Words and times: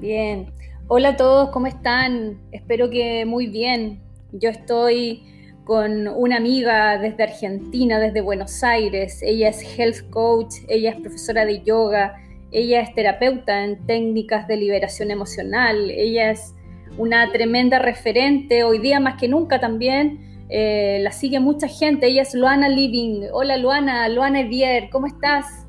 Bien. 0.00 0.46
Hola 0.88 1.10
a 1.10 1.16
todos, 1.18 1.50
¿cómo 1.50 1.66
están? 1.66 2.40
Espero 2.52 2.88
que 2.88 3.26
muy 3.26 3.48
bien. 3.48 4.00
Yo 4.32 4.48
estoy 4.48 5.22
con 5.64 6.08
una 6.08 6.38
amiga 6.38 6.96
desde 6.96 7.24
Argentina, 7.24 7.98
desde 7.98 8.22
Buenos 8.22 8.64
Aires. 8.64 9.20
Ella 9.22 9.50
es 9.50 9.78
health 9.78 10.08
coach, 10.08 10.54
ella 10.68 10.92
es 10.92 10.96
profesora 11.02 11.44
de 11.44 11.62
yoga, 11.62 12.16
ella 12.50 12.80
es 12.80 12.94
terapeuta 12.94 13.62
en 13.62 13.84
técnicas 13.84 14.48
de 14.48 14.56
liberación 14.56 15.10
emocional, 15.10 15.90
ella 15.90 16.30
es 16.30 16.54
una 16.96 17.30
tremenda 17.30 17.78
referente, 17.78 18.64
hoy 18.64 18.78
día 18.78 19.00
más 19.00 19.20
que 19.20 19.28
nunca 19.28 19.60
también. 19.60 20.46
Eh, 20.48 21.00
la 21.02 21.12
sigue 21.12 21.40
mucha 21.40 21.68
gente, 21.68 22.06
ella 22.06 22.22
es 22.22 22.34
Luana 22.34 22.70
Living. 22.70 23.24
Hola 23.34 23.58
Luana, 23.58 24.08
Luana 24.08 24.40
Evier, 24.40 24.88
¿cómo 24.88 25.06
estás? 25.06 25.66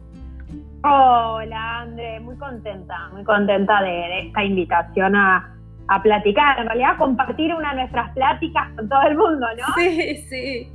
Hola 0.84 1.81
André, 1.81 2.20
muy 2.21 2.35
contenta, 2.38 3.09
muy 3.13 3.23
contenta 3.23 3.81
de, 3.84 4.27
esta 4.27 4.44
invitación 4.44 5.16
a, 5.16 5.55
a, 5.88 6.02
platicar, 6.02 6.59
en 6.59 6.66
realidad 6.66 6.98
compartir 6.98 7.54
una 7.54 7.70
de 7.70 7.81
nuestras 7.81 8.12
pláticas 8.13 8.67
con 8.76 8.90
todo 8.90 9.02
el 9.04 9.16
mundo, 9.16 9.45
¿no? 9.57 9.73
Sí, 9.77 10.16
sí. 10.27 10.71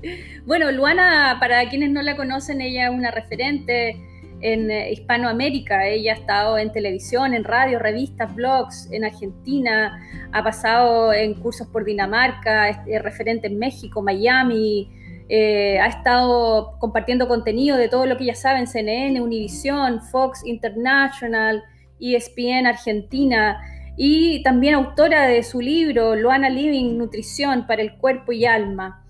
Bueno, 0.47 0.71
Luana, 0.71 1.39
para 1.41 1.69
quienes 1.69 1.91
no 1.91 2.03
la 2.03 2.15
conocen, 2.15 2.61
ella 2.61 2.87
es 2.87 2.95
una 2.95 3.11
referente 3.11 3.97
en 4.43 4.71
eh, 4.71 4.93
Hispanoamérica. 4.93 5.87
Ella 5.89 6.13
ha 6.13 6.17
estado 6.17 6.59
en 6.59 6.71
televisión, 6.71 7.35
en 7.35 7.43
radio, 7.43 7.81
revistas, 7.81 8.33
blogs 8.33 8.89
en 8.93 9.05
Argentina, 9.05 10.01
ha 10.33 10.43
pasado 10.45 11.13
en 11.13 11.35
cursos 11.35 11.67
por 11.67 11.85
Dinamarca, 11.85 12.69
es 12.69 13.03
referente 13.03 13.49
en 13.49 13.59
México, 13.59 14.03
Miami, 14.03 14.89
eh, 15.29 15.79
ha 15.81 15.87
estado 15.87 16.79
compartiendo 16.79 17.29
contenido 17.29 17.77
de 17.77 17.89
todo 17.89 18.07
lo 18.07 18.17
que 18.17 18.27
ya 18.27 18.35
saben, 18.35 18.67
CNN, 18.67 19.21
Univision, 19.21 20.03
Fox 20.03 20.45
International, 20.45 21.63
ESPN 22.01 22.67
Argentina, 22.67 23.61
y 23.97 24.43
también 24.43 24.75
autora 24.75 25.27
de 25.27 25.43
su 25.43 25.61
libro, 25.61 26.15
Luana 26.15 26.51
Living, 26.51 26.99
Nutrición 26.99 27.67
para 27.67 27.83
el 27.83 27.97
Cuerpo 27.97 28.33
y 28.33 28.45
Alma. 28.45 29.03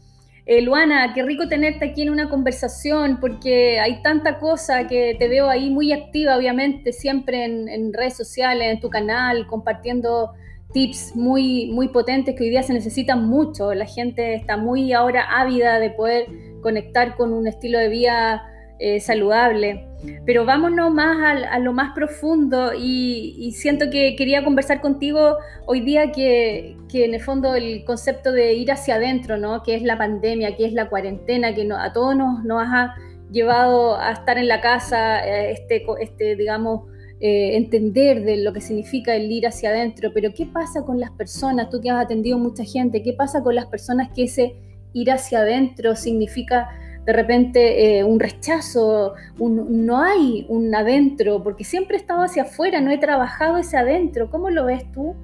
Eh, 0.48 0.62
Luana, 0.62 1.12
qué 1.12 1.24
rico 1.24 1.48
tenerte 1.48 1.86
aquí 1.86 2.02
en 2.02 2.10
una 2.10 2.28
conversación 2.28 3.18
porque 3.20 3.80
hay 3.80 4.00
tanta 4.02 4.38
cosa 4.38 4.86
que 4.86 5.16
te 5.18 5.26
veo 5.26 5.50
ahí 5.50 5.70
muy 5.70 5.92
activa, 5.92 6.36
obviamente, 6.36 6.92
siempre 6.92 7.44
en, 7.44 7.92
redes 7.92 8.16
sociales, 8.16 8.68
en 8.72 8.78
tu 8.78 8.88
canal, 8.88 9.48
compartiendo 9.48 10.34
tips 10.76 11.16
muy, 11.16 11.70
muy 11.72 11.88
potentes 11.88 12.34
que 12.34 12.44
hoy 12.44 12.50
día 12.50 12.62
se 12.62 12.74
necesitan 12.74 13.26
mucho. 13.26 13.72
La 13.72 13.86
gente 13.86 14.34
está 14.34 14.58
muy 14.58 14.92
ahora 14.92 15.22
ávida 15.40 15.78
de 15.78 15.88
poder 15.88 16.26
conectar 16.60 17.16
con 17.16 17.32
un 17.32 17.46
estilo 17.46 17.78
de 17.78 17.88
vida 17.88 18.46
eh, 18.78 19.00
saludable. 19.00 19.86
Pero 20.26 20.44
vámonos 20.44 20.92
más 20.92 21.16
a, 21.50 21.58
lo 21.60 21.72
más 21.72 21.94
profundo 21.94 22.72
y, 22.78 23.52
siento 23.56 23.88
que 23.90 24.16
quería 24.16 24.44
conversar 24.44 24.82
contigo 24.82 25.38
hoy 25.64 25.80
día 25.80 26.12
que, 26.12 26.76
en 26.92 27.14
el 27.14 27.22
fondo 27.22 27.54
el 27.54 27.82
concepto 27.86 28.30
de 28.30 28.52
ir 28.52 28.70
hacia 28.70 28.96
adentro, 28.96 29.38
¿no? 29.38 29.62
que 29.62 29.76
es 29.76 29.82
la 29.82 29.96
pandemia, 29.96 30.56
que 30.56 30.66
es 30.66 30.74
la 30.74 30.90
cuarentena, 30.90 31.54
que 31.54 31.66
a 31.72 31.92
todos 31.94 32.14
nos, 32.14 32.44
nos, 32.44 32.62
ha 32.62 32.94
llevado 33.32 33.98
a 33.98 34.12
estar 34.12 34.36
en 34.36 34.46
la 34.46 34.60
casa, 34.60 35.26
eh, 35.26 35.52
este, 35.52 35.86
este 36.00 36.36
digamos, 36.36 36.82
eh, 37.20 37.56
entender 37.56 38.24
de 38.24 38.38
lo 38.38 38.52
que 38.52 38.60
significa 38.60 39.14
el 39.14 39.30
ir 39.30 39.46
hacia 39.46 39.70
adentro. 39.70 40.10
Pero 40.12 40.34
¿qué 40.34 40.46
pasa 40.46 40.84
con 40.84 41.00
las 41.00 41.10
personas? 41.12 41.70
Tú 41.70 41.80
que 41.80 41.90
has 41.90 42.04
atendido 42.04 42.38
mucha 42.38 42.64
gente, 42.64 43.02
¿qué 43.02 43.12
pasa 43.12 43.42
con 43.42 43.54
las 43.54 43.66
personas 43.66 44.10
que 44.14 44.24
ese 44.24 44.56
ir 44.92 45.10
hacia 45.10 45.40
adentro 45.40 45.94
significa 45.94 46.68
de 47.06 47.12
repente 47.12 47.98
eh, 47.98 48.04
un 48.04 48.18
rechazo, 48.18 49.14
no 49.38 50.02
hay 50.02 50.44
un 50.48 50.74
adentro, 50.74 51.40
porque 51.40 51.62
siempre 51.62 51.96
he 51.96 52.00
estado 52.00 52.22
hacia 52.22 52.42
afuera, 52.42 52.80
no 52.80 52.90
he 52.90 52.98
trabajado 52.98 53.58
ese 53.58 53.76
adentro. 53.76 54.28
¿Cómo 54.28 54.50
lo 54.50 54.64
ves 54.64 54.90
tú? 54.90 55.14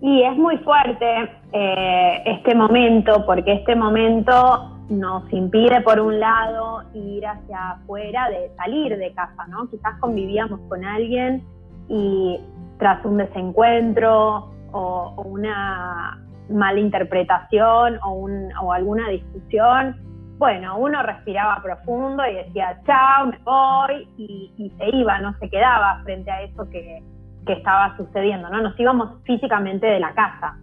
Y 0.00 0.22
es 0.22 0.36
muy 0.36 0.58
fuerte 0.58 1.06
eh, 1.52 2.22
este 2.26 2.52
momento, 2.52 3.24
porque 3.26 3.52
este 3.52 3.76
momento 3.76 4.79
nos 4.90 5.32
impide, 5.32 5.80
por 5.80 6.00
un 6.00 6.20
lado, 6.20 6.82
ir 6.92 7.24
hacia 7.26 7.70
afuera, 7.70 8.28
de 8.28 8.50
salir 8.56 8.96
de 8.98 9.12
casa, 9.14 9.46
¿no? 9.48 9.68
Quizás 9.70 9.98
convivíamos 10.00 10.60
con 10.68 10.84
alguien 10.84 11.42
y 11.88 12.38
tras 12.78 13.04
un 13.04 13.16
desencuentro 13.18 14.50
o 14.72 15.22
una 15.24 16.20
mala 16.50 16.80
interpretación 16.80 17.98
o, 18.02 18.28
o 18.62 18.72
alguna 18.72 19.08
discusión, 19.08 19.96
bueno, 20.40 20.78
uno 20.78 21.02
respiraba 21.02 21.62
profundo 21.62 22.26
y 22.26 22.34
decía, 22.34 22.80
chao, 22.86 23.26
me 23.26 23.38
voy, 23.44 24.08
y, 24.16 24.72
se 24.78 24.96
iba, 24.96 25.20
no 25.20 25.34
se 25.38 25.50
quedaba 25.50 26.00
frente 26.02 26.30
a 26.30 26.42
eso 26.42 26.68
que, 26.70 27.02
que, 27.46 27.52
estaba 27.52 27.94
sucediendo, 27.98 28.48
¿no? 28.48 28.62
Nos 28.62 28.80
íbamos 28.80 29.22
físicamente 29.24 29.86
de 29.86 30.00
la 30.00 30.14
casa. 30.14 30.56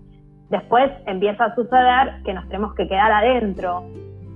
Después 0.49 0.91
empieza 1.05 1.45
a 1.45 1.55
suceder 1.55 2.23
que 2.25 2.33
nos 2.33 2.47
tenemos 2.47 2.73
que 2.73 2.87
quedar 2.87 3.11
adentro. 3.11 3.83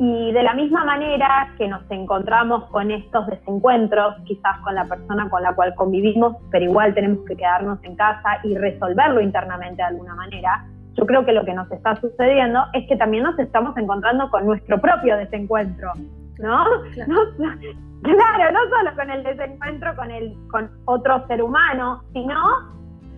Y 0.04 0.32
de 0.32 0.42
la 0.42 0.56
misma 0.56 0.84
manera 0.84 1.54
que 1.60 1.68
nos 1.68 1.84
encontramos 1.92 2.64
con 2.72 2.90
estos 2.90 3.28
desencuentros, 3.28 4.16
quizás 4.26 4.58
con 4.64 4.74
la 4.74 4.86
persona 4.86 5.30
con 5.30 5.44
la 5.44 5.54
cual 5.54 5.76
convivimos, 5.76 6.38
pero 6.50 6.66
igual 6.66 6.96
tenemos 6.96 7.24
que 7.28 7.36
quedarnos 7.36 7.78
en 7.84 7.96
casa 7.96 8.40
y 8.44 8.58
resolverlo 8.58 9.22
internamente 9.22 9.76
de 9.84 9.90
alguna 9.90 10.16
manera, 10.16 10.66
yo 10.96 11.06
creo 11.06 11.24
que 11.24 11.34
lo 11.34 11.46
que 11.46 11.54
nos 11.54 11.72
está 11.72 12.02
sucediendo 12.02 12.62
es 12.74 12.88
que 12.88 12.96
también 12.96 13.26
nos 13.26 13.38
estamos 13.38 13.78
encontrando 13.78 14.32
con 14.32 14.44
nuestro 14.48 14.82
propio 14.82 15.18
desencuentro, 15.18 15.92
¿no? 16.40 16.66
Claro, 16.96 17.04
no, 17.08 18.60
solo 18.76 18.96
con 18.96 19.12
el 19.12 19.22
desencuentro 19.22 19.96
con, 19.96 20.10
el, 20.10 20.36
con 20.50 20.72
otro 20.86 21.28
ser 21.28 21.44
humano, 21.44 22.02
sino 22.12 22.42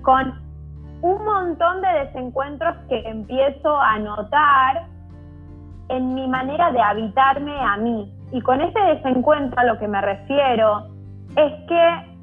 con 0.01 0.33
un 0.99 1.23
montón 1.23 1.81
de 1.81 2.07
desencuentros 2.07 2.75
que 2.89 3.07
empiezo 3.07 3.73
a 3.73 3.99
notar 3.99 4.92
en 5.89 6.15
mi 6.15 6.27
manera 6.27 6.71
de 6.71 6.81
habitarme 6.81 7.53
a 7.59 7.77
mí. 7.77 8.11
Y 8.31 8.41
con 8.41 8.61
ese 8.61 8.79
desencuentro 8.79 9.59
a 9.59 9.65
lo 9.65 9.77
que 9.79 9.87
me 9.87 10.01
refiero 10.01 10.87
es 11.35 11.53
que 11.67 12.13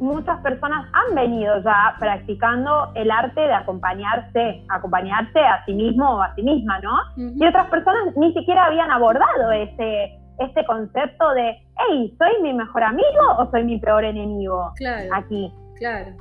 muchas 0.00 0.40
personas 0.40 0.88
han 0.92 1.14
venido 1.14 1.62
ya 1.62 1.94
practicando 1.98 2.90
el 2.94 3.10
arte 3.10 3.40
de 3.40 3.52
acompañarse, 3.52 4.64
acompañarse 4.68 5.38
a 5.38 5.64
sí 5.66 5.74
mismo 5.74 6.16
o 6.16 6.22
a 6.22 6.34
sí 6.34 6.42
misma, 6.42 6.80
¿no? 6.80 6.96
Y 7.16 7.46
otras 7.46 7.66
personas 7.66 8.16
ni 8.16 8.32
siquiera 8.32 8.66
habían 8.66 8.90
abordado 8.90 9.52
ese, 9.52 10.18
este 10.38 10.64
concepto 10.64 11.30
de, 11.34 11.56
hey, 11.76 12.14
¿soy 12.18 12.42
mi 12.42 12.54
mejor 12.54 12.82
amigo 12.82 13.36
o 13.38 13.50
soy 13.50 13.64
mi 13.64 13.78
peor 13.78 14.04
enemigo? 14.04 14.72
Claro. 14.76 15.08
Aquí. 15.14 15.52
Claro. 15.76 16.12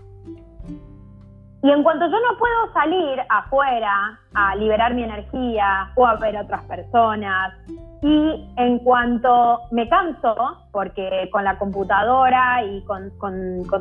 Y 1.62 1.72
en 1.72 1.84
cuanto 1.84 2.06
yo 2.06 2.18
no 2.20 2.38
puedo 2.38 2.74
salir 2.74 3.22
afuera 3.30 4.20
a 4.34 4.56
liberar 4.56 4.94
mi 4.94 5.04
energía 5.04 5.92
o 5.96 6.06
a 6.06 6.16
ver 6.16 6.38
a 6.38 6.42
otras 6.42 6.64
personas, 6.64 7.54
y 8.02 8.50
en 8.56 8.80
cuanto 8.80 9.60
me 9.72 9.90
canso, 9.90 10.36
porque 10.72 11.30
con 11.32 11.44
la 11.44 11.58
computadora 11.58 12.64
y 12.64 12.84
con, 12.86 13.12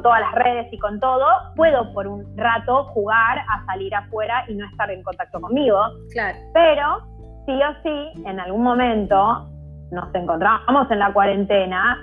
todas 0.03 0.21
las 0.21 0.35
redes 0.35 0.73
y 0.73 0.79
con 0.79 0.99
todo, 0.99 1.25
puedo 1.55 1.93
por 1.93 2.09
un 2.09 2.25
rato 2.37 2.85
jugar 2.87 3.39
a 3.39 3.65
salir 3.67 3.95
afuera 3.95 4.45
y 4.49 4.55
no 4.55 4.67
estar 4.67 4.91
en 4.91 5.03
contacto 5.05 5.41
conmigo. 5.41 5.79
Claro. 6.13 6.37
Pero 6.53 6.99
sí 7.47 7.61
o 7.63 7.83
sí, 7.83 8.23
en 8.27 8.41
algún 8.41 8.63
momento 8.63 9.49
nos 9.93 10.13
encontramos 10.15 10.91
en 10.91 10.99
la 10.99 11.13
cuarentena 11.13 11.99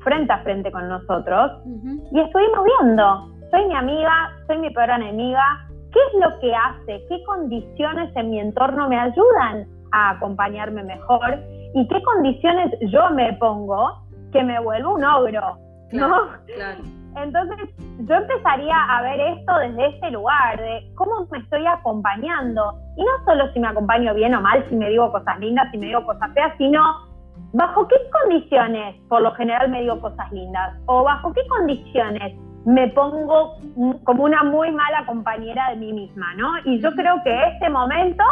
frente 0.00 0.32
a 0.32 0.38
frente 0.42 0.70
con 0.72 0.88
nosotros 0.88 1.52
y 2.12 2.20
estuvimos 2.20 2.64
viendo 2.64 3.33
soy 3.54 3.66
mi 3.66 3.74
amiga, 3.74 4.32
soy 4.46 4.58
mi 4.58 4.70
peor 4.70 4.90
enemiga, 4.90 5.66
¿qué 5.92 5.98
es 6.00 6.20
lo 6.20 6.38
que 6.40 6.52
hace? 6.52 7.04
¿Qué 7.08 7.22
condiciones 7.24 8.14
en 8.16 8.30
mi 8.30 8.40
entorno 8.40 8.88
me 8.88 8.98
ayudan 8.98 9.68
a 9.92 10.10
acompañarme 10.10 10.82
mejor? 10.82 11.38
¿Y 11.74 11.86
qué 11.86 12.02
condiciones 12.02 12.72
yo 12.90 13.10
me 13.10 13.32
pongo 13.34 14.02
que 14.32 14.42
me 14.42 14.58
vuelvo 14.60 14.94
un 14.94 15.04
ogro? 15.04 15.56
¿No? 15.92 16.30
Entonces 17.16 17.56
yo 18.00 18.14
empezaría 18.16 18.74
a 18.90 19.02
ver 19.02 19.20
esto 19.20 19.56
desde 19.58 19.96
ese 19.96 20.10
lugar, 20.10 20.60
de 20.60 20.90
cómo 20.96 21.28
me 21.30 21.38
estoy 21.38 21.64
acompañando. 21.64 22.74
Y 22.96 23.02
no 23.02 23.24
solo 23.24 23.52
si 23.52 23.60
me 23.60 23.68
acompaño 23.68 24.14
bien 24.14 24.34
o 24.34 24.40
mal, 24.40 24.64
si 24.68 24.74
me 24.74 24.88
digo 24.88 25.12
cosas 25.12 25.38
lindas, 25.38 25.70
si 25.70 25.78
me 25.78 25.86
digo 25.86 26.04
cosas 26.04 26.32
feas, 26.34 26.52
sino 26.58 26.82
bajo 27.52 27.86
qué 27.86 27.94
condiciones 28.10 28.96
por 29.08 29.22
lo 29.22 29.32
general 29.34 29.70
me 29.70 29.82
digo 29.82 30.00
cosas 30.00 30.30
lindas 30.32 30.76
o 30.86 31.04
bajo 31.04 31.32
qué 31.32 31.40
condiciones 31.46 32.34
me 32.64 32.88
pongo 32.88 33.58
como 34.04 34.24
una 34.24 34.42
muy 34.42 34.70
mala 34.72 35.04
compañera 35.06 35.70
de 35.70 35.76
mí 35.76 35.92
misma, 35.92 36.34
¿no? 36.34 36.50
Y 36.64 36.80
yo 36.80 36.92
creo 36.94 37.22
que 37.22 37.48
este 37.48 37.68
momento, 37.68 38.24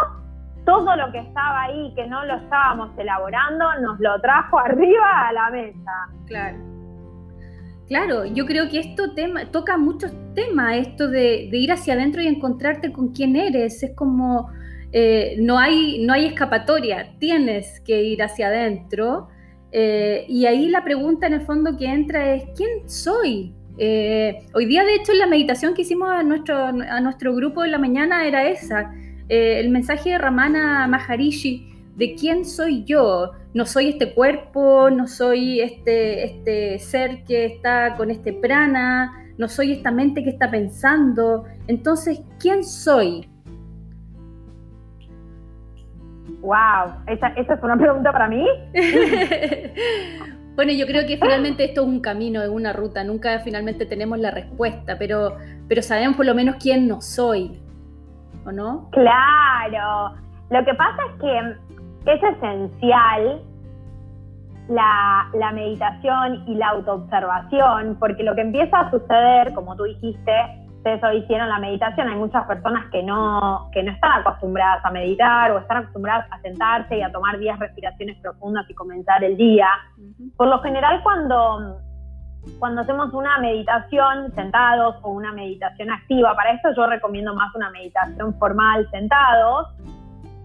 todo 0.65 0.97
lo 0.97 1.13
que 1.13 1.19
estaba 1.19 1.63
ahí, 1.65 1.93
que 1.95 2.07
no 2.07 2.25
lo 2.25 2.37
estábamos 2.37 2.91
elaborando, 2.99 3.65
nos 3.81 4.01
lo 4.01 4.19
trajo 4.21 4.59
arriba 4.59 5.29
a 5.29 5.33
la 5.33 5.51
mesa. 5.51 5.93
Claro. 6.27 6.57
Claro, 7.89 8.25
yo 8.25 8.47
creo 8.47 8.71
que 8.71 8.79
esto 8.79 9.13
tema, 9.13 9.45
toca 9.51 9.77
muchos 9.77 10.13
temas, 10.35 10.77
esto 10.77 11.09
de, 11.09 11.51
ir 11.53 11.73
hacia 11.73 11.93
adentro 11.93 12.23
y 12.23 12.27
encontrarte 12.27 12.91
con 12.91 13.13
quién 13.13 13.37
eres. 13.37 13.83
Es 13.83 13.95
como, 13.95 14.49
eh, 14.93 15.37
no, 15.41 15.59
hay, 15.59 16.03
no 16.07 16.15
hay 16.15 16.25
escapatoria, 16.27 17.13
tienes 17.19 17.81
que 17.81 18.03
ir 18.03 18.23
hacia 18.23 18.47
adentro. 18.47 19.29
Eh, 19.73 20.25
y 20.27 20.47
ahí 20.47 20.69
la 20.69 20.85
pregunta 20.85 21.27
en 21.27 21.35
el 21.35 21.43
fondo 21.43 21.77
que 21.77 21.85
entra 21.85 22.33
es, 22.35 22.45
¿quién 22.57 22.89
soy? 22.89 23.55
Eh, 23.79 24.47
hoy 24.55 24.67
día, 24.67 24.85
de 24.85 24.95
hecho, 24.97 25.13
la 25.15 25.27
meditación 25.27 25.75
que 25.75 25.83
hicimos 25.83 26.11
a 26.11 26.23
nuestro, 26.23 26.57
a 26.67 27.01
nuestro 27.01 27.35
grupo 27.35 27.65
en 27.65 27.73
la 27.73 27.79
mañana 27.79 28.27
era 28.27 28.49
esa. 28.49 28.93
Eh, 29.29 29.61
el 29.61 29.71
mensaje 29.71 30.11
de 30.11 30.19
Ramana 30.19 30.87
Maharishi 30.89 31.73
de 31.97 32.15
quién 32.15 32.45
soy 32.45 32.85
yo. 32.85 33.33
No 33.55 33.67
soy 33.67 33.91
este 33.91 34.15
cuerpo, 34.15 34.91
no 34.91 35.07
soy 35.07 35.61
este, 35.61 36.25
este 36.25 36.79
ser 36.79 37.25
que 37.25 37.45
está 37.45 37.97
con 37.97 38.11
este 38.11 38.33
prana, 38.33 39.13
no 39.37 39.49
soy 39.49 39.73
esta 39.73 39.91
mente 39.91 40.23
que 40.23 40.31
está 40.31 40.51
pensando. 40.51 41.45
Entonces, 41.67 42.21
¿quién 42.39 42.65
soy? 42.65 43.29
Wow, 46.41 47.05
¿esa, 47.07 47.29
es 47.29 47.47
una 47.63 47.77
pregunta 47.77 48.11
para 48.11 48.29
mí? 48.29 48.47
bueno, 50.55 50.73
yo 50.73 50.87
creo 50.87 51.07
que 51.07 51.17
finalmente 51.17 51.65
esto 51.65 51.83
es 51.83 51.87
un 51.87 52.01
camino, 52.01 52.43
es 52.43 52.49
una 52.49 52.73
ruta, 52.73 53.05
nunca 53.05 53.39
finalmente 53.41 53.87
tenemos 53.87 54.19
la 54.19 54.31
respuesta, 54.31 54.97
pero, 54.99 55.37
pero 55.69 55.83
sabemos 55.83 56.17
por 56.17 56.27
lo 56.27 56.35
menos 56.35 56.57
quién 56.61 56.87
no 56.87 57.01
soy, 57.01 57.61
¿o 58.45 58.53
no? 58.53 58.91
Claro, 58.91 60.15
lo 60.51 60.65
que 60.65 60.75
pasa 60.75 60.99
es 61.11 61.21
que 61.21 62.13
es 62.13 62.23
esencial 62.23 63.43
la, 64.69 65.31
la 65.35 65.53
meditación 65.53 66.45
y 66.47 66.55
la 66.55 66.69
autoobservación, 66.69 67.97
porque 67.99 68.23
lo 68.23 68.35
que 68.35 68.43
empieza 68.43 68.81
a 68.81 68.91
suceder, 68.91 69.55
como 69.55 69.75
tú 69.77 69.85
dijiste, 69.85 70.33
ustedes 70.83 71.05
hoy 71.05 71.19
hicieron 71.19 71.49
la 71.49 71.61
meditación, 71.61 72.09
hay 72.09 72.17
muchas 72.17 72.45
personas 72.45 72.91
que 72.91 73.05
no, 73.05 73.71
que 73.73 73.85
no 73.85 73.93
están 73.93 74.21
acostumbradas 74.21 74.85
a 74.85 74.91
meditar 74.91 75.53
o 75.53 75.59
están 75.59 75.77
acostumbradas 75.77 76.27
a 76.33 76.41
sentarse 76.41 76.99
y 76.99 77.03
a 77.03 77.13
tomar 77.13 77.39
10 77.39 77.57
respiraciones 77.61 78.19
profundas 78.21 78.69
y 78.69 78.75
comenzar 78.75 79.23
el 79.23 79.37
día. 79.37 79.69
Por 80.37 80.49
lo 80.49 80.59
general 80.59 81.01
cuando, 81.05 81.79
cuando 82.59 82.81
hacemos 82.81 83.15
una 83.15 83.39
meditación 83.39 84.35
sentados 84.35 84.97
o 85.03 85.11
una 85.11 85.31
meditación 85.31 85.89
activa, 85.89 86.35
para 86.35 86.51
esto 86.51 86.71
yo 86.77 86.85
recomiendo 86.89 87.33
más 87.33 87.55
una 87.55 87.71
meditación 87.71 88.35
formal 88.41 88.91
sentados, 88.91 89.69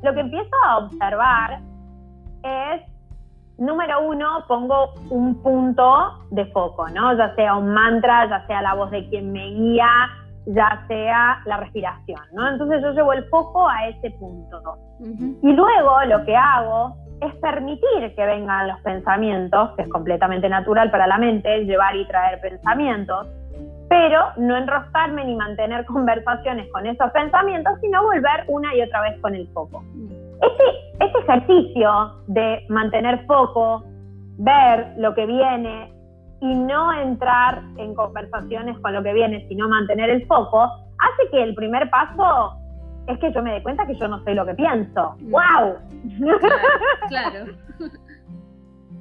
lo 0.03 0.13
que 0.13 0.19
empiezo 0.19 0.55
a 0.67 0.77
observar 0.77 1.61
es 2.43 2.83
número 3.57 4.01
uno, 4.01 4.45
pongo 4.47 4.93
un 5.09 5.41
punto 5.41 6.27
de 6.29 6.45
foco, 6.51 6.87
¿no? 6.89 7.17
Ya 7.17 7.33
sea 7.33 7.55
un 7.55 7.73
mantra, 7.73 8.29
ya 8.29 8.45
sea 8.45 8.61
la 8.61 8.75
voz 8.75 8.91
de 8.91 9.09
quien 9.09 9.31
me 9.31 9.47
guía, 9.47 9.89
ya 10.47 10.85
sea 10.87 11.41
la 11.45 11.57
respiración, 11.57 12.21
¿no? 12.33 12.47
Entonces 12.49 12.81
yo 12.81 12.91
llevo 12.91 13.13
el 13.13 13.25
foco 13.25 13.67
a 13.67 13.87
ese 13.89 14.11
punto. 14.11 14.61
Y 15.43 15.51
luego 15.51 16.03
lo 16.07 16.23
que 16.25 16.35
hago 16.35 16.95
es 17.21 17.33
permitir 17.35 18.15
que 18.15 18.25
vengan 18.25 18.67
los 18.67 18.79
pensamientos, 18.81 19.71
que 19.75 19.83
es 19.83 19.89
completamente 19.89 20.47
natural 20.47 20.89
para 20.89 21.07
la 21.07 21.17
mente, 21.17 21.65
llevar 21.65 21.95
y 21.95 22.07
traer 22.07 22.39
pensamientos, 22.39 23.27
pero 23.89 24.19
no 24.37 24.55
enroscarme 24.55 25.25
ni 25.25 25.35
mantener 25.35 25.85
conversaciones 25.85 26.71
con 26.71 26.85
esos 26.87 27.11
pensamientos, 27.11 27.73
sino 27.81 28.03
volver 28.03 28.45
una 28.47 28.73
y 28.75 28.81
otra 28.81 29.01
vez 29.01 29.19
con 29.21 29.35
el 29.35 29.47
foco. 29.49 29.83
Ese, 30.41 31.05
ese 31.05 31.17
ejercicio 31.19 31.91
de 32.27 32.65
mantener 32.69 33.25
foco, 33.25 33.83
ver 34.37 34.93
lo 34.97 35.13
que 35.13 35.25
viene, 35.25 35.96
y 36.39 36.55
no 36.55 36.93
entrar 36.93 37.63
en 37.77 37.95
conversaciones 37.95 38.77
con 38.79 38.93
lo 38.93 39.03
que 39.03 39.13
viene, 39.13 39.47
sino 39.47 39.67
mantener 39.67 40.09
el 40.09 40.25
foco, 40.27 40.63
hace 40.63 41.29
que 41.31 41.43
el 41.43 41.55
primer 41.55 41.89
paso 41.89 42.57
es 43.07 43.17
que 43.19 43.31
yo 43.31 43.41
me 43.41 43.53
dé 43.53 43.63
cuenta 43.63 43.85
que 43.87 43.95
yo 43.95 44.07
no 44.07 44.23
soy 44.23 44.35
lo 44.35 44.45
que 44.45 44.53
pienso. 44.53 45.15
¡Wow! 45.21 45.77
Mm. 46.03 46.29
Claro. 47.07 47.45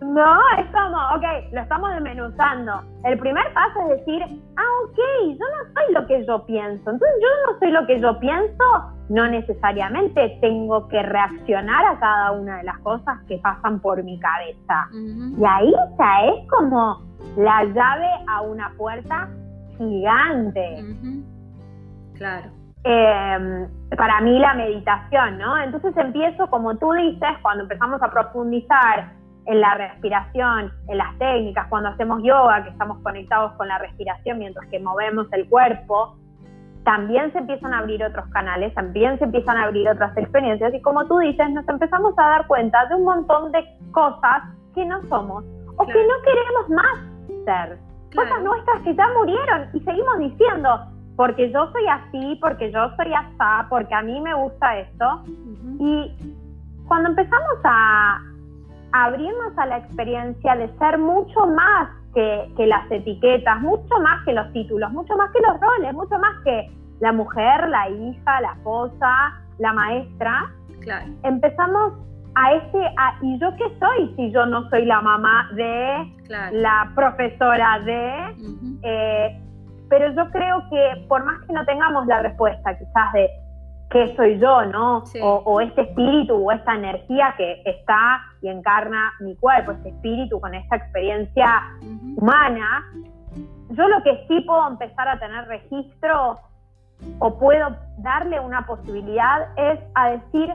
no, 0.01 0.41
es 0.59 0.67
como, 0.67 0.97
ok, 1.17 1.53
lo 1.53 1.61
estamos 1.61 1.91
desmenuzando. 1.91 2.83
El 3.05 3.19
primer 3.19 3.53
paso 3.53 3.81
es 3.83 3.99
decir, 3.99 4.23
ah, 4.57 4.85
ok, 4.85 4.99
yo 5.31 5.35
no 5.39 5.73
soy 5.75 5.95
lo 5.95 6.07
que 6.07 6.25
yo 6.25 6.47
pienso. 6.47 6.91
Entonces 6.91 7.19
yo 7.21 7.53
no 7.53 7.59
soy 7.59 7.71
lo 7.73 7.87
que 7.87 8.01
yo 8.01 8.19
pienso, 8.21 8.65
no 9.09 9.29
necesariamente 9.29 10.39
tengo 10.41 10.87
que 10.89 11.03
reaccionar 11.03 11.85
a 11.87 11.99
cada 11.99 12.33
una 12.33 12.59
de 12.59 12.65
las 12.65 12.79
cosas 12.81 13.19
que 13.27 13.39
pasan 13.39 13.81
por 13.81 14.03
mi 14.05 14.19
cabeza. 14.21 14.89
Y 14.93 15.45
ahí 15.45 15.73
ya 15.99 16.27
es 16.27 16.49
como 16.49 17.06
la 17.37 17.65
llave 17.65 18.09
a 18.29 18.43
una 18.43 18.73
puerta 18.77 19.29
gigante. 19.77 20.85
Claro. 22.15 22.51
Em, 22.85 23.69
para 23.97 24.21
mí 24.21 24.39
la 24.39 24.55
meditación, 24.55 25.39
¿no? 25.39 25.59
Entonces 25.59 25.97
empiezo, 25.97 26.49
como 26.49 26.77
tú 26.77 26.93
dices, 26.93 27.29
cuando 27.43 27.65
empezamos 27.65 28.01
a 28.03 28.11
profundizar 28.11 29.13
en 29.47 29.61
la 29.61 29.75
respiración, 29.75 30.73
en 30.89 30.99
las 30.99 31.19
técnicas, 31.19 31.67
cuando 31.69 31.89
hacemos 31.91 32.23
yoga, 32.23 32.65
que 32.65 32.71
estamos 32.71 32.99
conectados 33.03 33.53
con 33.53 33.69
la 33.69 33.79
respiración 33.79 34.39
mientras 34.39 34.69
que 34.69 34.79
movemos 34.79 35.27
el 35.33 35.49
cuerpo, 35.49 36.17
también 36.85 37.33
se 37.33 37.39
empiezan 37.39 37.75
a 37.75 37.79
abrir 37.79 38.05
otros 38.05 38.29
canales, 38.29 38.73
también 38.75 39.19
se 39.19 39.25
empiezan 39.25 39.57
a 39.57 39.65
abrir 39.65 39.89
otras 39.89 40.17
experiencias 40.17 40.73
y 40.73 40.81
como 40.81 41.05
tú 41.07 41.19
dices, 41.19 41.51
nos 41.51 41.69
empezamos 41.69 42.15
a 42.17 42.23
dar 42.23 42.47
cuenta 42.47 42.87
de 42.87 42.95
un 42.95 43.05
montón 43.05 43.51
de 43.51 43.65
cosas 43.91 44.43
que 44.75 44.87
no 44.87 45.03
somos 45.09 45.45
o 45.77 45.87
que 45.87 46.07
no 46.07 46.15
queremos 46.25 46.69
más 46.71 47.17
Cosas 48.15 48.43
nuestras 48.43 48.83
que 48.83 48.95
ya 48.95 49.09
murieron 49.15 49.69
y 49.73 49.81
seguimos 49.81 50.19
diciendo, 50.19 50.81
porque 51.17 51.51
yo 51.53 51.71
soy 51.73 51.87
así, 51.87 52.39
porque 52.41 52.73
yo 52.73 52.91
soy 52.97 53.13
así, 53.13 53.67
porque 53.69 53.95
a 53.95 54.03
mí 54.03 54.21
me 54.21 54.35
gusta 54.35 54.79
esto. 54.79 55.23
Y 55.79 56.13
cuando 56.89 57.11
empezamos 57.11 57.59
a, 57.65 58.21
abrirnos 58.93 59.59
a 59.59 59.67
la 59.67 59.79
experiencia 59.79 60.57
de 60.57 60.69
ser 60.79 60.99
mucho 60.99 61.47
más 61.47 61.91
que, 62.15 62.67
las 62.67 62.91
etiquetas, 62.91 63.61
mucho 63.61 63.99
más 64.01 64.25
que 64.25 64.33
los 64.33 64.51
títulos, 64.53 64.91
mucho 64.93 65.15
más 65.17 65.31
que 65.33 65.41
los 65.41 65.61
roles, 65.61 65.93
mucho 65.93 66.19
más 66.19 66.43
que 66.45 66.71
la 67.01 67.13
mujer, 67.13 67.69
la 67.69 67.91
hija, 67.91 68.41
la 68.41 68.53
esposa, 68.53 69.43
la 69.59 69.73
maestra, 69.75 70.51
empezamos 71.25 71.93
a 72.37 72.53
ese, 72.53 72.79
¿y 73.23 73.39
yo 73.39 73.49
qué 73.57 73.65
soy 73.81 74.15
si 74.15 74.31
yo 74.31 74.45
no 74.45 74.69
soy 74.69 74.85
la 74.85 75.01
mamá 75.01 75.49
de, 75.55 76.13
la 76.53 76.93
profesora 76.95 77.81
de? 77.81 78.37
Eh, 78.83 79.41
pero 79.89 80.13
yo 80.13 80.31
creo 80.31 80.63
que 80.69 81.07
por 81.09 81.25
más 81.25 81.41
que 81.47 81.55
no 81.55 81.65
tengamos 81.65 82.07
la 82.07 82.21
respuesta 82.21 82.77
quizás 82.77 83.13
de 83.15 83.31
qué 83.89 84.15
soy 84.17 84.39
yo, 84.39 84.67
¿no? 84.67 85.05
O, 85.23 85.61
este 85.63 85.81
espíritu 85.83 86.35
o 86.35 86.53
esta 86.53 86.75
energía 86.75 87.33
que 87.39 87.63
está 87.65 88.21
y 88.43 88.49
encarna 88.49 89.15
mi 89.21 89.35
cuerpo, 89.37 89.73
este 89.73 89.89
espíritu 89.89 90.39
con 90.39 90.55
esta 90.55 90.77
experiencia 90.77 91.63
humana, 92.17 92.85
yo 93.71 93.89
lo 93.89 94.03
que 94.03 94.27
sí 94.29 94.43
puedo 94.43 94.69
empezar 94.69 95.09
a 95.09 95.19
tener 95.19 95.47
registro 95.47 96.39
o 97.19 97.39
puedo 97.39 97.77
darle 97.99 98.41
una 98.41 98.67
posibilidad 98.67 99.49
es 99.57 99.81
a 99.95 100.11
decir, 100.11 100.53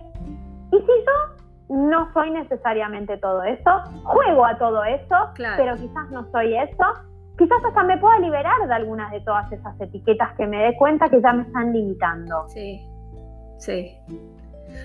¿y 0.72 0.78
si 0.78 0.86
yo 0.86 1.41
no 1.72 2.12
soy 2.14 2.32
necesariamente 2.32 3.18
todo 3.18 3.44
eso, 3.44 3.72
juego 4.04 4.46
a 4.46 4.58
todo 4.58 4.84
eso, 4.84 5.16
pero 5.38 5.76
quizás 5.78 6.12
no 6.12 6.30
soy 6.32 6.58
eso, 6.58 6.84
quizás 7.38 7.64
hasta 7.66 7.84
me 7.84 7.98
pueda 7.98 8.20
liberar 8.20 8.68
de 8.68 8.74
algunas 8.74 9.10
de 9.12 9.22
todas 9.22 9.50
esas 9.52 9.80
etiquetas 9.80 10.36
que 10.36 10.48
me 10.48 10.58
dé 10.66 10.76
cuenta 10.78 11.10
que 11.10 11.22
ya 11.22 11.32
me 11.32 11.44
están 11.44 11.72
limitando. 11.72 12.46
Sí, 12.50 12.86
sí. 13.58 13.98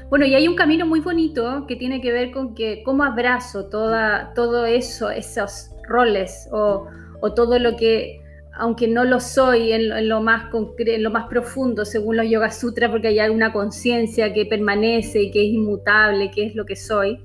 Bueno, 0.08 0.26
y 0.26 0.34
hay 0.36 0.46
un 0.46 0.54
camino 0.54 0.86
muy 0.86 1.00
bonito 1.00 1.66
que 1.66 1.74
tiene 1.74 2.00
que 2.00 2.12
ver 2.12 2.30
con 2.30 2.54
que 2.54 2.84
cómo 2.84 3.02
abrazo 3.02 3.68
toda, 3.68 4.32
todo 4.34 4.64
eso, 4.64 5.10
esos 5.10 5.74
roles 5.88 6.48
o, 6.52 6.86
o 7.20 7.34
todo 7.34 7.58
lo 7.58 7.74
que 7.74 8.20
aunque 8.58 8.88
no 8.88 9.04
lo 9.04 9.20
soy 9.20 9.72
en, 9.72 10.08
lo 10.08 10.20
más 10.22 10.44
en 10.78 11.02
lo 11.02 11.10
más 11.10 11.26
profundo, 11.28 11.84
según 11.84 12.16
los 12.16 12.28
Yoga 12.28 12.50
Sutras, 12.50 12.90
porque 12.90 13.08
hay 13.08 13.28
una 13.28 13.52
conciencia 13.52 14.32
que 14.32 14.46
permanece 14.46 15.22
y 15.22 15.30
que 15.30 15.46
es 15.46 15.52
inmutable, 15.52 16.30
que 16.30 16.46
es 16.46 16.54
lo 16.54 16.64
que 16.64 16.76
soy. 16.76 17.20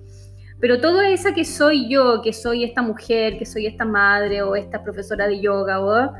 Pero 0.60 0.80
todo 0.80 1.02
esa 1.02 1.34
que 1.34 1.46
soy 1.46 1.90
yo, 1.90 2.22
que 2.22 2.34
soy 2.34 2.64
esta 2.64 2.82
mujer, 2.82 3.38
que 3.40 3.46
soy 3.46 3.66
esta 3.66 3.86
madre 3.86 4.42
o 4.42 4.56
esta 4.56 4.84
profesora 4.84 5.28
de 5.28 5.42
yoga, 5.42 5.80
o 5.80 6.12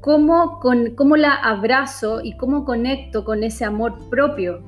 cómo, 0.00 0.60
con, 0.60 0.94
cómo 0.94 1.16
la 1.16 1.34
abrazo 1.34 2.20
y 2.22 2.36
cómo 2.36 2.64
conecto 2.64 3.24
con 3.24 3.42
ese 3.42 3.64
amor 3.64 4.08
propio 4.10 4.62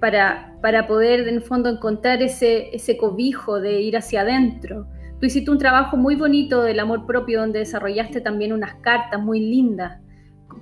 para, 0.00 0.56
para 0.60 0.86
poder 0.86 1.28
en 1.28 1.42
fondo 1.42 1.68
encontrar 1.68 2.22
ese, 2.22 2.74
ese 2.74 2.96
cobijo 2.96 3.60
de 3.60 3.80
ir 3.80 3.96
hacia 3.96 4.22
adentro 4.22 4.86
Tú 5.20 5.26
hiciste 5.26 5.50
un 5.50 5.58
trabajo 5.58 5.98
muy 5.98 6.16
bonito 6.16 6.62
del 6.62 6.80
amor 6.80 7.04
propio 7.04 7.40
donde 7.40 7.58
desarrollaste 7.58 8.22
también 8.22 8.54
unas 8.54 8.74
cartas 8.76 9.20
muy 9.20 9.38
lindas. 9.38 10.00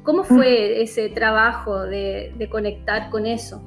¿Cómo 0.03 0.25
fue 0.25 0.83
ese 0.83 1.11
trabajo 1.11 1.83
de, 1.85 2.49
conectar 2.51 3.09
con 3.11 3.25
eso? 3.25 3.63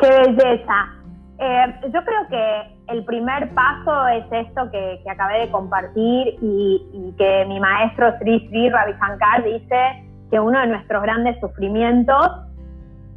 Qué 0.00 0.08
belleza. 0.08 0.94
Eh, 1.40 1.80
yo 1.92 2.04
creo 2.04 2.28
que 2.30 2.76
el 2.92 3.04
primer 3.04 3.52
paso 3.54 4.06
es 4.08 4.24
esto 4.30 4.70
que, 4.70 5.02
acabé 5.10 5.40
de 5.40 5.50
compartir 5.50 6.36
y, 6.40 7.14
que 7.18 7.44
mi 7.48 7.58
maestro 7.58 8.16
Sri 8.18 8.46
Sri 8.48 8.70
Ravi 8.70 8.92
Shankar 8.92 9.42
dice 9.42 10.04
que 10.30 10.38
uno 10.38 10.60
de 10.60 10.68
nuestros 10.68 11.02
grandes 11.02 11.38
sufrimientos 11.40 12.28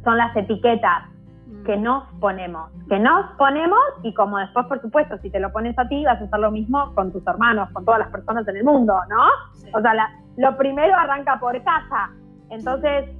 son 0.02 0.16
las 0.18 0.36
etiquetas 0.36 1.11
que 1.64 1.76
nos 1.76 2.04
ponemos, 2.20 2.70
que 2.88 2.98
nos 2.98 3.30
ponemos 3.36 3.78
y 4.02 4.12
como 4.14 4.38
después, 4.38 4.66
por 4.66 4.80
supuesto, 4.80 5.18
si 5.18 5.30
te 5.30 5.40
lo 5.40 5.52
pones 5.52 5.78
a 5.78 5.88
ti, 5.88 6.04
vas 6.04 6.20
a 6.20 6.24
hacer 6.24 6.40
lo 6.40 6.50
mismo 6.50 6.94
con 6.94 7.12
tus 7.12 7.26
hermanos, 7.26 7.68
con 7.72 7.84
todas 7.84 8.00
las 8.00 8.08
personas 8.08 8.46
en 8.48 8.56
el 8.56 8.64
mundo, 8.64 8.94
¿no? 9.08 9.78
O 9.78 9.80
sea, 9.80 9.94
lo 10.36 10.56
primero 10.56 10.94
arranca 10.96 11.38
por 11.38 11.60
casa. 11.62 12.10
Entonces, 12.50 13.10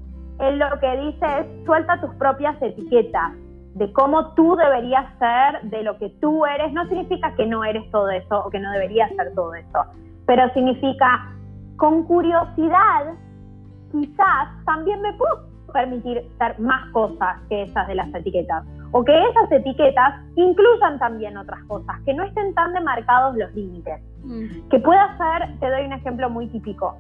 él 0.41 0.59
lo 0.59 0.79
que 0.81 0.97
dice 0.99 1.27
es, 1.41 1.65
suelta 1.65 2.01
tus 2.01 2.15
propias 2.17 2.61
etiquetas 2.61 3.33
de 3.75 3.93
cómo 3.93 4.35
tú 4.35 4.57
deberías 4.57 5.07
ser, 5.19 5.71
de 5.71 5.83
lo 5.83 5.97
que 5.99 6.11
tú 6.21 6.45
eres. 6.45 6.73
No 6.73 6.87
significa 6.89 7.35
que 7.35 7.47
no 7.47 7.65
eres 7.65 7.91
todo 7.91 8.11
eso 8.11 8.45
o 8.45 8.51
que 8.51 8.61
no 8.61 8.71
deberías 8.73 9.11
ser 9.17 9.35
todo 9.35 9.55
eso, 9.55 9.85
pero 10.27 10.49
significa, 10.53 11.31
con 11.77 12.05
curiosidad, 12.05 13.15
quizás 13.91 14.49
también 14.65 15.01
me 15.03 15.13
puedo 15.15 15.51
permitir 15.73 16.23
ser 16.38 16.59
más 16.61 16.91
cosas 16.91 17.41
que 17.49 17.62
esas 17.62 17.87
de 17.88 17.95
las 17.95 18.14
etiquetas. 18.14 18.64
O 18.93 19.02
que 19.05 19.12
esas 19.29 19.50
etiquetas 19.50 20.21
incluyan 20.37 20.99
también 20.99 21.37
otras 21.37 21.64
cosas, 21.64 21.97
que 22.05 22.12
no 22.14 22.25
estén 22.25 22.55
tan 22.55 22.73
demarcados 22.73 23.37
los 23.37 23.52
límites. 23.55 24.00
Mm. 24.23 24.69
Que 24.69 24.79
pueda 24.79 25.17
ser, 25.17 25.59
te 25.59 25.71
doy 25.71 25.87
un 25.87 25.93
ejemplo 25.95 26.29
muy 26.29 26.47
típico. 26.49 26.97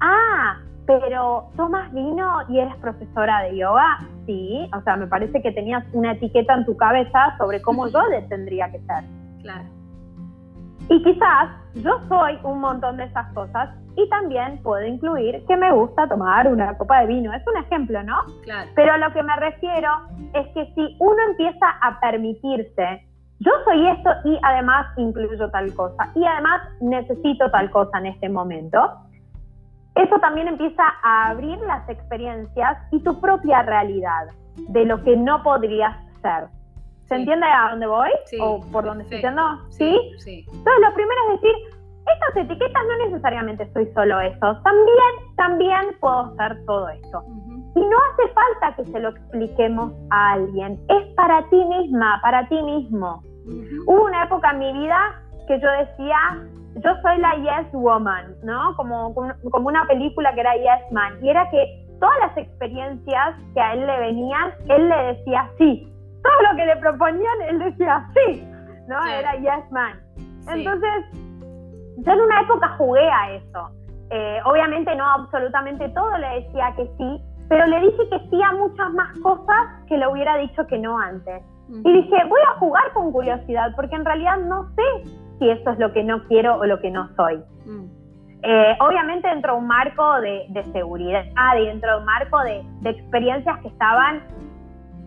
Ah, 0.00 0.58
pero 0.86 1.48
tomas 1.56 1.92
vino 1.92 2.40
y 2.48 2.58
eres 2.58 2.76
profesora 2.76 3.42
de 3.42 3.56
yoga. 3.56 3.98
Sí, 4.26 4.68
o 4.76 4.80
sea, 4.82 4.96
me 4.96 5.06
parece 5.06 5.40
que 5.40 5.52
tenías 5.52 5.84
una 5.92 6.12
etiqueta 6.12 6.54
en 6.54 6.66
tu 6.66 6.76
cabeza 6.76 7.36
sobre 7.38 7.62
cómo 7.62 7.86
yo 7.92 8.00
tendría 8.28 8.70
que 8.70 8.80
ser. 8.80 9.04
Claro. 9.42 9.64
Y 10.88 11.02
quizás 11.02 11.61
yo 11.74 11.98
soy 12.08 12.38
un 12.42 12.60
montón 12.60 12.96
de 12.96 13.04
esas 13.04 13.32
cosas 13.32 13.70
y 13.96 14.08
también 14.08 14.62
puedo 14.62 14.84
incluir 14.84 15.44
que 15.46 15.56
me 15.56 15.72
gusta 15.72 16.08
tomar 16.08 16.48
una 16.48 16.76
copa 16.76 17.00
de 17.00 17.06
vino. 17.06 17.32
Es 17.32 17.42
un 17.46 17.56
ejemplo, 17.62 18.02
¿no? 18.02 18.16
Claro. 18.42 18.70
Pero 18.74 18.96
lo 18.98 19.12
que 19.12 19.22
me 19.22 19.36
refiero 19.36 19.90
es 20.34 20.46
que 20.54 20.72
si 20.74 20.96
uno 20.98 21.16
empieza 21.30 21.66
a 21.80 22.00
permitirse, 22.00 23.06
yo 23.38 23.50
soy 23.64 23.88
esto 23.88 24.10
y 24.24 24.38
además 24.42 24.86
incluyo 24.96 25.50
tal 25.50 25.74
cosa 25.74 26.10
y 26.14 26.24
además 26.24 26.62
necesito 26.80 27.50
tal 27.50 27.70
cosa 27.70 27.98
en 27.98 28.06
este 28.06 28.28
momento, 28.28 28.78
eso 29.94 30.18
también 30.20 30.48
empieza 30.48 30.82
a 31.02 31.30
abrir 31.30 31.58
las 31.60 31.88
experiencias 31.88 32.78
y 32.92 33.00
tu 33.00 33.20
propia 33.20 33.62
realidad 33.62 34.28
de 34.56 34.84
lo 34.84 35.02
que 35.02 35.16
no 35.16 35.42
podrías 35.42 35.96
ser. 36.22 36.48
¿Se 37.12 37.18
entiende 37.18 37.46
a 37.46 37.68
dónde 37.72 37.86
voy? 37.86 38.08
Sí, 38.24 38.38
¿O 38.40 38.60
por 38.72 38.84
dónde 38.84 39.04
estoy 39.04 39.20
yendo? 39.20 39.42
¿Sí? 39.68 39.94
Sí. 40.16 40.46
Entonces, 40.48 40.80
lo 40.80 40.94
primero 40.94 41.20
es 41.26 41.40
decir, 41.42 41.54
estas 42.06 42.44
etiquetas 42.44 42.82
no 42.88 43.04
necesariamente 43.04 43.70
soy 43.74 43.86
solo 43.92 44.18
eso, 44.20 44.56
también, 44.64 45.36
también 45.36 45.80
puedo 46.00 46.34
ser 46.36 46.64
todo 46.64 46.88
esto. 46.88 47.22
Y 47.74 47.80
no 47.80 47.96
hace 48.12 48.32
falta 48.32 48.76
que 48.76 48.84
se 48.90 48.98
lo 48.98 49.10
expliquemos 49.10 49.92
a 50.10 50.32
alguien, 50.32 50.80
es 50.88 51.14
para 51.14 51.46
ti 51.50 51.62
misma, 51.62 52.18
para 52.22 52.48
ti 52.48 52.62
mismo. 52.62 53.22
Hubo 53.86 54.04
una 54.04 54.24
época 54.24 54.50
en 54.52 54.58
mi 54.58 54.72
vida 54.72 55.22
que 55.46 55.60
yo 55.60 55.68
decía, 55.70 56.16
yo 56.76 56.90
soy 57.02 57.18
la 57.18 57.34
Yes 57.36 57.72
Woman, 57.74 58.36
¿no? 58.42 58.74
Como, 58.76 59.14
como 59.14 59.68
una 59.68 59.86
película 59.86 60.32
que 60.32 60.40
era 60.40 60.54
Yes 60.54 60.90
Man, 60.92 61.22
y 61.22 61.28
era 61.28 61.50
que 61.50 61.86
todas 62.00 62.18
las 62.20 62.38
experiencias 62.38 63.36
que 63.52 63.60
a 63.60 63.74
él 63.74 63.86
le 63.86 63.98
venían, 64.00 64.54
él 64.70 64.88
le 64.88 64.96
decía 65.14 65.50
sí. 65.58 65.91
Todo 66.22 66.50
lo 66.50 66.56
que 66.56 66.66
le 66.66 66.76
proponían, 66.76 67.42
él 67.48 67.58
decía 67.58 68.06
sí, 68.14 68.48
¿no? 68.88 69.04
Era 69.06 69.34
Yes 69.36 69.70
Man. 69.70 70.00
Entonces, 70.48 71.04
yo 71.98 72.12
en 72.12 72.20
una 72.20 72.40
época 72.40 72.68
jugué 72.78 73.08
a 73.08 73.32
eso. 73.32 73.70
Eh, 74.10 74.40
obviamente 74.44 74.94
no 74.94 75.06
absolutamente 75.06 75.88
todo 75.90 76.18
le 76.18 76.42
decía 76.42 76.74
que 76.76 76.86
sí, 76.98 77.22
pero 77.48 77.66
le 77.66 77.80
dije 77.80 78.08
que 78.10 78.18
sí 78.30 78.42
a 78.42 78.52
muchas 78.52 78.92
más 78.92 79.18
cosas 79.20 79.84
que 79.88 79.96
le 79.96 80.06
hubiera 80.06 80.36
dicho 80.36 80.66
que 80.66 80.78
no 80.78 80.98
antes. 80.98 81.42
Y 81.68 81.92
dije, 81.92 82.16
voy 82.28 82.40
a 82.50 82.58
jugar 82.58 82.92
con 82.92 83.12
curiosidad, 83.12 83.72
porque 83.74 83.94
en 83.96 84.04
realidad 84.04 84.36
no 84.38 84.68
sé 84.74 85.08
si 85.38 85.48
eso 85.48 85.70
es 85.70 85.78
lo 85.78 85.92
que 85.92 86.04
no 86.04 86.22
quiero 86.28 86.56
o 86.56 86.64
lo 86.66 86.78
que 86.80 86.90
no 86.90 87.08
soy. 87.16 87.42
Eh, 88.42 88.76
obviamente 88.80 89.28
dentro 89.28 89.52
de 89.52 89.58
un 89.60 89.66
marco 89.68 90.20
de, 90.20 90.64
seguridad 90.72 91.24
dentro 91.54 91.92
de 91.92 91.98
un 91.98 92.04
marco 92.04 92.40
de, 92.40 92.90
experiencias 92.90 93.58
que 93.60 93.68
estaban 93.68 94.22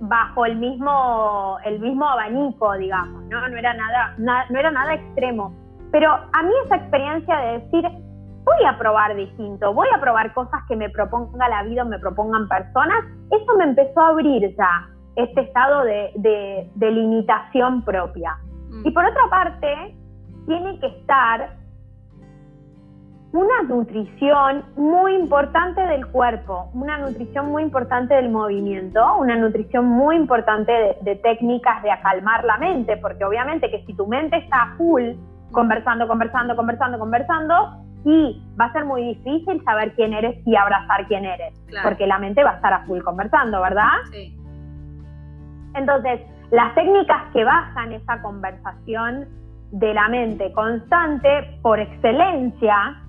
bajo 0.01 0.45
el 0.45 0.57
mismo, 0.57 1.57
el 1.63 1.79
mismo 1.79 2.07
abanico, 2.07 2.73
digamos, 2.73 3.23
¿no? 3.25 3.47
No 3.47 3.57
era 3.57 3.73
nada, 3.73 4.15
no 4.49 4.59
era 4.59 4.71
nada 4.71 4.93
extremo. 4.93 5.53
Pero 5.91 6.11
a 6.11 6.43
mí 6.43 6.51
esa 6.65 6.75
experiencia 6.75 7.37
de 7.37 7.59
decir, 7.59 7.83
voy 8.45 8.65
a 8.67 8.77
probar 8.77 9.15
distinto, 9.15 9.73
voy 9.73 9.87
a 9.95 9.99
probar 9.99 10.33
cosas 10.33 10.61
que 10.67 10.75
me 10.75 10.89
proponga 10.89 11.49
la 11.49 11.63
vida 11.63 11.83
o 11.83 11.85
me 11.85 11.99
propongan 11.99 12.47
personas, 12.47 13.03
eso 13.31 13.57
me 13.57 13.63
empezó 13.65 13.99
a 14.01 14.09
abrir 14.09 14.55
ya 14.55 14.87
este 15.15 15.41
estado 15.41 15.83
de, 15.83 16.69
limitación 16.75 17.83
propia. 17.83 18.37
Mm. 18.69 18.87
Y 18.87 18.91
por 18.91 19.05
otra 19.05 19.23
parte, 19.29 19.95
tiene 20.45 20.79
que 20.79 20.87
estar 20.87 21.57
una 23.35 23.63
nutrición 23.63 24.63
muy 24.77 25.13
importante 25.15 25.81
del 25.81 26.07
cuerpo, 26.07 26.69
una 26.73 26.97
nutrición 26.97 27.47
muy 27.47 27.63
importante 27.63 28.13
del 28.13 28.29
movimiento, 28.29 29.17
una 29.17 29.35
nutrición 29.35 29.85
muy 29.85 30.15
importante 30.15 30.71
de, 30.71 30.97
de 31.01 31.15
técnicas 31.17 31.83
de 31.83 31.91
acalmar 31.91 32.45
la 32.45 32.57
mente, 32.57 32.95
porque 32.97 33.25
obviamente 33.25 33.69
que 33.69 33.83
si 33.85 33.93
tu 33.93 34.07
mente 34.07 34.37
está 34.37 34.73
full, 34.77 35.11
conversando, 35.51 36.07
conversando, 36.07 36.55
conversando, 36.55 36.97
conversando, 36.97 37.85
y 38.05 38.41
va 38.59 38.65
a 38.65 38.71
ser 38.71 38.85
muy 38.85 39.03
difícil 39.03 39.61
saber 39.65 39.93
quién 39.95 40.13
eres 40.13 40.37
y 40.45 40.55
abrazar 40.55 41.05
quién 41.07 41.25
eres, 41.25 41.53
porque 41.83 42.07
la 42.07 42.19
mente 42.19 42.43
va 42.43 42.51
a 42.51 42.55
estar 42.55 42.71
a 42.71 42.85
full 42.85 43.01
conversando, 43.01 43.61
¿verdad? 43.61 43.97
Sí. 44.11 44.33
Entonces, 45.73 46.21
las 46.51 46.73
técnicas 46.73 47.23
que 47.33 47.43
bajan 47.43 47.91
esa 47.91 48.21
conversación 48.21 49.27
de 49.71 49.93
la 49.93 50.07
mente 50.07 50.53
constante 50.53 51.59
por 51.61 51.79
excelencia 51.79 53.01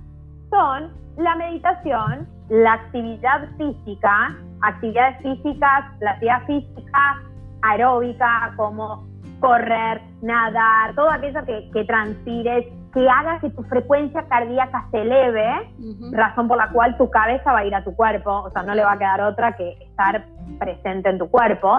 son 0.51 0.93
la 1.17 1.35
meditación, 1.37 2.29
la 2.49 2.75
actividad 2.75 3.49
física, 3.57 4.37
actividades 4.63 5.23
físicas, 5.23 5.85
la 6.01 6.13
actividad 6.13 6.47
física 6.47 7.23
aeróbica 7.63 8.53
como 8.57 9.07
correr, 9.41 10.01
nadar, 10.23 10.95
todo 10.95 11.11
aquello 11.11 11.45
que, 11.45 11.71
que 11.73 11.85
transpires, 11.85 12.67
que 12.97 13.07
haga 13.09 13.39
que 13.41 13.51
tu 13.51 13.63
frecuencia 13.65 14.23
cardíaca 14.27 14.89
se 14.91 15.03
eleve, 15.03 15.71
razón 16.13 16.49
por 16.49 16.57
la 16.57 16.71
cual 16.71 16.97
tu 16.97 17.11
cabeza 17.11 17.53
va 17.53 17.59
a 17.59 17.65
ir 17.67 17.75
a 17.75 17.85
tu 17.85 17.95
cuerpo, 17.95 18.31
o 18.31 18.51
sea, 18.51 18.63
no 18.63 18.75
le 18.75 18.83
va 18.83 18.93
a 18.93 18.99
quedar 18.99 19.21
otra 19.21 19.55
que 19.55 19.73
estar 19.83 20.25
presente 20.59 21.11
en 21.11 21.19
tu 21.19 21.29
cuerpo. 21.29 21.79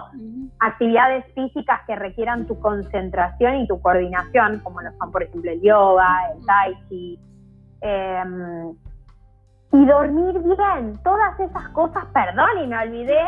Actividades 0.60 1.26
físicas 1.34 1.82
que 1.88 1.96
requieran 1.96 2.46
tu 2.46 2.60
concentración 2.60 3.56
y 3.56 3.68
tu 3.68 3.82
coordinación, 3.82 4.60
como 4.60 4.82
lo 4.82 4.92
son, 5.00 5.12
por 5.12 5.24
ejemplo, 5.24 5.50
el 5.50 5.62
yoga, 5.62 6.34
el 6.36 6.46
tai 6.46 6.78
chi, 6.88 7.20
eh, 7.82 8.24
y 9.74 9.86
dormir 9.86 10.40
bien, 10.40 11.00
todas 11.04 11.40
esas 11.40 11.70
cosas, 11.70 12.06
perdón, 12.14 12.64
y 12.64 12.68
me 12.68 12.78
olvidé, 12.78 13.20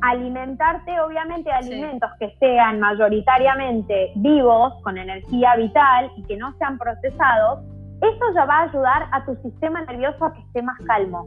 alimentarte 0.00 1.00
obviamente 1.00 1.50
de 1.50 1.56
alimentos 1.56 2.10
que 2.18 2.34
sean 2.40 2.80
mayoritariamente 2.80 4.12
vivos, 4.16 4.74
con 4.82 4.96
energía 4.96 5.54
vital 5.56 6.10
y 6.16 6.22
que 6.24 6.36
no 6.36 6.56
sean 6.58 6.78
procesados, 6.78 7.60
eso 8.00 8.34
ya 8.34 8.44
va 8.46 8.60
a 8.60 8.62
ayudar 8.64 9.08
a 9.12 9.24
tu 9.24 9.36
sistema 9.36 9.82
nervioso 9.82 10.24
a 10.24 10.32
que 10.32 10.40
esté 10.40 10.62
más 10.62 10.78
calmo. 10.86 11.26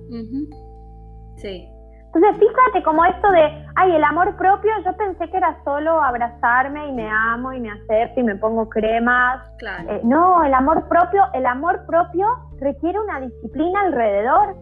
Sí. 1.38 1.70
Entonces, 2.16 2.48
fíjate 2.48 2.82
como 2.84 3.04
esto 3.04 3.30
de, 3.30 3.66
ay, 3.76 3.92
el 3.94 4.04
amor 4.06 4.38
propio, 4.38 4.72
yo 4.86 4.96
pensé 4.96 5.30
que 5.30 5.36
era 5.36 5.62
solo 5.66 6.02
abrazarme 6.02 6.88
y 6.88 6.94
me 6.94 7.10
amo 7.10 7.52
y 7.52 7.60
me 7.60 7.70
acepto 7.70 8.22
y 8.22 8.24
me 8.24 8.36
pongo 8.36 8.70
cremas. 8.70 9.44
Claro. 9.58 9.92
Eh, 9.92 10.00
no, 10.06 10.42
el 10.46 10.54
amor 10.54 10.88
propio, 10.88 11.24
el 11.34 11.46
amor 11.46 11.86
propio 11.86 12.26
requiere 12.58 12.98
una 13.02 13.20
disciplina 13.20 13.82
alrededor. 13.82 14.56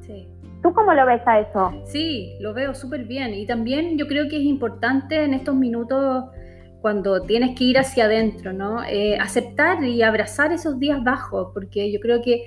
Sí. 0.00 0.28
¿Tú 0.62 0.74
cómo 0.74 0.92
lo 0.92 1.06
ves 1.06 1.22
a 1.26 1.40
eso? 1.40 1.72
Sí, 1.86 2.36
lo 2.40 2.52
veo 2.52 2.74
súper 2.74 3.04
bien. 3.04 3.32
Y 3.32 3.46
también 3.46 3.96
yo 3.96 4.06
creo 4.06 4.28
que 4.28 4.36
es 4.36 4.42
importante 4.42 5.24
en 5.24 5.32
estos 5.32 5.54
minutos 5.54 6.24
cuando 6.82 7.22
tienes 7.22 7.56
que 7.56 7.64
ir 7.64 7.78
hacia 7.78 8.04
adentro, 8.04 8.52
¿no? 8.52 8.84
Eh, 8.84 9.16
aceptar 9.18 9.82
y 9.82 10.02
abrazar 10.02 10.52
esos 10.52 10.78
días 10.78 11.02
bajos, 11.02 11.48
porque 11.54 11.90
yo 11.90 11.98
creo 11.98 12.20
que 12.20 12.44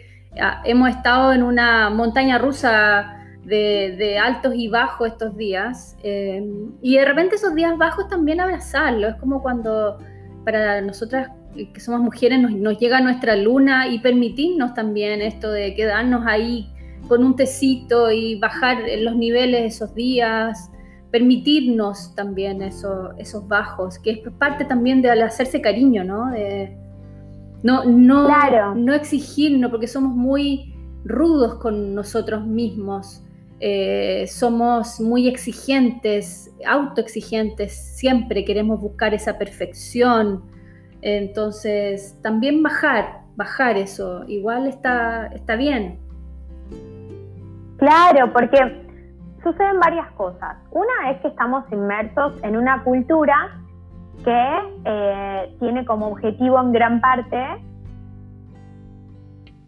hemos 0.63 0.89
estado 0.89 1.34
en 1.34 1.44
una 1.44 1.89
montaña 1.89 2.38
rusa 2.38 3.15
de, 3.46 4.20
altos 4.22 4.54
y 4.56 4.68
bajos 4.68 5.10
estos 5.10 5.36
días. 5.38 5.98
Eh, 6.04 6.44
y 6.82 6.98
de 6.98 7.06
repente 7.06 7.36
esos 7.36 7.56
días 7.56 7.77
bajos 7.77 8.08
también 8.08 8.39
abrazarlo. 8.39 9.08
Es 9.08 9.15
como 9.15 9.42
cuando 9.42 10.00
para 10.44 10.82
nosotras 10.82 11.30
que 11.56 11.80
somos 11.80 12.01
mujeres 12.01 12.39
nos, 12.39 12.77
llega 12.77 13.00
nuestra 13.00 13.36
luna 13.36 13.88
y 13.88 14.00
permitirnos 14.00 14.74
también 14.74 15.22
esto 15.22 15.51
de 15.51 15.74
quedarnos 15.74 16.25
ahí 16.27 16.70
con 17.08 17.24
un 17.24 17.36
tecito 17.36 18.12
y 18.12 18.38
bajar 18.39 18.80
los 19.00 19.15
niveles 19.15 19.75
esos 19.75 19.96
días, 19.96 20.70
permitirnos 21.12 22.13
también 22.15 22.62
eso, 22.62 23.13
esos 23.18 23.48
bajos, 23.48 24.00
que 24.00 24.12
es 24.12 24.20
parte 24.38 24.65
también 24.65 25.01
de 25.01 25.12
hacerse 25.12 25.62
cariño, 25.62 26.04
¿no? 26.04 26.32
No, 27.65 27.84
no, 27.84 28.75
no 28.75 28.93
exigirnos, 28.93 29.72
porque 29.72 29.88
somos 29.88 30.15
muy 30.15 30.75
rudos 31.03 31.55
con 31.55 31.95
nosotros 31.95 32.45
mismos. 32.45 33.24
Eh, 33.60 34.27
somos 34.27 35.00
muy 35.00 35.27
exigentes, 35.27 36.53
autoexigentes, 36.63 37.98
siempre 37.98 38.45
queremos 38.45 38.79
buscar 38.79 39.15
esa 39.15 39.39
perfección. 39.39 40.43
Entonces, 41.01 42.15
también 42.22 42.62
bajar, 42.62 43.22
bajar 43.36 43.77
eso, 43.77 44.24
igual 44.27 44.67
está, 44.67 45.25
está 45.34 45.55
bien. 45.55 45.98
Claro, 47.77 48.31
porque 48.31 48.57
suceden 49.41 49.79
varias 49.79 50.12
cosas. 50.12 50.55
Una 50.69 51.10
es 51.10 51.19
que 51.22 51.29
estamos 51.29 51.63
inmersos 51.72 52.34
en 52.43 52.57
una 52.57 52.84
cultura 52.84 53.60
que 54.24 54.51
eh, 54.86 55.55
tiene 55.60 55.86
como 55.86 56.07
objetivo 56.07 56.60
en 56.60 56.72
gran 56.72 57.01
parte 57.01 57.45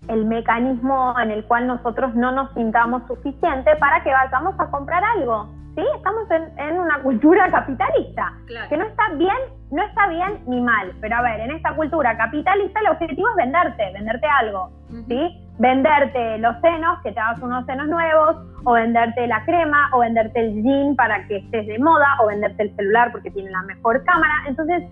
el 0.07 0.25
mecanismo 0.25 1.13
en 1.19 1.31
el 1.31 1.43
cual 1.45 1.67
nosotros 1.67 2.15
no 2.15 2.31
nos 2.31 2.53
sintamos 2.53 3.03
suficiente 3.07 3.75
para 3.75 4.03
que 4.03 4.11
vayamos 4.11 4.55
a 4.59 4.67
comprar 4.71 5.03
algo. 5.03 5.49
¿sí? 5.75 5.83
Estamos 5.95 6.23
en, 6.31 6.79
una 6.79 7.01
cultura 7.01 7.49
capitalista, 7.51 8.33
que 8.69 8.77
no 8.77 8.85
está 8.85 9.09
bien, 9.15 9.37
no 9.71 9.83
está 9.83 10.07
bien 10.07 10.39
ni 10.47 10.61
mal, 10.61 10.93
pero 11.01 11.17
a 11.17 11.21
ver, 11.21 11.41
en 11.41 11.51
esta 11.51 11.75
cultura 11.75 12.17
capitalista 12.17 12.79
el 12.79 12.87
objetivo 12.87 13.29
es 13.29 13.35
venderte, 13.35 13.91
venderte 13.93 14.27
algo, 14.27 14.71
¿sí? 15.07 15.46
Venderte 15.59 16.37
los 16.37 16.55
senos, 16.61 16.99
que 17.03 17.11
te 17.11 17.19
hagas 17.19 17.41
unos 17.41 17.65
senos 17.65 17.87
nuevos, 17.87 18.37
o 18.63 18.73
venderte 18.73 19.25
la 19.27 19.43
crema, 19.45 19.89
o 19.93 19.99
venderte 19.99 20.39
el 20.39 20.63
jean 20.63 20.95
para 20.95 21.25
que 21.27 21.37
estés 21.37 21.65
de 21.67 21.79
moda, 21.79 22.17
o 22.21 22.27
venderte 22.27 22.63
el 22.63 22.75
celular 22.75 23.11
porque 23.11 23.31
tiene 23.31 23.49
la 23.49 23.63
mejor 23.63 24.03
cámara. 24.03 24.33
Entonces, 24.47 24.83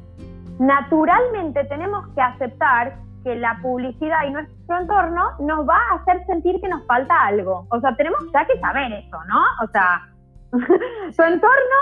naturalmente 0.60 1.64
tenemos 1.66 2.08
que 2.16 2.22
aceptar 2.22 2.96
que 3.24 3.36
la 3.36 3.58
publicidad 3.62 4.20
y 4.28 4.32
nuestro 4.32 4.80
entorno 4.80 5.32
nos 5.40 5.68
va 5.68 5.78
a 5.78 5.96
hacer 5.96 6.26
sentir 6.28 6.62
que 6.62 6.70
nos 6.70 6.86
falta 6.86 7.14
algo. 7.26 7.66
O 7.70 7.80
sea, 7.80 7.96
tenemos 7.96 8.20
ya 8.32 8.46
que 8.46 8.60
saber 8.60 8.92
eso, 8.94 9.18
¿no? 9.28 9.42
O 9.64 9.68
sea, 9.72 10.08
tu 10.52 11.24
entorno 11.24 11.76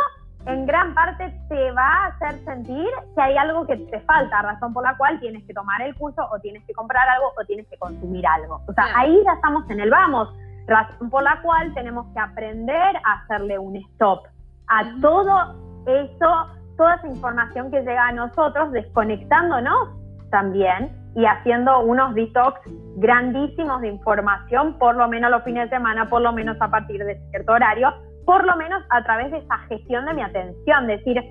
en 0.45 0.65
gran 0.65 0.93
parte 0.93 1.33
te 1.47 1.71
va 1.71 1.87
a 1.87 2.05
hacer 2.07 2.43
sentir 2.43 2.87
que 3.15 3.21
hay 3.21 3.37
algo 3.37 3.65
que 3.65 3.77
te 3.77 3.99
falta, 4.01 4.41
razón 4.41 4.73
por 4.73 4.83
la 4.83 4.97
cual 4.97 5.19
tienes 5.19 5.43
que 5.45 5.53
tomar 5.53 5.81
el 5.81 5.95
curso 5.95 6.21
o 6.31 6.39
tienes 6.39 6.63
que 6.65 6.73
comprar 6.73 7.07
algo 7.07 7.31
o 7.37 7.45
tienes 7.45 7.67
que 7.67 7.77
consumir 7.77 8.25
algo. 8.27 8.61
O 8.67 8.73
sea, 8.73 8.85
ahí 8.95 9.17
ya 9.25 9.33
estamos 9.33 9.69
en 9.69 9.79
el 9.79 9.89
vamos, 9.89 10.29
razón 10.67 11.09
por 11.09 11.23
la 11.23 11.41
cual 11.41 11.73
tenemos 11.73 12.05
que 12.13 12.19
aprender 12.19 12.97
a 13.05 13.21
hacerle 13.21 13.57
un 13.57 13.75
stop 13.77 14.25
a 14.67 14.83
todo 15.01 15.55
eso, 15.87 16.47
toda 16.77 16.95
esa 16.95 17.07
información 17.07 17.71
que 17.71 17.81
llega 17.81 18.07
a 18.07 18.11
nosotros, 18.11 18.71
desconectándonos 18.71 19.89
también 20.29 20.91
y 21.15 21.25
haciendo 21.25 21.81
unos 21.81 22.15
detox 22.15 22.59
grandísimos 22.97 23.81
de 23.81 23.89
información, 23.89 24.77
por 24.79 24.95
lo 24.95 25.07
menos 25.07 25.29
los 25.31 25.43
fines 25.43 25.69
de 25.69 25.77
semana, 25.77 26.09
por 26.09 26.21
lo 26.21 26.33
menos 26.33 26.57
a 26.59 26.69
partir 26.69 27.03
de 27.03 27.21
cierto 27.29 27.53
horario, 27.53 27.93
por 28.25 28.45
lo 28.45 28.55
menos 28.55 28.83
a 28.89 29.03
través 29.03 29.31
de 29.31 29.37
esa 29.37 29.57
gestión 29.69 30.05
de 30.05 30.13
mi 30.13 30.21
atención, 30.21 30.87
decir, 30.87 31.23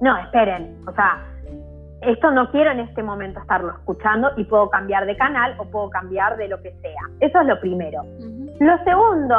no, 0.00 0.16
esperen, 0.18 0.76
o 0.86 0.92
sea, 0.92 1.24
esto 2.02 2.30
no 2.30 2.50
quiero 2.50 2.70
en 2.70 2.80
este 2.80 3.02
momento 3.02 3.40
estarlo 3.40 3.72
escuchando 3.72 4.30
y 4.36 4.44
puedo 4.44 4.70
cambiar 4.70 5.06
de 5.06 5.16
canal 5.16 5.54
o 5.58 5.64
puedo 5.64 5.90
cambiar 5.90 6.36
de 6.36 6.48
lo 6.48 6.60
que 6.62 6.72
sea. 6.80 7.02
Eso 7.20 7.40
es 7.40 7.46
lo 7.46 7.58
primero. 7.60 8.02
Lo 8.60 8.84
segundo 8.84 9.36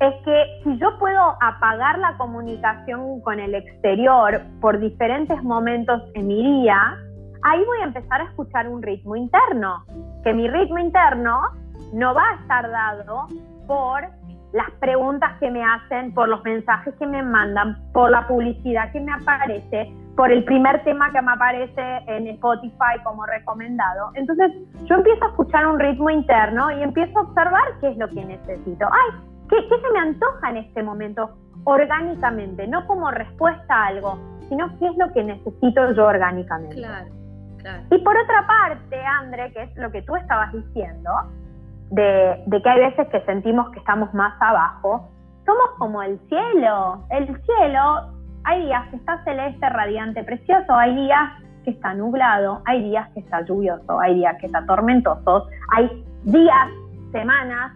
es 0.00 0.14
que 0.24 0.60
si 0.64 0.78
yo 0.78 0.98
puedo 0.98 1.36
apagar 1.40 1.98
la 1.98 2.16
comunicación 2.16 3.20
con 3.20 3.38
el 3.38 3.54
exterior 3.54 4.40
por 4.60 4.78
diferentes 4.78 5.42
momentos 5.42 6.02
en 6.14 6.26
mi 6.26 6.62
día, 6.62 6.76
ahí 7.42 7.64
voy 7.64 7.78
a 7.82 7.84
empezar 7.84 8.20
a 8.20 8.24
escuchar 8.24 8.68
un 8.68 8.82
ritmo 8.82 9.16
interno, 9.16 9.84
que 10.24 10.34
mi 10.34 10.48
ritmo 10.48 10.78
interno 10.78 11.40
no 11.92 12.14
va 12.14 12.22
a 12.30 12.34
estar 12.42 12.70
dado 12.70 13.26
por 13.66 14.02
las 14.52 14.70
preguntas 14.80 15.38
que 15.40 15.50
me 15.50 15.62
hacen, 15.62 16.14
por 16.14 16.28
los 16.28 16.42
mensajes 16.44 16.94
que 16.98 17.06
me 17.06 17.22
mandan, 17.22 17.76
por 17.92 18.10
la 18.10 18.26
publicidad 18.26 18.92
que 18.92 19.00
me 19.00 19.12
aparece, 19.12 19.92
por 20.16 20.32
el 20.32 20.44
primer 20.44 20.82
tema 20.84 21.12
que 21.12 21.20
me 21.20 21.32
aparece 21.32 21.98
en 22.06 22.26
Spotify 22.28 22.98
como 23.04 23.26
recomendado. 23.26 24.10
Entonces 24.14 24.52
yo 24.84 24.96
empiezo 24.96 25.24
a 25.24 25.28
escuchar 25.28 25.66
un 25.66 25.78
ritmo 25.78 26.08
interno 26.10 26.70
y 26.70 26.82
empiezo 26.82 27.18
a 27.18 27.22
observar 27.22 27.64
qué 27.80 27.90
es 27.90 27.98
lo 27.98 28.08
que 28.08 28.24
necesito. 28.24 28.86
Ay, 28.86 29.20
¿qué, 29.50 29.56
qué 29.68 29.80
se 29.80 29.92
me 29.92 29.98
antoja 29.98 30.50
en 30.50 30.56
este 30.58 30.82
momento? 30.82 31.36
Orgánicamente, 31.64 32.66
no 32.66 32.86
como 32.86 33.10
respuesta 33.10 33.74
a 33.74 33.86
algo, 33.88 34.18
sino 34.48 34.68
qué 34.78 34.86
es 34.86 34.96
lo 34.96 35.12
que 35.12 35.24
necesito 35.24 35.92
yo 35.92 36.06
orgánicamente. 36.06 36.76
Claro, 36.76 37.10
claro. 37.58 37.82
Y 37.90 37.98
por 37.98 38.16
otra 38.16 38.46
parte, 38.46 39.04
André, 39.04 39.52
que 39.52 39.64
es 39.64 39.76
lo 39.76 39.90
que 39.90 40.02
tú 40.02 40.16
estabas 40.16 40.52
diciendo, 40.52 41.10
de, 41.90 42.44
que 42.62 42.68
hay 42.68 42.80
veces 42.80 43.08
que 43.08 43.20
sentimos 43.22 43.70
que 43.70 43.78
estamos 43.78 44.12
más 44.14 44.34
abajo, 44.40 45.08
somos 45.44 45.70
como 45.78 46.02
el 46.02 46.18
cielo. 46.28 47.04
El 47.10 47.26
cielo, 47.42 48.12
hay 48.44 48.64
días 48.66 48.88
que 48.90 48.96
está 48.96 49.22
celeste, 49.24 49.68
radiante, 49.68 50.24
precioso, 50.24 50.74
hay 50.74 50.94
días 50.94 51.30
que 51.64 51.70
está 51.70 51.94
nublado, 51.94 52.62
hay 52.64 52.82
días 52.82 53.08
que 53.12 53.20
está 53.20 53.42
lluvioso, 53.42 54.00
hay 54.00 54.14
días 54.14 54.36
que 54.40 54.46
está 54.46 54.64
tormentoso, 54.66 55.46
hay 55.76 56.04
días, 56.24 56.68
semanas 57.12 57.72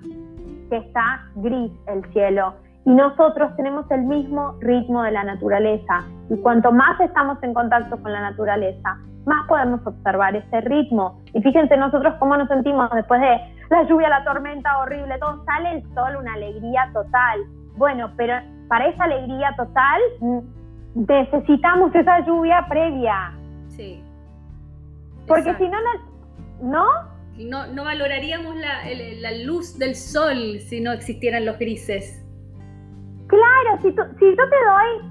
que 0.69 0.77
está 0.77 1.25
gris 1.37 1.73
el 1.89 2.05
cielo. 2.13 2.55
Y 2.87 2.91
nosotros 2.91 3.55
tenemos 3.57 3.89
el 3.91 4.03
mismo 4.03 4.55
ritmo 4.61 5.03
de 5.03 5.13
la 5.13 5.25
naturaleza. 5.25 6.05
Y 6.31 6.37
cuanto 6.39 6.73
más 6.73 6.99
estamos 7.01 7.43
en 7.43 7.53
contacto 7.53 8.01
con 8.01 8.13
la 8.13 8.21
naturaleza, 8.21 8.97
más 9.27 9.47
podemos 9.47 9.87
observar 9.87 10.35
ese 10.35 10.61
ritmo. 10.63 11.21
Y 11.35 11.43
fíjense 11.43 11.77
nosotros 11.77 12.15
cómo 12.19 12.37
nos 12.37 12.49
sentimos 12.49 12.91
después 12.91 13.21
de 13.21 13.39
la 13.71 13.85
lluvia, 13.85 14.09
la 14.09 14.25
tormenta 14.25 14.79
horrible, 14.79 15.17
todo 15.19 15.45
sale 15.45 15.77
el 15.77 15.95
sol, 15.95 16.17
una 16.19 16.35
alegría 16.35 16.91
total. 16.93 17.41
Bueno, 17.77 18.13
pero 18.17 18.35
para 18.69 18.89
esa 18.89 19.05
alegría 19.05 19.55
total 19.57 20.01
mm, 20.21 20.39
necesitamos 21.07 21.95
esa 21.95 22.21
lluvia 22.27 22.67
previa. 22.69 23.33
Sí. 23.69 24.03
Porque 25.27 25.55
si 25.55 25.69
no, 25.69 25.79
no, 26.63 26.87
no, 27.39 27.67
no 27.69 27.85
valoraríamos 27.85 28.57
la, 28.57 28.83
la, 29.21 29.45
luz 29.45 29.79
del 29.79 29.95
sol 29.95 30.59
si 30.59 30.81
no 30.81 30.91
existieran 30.93 31.47
los 31.47 31.57
grises. 31.59 32.27
Claro, 33.29 33.81
si, 33.83 33.91
si 33.91 34.37
yo 34.37 34.49
te 34.49 34.57
doy 34.67 35.10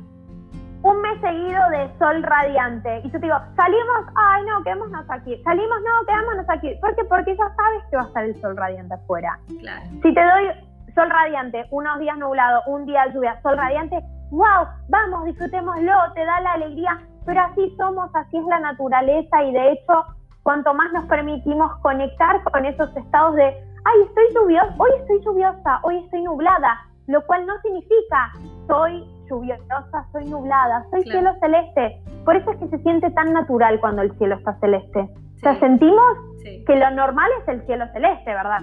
un 0.82 1.02
mes 1.02 1.20
seguido 1.22 1.70
de 1.72 1.90
sol 1.98 2.24
radiante. 2.24 3.00
Y 3.04 3.12
yo 3.12 3.20
te 3.20 3.26
digo, 3.26 3.38
salimos, 3.56 4.06
ay 4.16 4.46
no, 4.46 4.64
quedémonos 4.64 5.10
aquí. 5.10 5.42
Salimos, 5.44 5.78
no, 5.82 6.06
quedémonos 6.08 6.50
aquí. 6.50 6.76
¿Por 6.80 6.96
qué? 6.96 7.04
Porque 7.06 7.36
ya 7.36 7.56
sabes 7.56 7.84
que 7.90 7.98
va 7.98 8.04
a 8.04 8.08
estar 8.08 8.24
el 8.24 8.42
sol 8.42 8.56
radiante 8.56 8.94
afuera. 8.94 9.38
Claro. 9.60 9.86
Si 10.02 10.14
te 10.14 10.22
doy 10.24 10.50
sol 10.96 11.10
radiante, 11.10 11.66
unos 11.72 12.00
días 12.00 12.18
nublado, 12.18 12.62
un 12.68 12.86
día 12.86 13.08
lluvia, 13.14 13.42
sol 13.42 13.58
radiante, 13.58 14.00
wow, 14.32 14.68
vamos, 14.88 15.26
disfrutémoslo, 15.26 15.94
te 16.14 16.26
da 16.26 16.40
la 16.42 16.54
alegría. 16.54 17.00
Pero 17.26 17.42
así 17.42 17.76
somos, 17.78 18.10
así 18.16 18.38
es 18.38 18.46
la 18.46 18.60
naturaleza 18.60 19.44
y 19.44 19.52
de 19.52 19.72
hecho, 19.74 20.06
cuanto 20.44 20.74
más 20.74 20.92
nos 20.94 21.06
permitimos 21.06 21.76
conectar 21.82 22.42
con 22.44 22.66
esos 22.66 22.96
estados 22.96 23.36
de, 23.36 23.44
ay, 23.44 24.02
estoy 24.08 24.24
lluviosa, 24.34 24.74
hoy 24.78 24.90
estoy 25.02 25.22
lluviosa, 25.24 25.80
hoy 25.84 25.98
estoy 25.98 26.24
nublada, 26.24 26.80
lo 27.08 27.24
cual 27.26 27.46
no 27.46 27.54
significa 27.62 28.32
soy 28.68 29.19
lluviosa, 29.30 30.08
soy 30.12 30.26
nublada, 30.26 30.86
soy 30.90 31.04
cielo 31.04 31.32
celeste. 31.40 32.02
Por 32.26 32.36
eso 32.36 32.52
es 32.52 32.58
que 32.58 32.68
se 32.68 32.78
siente 32.80 33.10
tan 33.12 33.34
natural 33.34 33.80
cuando 33.80 34.02
el 34.02 34.12
cielo 34.18 34.36
está 34.36 34.58
celeste. 34.60 35.00
O 35.00 35.40
sea, 35.40 35.60
sentimos 35.60 36.18
que 36.44 36.76
lo 36.76 36.92
normal 36.92 37.30
es 37.42 37.48
el 37.48 37.66
cielo 37.66 37.86
celeste, 37.94 38.34
¿verdad? 38.34 38.62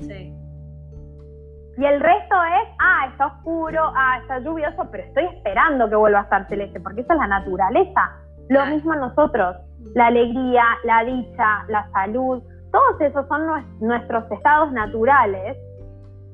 Sí. 0.00 0.34
Y 1.78 1.84
el 1.84 2.00
resto 2.00 2.34
es, 2.34 2.68
ah, 2.80 3.08
está 3.10 3.26
oscuro, 3.26 3.92
ah, 3.94 4.18
está 4.22 4.38
lluvioso, 4.38 4.88
pero 4.90 5.04
estoy 5.04 5.24
esperando 5.24 5.88
que 5.88 5.96
vuelva 5.96 6.20
a 6.20 6.22
estar 6.22 6.48
celeste, 6.48 6.80
porque 6.80 7.02
esa 7.02 7.12
es 7.12 7.20
la 7.20 7.26
naturaleza. 7.26 8.12
Lo 8.48 8.64
mismo 8.66 8.94
nosotros, 8.94 9.56
la 9.94 10.06
alegría, 10.06 10.64
la 10.84 11.04
dicha, 11.04 11.64
la 11.68 11.88
salud, 11.90 12.42
todos 12.72 13.00
esos 13.00 13.26
son 13.28 13.46
nuestros 13.80 14.30
estados 14.30 14.72
naturales 14.72 15.56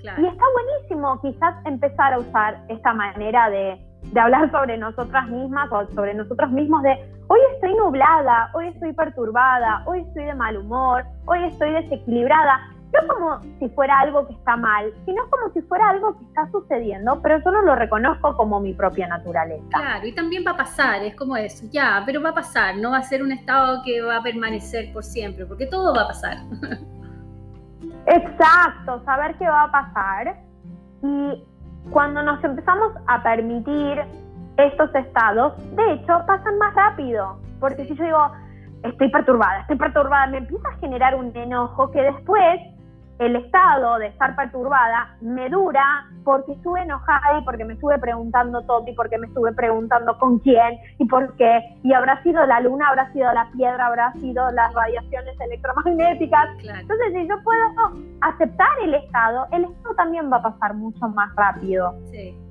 y 0.03 0.27
está 0.27 0.45
buenísimo 0.53 1.21
quizás 1.21 1.55
empezar 1.65 2.15
a 2.15 2.19
usar 2.19 2.59
esta 2.69 2.93
manera 2.93 3.49
de, 3.51 3.81
hablar 4.19 4.51
sobre 4.51 4.77
nosotras 4.77 5.29
mismas 5.29 5.71
o 5.71 5.87
sobre 5.95 6.15
nosotros 6.15 6.51
mismos 6.51 6.83
de 6.83 6.91
hoy 7.29 7.39
estoy 7.55 7.75
nublada, 7.77 8.51
hoy 8.53 8.69
estoy 8.69 8.93
perturbada, 8.93 9.83
hoy 9.87 10.01
estoy 10.01 10.25
de 10.25 10.35
mal 10.35 10.57
humor, 10.57 11.05
hoy 11.27 11.45
estoy 11.45 11.73
desequilibrada. 11.73 12.61
No 12.93 13.09
como 13.09 13.41
si 13.59 13.71
fuera 13.71 14.01
algo 14.01 14.27
que 14.27 14.35
está 14.35 14.55
mal, 14.55 14.93
sino 15.07 15.23
como 15.31 15.51
si 15.55 15.63
fuera 15.63 15.89
algo 15.89 16.19
que 16.19 16.25
está 16.27 16.51
sucediendo, 16.51 17.23
pero 17.23 17.39
yo 17.43 17.51
no 17.51 17.63
lo 17.63 17.75
reconozco 17.75 18.37
como 18.37 18.61
mi 18.61 18.75
propia 18.75 19.09
naturaleza. 19.09 19.65
Claro, 19.71 20.07
y 20.07 20.15
también 20.15 20.45
va 20.47 20.51
a 20.51 20.57
pasar, 20.59 21.03
es 21.03 21.15
como 21.15 21.35
eso, 21.39 21.65
ya, 21.71 22.03
pero 22.05 22.21
va 22.21 22.31
a 22.31 22.35
pasar, 22.35 22.77
no 22.77 22.91
va 22.91 22.99
a 22.99 23.03
ser 23.03 23.23
un 23.23 23.33
estado 23.33 23.81
que 23.83 24.03
va 24.03 24.19
a 24.19 24.23
permanecer 24.23 24.93
por 24.93 25.05
siempre, 25.05 25.47
porque 25.47 25.67
todo 25.67 25.95
va 25.95 26.03
a 26.03 26.09
pasar. 26.09 26.37
Exacto, 28.07 29.03
saber 29.05 29.37
qué 29.39 29.49
va 29.49 29.65
a 29.65 29.71
pasar. 29.71 30.37
Y 31.03 31.45
cuando 31.91 32.23
nos 32.23 32.43
empezamos 32.45 32.93
a 33.07 33.23
permitir 33.23 34.03
estos 34.57 34.95
estados, 34.95 35.55
de 35.75 35.93
hecho, 35.93 36.25
pasan 36.27 36.59
más 36.59 36.75
rápido. 36.75 37.39
Porque 37.61 37.85
si 37.87 37.95
yo 37.95 38.05
digo, 38.05 38.33
estoy 38.83 39.11
perturbada, 39.11 39.61
estoy 39.61 39.77
perturbada, 39.77 40.27
me 40.27 40.39
empieza 40.39 40.69
a 40.69 40.79
generar 40.79 41.15
un 41.15 41.35
enojo 41.37 41.91
que 41.91 42.03
después 42.03 42.61
el 43.27 43.37
estado 43.37 43.99
de 43.99 44.09
estar 44.09 44.35
perturbada 44.35 45.17
me 45.21 45.49
dura 45.49 46.07
porque 46.25 46.53
estuve 46.53 46.83
enojada 46.83 47.39
y 47.39 47.45
porque 47.45 47.65
me 47.65 47.75
estuve 47.75 47.99
preguntando 47.99 48.63
todo 48.63 48.85
y 48.87 48.95
porque 48.95 49.19
me 49.19 49.27
estuve 49.27 49.53
preguntando 49.53 50.19
con 50.19 50.39
quién 50.41 50.79
y 50.99 51.05
por 51.07 51.35
qué. 51.37 51.61
Y 51.83 51.93
habrá 51.93 52.23
sido 52.23 52.45
la 52.47 52.61
luna, 52.61 52.89
habrá 52.89 53.13
sido 53.13 53.33
la 53.33 53.49
piedra, 53.53 53.87
habrá 53.87 54.13
sido 54.15 54.51
las 54.51 54.73
radiaciones 54.75 55.39
electromagnéticas. 55.41 56.49
Entonces, 56.59 57.13
si 57.13 57.29
yo 57.29 57.43
puedo 57.43 57.63
aceptar 58.21 58.71
el 58.85 58.95
estado, 58.95 59.47
el 59.53 59.65
estado 59.65 59.95
también 59.95 60.31
va 60.33 60.39
a 60.39 60.43
pasar 60.43 60.75
mucho 60.75 61.09
más 61.09 61.35
rápido. 61.37 61.95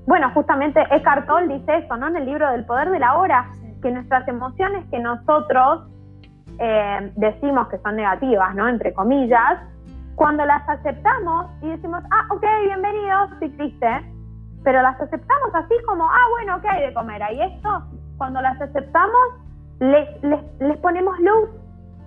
Bueno, 0.05 0.31
justamente 0.33 0.81
Eckhart 0.89 1.27
Tolle 1.27 1.59
dice 1.59 1.77
eso, 1.77 1.97
¿no? 1.97 2.07
En 2.07 2.17
el 2.17 2.25
libro 2.25 2.49
del 2.51 2.65
poder 2.65 2.89
de 2.89 2.99
la 2.99 3.17
hora, 3.17 3.49
que 3.81 3.91
nuestras 3.91 4.27
emociones 4.27 4.85
que 4.89 4.99
nosotros 4.99 5.87
eh, 6.59 7.11
decimos 7.15 7.67
que 7.69 7.77
son 7.79 7.95
negativas, 7.95 8.53
¿no? 8.55 8.67
Entre 8.67 8.93
comillas, 8.93 9.59
cuando 10.21 10.45
las 10.45 10.61
aceptamos 10.69 11.47
y 11.63 11.69
decimos, 11.69 12.03
ah, 12.11 12.27
ok, 12.29 12.43
bienvenido, 12.65 13.25
estoy 13.33 13.49
triste, 13.57 13.87
pero 14.63 14.79
las 14.83 15.01
aceptamos 15.01 15.49
así 15.55 15.73
como, 15.87 16.03
ah, 16.03 16.27
bueno, 16.29 16.57
ok, 16.57 16.79
de 16.79 16.93
comer. 16.93 17.23
Ahí 17.23 17.41
esto, 17.41 17.83
cuando 18.17 18.39
las 18.39 18.61
aceptamos, 18.61 19.19
les, 19.79 20.07
les, 20.59 20.77
ponemos 20.77 21.17
luz, 21.21 21.49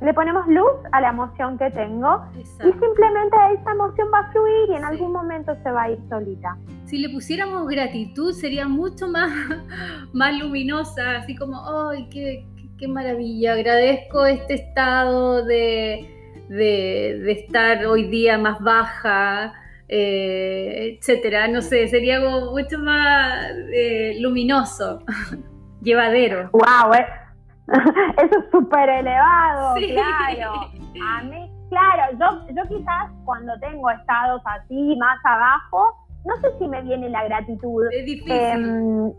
le 0.00 0.14
ponemos 0.14 0.46
luz 0.46 0.70
a 0.92 1.00
la 1.00 1.08
emoción 1.08 1.58
que 1.58 1.68
tengo 1.72 2.24
y 2.36 2.44
simplemente 2.44 3.36
esa 3.58 3.72
emoción 3.72 4.06
va 4.14 4.20
a 4.20 4.30
fluir 4.30 4.70
y 4.70 4.74
en 4.76 4.84
algún 4.84 5.10
momento 5.10 5.52
se 5.64 5.72
va 5.72 5.82
a 5.82 5.90
ir 5.90 5.98
solita. 6.08 6.56
Si 6.84 6.98
le 6.98 7.08
pusiéramos 7.08 7.66
gratitud 7.66 8.32
sería 8.32 8.68
mucho 8.68 9.08
más, 9.08 9.32
más 10.12 10.38
luminosa, 10.38 11.16
así 11.16 11.34
como, 11.34 11.56
¡ay, 11.90 12.08
qué, 12.10 12.46
qué 12.78 12.86
maravilla! 12.86 13.54
Agradezco 13.54 14.24
este 14.24 14.54
estado 14.54 15.44
de 15.44 16.14
de, 16.48 17.32
estar 17.32 17.84
hoy 17.86 18.08
día 18.08 18.38
más 18.38 18.60
baja, 18.60 19.52
eh, 19.88 20.96
etcétera. 20.98 21.48
No 21.48 21.60
sé, 21.62 21.88
sería 21.88 22.16
algo 22.16 22.52
mucho 22.52 22.78
más 22.78 23.50
eh, 23.72 24.16
luminoso, 24.20 25.00
llevadero. 25.82 26.50
¡Wow! 26.52 26.94
Eh. 26.94 27.06
Eso 28.22 28.38
es 28.38 28.50
súper 28.50 28.88
elevado, 28.88 29.74
claro. 29.76 30.70
A 31.08 31.22
mí, 31.24 31.50
claro, 31.70 32.18
yo, 32.18 32.54
yo 32.54 32.62
quizás 32.68 33.10
cuando 33.24 33.58
tengo 33.60 33.90
estados 33.90 34.42
así 34.44 34.96
más 34.96 35.18
abajo, 35.24 35.96
no 36.24 36.36
sé 36.36 36.48
si 36.58 36.68
me 36.68 36.82
viene 36.82 37.08
la 37.08 37.24
gratitud. 37.24 37.86
Es 37.90 38.04
difícil. 38.04 38.32
Em, 38.32 39.12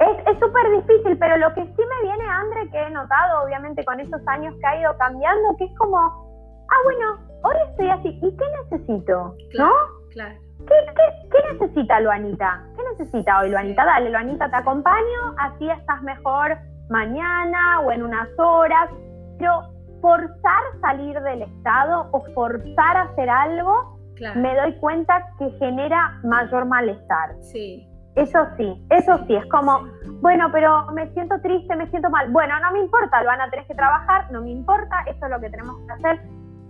es 0.00 0.38
súper 0.38 0.70
difícil, 0.70 1.18
pero 1.18 1.36
lo 1.36 1.52
que 1.54 1.62
sí 1.62 1.82
me 1.82 2.08
viene, 2.08 2.24
André, 2.24 2.70
que 2.70 2.78
he 2.78 2.90
notado 2.90 3.44
obviamente 3.44 3.84
con 3.84 4.00
estos 4.00 4.26
años 4.28 4.54
que 4.58 4.66
ha 4.66 4.80
ido 4.80 4.96
cambiando, 4.96 5.56
que 5.58 5.64
es 5.64 5.76
como 5.76 6.29
ah, 6.70 6.76
bueno, 6.84 7.18
hoy 7.42 7.56
estoy 7.70 7.88
así, 7.88 8.08
¿y 8.22 8.36
qué 8.36 8.44
necesito? 8.62 9.34
¿No? 9.58 9.70
Claro. 10.12 10.34
¿Qué, 10.66 11.52
necesita 11.52 12.00
Luanita? 12.00 12.62
¿Qué 12.76 12.82
necesita 12.90 13.40
hoy 13.40 13.50
Luanita? 13.50 13.84
Dale, 13.84 14.10
Luanita, 14.10 14.50
te 14.50 14.56
acompaño, 14.56 15.34
así 15.38 15.68
estás 15.70 16.02
mejor 16.02 16.56
mañana 16.88 17.80
o 17.80 17.92
en 17.92 18.02
unas 18.02 18.28
horas, 18.38 18.90
pero 19.38 19.62
forzar 20.00 20.62
salir 20.80 21.18
del 21.20 21.42
estado 21.42 22.08
o 22.12 22.24
forzar 22.34 22.96
hacer 22.96 23.30
algo, 23.30 23.98
me 24.36 24.54
doy 24.54 24.74
cuenta 24.80 25.26
que 25.38 25.50
genera 25.52 26.18
mayor 26.24 26.66
malestar. 26.66 27.34
Sí. 27.40 27.86
Eso 28.16 28.44
sí, 28.56 28.84
eso 28.90 29.18
sí, 29.26 29.36
es 29.36 29.46
como, 29.46 29.88
bueno, 30.20 30.50
pero 30.52 30.90
me 30.92 31.08
siento 31.12 31.40
triste, 31.40 31.76
me 31.76 31.88
siento 31.90 32.10
mal. 32.10 32.28
Bueno, 32.30 32.58
no 32.60 32.72
me 32.72 32.80
importa, 32.80 33.22
Luana, 33.22 33.48
tenés 33.50 33.66
que 33.66 33.74
trabajar, 33.74 34.30
no 34.32 34.42
me 34.42 34.50
importa, 34.50 34.96
eso 35.06 35.24
es 35.24 35.30
lo 35.30 35.40
que 35.40 35.48
tenemos 35.48 35.76
que 35.86 35.92
hacer 35.92 36.20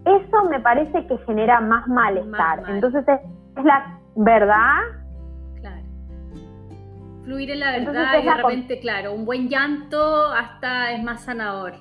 eso 0.04 0.44
me 0.48 0.60
parece 0.60 1.06
que 1.06 1.18
genera 1.18 1.60
más 1.60 1.86
malestar. 1.86 2.62
Entonces 2.68 3.04
es, 3.06 3.64
la 3.64 3.98
verdad. 4.16 4.78
Claro. 5.60 5.82
Fluir 7.24 7.50
en 7.50 7.60
la 7.60 7.72
verdad 7.72 8.18
y 8.20 8.24
de 8.24 8.34
repente, 8.34 8.80
claro, 8.80 9.12
un 9.12 9.24
buen 9.24 9.48
llanto 9.48 10.32
hasta 10.32 10.92
es 10.92 11.02
más 11.02 11.22
sanador. 11.22 11.72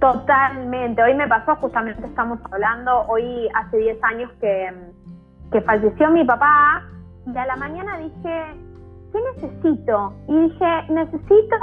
Totalmente. 0.00 1.02
Hoy 1.02 1.14
me 1.14 1.26
pasó, 1.26 1.56
justamente 1.56 2.06
estamos 2.06 2.38
hablando, 2.50 3.06
hoy 3.08 3.48
hace 3.54 3.78
10 3.78 4.04
años 4.04 4.30
que, 4.40 4.70
que 5.52 5.60
falleció 5.62 6.10
mi 6.10 6.24
papá 6.24 6.82
y 7.26 7.36
a 7.36 7.46
la 7.46 7.56
mañana 7.56 7.98
dije, 7.98 8.44
¿qué 9.12 9.18
necesito? 9.34 10.12
Y 10.28 10.38
dije, 10.38 10.82
necesito 10.90 11.56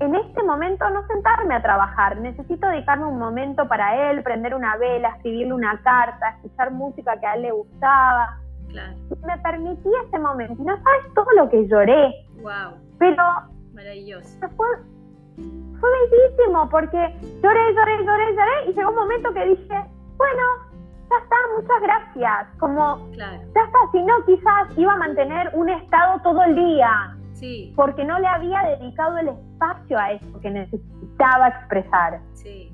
en 0.00 0.14
este 0.14 0.42
momento 0.42 0.88
no 0.90 1.06
sentarme 1.06 1.54
a 1.54 1.62
trabajar, 1.62 2.16
necesito 2.18 2.66
dedicarme 2.66 3.04
un 3.04 3.18
momento 3.18 3.68
para 3.68 4.10
él, 4.10 4.22
prender 4.22 4.54
una 4.54 4.76
vela, 4.78 5.10
escribirle 5.10 5.52
una 5.52 5.78
carta, 5.82 6.30
escuchar 6.36 6.70
música 6.70 7.20
que 7.20 7.26
a 7.26 7.34
él 7.34 7.42
le 7.42 7.52
gustaba. 7.52 8.38
Claro. 8.68 8.94
Me 9.26 9.36
permití 9.38 9.90
ese 10.06 10.18
momento. 10.18 10.54
Y 10.58 10.64
no 10.64 10.74
sabes 10.82 11.14
todo 11.14 11.26
lo 11.36 11.50
que 11.50 11.68
lloré. 11.68 12.14
Wow. 12.40 12.78
Pero. 12.98 13.22
Maravilloso. 13.74 14.38
Fue, 14.56 14.66
fue 15.78 15.90
bellísimo 16.10 16.68
porque 16.70 16.96
lloré, 17.42 17.74
lloré, 17.74 18.04
lloré, 18.04 18.34
lloré 18.34 18.70
y 18.70 18.72
llegó 18.72 18.90
un 18.90 18.96
momento 18.96 19.34
que 19.34 19.44
dije, 19.44 19.84
bueno, 20.16 20.42
ya 21.10 21.16
está, 21.22 21.36
muchas 21.56 21.82
gracias. 21.82 22.56
Como, 22.58 23.10
claro. 23.12 23.42
ya 23.54 23.62
está, 23.64 23.78
si 23.92 24.02
no, 24.02 24.24
quizás 24.24 24.78
iba 24.78 24.94
a 24.94 24.96
mantener 24.96 25.50
un 25.52 25.68
estado 25.68 26.20
todo 26.22 26.42
el 26.44 26.54
día 26.54 27.16
porque 27.74 28.04
no 28.04 28.18
le 28.18 28.26
había 28.26 28.76
dedicado 28.78 29.18
el 29.18 29.28
espacio 29.28 29.98
a 29.98 30.12
eso 30.12 30.40
que 30.40 30.50
necesitaba 30.50 31.48
expresar. 31.48 32.20
Sí. 32.34 32.72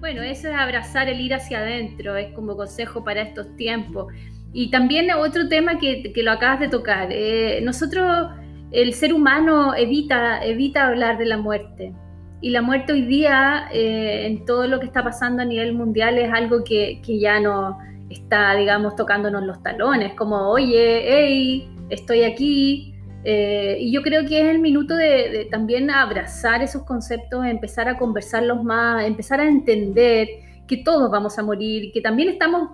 Bueno, 0.00 0.22
eso 0.22 0.48
es 0.48 0.54
abrazar 0.54 1.08
el 1.08 1.20
ir 1.20 1.34
hacia 1.34 1.58
adentro, 1.58 2.16
es 2.16 2.32
como 2.32 2.56
consejo 2.56 3.04
para 3.04 3.22
estos 3.22 3.54
tiempos. 3.56 4.12
Y 4.52 4.70
también 4.70 5.10
otro 5.12 5.48
tema 5.48 5.78
que, 5.78 6.12
lo 6.16 6.32
acabas 6.32 6.60
de 6.60 6.68
tocar, 6.68 7.08
eh, 7.10 7.60
nosotros, 7.62 8.30
el 8.72 8.94
ser 8.94 9.12
humano 9.12 9.74
evita, 9.74 10.42
evita 10.44 10.86
hablar 10.86 11.18
de 11.18 11.26
la 11.26 11.36
muerte. 11.36 11.92
Y 12.40 12.50
la 12.50 12.62
muerte 12.62 12.94
hoy 12.94 13.02
día, 13.02 13.68
eh, 13.72 14.26
en 14.26 14.46
todo 14.46 14.66
lo 14.66 14.80
que 14.80 14.86
está 14.86 15.04
pasando 15.04 15.42
a 15.42 15.44
nivel 15.44 15.74
mundial, 15.74 16.18
es 16.18 16.32
algo 16.32 16.64
que, 16.64 17.02
que 17.04 17.20
ya 17.20 17.38
no 17.38 17.78
está, 18.08 18.54
digamos, 18.54 18.96
tocándonos 18.96 19.42
los 19.44 19.62
talones, 19.62 20.14
como, 20.14 20.48
oye, 20.48 21.04
hey, 21.04 21.68
estoy 21.90 22.24
aquí, 22.24 22.89
eh, 23.24 23.76
y 23.80 23.92
yo 23.92 24.02
creo 24.02 24.26
que 24.26 24.40
es 24.40 24.48
el 24.48 24.60
minuto 24.60 24.96
de, 24.96 25.46
también 25.50 25.90
abrazar 25.90 26.62
esos 26.62 26.84
conceptos, 26.84 27.44
empezar 27.44 27.88
a 27.88 27.98
conversarlos 27.98 28.64
más, 28.64 29.04
empezar 29.04 29.40
a 29.40 29.48
entender 29.48 30.28
que 30.66 30.78
todos 30.78 31.10
vamos 31.10 31.38
a 31.38 31.42
morir, 31.42 31.92
que 31.92 32.00
también 32.00 32.30
estamos 32.30 32.70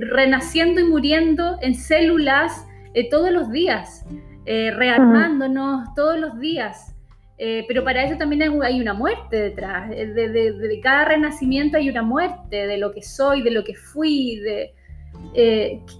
renaciendo 0.00 0.80
y 0.80 0.84
muriendo 0.84 1.56
en 1.62 1.74
células 1.74 2.66
eh, 2.94 3.08
todos 3.08 3.30
los 3.32 3.50
días, 3.50 4.04
eh, 4.46 4.70
rearmándonos 4.72 5.94
todos 5.94 6.18
los 6.18 6.38
días. 6.38 6.94
pero 7.36 7.84
para 7.84 8.04
eso 8.04 8.16
también 8.16 8.42
hay 8.62 8.80
una 8.80 8.94
muerte 8.94 9.36
detrás. 9.36 9.88
De, 9.90 10.28
de, 10.30 10.80
cada 10.80 11.06
renacimiento 11.06 11.76
hay 11.76 11.88
una 11.88 12.02
muerte 12.02 12.66
de 12.66 12.78
lo 12.78 12.92
que 12.92 13.02
soy, 13.02 13.42
de 13.42 13.50
lo 13.50 13.64
que 13.64 13.74
fui. 13.74 14.36
De, 14.36 14.74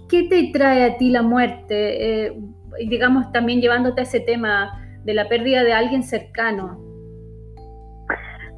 ¿Qué 0.09 0.23
te 0.29 0.51
trae 0.53 0.83
a 0.83 0.97
ti 0.97 1.09
la 1.09 1.21
muerte? 1.21 2.33
Digamos, 2.87 3.31
también 3.31 3.61
llevándote 3.61 4.01
a 4.01 4.03
ese 4.03 4.19
tema 4.19 4.79
de 5.03 5.13
la 5.13 5.27
pérdida 5.27 5.63
de 5.63 5.73
alguien 5.73 6.03
cercano? 6.03 6.79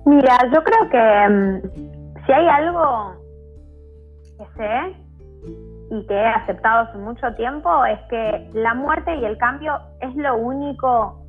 Mira, 0.05 0.37
yo 0.51 0.63
creo 0.63 0.89
que 0.89 1.29
mm, 1.29 2.25
si 2.25 2.31
hay 2.31 2.47
algo 2.47 3.15
que 4.37 4.45
sé 4.57 4.95
y 5.91 6.07
que 6.07 6.13
he 6.13 6.27
aceptado 6.27 6.87
hace 6.87 6.97
mucho 6.97 7.33
tiempo 7.35 7.85
es 7.85 7.99
que 8.09 8.49
la 8.53 8.73
muerte 8.73 9.15
y 9.15 9.25
el 9.25 9.37
cambio 9.37 9.77
es 9.99 10.15
lo 10.15 10.37
único 10.37 11.25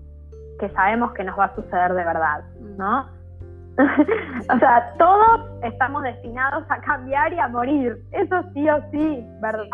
que 0.58 0.68
sabemos 0.70 1.12
que 1.12 1.24
nos 1.24 1.38
va 1.38 1.46
a 1.46 1.54
suceder 1.54 1.92
de 1.92 2.04
verdad, 2.04 2.44
¿no? 2.78 3.08
o 4.54 4.58
sea, 4.58 4.92
todos 4.98 5.40
estamos 5.62 6.02
destinados 6.02 6.64
a 6.68 6.80
cambiar 6.82 7.32
y 7.32 7.38
a 7.38 7.48
morir, 7.48 7.96
eso 8.12 8.42
sí 8.52 8.68
o 8.68 8.80
sí, 8.90 9.26
¿verdad? 9.40 9.66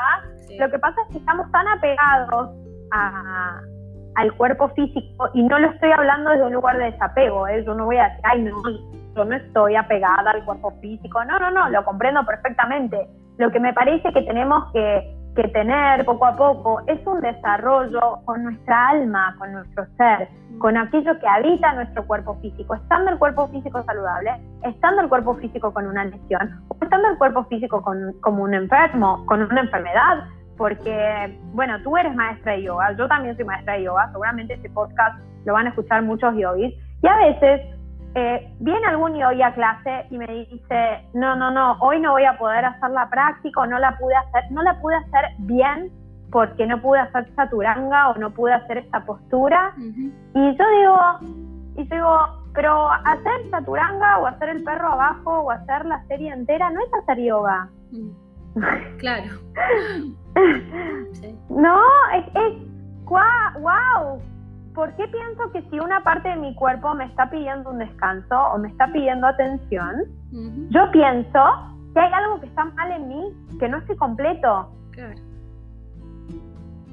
Lo 0.58 0.70
que 0.70 0.78
pasa 0.78 1.00
es 1.02 1.12
que 1.12 1.18
estamos 1.18 1.50
tan 1.50 1.66
apegados 1.68 2.50
al 2.90 4.32
cuerpo 4.36 4.68
físico 4.70 5.28
y 5.34 5.42
no 5.42 5.58
lo 5.58 5.70
estoy 5.70 5.90
hablando 5.92 6.30
desde 6.30 6.46
un 6.46 6.52
lugar 6.52 6.76
de 6.78 6.90
desapego, 6.90 7.46
¿eh? 7.46 7.64
yo 7.64 7.74
no 7.74 7.84
voy 7.84 7.98
a 7.98 8.08
decir, 8.08 8.24
ay 8.24 8.42
no, 8.42 8.52
yo 9.14 9.24
no 9.24 9.36
estoy 9.36 9.76
apegada 9.76 10.30
al 10.30 10.44
cuerpo 10.44 10.72
físico, 10.80 11.24
no, 11.24 11.38
no, 11.38 11.50
no, 11.50 11.68
lo 11.70 11.84
comprendo 11.84 12.24
perfectamente. 12.24 13.08
Lo 13.36 13.50
que 13.50 13.60
me 13.60 13.72
parece 13.72 14.12
que 14.12 14.22
tenemos 14.22 14.72
que, 14.72 15.16
que 15.36 15.48
tener 15.48 16.04
poco 16.04 16.26
a 16.26 16.36
poco 16.36 16.80
es 16.86 17.04
un 17.06 17.20
desarrollo 17.20 18.20
con 18.24 18.42
nuestra 18.42 18.88
alma, 18.90 19.36
con 19.38 19.52
nuestro 19.52 19.86
ser, 19.96 20.28
con 20.58 20.76
aquello 20.76 21.18
que 21.20 21.28
habita 21.28 21.72
nuestro 21.74 22.04
cuerpo 22.06 22.34
físico, 22.40 22.74
estando 22.74 23.12
el 23.12 23.18
cuerpo 23.18 23.46
físico 23.48 23.82
saludable, 23.84 24.32
estando 24.64 25.02
el 25.02 25.08
cuerpo 25.08 25.34
físico 25.36 25.72
con 25.72 25.86
una 25.86 26.04
lesión, 26.04 26.64
o 26.68 26.76
estando 26.82 27.08
el 27.08 27.18
cuerpo 27.18 27.44
físico 27.44 27.82
con, 27.82 28.14
como 28.20 28.42
un 28.42 28.54
enfermo, 28.54 29.24
con 29.26 29.42
una 29.42 29.60
enfermedad, 29.60 30.24
porque, 30.58 31.38
bueno, 31.54 31.80
tú 31.82 31.96
eres 31.96 32.14
maestra 32.14 32.52
de 32.52 32.64
yoga, 32.64 32.92
yo 32.92 33.08
también 33.08 33.36
soy 33.36 33.46
maestra 33.46 33.74
de 33.74 33.84
yoga, 33.84 34.10
seguramente 34.10 34.54
este 34.54 34.68
podcast 34.68 35.18
lo 35.46 35.54
van 35.54 35.66
a 35.66 35.68
escuchar 35.70 36.02
muchos 36.02 36.34
yogis, 36.34 36.74
y 37.00 37.06
a 37.06 37.16
veces 37.16 37.62
eh, 38.14 38.52
viene 38.58 38.84
algún 38.86 39.14
yogi 39.14 39.42
a 39.42 39.54
clase 39.54 40.06
y 40.10 40.18
me 40.18 40.26
dice, 40.26 41.08
no, 41.14 41.36
no, 41.36 41.50
no, 41.52 41.78
hoy 41.80 42.00
no 42.00 42.12
voy 42.12 42.24
a 42.24 42.36
poder 42.36 42.64
hacer 42.64 42.90
la 42.90 43.08
práctica 43.08 43.60
o 43.60 43.66
no 43.66 43.78
la 43.78 43.96
pude 43.96 44.14
hacer, 44.16 44.50
no 44.50 44.62
la 44.62 44.80
pude 44.80 44.96
hacer 44.96 45.26
bien 45.38 45.92
porque 46.30 46.66
no 46.66 46.80
pude 46.82 46.98
hacer 46.98 47.32
chaturanga 47.36 48.10
o 48.10 48.14
no 48.16 48.30
pude 48.30 48.52
hacer 48.52 48.78
esta 48.78 49.04
postura. 49.04 49.72
Y 49.78 50.56
yo 50.56 50.64
digo, 50.78 50.98
y 51.76 51.88
yo 51.88 51.94
digo, 51.94 52.18
pero 52.54 52.90
hacer 52.90 53.50
chaturanga 53.50 54.18
o 54.18 54.26
hacer 54.26 54.48
el 54.50 54.64
perro 54.64 54.92
abajo 54.92 55.40
o 55.40 55.50
hacer 55.50 55.86
la 55.86 56.04
serie 56.06 56.32
entera 56.32 56.70
no 56.70 56.80
es 56.80 56.92
hacer 57.02 57.22
yoga. 57.22 57.68
Claro. 58.98 59.24
No, 61.48 61.80
es, 62.14 62.24
es 62.36 62.68
wow, 63.08 64.20
¿por 64.74 64.94
qué 64.94 65.08
pienso 65.08 65.50
que 65.52 65.62
si 65.70 65.80
una 65.80 66.02
parte 66.04 66.28
de 66.28 66.36
mi 66.36 66.54
cuerpo 66.54 66.94
me 66.94 67.06
está 67.06 67.28
pidiendo 67.30 67.70
un 67.70 67.78
descanso 67.78 68.38
o 68.52 68.58
me 68.58 68.68
está 68.68 68.86
pidiendo 68.92 69.26
atención, 69.26 70.04
yo 70.70 70.90
pienso 70.92 71.40
que 71.94 72.00
hay 72.00 72.12
algo 72.12 72.40
que 72.40 72.46
está 72.46 72.64
mal 72.64 72.92
en 72.92 73.08
mí, 73.08 73.32
que 73.58 73.68
no 73.68 73.78
estoy 73.78 73.96
completo? 73.96 74.70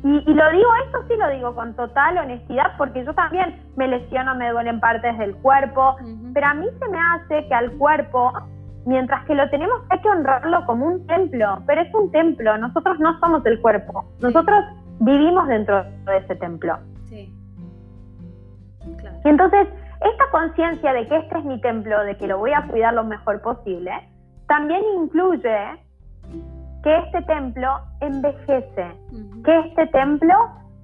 Y, 0.03 0.33
lo 0.33 0.51
digo, 0.51 0.69
esto 0.85 1.03
sí 1.07 1.15
lo 1.17 1.29
digo 1.29 1.55
con 1.55 1.73
total 1.75 2.19
honestidad, 2.19 2.77
porque 2.77 3.03
yo 3.03 3.13
también 3.15 3.59
me 3.75 3.87
lesiono, 3.87 4.35
me 4.35 4.51
duelen 4.51 4.79
partes 4.79 5.17
del 5.17 5.35
cuerpo, 5.37 5.95
pero 6.33 6.45
a 6.45 6.53
mí 6.53 6.67
se 6.79 6.89
me 6.89 6.99
hace 6.99 7.47
que 7.47 7.53
al 7.53 7.71
cuerpo, 7.71 8.31
mientras 8.85 9.25
que 9.25 9.35
lo 9.35 9.49
tenemos, 9.49 9.81
hay 9.89 9.99
que 9.99 10.09
honrarlo 10.09 10.65
como 10.65 10.85
un 10.85 11.05
templo, 11.07 11.61
pero 11.65 11.81
es 11.81 11.93
un 11.93 12.11
templo, 12.11 12.57
nosotros 12.57 12.99
no 12.99 13.19
somos 13.19 13.45
el 13.45 13.59
cuerpo, 13.61 14.05
nosotros 14.21 14.63
vivimos 14.99 15.47
dentro 15.47 15.83
de 15.83 16.17
ese 16.17 16.35
templo. 16.35 16.77
Y 17.11 19.29
entonces, 19.29 19.67
esta 20.01 20.23
conciencia 20.31 20.93
de 20.93 21.07
que 21.07 21.17
este 21.17 21.39
es 21.39 21.45
mi 21.45 21.59
templo, 21.59 22.03
de 22.03 22.15
que 22.17 22.27
lo 22.27 22.37
voy 22.37 22.53
a 22.53 22.67
cuidar 22.67 22.93
lo 22.93 23.03
mejor 23.03 23.41
posible, 23.41 23.91
también 24.47 24.83
incluye 25.01 25.57
que 26.83 26.97
este 26.97 27.23
templo 27.23 27.79
envejece, 28.01 28.91
que 29.43 29.59
este 29.61 29.87
templo, 29.87 30.35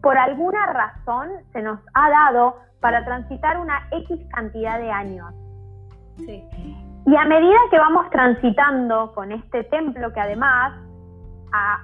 por 0.01 0.17
alguna 0.17 0.65
razón, 0.65 1.29
se 1.53 1.61
nos 1.61 1.79
ha 1.93 2.09
dado 2.09 2.55
para 2.79 3.05
transitar 3.05 3.59
una 3.59 3.87
X 3.91 4.19
cantidad 4.31 4.79
de 4.79 4.91
años. 4.91 5.31
Y 7.05 7.15
a 7.15 7.25
medida 7.25 7.57
que 7.69 7.77
vamos 7.77 8.09
transitando 8.11 9.11
con 9.13 9.31
este 9.31 9.63
templo, 9.65 10.13
que 10.13 10.19
además, 10.19 10.73
a, 11.51 11.79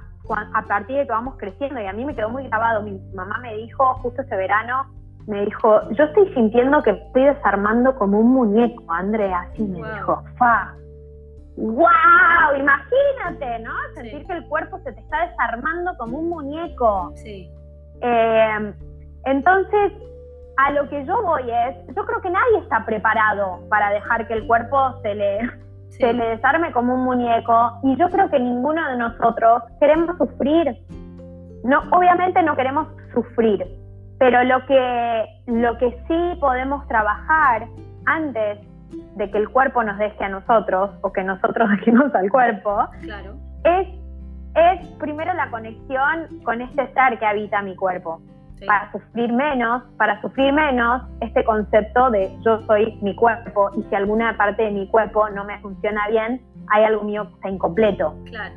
a 0.54 0.62
partir 0.64 0.98
de 0.98 1.06
que 1.06 1.12
vamos 1.12 1.36
creciendo, 1.38 1.82
y 1.82 1.88
a 1.88 1.94
mí 1.94 2.06
me 2.06 2.16
quedó 2.16 2.30
muy 2.30 2.48
grabado, 2.48 2.84
mi 2.84 3.00
mamá 3.16 3.40
me 3.40 3.56
dijo 3.56 3.96
justo 3.96 4.22
ese 4.22 4.36
verano, 4.36 4.86
me 5.28 5.44
dijo, 5.46 5.90
yo 5.92 6.06
estoy 6.06 6.34
sintiendo 6.34 6.82
que 6.84 6.92
estoy 6.92 7.26
desarmando 7.26 7.96
como 7.98 8.20
un 8.20 8.32
muñeco, 8.32 8.84
Andrea, 8.92 9.48
así 9.52 9.64
me 9.64 9.78
dijo, 9.78 10.24
fa. 10.38 10.74
¡Wow! 11.58 12.56
Imagínate, 12.60 13.60
¿no? 13.64 13.72
Sentir 13.96 14.26
que 14.28 14.34
el 14.34 14.48
cuerpo 14.48 14.78
se 14.84 14.94
te 14.94 15.02
está 15.02 15.28
desarmando 15.28 15.92
como 15.98 16.20
un 16.20 16.30
muñeco. 16.30 17.12
Sí. 17.16 17.52
Eh, 18.02 18.74
entonces, 19.26 19.94
a 20.58 20.72
lo 20.72 20.90
que 20.90 21.06
yo 21.06 21.22
voy 21.22 21.44
es, 21.50 21.96
yo 21.96 22.06
creo 22.06 22.22
que 22.22 22.30
nadie 22.30 22.60
está 22.64 22.84
preparado 22.86 23.60
para 23.70 23.92
dejar 23.92 24.28
que 24.28 24.34
el 24.34 24.48
cuerpo 24.48 25.00
se 25.04 25.14
le, 25.14 25.40
se 25.90 26.12
le 26.12 26.30
desarme 26.30 26.72
como 26.72 26.96
un 26.96 27.04
muñeco 27.04 27.80
y 27.84 27.96
yo 27.96 28.10
creo 28.10 28.30
que 28.30 28.40
ninguno 28.40 28.88
de 28.90 28.98
nosotros 28.98 29.64
queremos 29.80 30.18
sufrir. 30.18 30.76
No, 31.64 31.82
obviamente 31.92 32.42
no 32.42 32.56
queremos 32.56 32.88
sufrir, 33.14 33.66
pero 34.20 34.44
lo 34.44 34.66
que, 34.66 35.26
lo 35.46 35.78
que 35.78 35.92
sí 36.08 36.40
podemos 36.40 36.88
trabajar 36.88 37.68
antes 38.06 38.60
de 39.16 39.30
que 39.30 39.38
el 39.38 39.50
cuerpo 39.50 39.84
nos 39.84 39.98
deje 39.98 40.24
a 40.24 40.30
nosotros 40.30 40.92
o 41.02 41.12
que 41.12 41.24
nosotros 41.24 41.70
dejemos 41.78 42.14
al 42.16 42.32
cuerpo 42.32 42.88
es, 43.64 43.88
es 44.56 44.88
primero 45.00 45.34
la 45.36 45.52
conexión 45.52 46.42
con 46.44 46.62
este 46.62 46.92
ser 46.94 47.20
que 47.20 47.26
habita 47.26 47.62
mi 47.62 47.76
cuerpo. 47.76 48.22
Para 48.66 48.92
sufrir 48.92 49.32
menos, 49.32 49.84
para 49.98 50.20
sufrir 50.22 50.52
menos 50.52 51.04
este 51.22 51.44
concepto 51.44 52.10
de 52.10 52.36
yo 52.44 52.62
soy 52.66 52.98
mi 53.02 53.16
cuerpo 53.16 53.70
y 53.78 53.84
si 53.84 53.96
alguna 53.96 54.36
parte 54.36 54.64
de 54.64 54.72
mi 54.72 54.88
cuerpo 54.88 55.30
no 55.30 55.46
me 55.46 55.60
funciona 55.60 56.08
bien, 56.08 56.42
hay 56.70 56.84
algo 56.84 57.04
mío 57.04 57.28
que 57.28 57.34
está 57.36 57.50
incompleto. 57.50 58.16
Claro. 58.26 58.56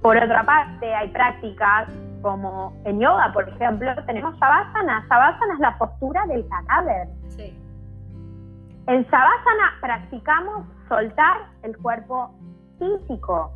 Por 0.00 0.16
otra 0.16 0.44
parte, 0.44 0.94
hay 0.94 1.08
prácticas 1.08 1.88
como 2.22 2.72
en 2.84 3.00
yoga, 3.00 3.32
por 3.32 3.48
ejemplo, 3.48 3.90
tenemos 4.06 4.38
Savasana. 4.38 5.06
Savasana 5.08 5.54
es 5.54 5.60
la 5.60 5.78
postura 5.78 6.24
del 6.26 6.46
cadáver. 6.48 7.08
Sí. 7.28 7.56
En 8.86 9.04
Savasana 9.10 9.74
practicamos 9.80 10.66
soltar 10.88 11.48
el 11.62 11.76
cuerpo 11.78 12.30
físico. 12.78 13.52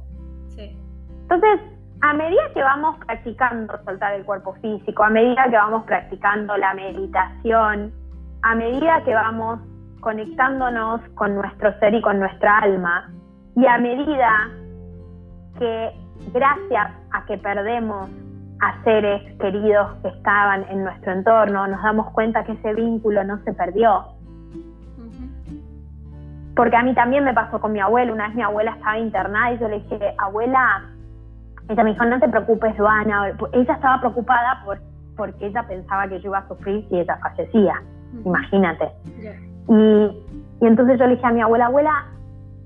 Sí. 0.48 0.76
Entonces, 1.22 1.60
a 2.02 2.14
medida 2.14 2.42
que 2.54 2.62
vamos 2.62 2.96
practicando 3.04 3.78
soltar 3.84 4.14
el 4.14 4.24
cuerpo 4.24 4.54
físico, 4.54 5.04
a 5.04 5.10
medida 5.10 5.44
que 5.44 5.56
vamos 5.56 5.84
practicando 5.84 6.56
la 6.56 6.74
meditación, 6.74 7.92
a 8.42 8.54
medida 8.54 9.02
que 9.04 9.14
vamos 9.14 9.60
conectándonos 10.00 11.02
con 11.14 11.34
nuestro 11.34 11.78
ser 11.78 11.94
y 11.94 12.00
con 12.00 12.18
nuestra 12.18 12.58
alma, 12.58 13.10
y 13.54 13.66
a 13.66 13.78
medida 13.78 14.30
que 15.58 15.92
gracias 16.32 16.90
a 17.12 17.24
que 17.26 17.36
perdemos 17.36 18.08
a 18.62 18.82
seres 18.82 19.22
queridos 19.38 19.92
que 20.02 20.08
estaban 20.08 20.64
en 20.70 20.84
nuestro 20.84 21.12
entorno, 21.12 21.66
nos 21.66 21.82
damos 21.82 22.10
cuenta 22.12 22.44
que 22.44 22.52
ese 22.52 22.74
vínculo 22.74 23.24
no 23.24 23.38
se 23.44 23.52
perdió. 23.52 24.06
Porque 26.56 26.76
a 26.76 26.82
mí 26.82 26.94
también 26.94 27.24
me 27.24 27.32
pasó 27.34 27.60
con 27.60 27.72
mi 27.72 27.80
abuela, 27.80 28.12
una 28.12 28.26
vez 28.28 28.36
mi 28.36 28.42
abuela 28.42 28.72
estaba 28.72 28.98
internada 28.98 29.52
y 29.52 29.58
yo 29.58 29.68
le 29.68 29.80
dije, 29.80 30.14
abuela, 30.18 30.89
ella 31.70 31.84
me 31.84 31.92
dijo, 31.92 32.04
no 32.04 32.18
te 32.18 32.28
preocupes, 32.28 32.76
Joana, 32.76 33.28
ella 33.52 33.74
estaba 33.74 34.00
preocupada 34.00 34.62
por, 34.64 34.80
porque 35.16 35.46
ella 35.46 35.62
pensaba 35.68 36.08
que 36.08 36.20
yo 36.20 36.28
iba 36.28 36.38
a 36.38 36.48
sufrir 36.48 36.86
si 36.88 36.98
ella 36.98 37.16
fallecía, 37.22 37.74
imagínate. 38.24 38.90
Y, 39.68 40.26
entonces 40.60 40.98
yo 40.98 41.06
le 41.06 41.14
dije 41.14 41.26
a 41.26 41.32
mi 41.32 41.40
abuela, 41.40 41.66
abuela, 41.66 42.06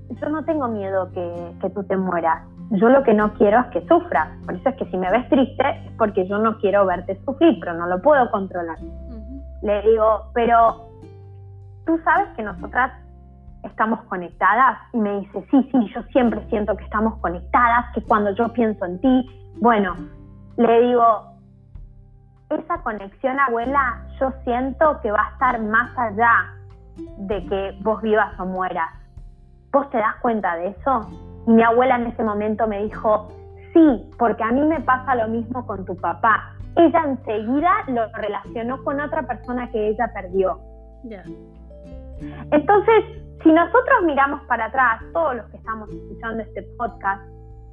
yo 0.09 0.29
no 0.29 0.43
tengo 0.43 0.67
miedo 0.67 1.11
que, 1.13 1.53
que 1.61 1.69
tú 1.69 1.83
te 1.83 1.95
mueras, 1.95 2.43
yo 2.71 2.89
lo 2.89 3.03
que 3.03 3.13
no 3.13 3.33
quiero 3.33 3.59
es 3.59 3.67
que 3.67 3.87
sufras. 3.87 4.27
Por 4.43 4.55
eso 4.55 4.69
es 4.69 4.75
que 4.75 4.85
si 4.85 4.97
me 4.97 5.11
ves 5.11 5.29
triste 5.29 5.63
es 5.69 5.91
porque 5.97 6.27
yo 6.27 6.39
no 6.39 6.57
quiero 6.57 6.85
verte 6.85 7.19
sufrir, 7.25 7.57
pero 7.59 7.75
no 7.75 7.85
lo 7.87 8.01
puedo 8.01 8.29
controlar. 8.31 8.77
Le 9.61 9.81
digo, 9.83 10.31
pero 10.33 10.89
tú 11.85 11.99
sabes 12.03 12.27
que 12.35 12.43
nosotras 12.43 12.91
estamos 13.65 14.01
conectadas 14.03 14.77
y 14.93 14.97
me 14.97 15.19
dice, 15.19 15.45
sí, 15.51 15.69
sí, 15.71 15.93
yo 15.93 16.03
siempre 16.11 16.45
siento 16.49 16.75
que 16.75 16.83
estamos 16.83 17.17
conectadas, 17.19 17.85
que 17.93 18.01
cuando 18.01 18.31
yo 18.35 18.49
pienso 18.53 18.85
en 18.85 18.99
ti, 18.99 19.51
bueno, 19.59 19.95
le 20.57 20.81
digo, 20.81 21.35
esa 22.49 22.77
conexión 22.83 23.39
abuela 23.39 24.01
yo 24.19 24.31
siento 24.43 24.99
que 25.01 25.11
va 25.11 25.27
a 25.27 25.31
estar 25.31 25.61
más 25.61 25.97
allá 25.97 26.53
de 27.17 27.45
que 27.45 27.77
vos 27.81 28.01
vivas 28.01 28.39
o 28.39 28.45
mueras. 28.45 28.89
¿Vos 29.71 29.89
te 29.89 29.97
das 29.97 30.15
cuenta 30.21 30.55
de 30.55 30.69
eso? 30.69 31.09
Y 31.47 31.51
mi 31.51 31.63
abuela 31.63 31.95
en 31.95 32.07
ese 32.07 32.23
momento 32.23 32.67
me 32.67 32.83
dijo, 32.83 33.27
sí, 33.73 34.09
porque 34.17 34.43
a 34.43 34.51
mí 34.51 34.61
me 34.61 34.79
pasa 34.81 35.15
lo 35.15 35.27
mismo 35.27 35.65
con 35.65 35.85
tu 35.85 35.95
papá. 35.97 36.53
Ella 36.77 37.03
enseguida 37.05 37.71
lo 37.87 38.07
relacionó 38.13 38.83
con 38.83 38.99
otra 39.01 39.23
persona 39.23 39.69
que 39.71 39.89
ella 39.89 40.09
perdió. 40.13 40.59
Entonces, 42.51 43.24
si 43.45 43.51
nosotros 43.51 44.01
miramos 44.05 44.41
para 44.47 44.65
atrás, 44.65 45.03
todos 45.13 45.35
los 45.35 45.45
que 45.51 45.57
estamos 45.57 45.87
escuchando 45.91 46.41
este 46.41 46.63
podcast, 46.79 47.21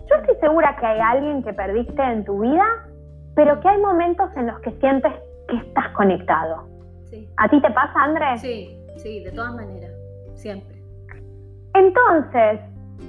yo 0.07 0.17
estoy 0.17 0.37
segura 0.37 0.77
que 0.77 0.85
hay 0.85 1.01
alguien 1.01 1.43
que 1.43 1.55
perdiste 1.55 2.03
en 2.03 2.27
tu 2.27 2.41
vida, 2.41 2.63
pero 3.35 3.59
que 3.59 3.69
hay 3.69 3.81
momentos 3.81 4.29
en 4.37 4.49
los 4.49 4.61
que 4.61 4.71
sientes 4.73 5.11
que 5.49 5.57
estás 5.57 5.89
conectado. 5.95 6.69
¿A 7.39 7.49
ti 7.49 7.59
te 7.63 7.71
pasa, 7.71 8.03
Andrés? 8.03 8.43
Sí, 8.43 8.79
sí, 8.99 9.25
de 9.25 9.33
todas 9.33 9.55
maneras, 9.55 9.91
siempre. 10.35 10.77
Entonces, 11.73 12.61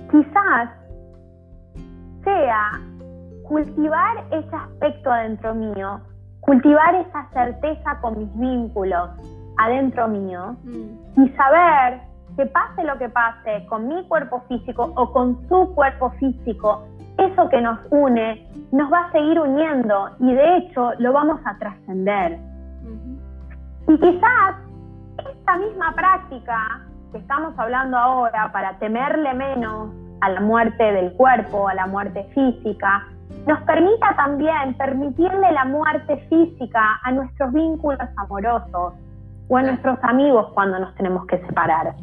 quizás 0.10 0.69
sea 2.23 2.80
cultivar 3.45 4.23
ese 4.32 4.56
aspecto 4.56 5.12
adentro 5.12 5.54
mío, 5.54 5.99
cultivar 6.39 6.95
esa 6.95 7.28
certeza 7.34 7.99
con 7.99 8.19
mis 8.19 8.39
vínculos 8.39 9.10
adentro 9.58 10.08
mío 10.08 10.56
mm. 10.63 11.23
y 11.26 11.30
saber 11.32 12.12
que 12.36 12.46
pase 12.48 12.84
lo 12.84 12.98
que 12.98 13.10
pase 13.10 13.65
con 13.67 13.88
mi 13.88 14.04
cuerpo 14.08 14.41
físico 14.48 14.91
o 14.96 15.12
con 15.12 15.48
su 15.48 15.74
cuerpo 15.76 16.12
físico, 16.12 16.84
eso 17.17 17.50
que 17.50 17.62
nos 17.62 17.80
une 17.91 18.48
nos 18.72 18.91
va 18.91 19.02
a 19.02 19.12
seguir 19.12 19.39
uniendo 19.39 20.10
y 20.19 20.34
de 20.34 20.58
hecho 20.58 20.91
lo 21.00 21.13
vamos 21.13 21.39
a 21.46 21.58
trascender. 21.58 22.39
Y 23.88 23.98
quizás 23.98 24.56
esta 25.17 25.58
misma 25.58 25.93
práctica 25.93 26.58
que 27.12 27.19
estamos 27.19 27.54
hablando 27.58 27.98
ahora 27.98 28.52
para 28.52 28.78
temerle 28.80 29.34
menos 29.34 29.89
a 30.22 30.30
la 30.30 30.41
muerte 30.41 30.84
del 30.84 31.13
cuerpo, 31.13 31.67
a 31.67 31.76
la 31.76 31.86
muerte 31.86 32.24
física, 32.34 33.06
nos 33.46 33.60
permita 33.62 34.15
también 34.15 34.74
permitirle 34.78 35.52
la 35.52 35.65
muerte 35.65 36.17
física 36.30 37.00
a 37.04 37.12
nuestros 37.12 37.52
vínculos 37.54 38.08
amorosos. 38.17 38.93
o 39.50 39.60
en 39.60 39.65
nuestros 39.65 40.00
amigos 40.04 40.48
cuando 40.54 40.80
nos 40.80 40.96
tenemos 40.96 41.28
que 41.28 41.38
separar. 41.46 41.93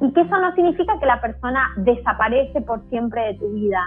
Y 0.00 0.12
que 0.12 0.20
eso 0.20 0.38
no 0.38 0.54
significa 0.54 0.98
que 0.98 1.06
la 1.06 1.20
persona 1.20 1.60
desaparece 1.76 2.60
por 2.60 2.80
siempre 2.88 3.20
de 3.26 3.34
tu 3.34 3.48
vida. 3.50 3.80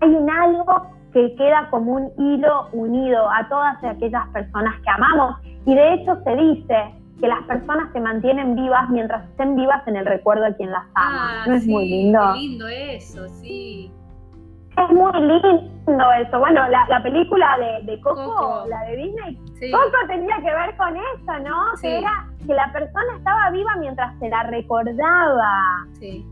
Hay 0.00 0.10
un 0.10 0.28
algo 0.28 0.86
que 1.12 1.34
queda 1.36 1.68
como 1.70 1.92
un 1.92 2.10
hilo 2.18 2.68
unido 2.72 3.30
a 3.30 3.48
todas 3.48 3.82
aquellas 3.84 4.26
personas 4.28 4.74
que 4.80 4.90
amamos. 4.90 5.36
Y 5.64 5.74
de 5.74 5.94
hecho 5.94 6.16
se 6.24 6.36
dice 6.36 6.94
que 7.20 7.28
las 7.28 7.42
personas 7.44 7.92
se 7.92 8.00
mantienen 8.00 8.56
vivas 8.56 8.90
mientras 8.90 9.24
estén 9.30 9.54
vivas 9.54 9.86
en 9.86 9.96
el 9.96 10.06
recuerdo 10.06 10.44
de 10.44 10.56
quien 10.56 10.72
las 10.72 10.84
ama. 10.94 11.42
Ah, 11.42 11.44
¿No 11.46 11.54
es 11.54 11.66
muy 11.66 11.88
lindo? 11.88 12.20
Qué 12.34 12.40
lindo 12.40 12.68
eso, 12.68 13.28
sí. 13.28 13.92
Es 14.76 14.90
muy 14.90 15.12
lindo 15.20 16.12
eso. 16.20 16.38
Bueno, 16.38 16.68
la, 16.68 17.02
película 17.02 17.56
de, 17.84 18.00
Coco, 18.00 18.64
la 18.68 18.80
de 18.84 18.96
Disney, 18.96 19.36
Coco 19.70 20.06
tenía 20.08 20.36
que 20.36 20.52
ver 20.52 20.76
con 20.76 20.96
eso, 20.96 21.38
¿no? 21.44 21.80
Que 21.80 21.98
era 21.98 22.26
que 22.44 22.54
la 22.54 22.72
persona 22.72 23.16
estaba 23.16 23.50
viva 23.50 23.76
mientras 23.76 24.18
se 24.18 24.28
la 24.28 24.42
recordaba. 24.44 25.86
Sí. 25.92 26.26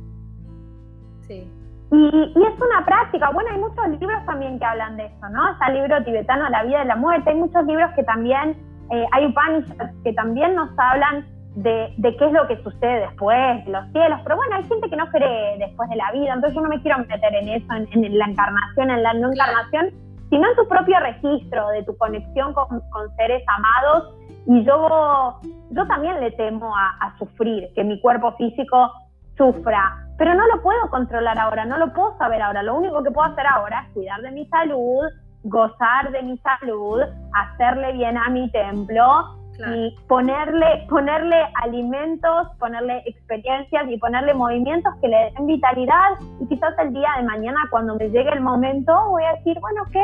Sí. 1.20 1.50
Y, 1.92 2.32
y, 2.34 2.42
es 2.42 2.60
una 2.60 2.84
práctica. 2.84 3.30
Bueno, 3.30 3.50
hay 3.52 3.58
muchos 3.58 3.88
libros 4.00 4.24
también 4.26 4.58
que 4.58 4.64
hablan 4.64 4.96
de 4.96 5.06
eso, 5.06 5.28
¿no? 5.28 5.52
Está 5.52 5.66
el 5.66 5.74
libro 5.74 6.02
tibetano 6.04 6.48
La 6.48 6.64
vida 6.64 6.82
y 6.84 6.86
la 6.86 6.96
muerte. 6.96 7.30
Hay 7.30 7.36
muchos 7.36 7.64
libros 7.66 7.90
que 7.94 8.02
también, 8.02 8.56
eh, 8.90 9.06
hay 9.12 9.26
Upanishads 9.26 9.94
que 10.02 10.12
también 10.14 10.54
nos 10.54 10.70
hablan 10.76 11.26
de, 11.54 11.94
qué 12.18 12.26
es 12.26 12.32
lo 12.32 12.46
que 12.46 12.62
sucede 12.62 13.00
después, 13.00 13.64
de 13.64 13.72
los 13.72 13.86
cielos. 13.92 14.20
Pero 14.24 14.36
bueno, 14.36 14.56
hay 14.56 14.64
gente 14.64 14.88
que 14.88 14.96
no 14.96 15.06
cree 15.08 15.58
después 15.58 15.88
de 15.90 15.96
la 15.96 16.10
vida, 16.12 16.34
entonces 16.34 16.54
yo 16.54 16.62
no 16.62 16.68
me 16.68 16.80
quiero 16.80 16.98
meter 16.98 17.34
en 17.34 17.48
eso, 17.48 17.66
en, 17.72 18.18
la 18.18 18.26
encarnación, 18.26 18.90
en 18.90 19.02
la 19.02 19.14
no 19.14 19.30
encarnación, 19.30 19.90
sino 20.30 20.48
en 20.48 20.56
tu 20.56 20.66
propio 20.66 20.98
registro 21.00 21.68
de 21.68 21.82
tu 21.84 21.96
conexión 21.96 22.54
con, 22.54 22.82
seres 23.16 23.42
amados. 23.48 24.14
Y 24.46 24.64
yo, 24.64 25.40
yo 25.70 25.86
también 25.86 26.18
le 26.20 26.30
temo 26.32 26.74
a, 26.76 27.14
sufrir, 27.18 27.68
que 27.74 27.84
mi 27.84 28.00
cuerpo 28.00 28.32
físico 28.32 28.90
sufra, 29.36 29.96
pero 30.18 30.34
no 30.34 30.46
lo 30.46 30.62
puedo 30.62 30.90
controlar 30.90 31.38
ahora, 31.38 31.64
no 31.64 31.78
lo 31.78 31.92
puedo 31.92 32.16
saber 32.18 32.42
ahora. 32.42 32.62
Lo 32.62 32.74
único 32.74 33.02
que 33.02 33.10
puedo 33.10 33.30
hacer 33.30 33.46
ahora 33.46 33.84
es 33.86 33.94
cuidar 33.94 34.20
de 34.22 34.30
mi 34.30 34.46
salud, 34.46 35.04
gozar 35.44 36.10
de 36.10 36.22
mi 36.22 36.38
salud, 36.38 37.02
hacerle 37.34 37.92
bien 37.92 38.16
a 38.16 38.28
mi 38.30 38.50
templo 38.50 39.41
y 39.58 39.96
ponerle, 40.08 40.86
ponerle 40.88 41.36
alimentos, 41.62 42.48
ponerle 42.58 43.02
experiencias 43.06 43.84
y 43.88 43.98
ponerle 43.98 44.34
movimientos 44.34 44.92
que 45.00 45.08
le 45.08 45.32
den 45.32 45.46
vitalidad 45.46 46.10
y 46.40 46.48
quizás 46.48 46.74
el 46.78 46.92
día 46.92 47.10
de 47.18 47.24
mañana 47.24 47.60
cuando 47.70 47.94
me 47.96 48.08
llegue 48.08 48.30
el 48.30 48.40
momento 48.40 48.92
voy 49.10 49.24
a 49.24 49.34
decir, 49.36 49.58
bueno, 49.60 49.82
ok, 49.82 49.96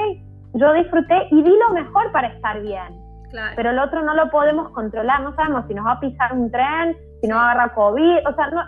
yo 0.54 0.72
disfruté 0.74 1.28
y 1.30 1.42
di 1.42 1.50
lo 1.50 1.74
mejor 1.74 2.12
para 2.12 2.28
estar 2.28 2.60
bien. 2.60 3.08
Pero 3.56 3.70
el 3.70 3.78
otro 3.78 4.02
no 4.02 4.14
lo 4.14 4.30
podemos 4.30 4.70
controlar, 4.70 5.20
no 5.20 5.34
sabemos 5.34 5.64
si 5.68 5.74
nos 5.74 5.86
va 5.86 5.92
a 5.92 6.00
pisar 6.00 6.32
un 6.32 6.50
tren, 6.50 6.96
si 7.20 7.28
nos 7.28 7.38
va 7.38 7.42
a 7.42 7.50
agarrar 7.50 7.74
COVID, 7.74 8.26
o 8.26 8.34
sea, 8.34 8.46
no, 8.48 8.62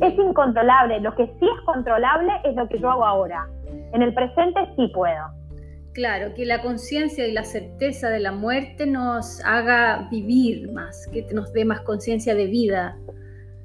es 0.00 0.18
incontrolable. 0.18 1.00
Lo 1.00 1.14
que 1.14 1.26
sí 1.26 1.46
es 1.46 1.64
controlable 1.64 2.32
es 2.44 2.54
lo 2.54 2.68
que 2.68 2.78
yo 2.78 2.90
hago 2.90 3.04
ahora. 3.04 3.46
En 3.92 4.02
el 4.02 4.12
presente 4.12 4.68
sí 4.76 4.90
puedo. 4.94 5.24
Claro, 5.94 6.32
que 6.34 6.46
la 6.46 6.62
conciencia 6.62 7.26
y 7.26 7.32
la 7.32 7.44
certeza 7.44 8.08
de 8.08 8.20
la 8.20 8.32
muerte 8.32 8.86
nos 8.86 9.44
haga 9.44 10.08
vivir 10.10 10.72
más, 10.72 11.06
que 11.12 11.26
nos 11.34 11.52
dé 11.52 11.64
más 11.64 11.80
conciencia 11.80 12.34
de 12.34 12.46
vida. 12.46 12.96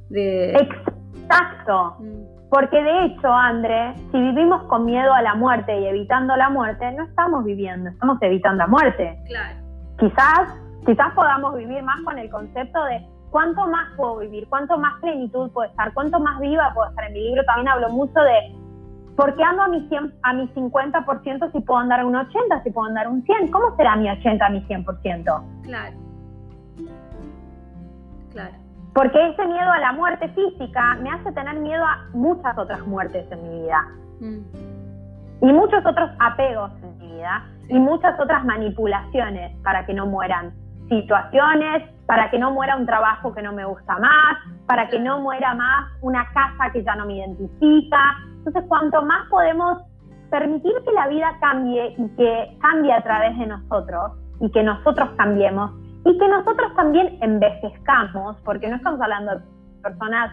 De... 0.09 0.51
Exacto. 0.51 1.95
Mm. 1.99 2.37
Porque 2.49 2.81
de 2.81 3.05
hecho, 3.05 3.27
André, 3.29 3.93
si 4.11 4.19
vivimos 4.19 4.63
con 4.63 4.85
miedo 4.85 5.13
a 5.13 5.21
la 5.21 5.35
muerte 5.35 5.77
y 5.79 5.85
evitando 5.85 6.35
la 6.35 6.49
muerte, 6.49 6.91
no 6.93 7.03
estamos 7.03 7.43
viviendo, 7.43 7.89
estamos 7.89 8.17
evitando 8.21 8.59
la 8.59 8.67
muerte. 8.67 9.17
Claro. 9.27 9.57
Quizás, 9.99 10.55
quizás 10.85 11.13
podamos 11.13 11.55
vivir 11.55 11.83
más 11.83 12.01
con 12.03 12.17
el 12.17 12.29
concepto 12.29 12.83
de 12.85 13.05
cuánto 13.31 13.67
más 13.67 13.93
puedo 13.97 14.19
vivir, 14.19 14.47
cuánto 14.49 14.77
más 14.77 14.93
plenitud 15.01 15.51
puedo 15.51 15.69
estar, 15.69 15.93
cuánto 15.93 16.19
más 16.19 16.39
viva 16.39 16.71
puedo 16.73 16.89
estar. 16.89 17.05
En 17.07 17.13
mi 17.13 17.21
libro 17.21 17.43
también 17.45 17.67
hablo 17.67 17.89
mucho 17.89 18.19
de 18.19 18.66
¿Por 19.17 19.35
qué 19.35 19.43
ando 19.43 19.63
a 19.63 19.67
mi, 19.67 19.87
100, 19.89 20.13
a 20.21 20.33
mi 20.33 20.47
50% 20.49 21.51
si 21.51 21.59
puedo 21.61 21.79
andar 21.79 22.01
a 22.01 22.05
un 22.05 22.15
80, 22.15 22.61
si 22.63 22.69
puedo 22.69 22.87
andar 22.87 23.07
a 23.07 23.09
un 23.09 23.23
100? 23.23 23.47
¿Cómo 23.49 23.75
será 23.75 23.95
mi 23.95 24.07
80 24.07 24.45
a 24.45 24.49
mi 24.49 24.61
100%? 24.61 25.63
Claro. 25.63 25.97
Claro. 28.31 28.53
Porque 28.93 29.29
ese 29.29 29.47
miedo 29.47 29.71
a 29.71 29.79
la 29.79 29.91
muerte 29.93 30.29
física 30.29 30.97
me 31.01 31.09
hace 31.09 31.31
tener 31.31 31.55
miedo 31.59 31.83
a 31.83 32.05
muchas 32.13 32.55
otras 32.59 32.85
muertes 32.85 33.25
en 33.31 33.41
mi 33.41 33.63
vida. 33.63 33.87
Mm. 34.19 35.45
Y 35.49 35.53
muchos 35.53 35.83
otros 35.83 36.11
apegos 36.19 36.71
en 36.83 36.97
mi 36.99 37.13
vida. 37.15 37.43
Y 37.69 37.79
muchas 37.79 38.19
otras 38.19 38.45
manipulaciones 38.45 39.57
para 39.63 39.83
que 39.87 39.95
no 39.95 40.05
mueran 40.05 40.53
situaciones, 40.89 41.89
para 42.05 42.29
que 42.29 42.37
no 42.37 42.51
muera 42.51 42.77
un 42.77 42.85
trabajo 42.85 43.33
que 43.33 43.41
no 43.41 43.51
me 43.51 43.65
gusta 43.65 43.97
más, 43.97 44.37
para 44.67 44.87
que 44.89 44.99
no 44.99 45.19
muera 45.21 45.55
más 45.55 45.91
una 46.01 46.25
casa 46.33 46.71
que 46.71 46.83
ya 46.83 46.95
no 46.95 47.05
me 47.07 47.15
identifica, 47.15 47.99
entonces, 48.47 48.69
cuanto 48.69 49.01
más 49.01 49.27
podemos 49.29 49.77
permitir 50.29 50.71
que 50.85 50.91
la 50.93 51.09
vida 51.09 51.37
cambie 51.41 51.95
y 51.97 52.07
que 52.15 52.57
cambie 52.61 52.93
a 52.93 53.03
través 53.03 53.37
de 53.37 53.45
nosotros 53.45 54.13
y 54.39 54.49
que 54.51 54.63
nosotros 54.63 55.09
cambiemos 55.17 55.71
y 56.05 56.17
que 56.17 56.27
nosotros 56.29 56.73
también 56.77 57.17
envejezcamos, 57.21 58.37
porque 58.45 58.69
no 58.69 58.77
estamos 58.77 59.01
hablando 59.01 59.35
de 59.35 59.41
personas 59.83 60.31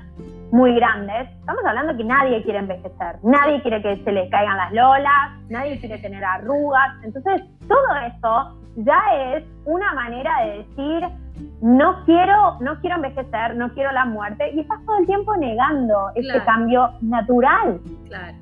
muy 0.52 0.76
grandes, 0.76 1.28
estamos 1.40 1.64
hablando 1.66 1.96
que 1.96 2.04
nadie 2.04 2.40
quiere 2.44 2.60
envejecer, 2.60 3.16
nadie 3.24 3.60
quiere 3.62 3.82
que 3.82 3.96
se 4.04 4.12
le 4.12 4.28
caigan 4.30 4.58
las 4.58 4.72
lolas, 4.72 5.32
nadie 5.48 5.80
quiere 5.80 5.98
tener 5.98 6.24
arrugas, 6.24 6.94
entonces 7.02 7.42
todo 7.66 7.96
eso 8.06 8.56
ya 8.76 9.02
es 9.34 9.44
una 9.64 9.92
manera 9.94 10.30
de 10.44 10.58
decir 10.58 11.08
no 11.60 12.04
quiero, 12.04 12.58
no 12.60 12.80
quiero 12.80 12.96
envejecer, 12.96 13.56
no 13.56 13.72
quiero 13.72 13.92
la 13.92 14.04
muerte, 14.04 14.50
y 14.54 14.60
estás 14.60 14.78
todo 14.84 14.98
el 14.98 15.06
tiempo 15.06 15.36
negando 15.36 16.10
ese 16.14 16.42
cambio 16.44 16.90
natural. 17.00 17.80
Claro, 18.06 18.36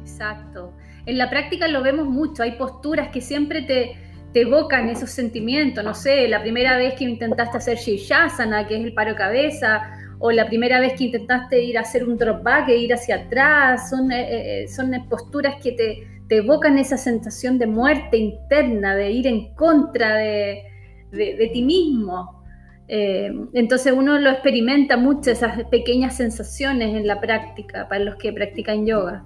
exacto. 0.00 0.72
En 1.06 1.18
la 1.18 1.30
práctica 1.30 1.68
lo 1.68 1.82
vemos 1.82 2.06
mucho, 2.06 2.42
hay 2.42 2.52
posturas 2.52 3.08
que 3.08 3.20
siempre 3.20 3.62
te, 3.62 3.96
te 4.32 4.42
evocan 4.42 4.88
esos 4.88 5.10
sentimientos, 5.10 5.84
no 5.84 5.94
sé, 5.94 6.28
la 6.28 6.40
primera 6.40 6.76
vez 6.76 6.94
que 6.94 7.04
intentaste 7.04 7.56
hacer 7.56 7.78
Shirshasana, 7.78 8.66
que 8.66 8.78
es 8.78 8.84
el 8.84 8.94
paro 8.94 9.14
cabeza, 9.14 9.90
o 10.18 10.32
la 10.32 10.46
primera 10.46 10.80
vez 10.80 10.94
que 10.94 11.04
intentaste 11.04 11.62
ir 11.62 11.78
a 11.78 11.82
hacer 11.82 12.04
un 12.04 12.16
drop 12.16 12.42
back 12.42 12.68
e 12.68 12.76
ir 12.76 12.92
hacia 12.92 13.16
atrás, 13.16 13.88
son, 13.88 14.10
eh, 14.10 14.62
eh, 14.62 14.68
son 14.68 14.90
posturas 15.08 15.56
que 15.62 15.72
te, 15.72 16.08
te 16.28 16.38
evocan 16.38 16.76
esa 16.76 16.96
sensación 16.96 17.58
de 17.58 17.66
muerte 17.66 18.16
interna, 18.16 18.94
de 18.96 19.10
ir 19.10 19.26
en 19.26 19.54
contra 19.54 20.16
de, 20.16 20.67
de, 21.10 21.50
ti 21.52 21.62
mismo. 21.62 22.42
Eh, 22.88 23.30
entonces 23.52 23.92
uno 23.92 24.18
lo 24.18 24.30
experimenta 24.30 24.96
mucho, 24.96 25.30
esas 25.30 25.64
pequeñas 25.64 26.16
sensaciones 26.16 26.94
en 26.94 27.06
la 27.06 27.20
práctica, 27.20 27.86
para 27.88 28.04
los 28.04 28.16
que 28.16 28.32
practican 28.32 28.86
yoga. 28.86 29.24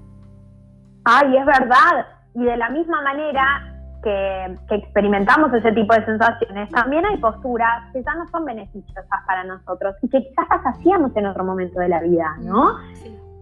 Ay, 1.04 1.36
es 1.36 1.46
verdad. 1.46 2.06
Y 2.34 2.44
de 2.44 2.56
la 2.56 2.70
misma 2.70 3.02
manera 3.02 3.72
que, 4.02 4.58
experimentamos 4.70 5.52
ese 5.54 5.72
tipo 5.72 5.94
de 5.94 6.04
sensaciones, 6.04 6.68
también 6.70 7.04
hay 7.06 7.16
posturas 7.18 7.92
que 7.92 8.02
ya 8.02 8.14
no 8.14 8.28
son 8.30 8.44
beneficiosas 8.44 9.20
para 9.26 9.44
nosotros 9.44 9.94
y 10.02 10.08
que 10.08 10.22
quizás 10.22 10.46
las 10.50 10.74
hacíamos 10.74 11.16
en 11.16 11.26
otro 11.26 11.44
momento 11.44 11.80
de 11.80 11.88
la 11.88 12.00
vida, 12.00 12.36
¿no? 12.42 12.78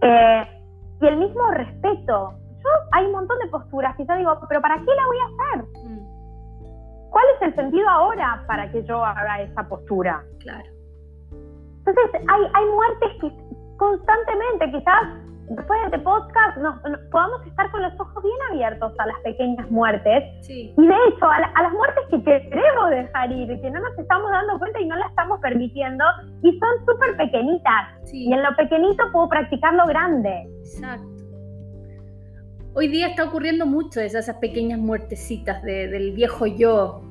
Eh, 0.01 0.47
y 1.01 1.07
el 1.07 1.17
mismo 1.17 1.51
respeto. 1.51 2.33
Yo 2.63 2.69
hay 2.91 3.05
un 3.05 3.11
montón 3.13 3.39
de 3.39 3.47
posturas 3.47 3.95
que 3.95 4.05
yo 4.05 4.15
digo, 4.17 4.37
pero 4.47 4.61
¿para 4.61 4.75
qué 4.77 4.85
la 4.85 5.05
voy 5.07 5.17
a 5.17 5.25
hacer? 5.25 5.65
¿Cuál 7.11 7.25
es 7.35 7.41
el 7.47 7.55
sentido 7.55 7.87
ahora 7.89 8.43
para 8.47 8.71
que 8.71 8.83
yo 8.85 9.03
haga 9.03 9.41
esa 9.41 9.67
postura? 9.67 10.23
Claro. 10.39 10.69
Entonces, 11.85 12.21
hay, 12.27 12.43
hay 12.53 12.65
muertes 12.65 13.09
que 13.19 13.77
constantemente, 13.77 14.71
quizás 14.71 15.21
después 15.49 15.79
de 15.81 15.85
este 15.87 15.99
podcast, 15.99 16.57
nos, 16.57 16.79
podamos 17.11 17.45
estar 17.45 17.69
con 17.71 17.81
los 17.81 17.99
ojos 17.99 18.23
bien 18.23 18.37
abiertos 18.51 18.93
a 18.97 19.07
las 19.07 19.19
pequeñas 19.23 19.69
muertes. 19.69 20.23
Sí. 20.45 20.73
Y 20.77 20.87
de 20.87 20.95
hecho, 21.09 21.25
a, 21.25 21.39
las 21.61 21.73
muertes 21.73 22.03
que 22.09 22.23
queremos 22.23 22.89
dejar 22.89 23.31
ir, 23.31 23.59
que 23.59 23.71
no 23.71 23.81
nos 23.81 23.97
estamos 23.99 24.31
dando 24.31 24.57
cuenta 24.59 24.79
y 24.79 24.87
no 24.87 24.95
las 24.95 25.09
estamos 25.09 25.39
permitiendo, 25.41 26.05
y 26.43 26.59
son 26.59 26.85
súper 26.85 27.17
pequeñitas. 27.17 28.13
Y 28.13 28.31
en 28.31 28.41
lo 28.41 28.55
pequeñito 28.55 29.03
puedo 29.11 29.27
practicar 29.27 29.73
lo 29.73 29.85
grande. 29.87 30.47
Exacto. 30.59 31.07
Hoy 32.73 32.87
día 32.87 33.07
está 33.07 33.25
ocurriendo 33.25 33.65
mucho 33.65 33.99
esas, 33.99 34.29
esas 34.29 34.37
pequeñas 34.37 34.79
muertecitas 34.79 35.61
del 35.63 36.13
viejo 36.13 36.45
yo. 36.45 37.01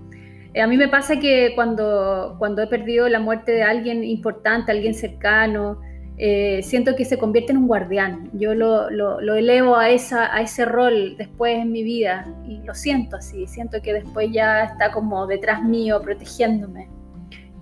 Eh, 0.54 0.60
a 0.60 0.66
mí 0.66 0.76
me 0.76 0.88
pasa 0.88 1.18
que 1.20 1.52
cuando, 1.54 2.36
cuando 2.38 2.62
he 2.62 2.66
perdido 2.66 3.08
la 3.08 3.20
muerte 3.20 3.52
de 3.52 3.62
alguien 3.62 4.02
importante, 4.02 4.72
alguien 4.72 4.94
cercano, 4.94 5.80
eh, 6.18 6.60
siento 6.62 6.96
que 6.96 7.04
se 7.04 7.18
convierte 7.18 7.52
en 7.52 7.58
un 7.58 7.66
guardián. 7.66 8.30
Yo 8.34 8.54
lo, 8.54 8.90
lo, 8.90 9.34
elevo 9.34 9.76
a, 9.76 9.88
esa, 9.88 10.34
a 10.34 10.42
ese 10.42 10.64
rol 10.64 11.16
después 11.16 11.56
en 11.56 11.72
mi 11.72 11.82
vida 11.82 12.26
y 12.46 12.58
lo 12.62 12.74
siento 12.74 13.16
así, 13.16 13.46
siento 13.46 13.80
que 13.80 13.94
después 13.94 14.30
ya 14.32 14.64
está 14.64 14.90
como 14.92 15.26
detrás 15.26 15.62
mío, 15.62 16.00
protegiéndome. 16.02 16.88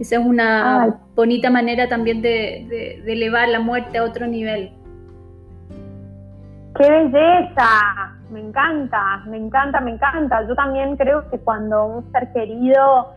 Esa 0.01 0.16
es 0.16 0.24
una 0.24 0.99
bonita 1.14 1.51
manera 1.51 1.89
también 1.89 2.22
de, 2.22 3.01
de 3.05 3.12
elevar 3.12 3.49
la 3.49 3.61
muerte 3.61 3.99
a 3.99 4.05
otro 4.05 4.26
nivel. 4.26 4.72
¡Qué 6.76 6.89
belleza! 6.89 8.18
Me 8.31 8.41
encanta, 8.41 9.22
me 9.26 9.39
encanta, 9.39 9.81
me 9.81 9.93
encanta. 9.93 10.47
Yo 10.47 10.55
también 10.55 10.97
creo 10.97 11.29
que 11.31 11.39
cuando 11.39 11.87
un 11.87 12.12
ser 12.12 12.33
querido 12.33 13.14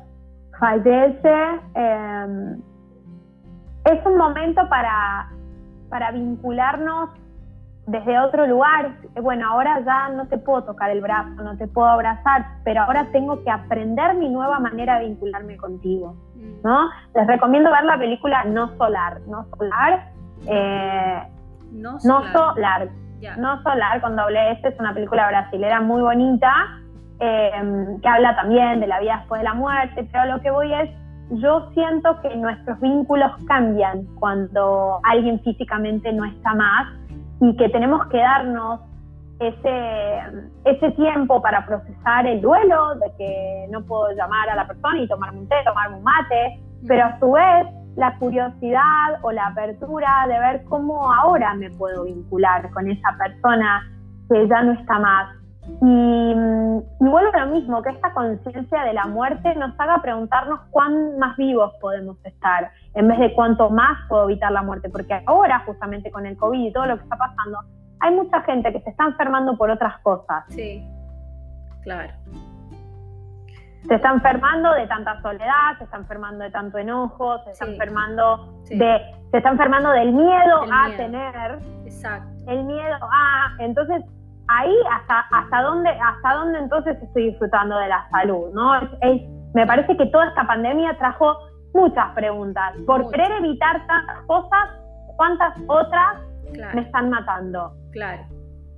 fallece, 0.59 1.35
em, 1.73 2.61
es 3.85 4.05
un 4.05 4.17
momento 4.17 4.67
para, 4.69 5.29
para 5.89 6.11
vincularnos 6.11 7.09
desde 7.87 8.19
otro 8.19 8.47
lugar. 8.47 8.91
Bueno, 9.21 9.49
ahora 9.49 9.81
ya 9.83 10.09
no 10.09 10.27
te 10.27 10.37
puedo 10.37 10.63
tocar 10.63 10.91
el 10.91 11.01
brazo, 11.01 11.41
no 11.41 11.57
te 11.57 11.67
puedo 11.67 11.87
abrazar, 11.87 12.45
pero 12.63 12.83
ahora 12.83 13.07
tengo 13.11 13.43
que 13.43 13.51
aprender 13.51 14.15
mi 14.15 14.29
nueva 14.29 14.59
manera 14.59 14.99
de 14.99 15.07
vincularme 15.07 15.57
contigo. 15.57 16.15
Mm. 16.35 16.61
¿no? 16.63 16.89
Les 17.15 17.27
recomiendo 17.27 17.69
ver 17.71 17.83
la 17.83 17.97
película 17.97 18.45
No 18.45 18.75
Solar. 18.77 19.19
No 19.27 19.45
Solar. 19.57 20.11
Eh, 20.47 21.23
no 21.73 21.99
Solar. 21.99 22.23
No 22.23 22.31
Solar 22.31 22.89
con 24.01 24.15
doble 24.15 24.51
S 24.53 24.67
es 24.67 24.79
una 24.79 24.93
película 24.93 25.27
brasilera 25.27 25.81
muy 25.81 26.01
bonita 26.01 26.51
eh, 27.19 27.97
que 28.01 28.07
habla 28.07 28.35
también 28.35 28.79
de 28.79 28.87
la 28.87 28.99
vida 28.99 29.17
después 29.19 29.41
de 29.41 29.45
la 29.45 29.53
muerte, 29.53 30.07
pero 30.11 30.25
lo 30.25 30.41
que 30.41 30.49
voy 30.49 30.73
es 30.73 30.89
yo 31.31 31.69
siento 31.73 32.19
que 32.21 32.35
nuestros 32.35 32.79
vínculos 32.81 33.31
cambian 33.47 34.05
cuando 34.19 34.99
alguien 35.03 35.39
físicamente 35.41 36.11
no 36.11 36.25
está 36.25 36.53
más 36.55 36.93
y 37.39 37.55
que 37.55 37.69
tenemos 37.69 38.05
que 38.07 38.17
darnos 38.17 38.81
ese, 39.39 40.19
ese 40.65 40.91
tiempo 40.91 41.41
para 41.41 41.65
procesar 41.65 42.27
el 42.27 42.41
duelo, 42.41 42.95
de 42.95 43.11
que 43.17 43.67
no 43.71 43.81
puedo 43.81 44.11
llamar 44.11 44.49
a 44.49 44.55
la 44.55 44.67
persona 44.67 44.99
y 44.99 45.07
tomarme 45.07 45.39
un 45.39 45.47
té, 45.47 45.55
tomarme 45.63 45.97
un 45.97 46.03
mate, 46.03 46.59
pero 46.87 47.05
a 47.05 47.19
su 47.19 47.31
vez 47.31 47.67
la 47.95 48.17
curiosidad 48.17 49.19
o 49.21 49.31
la 49.31 49.47
apertura 49.47 50.25
de 50.27 50.39
ver 50.39 50.63
cómo 50.65 51.11
ahora 51.11 51.53
me 51.55 51.69
puedo 51.71 52.05
vincular 52.05 52.69
con 52.71 52.89
esa 52.89 53.17
persona 53.17 53.89
que 54.29 54.47
ya 54.47 54.63
no 54.63 54.73
está 54.73 54.99
más. 54.99 55.35
Y, 55.81 56.33
vuelvo 56.99 57.31
a 57.33 57.45
lo 57.45 57.53
mismo, 57.53 57.81
que 57.81 57.89
esta 57.89 58.13
conciencia 58.13 58.83
de 58.83 58.93
la 58.93 59.05
muerte 59.05 59.53
nos 59.55 59.79
haga 59.79 60.01
preguntarnos 60.01 60.59
cuán 60.71 61.17
más 61.19 61.37
vivos 61.37 61.73
podemos 61.79 62.17
estar, 62.25 62.71
en 62.93 63.07
vez 63.07 63.19
de 63.19 63.33
cuánto 63.33 63.69
más 63.69 63.97
puedo 64.09 64.23
evitar 64.23 64.51
la 64.51 64.63
muerte, 64.63 64.89
porque 64.89 65.21
ahora 65.25 65.59
justamente 65.65 66.11
con 66.11 66.25
el 66.25 66.37
COVID 66.37 66.67
y 66.67 66.73
todo 66.73 66.85
lo 66.87 66.97
que 66.97 67.03
está 67.03 67.17
pasando, 67.17 67.59
hay 67.99 68.15
mucha 68.15 68.41
gente 68.41 68.71
que 68.71 68.81
se 68.81 68.89
está 68.89 69.05
enfermando 69.05 69.55
por 69.57 69.69
otras 69.69 69.99
cosas. 69.99 70.45
Sí, 70.49 70.83
claro. 71.83 72.13
Se 73.87 73.95
está 73.95 74.11
enfermando 74.11 74.73
de 74.73 74.87
tanta 74.87 75.21
soledad, 75.21 75.77
se 75.77 75.85
está 75.85 75.97
enfermando 75.97 76.43
de 76.43 76.51
tanto 76.51 76.77
enojo, 76.77 77.43
se 77.43 77.51
está 77.51 77.65
enfermando 77.65 78.61
de, 78.69 79.01
se 79.31 79.37
está 79.37 79.49
enfermando 79.49 79.89
del 79.91 80.13
miedo 80.13 80.65
a 80.71 80.89
tener. 80.95 81.59
Exacto. 81.85 82.29
El 82.47 82.63
miedo 82.65 82.97
a, 83.01 83.55
entonces 83.59 84.03
ahí 84.47 84.75
hasta, 84.91 85.19
hasta 85.31 85.61
dónde, 85.61 85.89
hasta 85.89 86.33
dónde 86.33 86.59
entonces 86.59 87.01
estoy 87.01 87.29
disfrutando 87.29 87.77
de 87.77 87.87
la 87.87 88.07
salud, 88.09 88.51
¿no? 88.53 88.73
me 89.53 89.67
parece 89.67 89.97
que 89.97 90.05
toda 90.07 90.27
esta 90.29 90.45
pandemia 90.47 90.97
trajo 90.97 91.37
muchas 91.73 92.13
preguntas. 92.13 92.73
Por 92.85 93.09
querer 93.11 93.31
evitar 93.33 93.85
tantas 93.87 94.21
cosas, 94.25 94.69
¿cuántas 95.17 95.53
otras 95.67 96.21
me 96.73 96.81
están 96.81 97.09
matando? 97.09 97.73
Claro, 97.91 98.23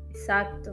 exacto. 0.09 0.71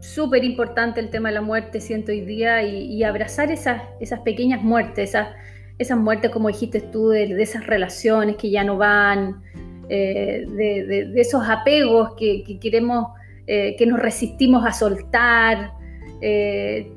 Súper 0.00 0.44
importante 0.44 1.00
el 1.00 1.10
tema 1.10 1.30
de 1.30 1.36
la 1.36 1.42
muerte, 1.42 1.80
siento 1.80 2.12
hoy 2.12 2.20
día, 2.20 2.62
y, 2.62 3.02
abrazar 3.02 3.50
esas, 3.50 3.82
esas 4.00 4.20
pequeñas 4.20 4.62
muertes, 4.62 5.10
esas, 5.10 5.28
esas 5.78 5.98
muertes, 5.98 6.30
como 6.30 6.48
dijiste 6.48 6.80
tú, 6.80 7.08
de, 7.08 7.42
esas 7.42 7.66
relaciones 7.66 8.36
que 8.36 8.50
ya 8.50 8.64
no 8.64 8.76
van, 8.76 9.42
eh, 9.88 10.44
de, 10.48 11.12
esos 11.20 11.48
apegos 11.48 12.14
que, 12.16 12.42
que 12.44 12.58
queremos 12.58 13.08
eh, 13.48 13.76
que 13.76 13.86
nos 13.86 14.00
resistimos 14.00 14.66
a 14.66 14.72
soltar, 14.72 15.70
eh, 16.20 16.92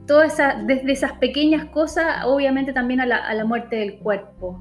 desde 0.66 0.92
esas 0.92 1.12
pequeñas 1.14 1.66
cosas, 1.66 2.26
obviamente 2.26 2.74
también 2.74 3.02
a 3.02 3.06
la, 3.06 3.46
muerte 3.46 3.76
del 3.76 4.00
cuerpo. 4.00 4.60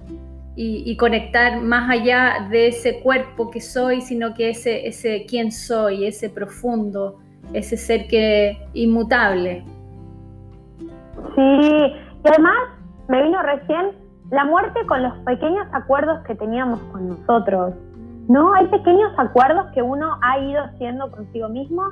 Y, 0.55 0.97
conectar 0.97 1.62
más 1.62 1.89
allá 1.89 2.49
de 2.51 2.66
ese 2.66 3.01
cuerpo 3.01 3.49
que 3.51 3.61
soy, 3.61 4.01
sino 4.03 4.34
que 4.34 4.51
ese, 4.51 4.86
ese 4.89 5.24
quién 5.26 5.53
soy, 5.53 6.05
ese 6.05 6.28
profundo, 6.28 7.20
ese 7.53 7.76
ser 7.76 8.07
que 8.09 8.57
inmutable. 8.74 9.64
Sí, 11.34 11.42
y 11.42 12.28
además 12.28 12.57
me 13.09 13.22
vino 13.22 13.42
recién 13.42 13.92
la 14.30 14.44
muerte 14.44 14.80
con 14.86 15.03
los 15.03 15.16
pequeños 15.18 15.66
acuerdos 15.72 16.20
que 16.26 16.34
teníamos 16.34 16.80
con 16.92 17.09
nosotros. 17.09 17.74
¿no? 18.28 18.53
Hay 18.55 18.66
pequeños 18.66 19.12
acuerdos 19.16 19.66
que 19.74 19.82
uno 19.82 20.18
ha 20.20 20.38
ido 20.38 20.62
haciendo 20.62 21.11
consigo 21.11 21.49
mismo 21.49 21.82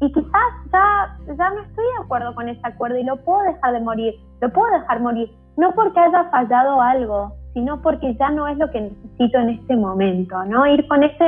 y 0.00 0.12
quizás 0.12 0.52
ya, 0.70 1.18
ya 1.26 1.50
no 1.50 1.62
estoy 1.62 1.84
de 1.84 2.04
acuerdo 2.04 2.34
con 2.34 2.48
ese 2.48 2.60
acuerdo 2.62 2.98
y 2.98 3.04
lo 3.04 3.16
puedo 3.24 3.42
dejar 3.42 3.72
de 3.72 3.80
morir, 3.80 4.14
lo 4.42 4.50
puedo 4.50 4.70
dejar 4.78 5.00
morir, 5.00 5.30
no 5.56 5.74
porque 5.74 5.98
haya 5.98 6.24
fallado 6.30 6.80
algo, 6.82 7.32
sino 7.54 7.80
porque 7.80 8.14
ya 8.16 8.30
no 8.30 8.46
es 8.46 8.58
lo 8.58 8.70
que 8.70 8.82
necesito 8.82 9.38
en 9.38 9.50
este 9.50 9.74
momento, 9.74 10.44
¿no? 10.44 10.66
Ir 10.66 10.86
con 10.88 11.02
ese, 11.02 11.24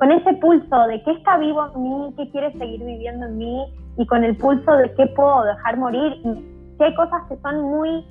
con 0.00 0.10
ese 0.10 0.32
pulso 0.34 0.86
de 0.86 1.02
qué 1.02 1.12
está 1.12 1.36
vivo 1.36 1.68
en 1.74 1.82
mí, 1.82 2.14
qué 2.16 2.30
quiere 2.30 2.52
seguir 2.54 2.82
viviendo 2.82 3.26
en 3.26 3.36
mí 3.36 3.66
y 3.98 4.06
con 4.06 4.24
el 4.24 4.34
pulso 4.34 4.72
de 4.72 4.94
qué 4.94 5.06
puedo 5.08 5.44
dejar 5.44 5.76
morir 5.76 6.14
y 6.24 6.82
hay 6.82 6.94
cosas 6.94 7.22
que 7.28 7.36
son 7.42 7.60
muy 7.60 8.06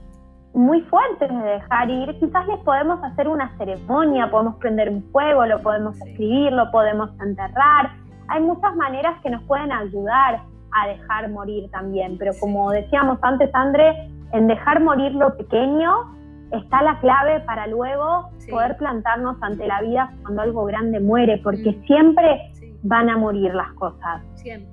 muy 0.54 0.82
fuertes 0.82 1.30
de 1.30 1.44
dejar 1.44 1.90
ir, 1.90 2.20
quizás 2.20 2.48
les 2.48 2.60
podemos 2.60 3.04
hacer 3.04 3.28
una 3.28 3.56
ceremonia, 3.58 4.30
podemos 4.30 4.56
prender 4.58 4.90
un 4.90 5.04
fuego, 5.12 5.46
lo 5.46 5.60
podemos 5.60 5.96
escribir, 6.02 6.52
lo 6.52 6.70
podemos 6.72 7.10
enterrar. 7.22 7.92
Hay 8.30 8.42
muchas 8.42 8.76
maneras 8.76 9.20
que 9.22 9.30
nos 9.30 9.44
pueden 9.44 9.72
ayudar 9.72 10.42
a 10.72 10.88
dejar 10.88 11.30
morir 11.30 11.70
también, 11.72 12.18
pero 12.18 12.32
como 12.40 12.72
decíamos 12.72 13.20
antes, 13.22 13.50
André, 13.54 14.10
en 14.32 14.48
dejar 14.48 14.82
morir 14.82 15.14
lo 15.14 15.36
pequeño 15.38 16.19
está 16.52 16.82
la 16.82 17.00
clave 17.00 17.41
para 17.41 17.68
luego 17.68 18.30
poder 18.50 18.78
plantarnos 18.78 19.38
ante 19.41 19.68
la 19.68 19.82
vida 19.82 20.14
cuando 20.24 20.41
algo 20.41 20.66
grande 20.66 21.00
muere, 21.00 21.39
porque 21.43 21.72
mm. 21.72 21.86
siempre 21.86 22.52
van 22.84 23.10
a 23.10 23.18
morir 23.18 23.54
las 23.54 23.72
cosas. 23.74 24.22
Siempre. 24.36 24.70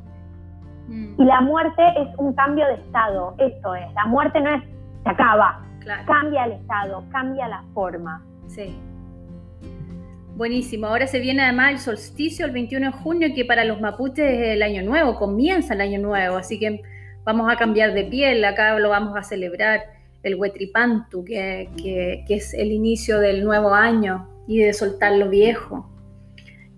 Y 0.88 1.24
la 1.24 1.40
muerte 1.40 1.82
es 1.96 2.08
un 2.18 2.32
cambio 2.34 2.64
de 2.66 2.74
estado, 2.74 3.34
eso 3.38 3.74
es. 3.74 3.92
La 3.94 4.06
muerte 4.06 4.40
no 4.40 4.50
es 4.50 4.62
se 5.02 5.10
acaba, 5.10 5.62
Cambia 6.04 6.46
el 6.46 6.52
estado, 6.52 7.04
cambia 7.12 7.46
la 7.46 7.62
forma. 7.72 8.20
Sí. 8.48 8.76
Buenísimo. 10.34 10.88
Ahora 10.88 11.06
se 11.06 11.20
viene 11.20 11.42
además 11.42 11.70
el 11.70 11.78
solsticio 11.78 12.44
el 12.44 12.52
21 12.52 12.86
de 12.86 12.92
junio, 12.92 13.28
que 13.34 13.44
para 13.44 13.64
los 13.64 13.80
mapuches 13.80 14.26
es 14.26 14.48
el 14.48 14.62
año 14.62 14.82
nuevo, 14.82 15.14
comienza 15.14 15.74
el 15.74 15.80
año 15.80 16.00
nuevo, 16.00 16.36
así 16.36 16.58
que 16.58 16.82
vamos 17.24 17.50
a 17.50 17.56
cambiar 17.56 17.94
de 17.94 18.04
piel, 18.04 18.44
acá 18.44 18.78
lo 18.78 18.90
vamos 18.90 19.16
a 19.16 19.22
celebrar 19.22 19.80
el 20.26 20.34
Huetripantu, 20.34 21.24
que, 21.24 21.70
que, 21.76 22.24
es 22.28 22.52
el 22.54 22.72
inicio 22.72 23.20
del 23.20 23.44
nuevo 23.44 23.72
año 23.72 24.28
y 24.46 24.58
de 24.58 24.72
soltar 24.72 25.12
lo 25.12 25.28
viejo. 25.28 25.88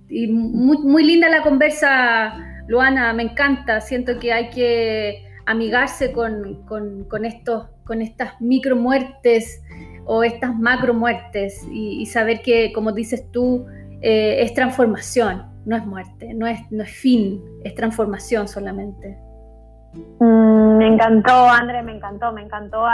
Y 0.08 0.26
muy, 0.28 0.78
muy 0.78 1.04
linda 1.04 1.28
la 1.28 1.42
conversa, 1.42 2.34
Luana, 2.66 3.12
me 3.12 3.22
encanta, 3.24 3.80
siento 3.80 4.18
que 4.18 4.32
hay 4.32 4.50
que 4.50 5.24
amigarse 5.46 6.12
con, 6.12 6.62
con, 6.66 7.24
estos, 7.24 7.68
con 7.84 8.02
estas 8.02 8.38
micro 8.40 8.76
muertes 8.76 9.62
o 10.04 10.22
estas 10.22 10.54
macro 10.54 10.92
muertes 10.92 11.66
y, 11.70 12.04
saber 12.06 12.42
que, 12.42 12.72
como 12.72 12.92
dices 12.92 13.30
tú, 13.32 13.66
eh, 14.02 14.42
es 14.42 14.52
transformación, 14.52 15.46
no 15.64 15.74
es 15.74 15.86
muerte, 15.86 16.34
no 16.34 16.46
es, 16.46 16.60
no 16.70 16.82
es 16.82 16.90
fin, 16.90 17.42
es 17.64 17.74
transformación 17.74 18.46
solamente. 18.46 19.16
Mm, 20.20 20.76
me 20.76 20.86
encantó, 20.86 21.48
André, 21.48 21.82
me 21.82 21.96
encantó, 21.96 22.32
me 22.32 22.42
encantó 22.42 22.86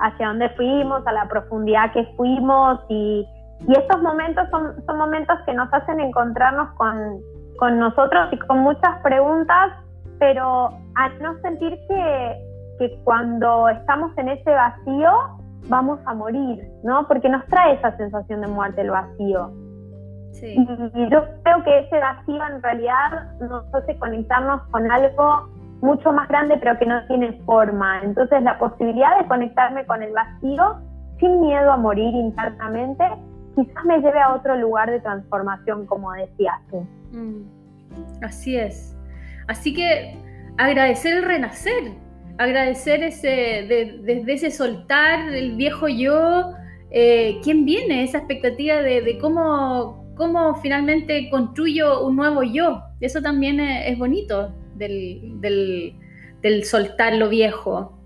hacia 0.00 0.28
dónde 0.28 0.48
fuimos, 0.50 1.06
a 1.06 1.12
la 1.12 1.28
profundidad 1.28 1.92
que 1.92 2.04
fuimos 2.16 2.80
y, 2.88 3.26
y 3.68 3.72
estos 3.72 4.02
momentos 4.02 4.48
son, 4.50 4.84
son 4.86 4.98
momentos 4.98 5.36
que 5.46 5.54
nos 5.54 5.72
hacen 5.72 6.00
encontrarnos 6.00 6.70
con, 6.74 7.20
con 7.58 7.78
nosotros 7.78 8.28
y 8.32 8.38
con 8.38 8.60
muchas 8.60 9.00
preguntas 9.02 9.72
pero 10.20 10.68
a 10.94 11.08
no 11.20 11.36
sentir 11.40 11.76
que, 11.88 12.46
cuando 13.04 13.68
estamos 13.68 14.16
en 14.16 14.30
ese 14.30 14.50
vacío 14.50 15.10
vamos 15.68 16.00
a 16.06 16.14
morir, 16.14 16.66
¿no? 16.82 17.06
Porque 17.06 17.28
nos 17.28 17.44
trae 17.46 17.74
esa 17.74 17.94
sensación 17.98 18.40
de 18.40 18.46
muerte 18.46 18.80
el 18.80 18.90
vacío. 18.90 19.50
Sí. 20.32 20.56
Y, 20.94 21.10
yo 21.10 21.24
creo 21.42 21.62
que 21.62 21.80
ese 21.80 21.98
vacío 21.98 22.40
en 22.46 22.62
realidad 22.62 23.36
nos 23.40 23.74
hace 23.74 23.98
conectarnos 23.98 24.62
con 24.70 24.90
algo 24.90 25.50
mucho 25.82 26.12
más 26.12 26.28
grande 26.28 26.56
pero 26.58 26.78
que 26.78 26.86
no 26.86 27.06
tiene 27.06 27.32
forma. 27.44 28.02
Entonces 28.02 28.42
la 28.42 28.58
posibilidad 28.58 29.18
de 29.18 29.26
conectarme 29.26 29.84
con 29.86 30.02
el 30.02 30.12
vacío 30.12 30.78
sin 31.18 31.40
miedo 31.40 31.72
a 31.72 31.76
morir 31.76 32.14
internamente 32.14 33.04
quizás 33.56 33.84
me 33.84 33.98
lleve 34.00 34.20
a 34.20 34.34
otro 34.34 34.56
lugar 34.56 34.90
de 34.90 35.00
transformación 35.00 35.86
como 35.86 36.12
decías 36.12 36.56
tú. 36.70 36.86
Mm. 37.12 37.60
Así 38.22 38.56
es. 38.56 38.96
Así 39.48 39.74
que 39.74 40.16
agradecer 40.58 41.16
el 41.16 41.24
renacer, 41.24 41.92
agradecer 42.38 43.02
ese, 43.02 43.66
desde 44.02 44.32
ese 44.32 44.50
soltar 44.50 45.32
el 45.32 45.56
viejo 45.56 45.88
yo, 45.88 46.52
eh, 46.90 47.40
quién 47.42 47.64
viene, 47.64 48.04
esa 48.04 48.18
expectativa 48.18 48.76
de, 48.76 49.18
cómo, 49.20 50.04
cómo 50.16 50.54
finalmente 50.56 51.28
construyo 51.30 52.06
un 52.06 52.16
nuevo 52.16 52.42
yo. 52.42 52.82
Eso 53.00 53.20
también 53.20 53.60
es, 53.60 53.98
bonito 53.98 54.54
del, 54.80 56.64
soltar 56.64 57.14
lo 57.14 57.28
viejo. 57.28 57.98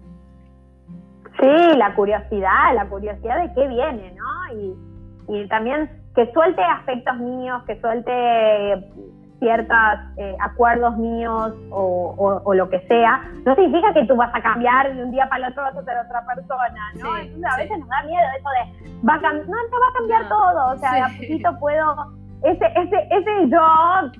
Sí, 1.40 1.76
la 1.76 1.94
curiosidad, 1.94 2.74
la 2.74 2.86
curiosidad 2.88 3.42
de 3.42 3.54
qué 3.54 3.66
viene, 3.66 4.12
¿no? 4.12 4.58
Y, 4.58 5.36
y 5.40 5.48
también 5.48 5.90
que 6.14 6.30
suelte 6.32 6.62
aspectos 6.62 7.16
míos, 7.18 7.62
que 7.66 7.80
suelte 7.80 8.12
ciertos 9.40 9.76
eh, 10.16 10.36
acuerdos 10.40 10.96
míos 10.96 11.52
o, 11.70 12.54
lo 12.54 12.70
que 12.70 12.80
sea, 12.86 13.30
no 13.44 13.54
significa 13.54 13.92
que 13.92 14.06
tú 14.06 14.16
vas 14.16 14.30
a 14.34 14.40
cambiar 14.40 14.94
de 14.94 15.02
un 15.02 15.10
día 15.10 15.28
para 15.28 15.46
el 15.46 15.52
otro 15.52 15.64
vas 15.64 15.76
a 15.76 15.84
ser 15.84 15.98
otra 15.98 16.24
persona, 16.24 16.92
¿no? 16.94 17.18
Entonces 17.18 17.52
a 17.52 17.56
veces 17.56 17.78
nos 17.78 17.88
da 17.88 18.02
miedo 18.04 18.22
eso 18.38 18.48
de, 18.48 19.06
va 19.06 19.14
a 19.14 19.32
no, 19.32 19.42
te 19.42 19.76
va 19.76 19.88
a 19.90 19.98
cambiar 19.98 20.28
todo, 20.28 20.72
o 20.72 20.76
sea, 20.78 20.92
de 20.94 21.00
a 21.00 21.08
poquito 21.08 21.58
puedo, 21.58 22.12
ese, 22.45 22.66
ese, 22.76 23.09
ese 23.11 23.49
yo 23.49 23.61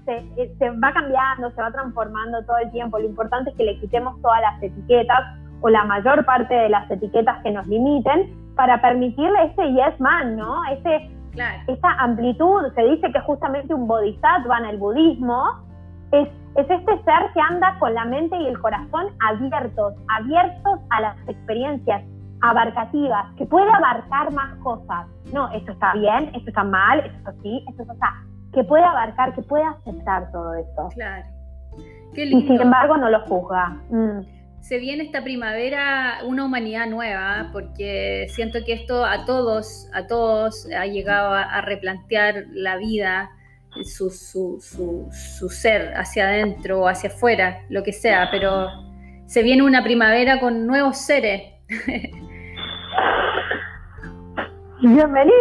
se, 0.05 0.57
se 0.59 0.71
va 0.71 0.93
cambiando, 0.93 1.51
se 1.51 1.61
va 1.63 1.71
transformando 1.71 2.43
todo 2.45 2.59
el 2.59 2.71
tiempo, 2.73 2.99
lo 2.99 3.07
importante 3.07 3.51
es 3.51 3.57
que 3.57 3.65
le 3.65 3.79
quitemos 3.81 4.21
todas 4.23 4.41
las 4.41 4.63
etiquetas 4.63 5.21
o 5.61 5.69
la 5.69 5.85
mayor 5.85 6.25
parte 6.25 6.55
de 6.55 6.69
las 6.69 6.91
etiquetas 6.91 7.43
que 7.43 7.51
nos 7.51 7.67
limiten 7.67 8.55
para 8.57 8.81
permitirle 8.81 9.45
ese 9.45 9.73
yes 9.73 10.01
man, 10.01 10.37
¿no? 10.37 10.65
Ese 10.73 11.11
esa 11.67 11.91
amplitud, 11.99 12.73
se 12.75 12.83
dice 12.85 13.11
que 13.13 13.21
justamente 13.21 13.75
un 13.75 13.89
bodhisattva 13.89 14.59
en 14.59 14.67
el 14.67 14.79
budismo 14.79 15.43
es, 16.13 16.29
es 16.55 16.71
este 16.71 17.03
ser 17.03 17.33
que 17.33 17.41
anda 17.41 17.77
con 17.81 17.93
la 17.93 18.05
mente 18.05 18.37
y 18.37 18.47
el 18.47 18.59
corazón 18.61 19.07
abiertos, 19.29 19.95
abiertos 20.09 20.81
a 20.91 21.01
las 21.01 21.17
experiencias 21.29 22.03
abarcativas, 22.51 23.35
que 23.37 23.47
puede 23.47 23.69
abarcar 23.71 24.33
más 24.33 24.55
cosas. 24.59 25.07
No, 25.33 25.51
esto 25.53 25.73
está 25.73 25.95
bien, 25.95 26.31
esto 26.35 26.49
está 26.49 26.65
mal, 26.65 27.01
esto 27.01 27.33
sí, 27.43 27.65
esto 27.69 27.83
está... 27.91 28.13
Que 28.53 28.63
puede 28.63 28.85
abarcar, 28.85 29.35
que 29.35 29.43
puede 29.43 29.65
aceptar 29.65 30.31
todo 30.31 30.55
esto. 30.55 30.89
Claro. 30.95 31.27
Qué 32.15 32.25
lindo. 32.25 32.45
Y 32.45 32.49
sin 32.49 32.61
embargo 32.61 32.97
no 32.97 33.11
lo 33.11 33.21
juzga. 33.23 33.77
Mm 33.91 34.21
se 34.65 34.79
viene 34.79 35.05
esta 35.05 35.23
primavera 35.23 36.21
una 36.25 36.47
humanidad 36.47 36.87
nueva, 36.87 37.51
porque 37.53 38.29
siento 38.31 38.65
que 38.65 38.73
esto 38.73 39.05
a 39.05 39.27
todos, 39.27 39.91
a 39.93 40.07
todos 40.07 40.67
ha 40.75 40.87
llegado 40.87 41.35
a, 41.35 41.61
replantear 41.61 42.47
la 42.51 42.79
vida, 42.79 43.31
su, 43.83 44.09
su, 44.09 44.59
su, 45.11 45.49
ser 45.51 45.93
hacia 45.97 46.29
adentro 46.29 46.81
o 46.81 46.89
hacia 46.89 47.11
afuera, 47.11 47.61
lo 47.69 47.83
que 47.83 47.93
sea, 47.93 48.29
pero 48.31 48.69
se 49.27 49.43
viene 49.43 49.63
una 49.63 49.85
primavera 49.85 50.41
con 50.41 50.67
nuevos 50.67 50.97
seres. 50.97 51.43
Bienvenido. 54.85 55.33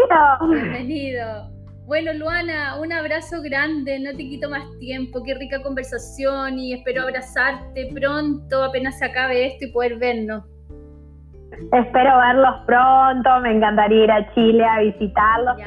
Bienvenido. 0.50 1.50
Bueno, 1.86 2.14
Luana, 2.14 2.80
un 2.80 2.94
abrazo 2.94 3.42
grande, 3.42 4.00
no 4.00 4.12
te 4.12 4.20
quito 4.20 4.50
más 4.50 4.64
tiempo, 4.80 5.22
qué 5.22 5.34
rica 5.34 5.62
conversación 5.62 6.58
y 6.58 6.72
espero 6.72 7.02
abrazarte 7.02 7.90
pronto 7.94 8.64
apenas 8.64 8.98
se 9.00 9.06
acabe 9.06 9.48
esto 9.48 9.66
y 9.66 9.72
poder 9.74 9.98
vernos. 9.98 10.46
Espero 11.74 12.18
verlos 12.20 12.56
pronto, 12.66 13.42
me 13.42 13.58
encantaría 13.58 14.06
ir 14.06 14.12
a 14.12 14.34
Chile 14.34 14.64
a 14.64 14.80
visitarlos, 14.80 15.58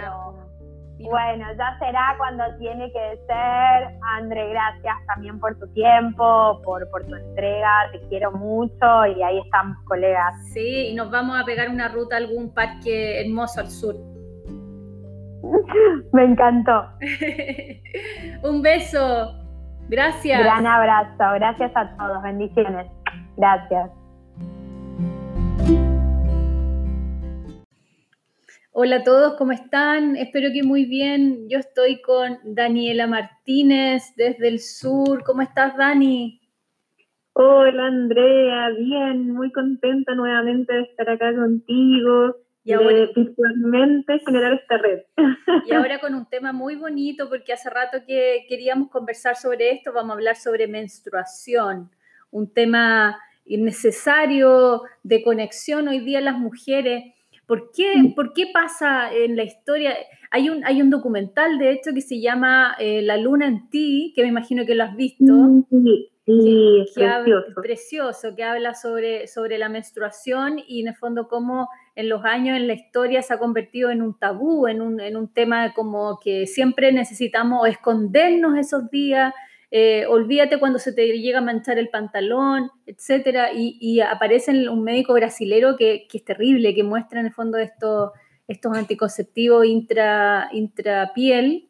bueno, 1.11 1.47
ya 1.57 1.79
será 1.79 2.15
cuando 2.19 2.45
tiene 2.59 2.91
que 2.93 3.19
ser. 3.27 3.99
André, 4.17 4.51
gracias 4.51 4.97
también 5.07 5.39
por 5.41 5.59
tu 5.59 5.67
tiempo, 5.69 6.61
por, 6.65 6.89
por 6.91 7.05
tu 7.07 7.15
entrega, 7.15 7.91
te 7.93 8.01
quiero 8.09 8.33
mucho 8.33 9.07
y 9.07 9.23
ahí 9.23 9.39
estamos, 9.39 9.77
colegas. 9.85 10.35
Sí, 10.53 10.89
y 10.89 10.95
nos 10.95 11.11
vamos 11.11 11.39
a 11.41 11.45
pegar 11.45 11.69
una 11.69 11.89
ruta 11.89 12.17
a 12.17 12.19
algún 12.19 12.53
parque 12.53 13.21
hermoso 13.21 13.61
al 13.61 13.71
sur. 13.71 13.97
Me 16.13 16.25
encantó. 16.25 16.87
Un 18.43 18.63
beso. 18.63 19.33
Gracias. 19.89 20.41
Gran 20.41 20.67
abrazo. 20.67 21.35
Gracias 21.35 21.73
a 21.75 21.97
todos. 21.97 22.23
Bendiciones. 22.23 22.87
Gracias. 23.37 23.91
Hola 28.79 28.97
a 28.97 29.05
todos, 29.05 29.37
¿cómo 29.39 29.53
están? 29.53 30.17
Espero 30.17 30.51
que 30.53 30.63
muy 30.63 30.85
bien. 30.85 31.49
Yo 31.49 31.59
estoy 31.59 32.03
con 32.03 32.39
Daniela 32.45 33.07
Martínez 33.07 34.13
desde 34.17 34.49
el 34.49 34.61
sur. 34.61 35.25
¿Cómo 35.25 35.41
estás, 35.41 35.75
Dani? 35.79 36.43
Hola, 37.33 37.87
Andrea. 37.87 38.69
Bien, 38.79 39.33
muy 39.33 39.51
contenta 39.51 40.15
nuevamente 40.15 40.75
de 40.75 40.83
estar 40.83 41.09
acá 41.09 41.35
contigo 41.35 42.37
y 42.65 42.73
ahora, 42.75 43.09
virtualmente 43.17 44.19
generar 44.19 44.53
esta 44.53 44.77
red. 44.77 45.01
Y 45.65 45.73
ahora 45.73 45.99
con 45.99 46.15
un 46.15 46.29
tema 46.29 46.53
muy 46.53 46.77
bonito, 46.77 47.31
porque 47.31 47.55
hace 47.55 47.71
rato 47.71 48.01
que 48.07 48.45
queríamos 48.47 48.91
conversar 48.91 49.37
sobre 49.37 49.71
esto, 49.71 49.95
vamos 49.95 50.11
a 50.11 50.15
hablar 50.17 50.37
sobre 50.37 50.69
menstruación, 50.69 51.91
un 52.31 52.53
tema 52.53 53.19
necesario 53.47 54.83
de 55.03 55.23
conexión 55.23 55.89
hoy 55.89 56.01
día 56.01 56.21
las 56.21 56.37
mujeres. 56.37 57.16
¿Por 57.47 57.71
qué, 57.71 57.97
mm. 57.97 58.15
¿Por 58.15 58.33
qué 58.33 58.47
pasa 58.53 59.13
en 59.13 59.37
la 59.37 59.45
historia? 59.45 59.95
Hay 60.31 60.49
un, 60.49 60.65
hay 60.65 60.83
un 60.83 60.91
documental, 60.91 61.59
de 61.59 61.71
hecho, 61.71 61.93
que 61.95 62.01
se 62.01 62.21
llama 62.21 62.75
eh, 62.79 63.03
La 63.03 63.17
luna 63.17 63.47
en 63.47 63.71
ti, 63.71 64.13
que 64.17 64.23
me 64.23 64.29
imagino 64.29 64.67
que 64.67 64.75
lo 64.75 64.85
has 64.85 64.97
visto. 64.97 65.33
Mm, 65.33 65.65
sí, 65.71 66.11
sí 66.27 66.81
es 66.81 66.93
precioso. 66.93 67.63
precioso, 67.63 68.35
que 68.35 68.43
habla 68.43 68.75
sobre, 68.75 69.29
sobre 69.29 69.59
la 69.59 69.69
menstruación 69.69 70.59
y 70.67 70.81
en 70.81 70.89
el 70.89 70.97
fondo 70.97 71.29
cómo 71.29 71.69
en 71.95 72.09
los 72.09 72.25
años 72.25 72.57
en 72.57 72.67
la 72.67 72.75
historia 72.75 73.23
se 73.23 73.33
ha 73.33 73.39
convertido 73.39 73.91
en 73.91 74.03
un 74.03 74.19
tabú, 74.19 74.67
en 74.67 74.83
un, 74.83 75.01
en 75.01 75.17
un 75.17 75.33
tema 75.33 75.73
como 75.73 76.19
que 76.23 76.47
siempre 76.47 76.93
necesitamos 76.93 77.69
escondernos 77.69 78.59
esos 78.59 78.91
días, 78.91 79.33
eh, 79.71 80.07
olvídate 80.07 80.59
cuando 80.59 80.79
se 80.79 80.93
te 80.93 81.07
llega 81.19 81.39
a 81.39 81.43
manchar 81.43 81.79
el 81.79 81.89
pantalón, 81.89 82.71
etcétera, 82.87 83.51
y, 83.53 84.01
aparece 84.01 84.69
un 84.69 84.83
médico 84.83 85.15
brasilero 85.15 85.77
que, 85.77 86.07
es 86.13 86.25
terrible, 86.25 86.75
que 86.75 86.85
muestra 86.85 87.21
en 87.21 87.27
el 87.27 87.33
fondo 87.33 87.59
estos, 87.59 88.13
estos 88.49 88.77
anticonceptivos 88.77 89.67
intra, 89.67 90.49
intrapiel 90.53 91.69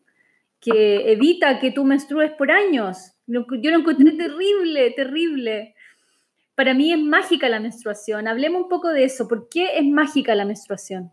que 0.60 1.12
evita 1.12 1.58
que 1.60 1.70
tú 1.70 1.84
menstrues 1.84 2.32
por 2.32 2.50
años. 2.50 3.12
Yo 3.26 3.44
lo 3.70 3.78
encontré 3.78 4.12
terrible, 4.12 4.90
terrible 4.92 5.74
para 6.56 6.72
mí 6.72 6.90
es 6.90 6.98
mágica 6.98 7.48
la 7.48 7.60
menstruación. 7.60 8.26
Hablemos 8.26 8.62
un 8.62 8.68
poco 8.68 8.88
de 8.88 9.04
eso. 9.04 9.28
¿Por 9.28 9.48
qué 9.48 9.76
es 9.78 9.84
mágica 9.84 10.34
la 10.34 10.46
menstruación? 10.46 11.10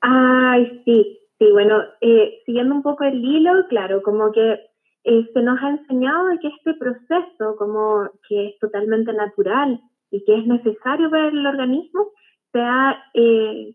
Ay, 0.00 0.82
sí, 0.84 1.18
sí, 1.38 1.52
bueno, 1.52 1.82
eh, 2.00 2.40
siguiendo 2.46 2.74
un 2.74 2.82
poco 2.82 3.04
el 3.04 3.22
hilo, 3.22 3.52
claro, 3.68 4.02
como 4.02 4.32
que 4.32 4.58
eh, 5.04 5.28
se 5.32 5.42
nos 5.42 5.60
ha 5.62 5.70
enseñado 5.70 6.30
que 6.40 6.48
este 6.48 6.74
proceso, 6.74 7.56
como 7.56 8.10
que 8.28 8.48
es 8.48 8.58
totalmente 8.58 9.12
natural 9.12 9.80
y 10.10 10.24
que 10.24 10.36
es 10.38 10.46
necesario 10.46 11.10
para 11.10 11.28
el 11.28 11.46
organismo, 11.46 12.10
se 12.52 12.60
ha, 12.60 13.02
eh, 13.14 13.74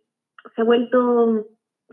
se 0.56 0.62
ha 0.62 0.64
vuelto 0.64 1.46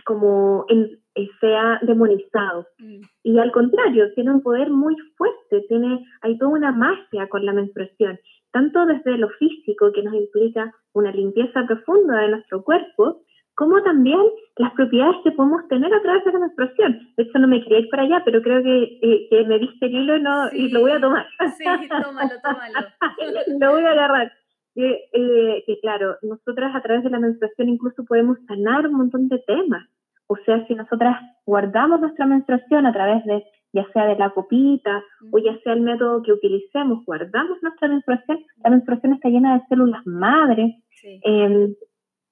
como 0.04 0.66
en, 0.68 0.98
se 1.40 1.54
ha 1.54 1.78
demonizado. 1.82 2.66
Mm. 2.78 3.00
Y 3.22 3.38
al 3.38 3.52
contrario, 3.52 4.12
tiene 4.14 4.32
un 4.32 4.42
poder 4.42 4.70
muy 4.70 4.96
fuerte, 5.16 5.64
tiene, 5.68 6.04
hay 6.22 6.38
toda 6.38 6.52
una 6.52 6.72
magia 6.72 7.28
con 7.28 7.44
la 7.44 7.52
menstruación 7.52 8.18
tanto 8.56 8.86
desde 8.86 9.18
lo 9.18 9.28
físico, 9.28 9.92
que 9.92 10.02
nos 10.02 10.14
implica 10.14 10.74
una 10.94 11.12
limpieza 11.12 11.66
profunda 11.66 12.22
de 12.22 12.30
nuestro 12.30 12.64
cuerpo, 12.64 13.20
como 13.56 13.82
también 13.82 14.20
las 14.58 14.72
propiedades 14.74 15.16
que 15.24 15.32
podemos 15.32 15.66
tener 15.68 15.92
a 15.92 16.02
través 16.02 16.24
de 16.24 16.32
la 16.32 16.38
menstruación. 16.40 17.08
De 17.16 17.22
hecho, 17.22 17.38
no 17.38 17.48
me 17.48 17.62
quería 17.62 17.80
ir 17.80 17.88
para 17.88 18.02
allá, 18.02 18.22
pero 18.24 18.42
creo 18.42 18.62
que, 18.62 18.98
eh, 19.02 19.44
me 19.46 19.58
diste 19.58 19.86
el 19.86 19.94
hilo 19.94 20.16
y 20.52 20.68
lo 20.68 20.80
voy 20.80 20.92
a 20.92 21.00
tomar. 21.00 21.26
Sí, 21.56 21.64
tómalo, 21.88 22.34
tómalo. 22.42 22.74
lo 23.60 23.72
voy 23.72 23.82
a 23.82 23.90
agarrar. 23.90 24.32
Eh, 24.74 25.64
que 25.66 25.80
claro, 25.80 26.16
nosotras 26.20 26.76
a 26.76 26.82
través 26.82 27.02
de 27.02 27.08
la 27.08 27.18
menstruación 27.18 27.70
incluso 27.70 28.04
podemos 28.04 28.36
sanar 28.46 28.86
un 28.86 28.94
montón 28.94 29.28
de 29.28 29.38
temas. 29.38 29.88
O 30.26 30.36
sea, 30.44 30.66
si 30.66 30.74
nosotras 30.74 31.16
guardamos 31.46 32.00
nuestra 32.00 32.26
menstruación 32.26 32.84
a 32.84 32.92
través 32.92 33.24
de 33.24 33.42
ya 33.72 33.86
sea 33.92 34.06
de 34.06 34.16
la 34.16 34.30
copita 34.30 35.02
o 35.30 35.38
ya 35.38 35.58
sea 35.62 35.72
el 35.72 35.80
método 35.80 36.22
que 36.22 36.32
utilicemos, 36.32 37.04
guardamos 37.04 37.62
nuestra 37.62 37.88
menstruación, 37.88 38.38
la 38.64 38.70
menstruación 38.70 39.14
está 39.14 39.28
llena 39.28 39.54
de 39.54 39.66
células 39.68 40.06
madres, 40.06 40.74
em, 41.22 41.74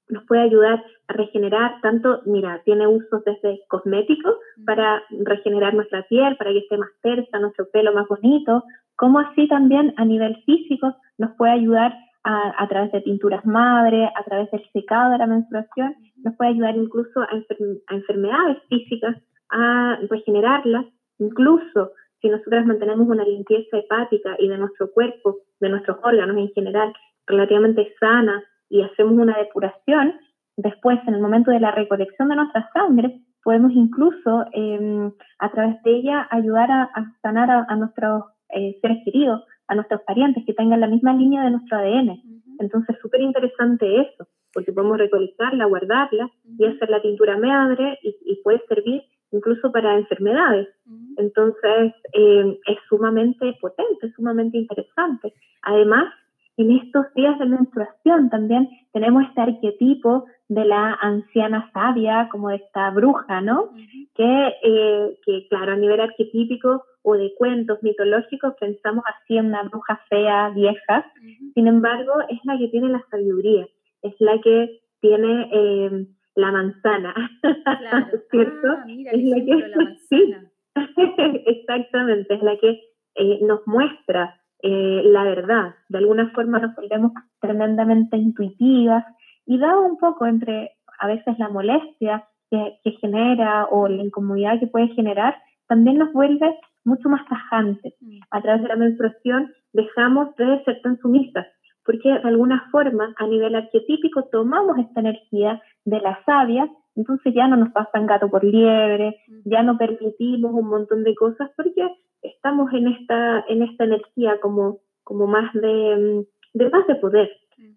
nos 0.09 0.25
puede 0.25 0.43
ayudar 0.43 0.83
a 1.09 1.13
regenerar 1.13 1.81
tanto, 1.83 2.21
mira, 2.27 2.61
tiene 2.65 2.87
usos 2.87 3.25
desde 3.25 3.61
cosméticos 3.69 4.35
para 4.65 5.03
regenerar 5.25 5.75
nuestra 5.75 6.03
piel, 6.09 6.37
para 6.37 6.51
que 6.53 6.59
esté 6.59 6.77
más 6.77 6.91
tersa, 7.03 7.39
nuestro 7.39 7.69
pelo 7.71 7.93
más 7.93 8.07
bonito, 8.09 8.65
como 8.97 9.19
así 9.19 9.49
también 9.49 9.95
a 9.97 10.05
nivel 10.05 10.37
físico 10.45 10.95
nos 11.19 11.33
puede 11.37 11.53
ayudar 11.53 11.95
a, 12.27 12.67
través 12.69 12.91
de 12.93 13.03
pinturas 13.03 13.45
madre, 13.45 14.11
a 14.17 14.25
través 14.25 14.51
del 14.51 14.65
secado 14.73 15.13
de 15.13 15.19
la 15.19 15.27
menstruación, 15.27 15.95
nos 16.23 16.35
puede 16.37 16.53
ayudar 16.53 16.75
incluso 16.75 17.21
a, 17.21 17.29
a 17.29 17.95
enfermedades 17.95 18.63
físicas, 18.71 19.17
a 19.51 19.99
regenerarlas. 20.09 20.87
Incluso 21.19 21.93
si 22.23 22.31
nosotras 22.31 22.65
mantenemos 22.65 23.07
una 23.09 23.25
limpieza 23.25 23.77
hepática 23.77 24.37
y 24.39 24.49
de 24.49 24.57
nuestro 24.57 24.91
cuerpo, 24.91 25.41
de 25.61 25.69
nuestros 25.69 25.99
órganos 26.03 26.39
en 26.39 26.49
general, 26.53 26.95
relativamente 27.27 27.95
sana 28.01 28.43
y 28.69 28.83
hacemos 28.83 29.15
una 29.15 29.37
depuración, 29.39 30.15
después 30.57 30.99
en 31.07 31.15
el 31.15 31.21
momento 31.21 31.51
de 31.51 31.61
la 31.61 31.71
recolección 31.71 32.29
de 32.29 32.37
nuestra 32.37 32.71
sangre, 32.73 33.21
podemos 33.45 33.73
incluso 33.73 34.47
em, 34.53 35.13
a 35.39 35.51
través 35.53 35.81
de 35.83 35.97
ella 35.97 36.27
ayudar 36.31 36.71
a, 36.71 36.91
sanar 37.23 37.67
a, 37.69 37.77
nuestros 37.77 38.25
eh, 38.49 38.79
seres 38.81 38.99
queridos, 39.05 39.43
a 39.69 39.75
nuestros 39.75 40.01
parientes 40.03 40.45
que 40.47 40.55
tengan 40.55 40.81
la 40.81 40.87
misma 40.87 41.13
línea 41.13 41.45
de 41.45 41.51
nuestro 41.51 41.79
ADN. 41.79 42.21
Entonces, 42.59 42.97
súper 43.01 43.21
interesante 43.21 44.01
eso. 44.01 44.27
porque 44.53 44.73
podemos 44.73 44.99
recolectarla, 44.99 45.65
guardarla 45.65 46.31
y 46.59 46.65
hacer 46.65 46.89
la 46.89 47.03
tintura 47.03 47.37
madre 47.37 47.99
y, 48.03 48.41
puede 48.45 48.63
servir 48.69 49.03
incluso 49.33 49.73
para 49.73 49.97
enfermedades. 49.97 50.69
Entonces, 51.17 51.93
eh, 52.13 52.59
es 52.69 52.79
sumamente 52.89 53.57
potente, 53.61 54.13
sumamente 54.15 54.59
interesante. 54.59 55.35
Además, 55.63 56.13
en 56.57 56.71
estos 56.71 57.13
días 57.15 57.39
de 57.39 57.47
menstruación 57.47 58.31
también 58.31 58.69
tenemos 58.93 59.25
este 59.25 59.41
arquetipo 59.41 60.27
de 60.49 60.65
la 60.65 60.95
anciana 61.01 61.71
sabia, 61.73 62.29
como 62.31 62.51
de 62.51 62.57
esta 62.57 62.91
bruja, 62.91 63.41
¿no? 63.41 63.71
que, 64.15 64.55
eh, 64.63 65.19
que, 65.25 65.49
claro, 65.49 65.73
a 65.73 65.77
nivel 65.77 66.01
arquetípico 66.01 66.85
o 67.03 67.15
de 67.15 67.35
cuentos 67.37 67.83
mitológicos 67.83 68.55
pensamos 68.61 69.05
así 69.07 69.37
en 69.37 69.47
una 69.47 69.63
bruja 69.65 70.01
fea, 70.09 70.51
vieja, 70.51 71.11
sin 71.55 71.67
embargo, 71.67 72.13
es 72.29 72.39
la 72.45 72.59
que 72.59 72.69
tiene 72.69 72.89
la 72.89 73.05
sabiduría, 73.11 73.67
es 74.03 74.15
la 74.21 74.41
que 74.41 74.81
tiene 75.01 75.51
eh, 75.53 76.07
la 76.37 76.53
manzana, 76.53 77.15
¿cierto? 78.31 78.69
Ah, 78.69 78.85
es 78.87 79.25
la 79.25 79.37
que, 79.37 79.99
sí, 80.09 80.35
exactamente, 81.47 82.35
es 82.35 82.43
la 82.43 82.57
que 82.57 82.81
eh, 83.17 83.39
nos 83.43 83.67
muestra 83.67 84.41
eh, 84.67 85.03
la 85.05 85.25
verdad. 85.25 85.75
De 85.91 85.99
alguna 85.99 86.31
forma 86.31 86.59
nos 86.59 86.75
volvemos 86.75 87.13
tremendamente 87.39 88.17
intuitivas 88.17 89.05
y 89.45 89.59
dado 89.59 89.83
un 89.83 89.99
poco 89.99 90.25
entre 90.25 90.71
a 91.01 91.07
veces 91.07 91.39
la 91.39 91.51
molestia 91.51 92.25
que, 92.51 92.93
genera 92.93 93.67
o 93.67 93.89
la 93.89 94.03
incomodidad 94.03 94.59
que 94.59 94.67
puede 94.67 94.89
generar, 94.95 95.37
también 95.69 95.99
nos 95.99 96.15
vuelve 96.15 96.59
mucho 96.83 97.11
más 97.11 97.29
tajantes. 97.29 97.93
Mm. 98.01 98.21
A 98.31 98.41
través 98.41 98.63
de 98.63 98.69
la 98.69 98.77
menstruación 98.77 99.53
dejamos 99.75 100.35
de 100.37 100.65
ser 100.65 100.81
tan 100.81 100.99
sumisas, 100.99 101.47
porque 101.85 102.09
de 102.09 102.29
alguna 102.29 102.67
forma 102.71 103.13
a 103.19 103.27
nivel 103.27 103.55
arquetípico 103.57 104.25
tomamos 104.33 104.79
esta 104.79 105.01
energía 105.01 105.61
de 105.85 106.01
la 106.01 106.25
sabia, 106.25 106.71
entonces 106.97 107.35
ya 107.35 107.49
no 107.49 107.57
nos 107.57 107.73
pasan 107.73 108.07
gato 108.07 108.31
por 108.31 108.43
liebre, 108.43 109.19
mm. 109.29 109.51
ya 109.51 109.63
no 109.63 109.77
permitimos 109.77 110.55
un 110.55 110.69
montón 110.69 111.05
de 111.05 111.15
cosas 111.15 111.51
porque 111.55 111.87
estamos 112.25 112.73
en 112.73 112.89
esta, 112.89 113.45
en 113.49 113.63
esta 113.63 113.85
energía 113.85 114.39
como, 114.41 114.81
como 115.05 115.27
más 115.27 115.53
de, 115.55 116.25
mm, 116.25 116.59
de 116.59 116.71
más 116.71 116.87
de 116.87 116.97
poder. 116.97 117.31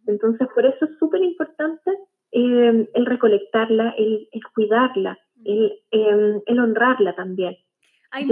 Entonces, 0.08 0.48
por 0.56 0.66
eso 0.66 0.86
es 0.86 0.98
súper 0.98 1.22
importante 1.22 1.92
eh, 2.32 2.90
el 2.94 3.06
recolectarla, 3.06 3.94
el, 3.98 4.28
cuidarla, 4.56 5.20
el, 5.46 5.74
em, 5.92 6.42
el, 6.46 6.60
honrarla 6.60 7.16
también. 7.16 7.58
Hay, 8.12 8.26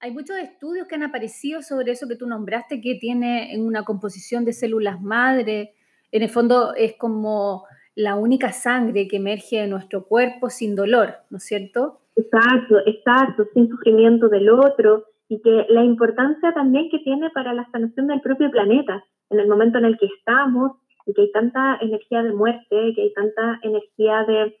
hay 0.00 0.10
muchos 0.10 0.36
estudios 0.38 0.86
que 0.86 0.94
han 0.94 1.02
aparecido 1.02 1.62
sobre 1.62 1.92
eso 1.92 2.06
que 2.08 2.16
tú 2.16 2.26
nombraste, 2.26 2.80
que 2.80 2.96
tiene 2.96 3.54
una 3.58 3.84
composición 3.84 4.44
de 4.44 4.52
células 4.52 5.00
madre. 5.00 5.74
En 6.12 6.22
el 6.22 6.28
fondo 6.28 6.74
es 6.74 6.96
como 6.96 7.64
la 7.94 8.14
única 8.14 8.52
sangre 8.52 9.08
que 9.08 9.16
emerge 9.16 9.60
de 9.60 9.66
nuestro 9.66 10.06
cuerpo 10.06 10.50
sin 10.50 10.76
dolor, 10.76 11.14
¿no 11.30 11.38
es 11.38 11.44
cierto? 11.44 12.00
Exacto, 12.16 12.78
exacto, 12.86 13.46
sin 13.52 13.68
sufrimiento 13.68 14.28
del 14.28 14.48
otro 14.48 15.04
y 15.28 15.40
que 15.42 15.66
la 15.68 15.84
importancia 15.84 16.52
también 16.54 16.88
que 16.90 17.00
tiene 17.00 17.28
para 17.30 17.52
la 17.52 17.68
sanación 17.70 18.06
del 18.06 18.22
propio 18.22 18.50
planeta, 18.50 19.04
en 19.30 19.40
el 19.40 19.48
momento 19.48 19.78
en 19.78 19.84
el 19.84 19.98
que 19.98 20.06
estamos 20.06 20.72
y 21.04 21.12
que 21.12 21.22
hay 21.22 21.32
tanta 21.32 21.78
energía 21.80 22.22
de 22.22 22.32
muerte, 22.32 22.92
que 22.94 23.02
hay 23.02 23.12
tanta 23.12 23.58
energía 23.62 24.24
de, 24.24 24.56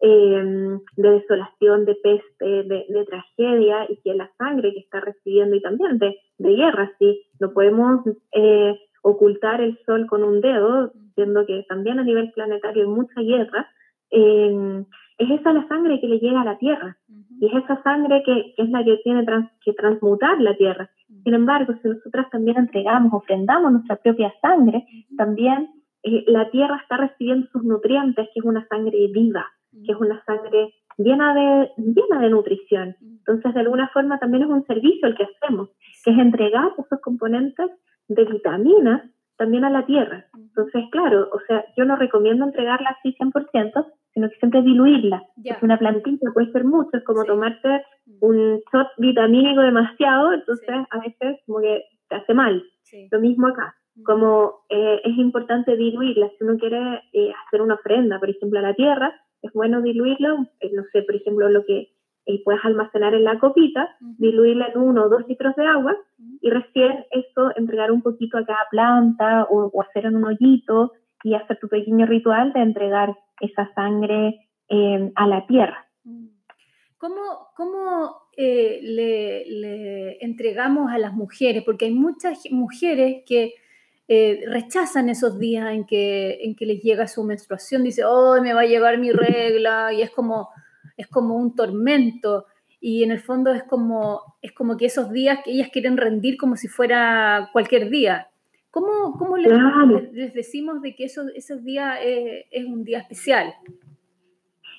em, 0.00 0.80
de 0.96 1.10
desolación, 1.10 1.84
de 1.84 1.94
peste, 1.96 2.62
de, 2.62 3.06
tragedia 3.06 3.86
y 3.88 3.96
que 4.02 4.14
la 4.14 4.30
sangre 4.38 4.72
que 4.72 4.80
está 4.80 5.00
recibiendo 5.00 5.56
y 5.56 5.62
también 5.62 5.98
de, 5.98 6.16
de 6.38 6.54
guerra, 6.54 6.92
sí, 6.98 7.24
no 7.40 7.52
podemos 7.52 8.02
eh, 8.32 8.78
ocultar 9.02 9.60
el 9.60 9.78
sol 9.84 10.06
con 10.06 10.22
un 10.22 10.40
dedo, 10.40 10.92
viendo 11.16 11.44
que 11.44 11.64
también 11.68 11.98
a 11.98 12.04
nivel 12.04 12.30
planetario 12.32 12.84
hay 12.84 12.88
mucha 12.88 13.20
guerra. 13.20 13.68
Eh, 14.10 14.84
es 15.20 15.30
esa 15.30 15.52
la 15.52 15.68
sangre 15.68 16.00
que 16.00 16.08
le 16.08 16.18
llega 16.18 16.40
a 16.40 16.44
la 16.44 16.58
tierra 16.58 16.96
y 17.38 17.46
es 17.46 17.64
esa 17.64 17.82
sangre 17.82 18.22
que, 18.24 18.54
es 18.56 18.70
la 18.70 18.82
que 18.84 18.96
tiene 19.04 19.24
que 19.62 19.72
transmutar 19.74 20.40
la 20.40 20.56
tierra. 20.56 20.90
Sin 21.24 21.34
embargo, 21.34 21.74
si 21.82 21.88
nosotras 21.88 22.28
también 22.30 22.56
entregamos, 22.56 23.12
ofrendamos 23.12 23.72
nuestra 23.72 23.96
propia 23.96 24.32
sangre, 24.40 24.86
también 25.16 25.68
eh, 26.02 26.24
la 26.26 26.50
tierra 26.50 26.78
está 26.82 26.96
recibiendo 26.96 27.46
sus 27.52 27.62
nutrientes, 27.64 28.28
que 28.32 28.40
es 28.40 28.44
una 28.44 28.66
sangre 28.68 29.08
viva, 29.12 29.46
que 29.84 29.92
es 29.92 29.98
una 29.98 30.22
sangre 30.24 30.72
llena 30.96 31.34
de, 31.34 31.70
llena 31.76 32.20
de 32.20 32.30
nutrición. 32.30 32.96
Entonces, 33.00 33.54
de 33.54 33.60
alguna 33.60 33.88
forma 33.88 34.18
también 34.18 34.44
es 34.44 34.48
un 34.48 34.66
servicio 34.66 35.08
el 35.08 35.16
que 35.16 35.24
hacemos, 35.24 35.68
que 36.04 36.12
es 36.12 36.18
entregar 36.18 36.72
esos 36.78 37.00
componentes 37.00 37.70
de 38.08 38.24
vitaminas 38.24 39.02
también 39.36 39.64
a 39.64 39.70
la 39.70 39.86
tierra. 39.86 40.26
Entonces, 40.34 40.84
claro, 40.90 41.28
o 41.32 41.40
sea, 41.46 41.64
yo 41.76 41.84
no 41.84 41.96
recomiendo 41.96 42.44
entregarla 42.44 42.90
así 42.90 43.14
100%, 43.18 43.86
sino 44.14 44.28
que 44.28 44.36
siempre 44.36 44.62
diluirla. 44.62 45.22
Es 45.44 45.62
una 45.62 45.78
plantita, 45.78 46.30
puede 46.32 46.50
ser 46.52 46.64
mucho, 46.64 46.90
es 46.96 47.04
como 47.04 47.24
tomarte 47.24 47.68
mm. 48.06 48.16
un 48.20 48.60
shot 48.72 48.88
vitamínico 48.98 49.60
demasiado, 49.60 50.32
entonces 50.32 50.68
a 50.90 50.98
veces 50.98 51.40
como 51.46 51.60
que 51.60 51.84
te 52.08 52.16
hace 52.16 52.34
mal. 52.34 52.62
Lo 53.10 53.20
mismo 53.20 53.46
acá, 53.46 53.74
mm. 53.94 54.02
como 54.02 54.64
eh, 54.68 55.00
es 55.04 55.16
importante 55.16 55.76
diluirla, 55.76 56.28
si 56.36 56.44
uno 56.44 56.58
quiere 56.58 57.02
eh, 57.12 57.32
hacer 57.46 57.62
una 57.62 57.74
ofrenda, 57.74 58.18
por 58.18 58.30
ejemplo, 58.30 58.58
a 58.58 58.62
la 58.62 58.74
tierra, 58.74 59.14
es 59.42 59.52
bueno 59.52 59.80
diluirlo, 59.80 60.46
eh, 60.60 60.70
no 60.74 60.82
sé, 60.92 61.02
por 61.02 61.14
ejemplo, 61.14 61.48
lo 61.48 61.64
que 61.64 61.88
puedes 62.44 62.64
almacenar 62.64 63.12
en 63.14 63.24
la 63.24 63.40
copita, 63.40 63.88
diluirla 63.98 64.68
en 64.68 64.80
uno 64.80 65.04
o 65.04 65.08
dos 65.08 65.26
litros 65.26 65.56
de 65.56 65.66
agua 65.66 65.96
y 66.40 66.48
recién 66.48 67.04
eso 67.10 67.50
entregar 67.56 67.90
un 67.90 68.02
poquito 68.02 68.38
a 68.38 68.44
cada 68.44 68.68
planta 68.70 69.48
o, 69.50 69.68
o 69.72 69.82
hacer 69.82 70.06
en 70.06 70.14
un 70.14 70.26
hoyito 70.26 70.92
y 71.24 71.34
hacer 71.34 71.58
tu 71.58 71.68
pequeño 71.68 72.06
ritual 72.06 72.52
de 72.52 72.60
entregar 72.60 73.16
esa 73.40 73.72
sangre 73.74 74.48
eh, 74.68 75.12
a 75.14 75.26
la 75.26 75.46
tierra. 75.46 75.86
¿Cómo, 76.98 77.48
cómo 77.56 78.14
eh, 78.36 78.80
le, 78.82 80.24
entregamos 80.24 80.92
a 80.92 80.98
las 80.98 81.14
mujeres? 81.14 81.62
Porque 81.64 81.86
hay 81.86 81.92
muchas 81.92 82.42
mujeres 82.50 83.22
que 83.26 83.54
eh, 84.06 84.44
rechazan 84.46 85.08
esos 85.08 85.38
días 85.38 85.72
en 85.72 85.86
que, 85.86 86.38
en 86.42 86.54
que 86.54 86.66
les 86.66 86.82
llega 86.82 87.08
su 87.08 87.24
menstruación, 87.24 87.84
dice, 87.84 88.04
oh, 88.04 88.40
me 88.42 88.52
va 88.52 88.62
a 88.62 88.66
llegar 88.66 88.98
mi 88.98 89.12
regla, 89.12 89.92
y 89.92 90.02
es 90.02 90.10
como, 90.10 90.50
es 90.96 91.06
como 91.06 91.36
un 91.36 91.54
tormento. 91.54 92.46
Y 92.80 93.02
en 93.04 93.12
el 93.12 93.20
fondo 93.20 93.52
es 93.52 93.62
como, 93.64 94.36
es 94.42 94.52
como 94.52 94.76
que 94.76 94.86
esos 94.86 95.10
días 95.10 95.40
que 95.44 95.52
ellas 95.52 95.68
quieren 95.72 95.96
rendir 95.96 96.36
como 96.36 96.56
si 96.56 96.68
fuera 96.68 97.50
cualquier 97.52 97.90
día. 97.90 98.29
¿Cómo, 98.70 99.18
cómo 99.18 99.36
les, 99.36 100.32
decimos 100.32 100.80
de 100.80 100.94
que 100.94 101.04
eso, 101.04 101.22
esos 101.34 101.64
días 101.64 101.98
es, 102.02 102.64
un 102.66 102.84
día 102.84 102.98
especial? 102.98 103.52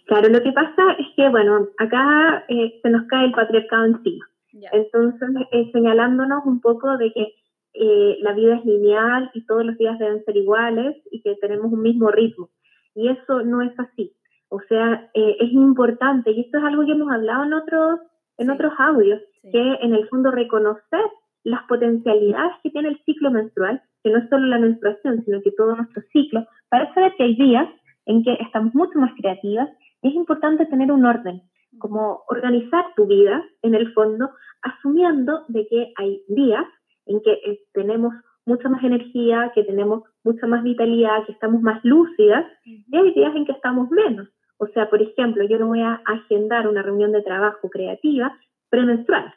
Claro, 0.06 0.30
lo 0.30 0.42
que 0.42 0.52
pasa 0.54 0.94
es 0.98 1.08
que, 1.16 1.28
bueno, 1.30 1.68
acá 1.78 2.46
eh, 2.48 2.80
se 2.82 2.90
nos 2.90 3.06
cae 3.08 3.26
el 3.26 3.32
patriarcado 3.34 3.86
encima. 3.86 4.26
Entonces, 4.72 5.30
eh, 5.52 5.70
señalándonos 5.74 6.46
un 6.46 6.62
poco 6.62 6.98
de 6.98 7.12
que 7.12 7.34
eh, 7.74 8.18
la 8.22 8.34
vida 8.34 8.56
es 8.56 8.66
lineal 8.66 9.30
y 9.34 9.46
todos 9.46 9.66
los 9.66 9.78
días 9.78 10.00
deben 10.00 10.24
ser 10.24 10.38
iguales 10.38 10.96
y 11.12 11.22
que 11.22 11.36
tenemos 11.42 11.72
un 11.72 11.82
mismo 11.82 12.10
ritmo. 12.12 12.50
Y 12.96 13.10
eso 13.10 13.44
no 13.44 13.62
es 13.62 13.78
así. 13.78 14.14
O 14.50 14.60
sea, 14.68 15.10
es 15.14 15.52
importante, 15.54 16.32
y 16.32 16.42
esto 16.42 16.58
es 16.58 16.64
algo 16.66 16.86
que 16.86 16.92
hemos 16.92 17.10
hablado 17.10 17.46
en 17.46 17.54
otros, 17.54 18.00
en 18.38 18.50
otros 18.50 18.74
audios, 18.78 19.22
que 19.50 19.74
en 19.82 19.94
el 19.94 20.08
fondo 20.10 20.30
reconocer 20.30 21.06
las 21.44 21.64
potencialidades 21.64 22.54
que 22.64 22.70
tiene 22.70 22.90
el 22.90 23.02
ciclo 23.04 23.32
menstrual, 23.32 23.82
que 24.04 24.10
no 24.12 24.20
es 24.20 24.30
solo 24.30 24.48
la 24.48 24.60
menstruación, 24.60 25.24
sino 25.26 25.42
que 25.42 25.52
todo 25.52 25.76
nuestro 25.76 26.02
ciclo, 26.12 26.46
para 26.70 26.94
saber 26.94 27.14
que 27.18 27.24
hay 27.24 27.36
días 27.36 27.68
en 28.06 28.24
que 28.24 28.34
estamos 28.34 28.74
mucho 28.74 29.00
más 29.00 29.12
creativas, 29.18 29.70
es 30.02 30.14
importante 30.14 30.66
tener 30.66 30.92
un 30.92 31.06
orden, 31.06 31.42
como 31.78 32.24
organizar 32.28 32.86
tu 32.96 33.06
vida 33.06 33.44
en 33.62 33.76
el 33.76 33.94
fondo, 33.94 34.32
asumiendo 34.62 35.46
de 35.48 35.68
que 35.68 35.94
hay 35.98 36.22
días 36.28 36.66
en 37.06 37.22
que 37.22 37.32
eh, 37.32 37.60
tenemos 37.74 38.14
mucha 38.46 38.70
más 38.70 38.84
energía, 38.84 39.52
que 39.54 39.64
tenemos 39.64 40.04
mucha 40.24 40.48
más 40.48 40.64
vitalidad, 40.64 41.26
que 41.26 41.32
estamos 41.32 41.62
más 41.62 41.84
lúcidas, 41.84 42.46
y 42.66 42.84
hay 42.96 43.14
días 43.14 43.36
en 43.36 43.46
que 43.46 43.52
estamos 43.52 43.90
menos. 43.92 44.28
O 44.58 44.68
sea, 44.68 44.90
por 44.90 45.02
ejemplo, 45.02 45.44
yo 45.48 45.58
no 45.58 45.68
voy 45.68 45.82
a 45.82 46.02
agendar 46.06 46.68
una 46.68 46.82
reunión 46.84 47.12
de 47.12 47.22
trabajo 47.22 47.70
creativa 47.70 48.36
premenstrual, 48.70 49.34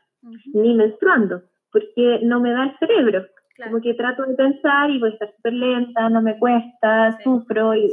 ni 0.52 0.74
menstruando, 0.74 1.42
porque 1.74 2.20
no 2.22 2.40
me 2.40 2.52
da 2.52 2.64
el 2.66 2.78
cerebro. 2.78 3.26
Como 3.62 3.80
que 3.80 3.94
trato 3.94 4.24
de 4.24 4.34
pensar 4.34 4.90
y 4.90 5.00
voy 5.00 5.10
a 5.10 5.12
estar 5.12 5.34
súper 5.34 5.52
lenta, 5.52 6.08
no 6.08 6.22
me 6.22 6.38
cuesta, 6.38 7.18
sufro 7.22 7.74
y, 7.74 7.84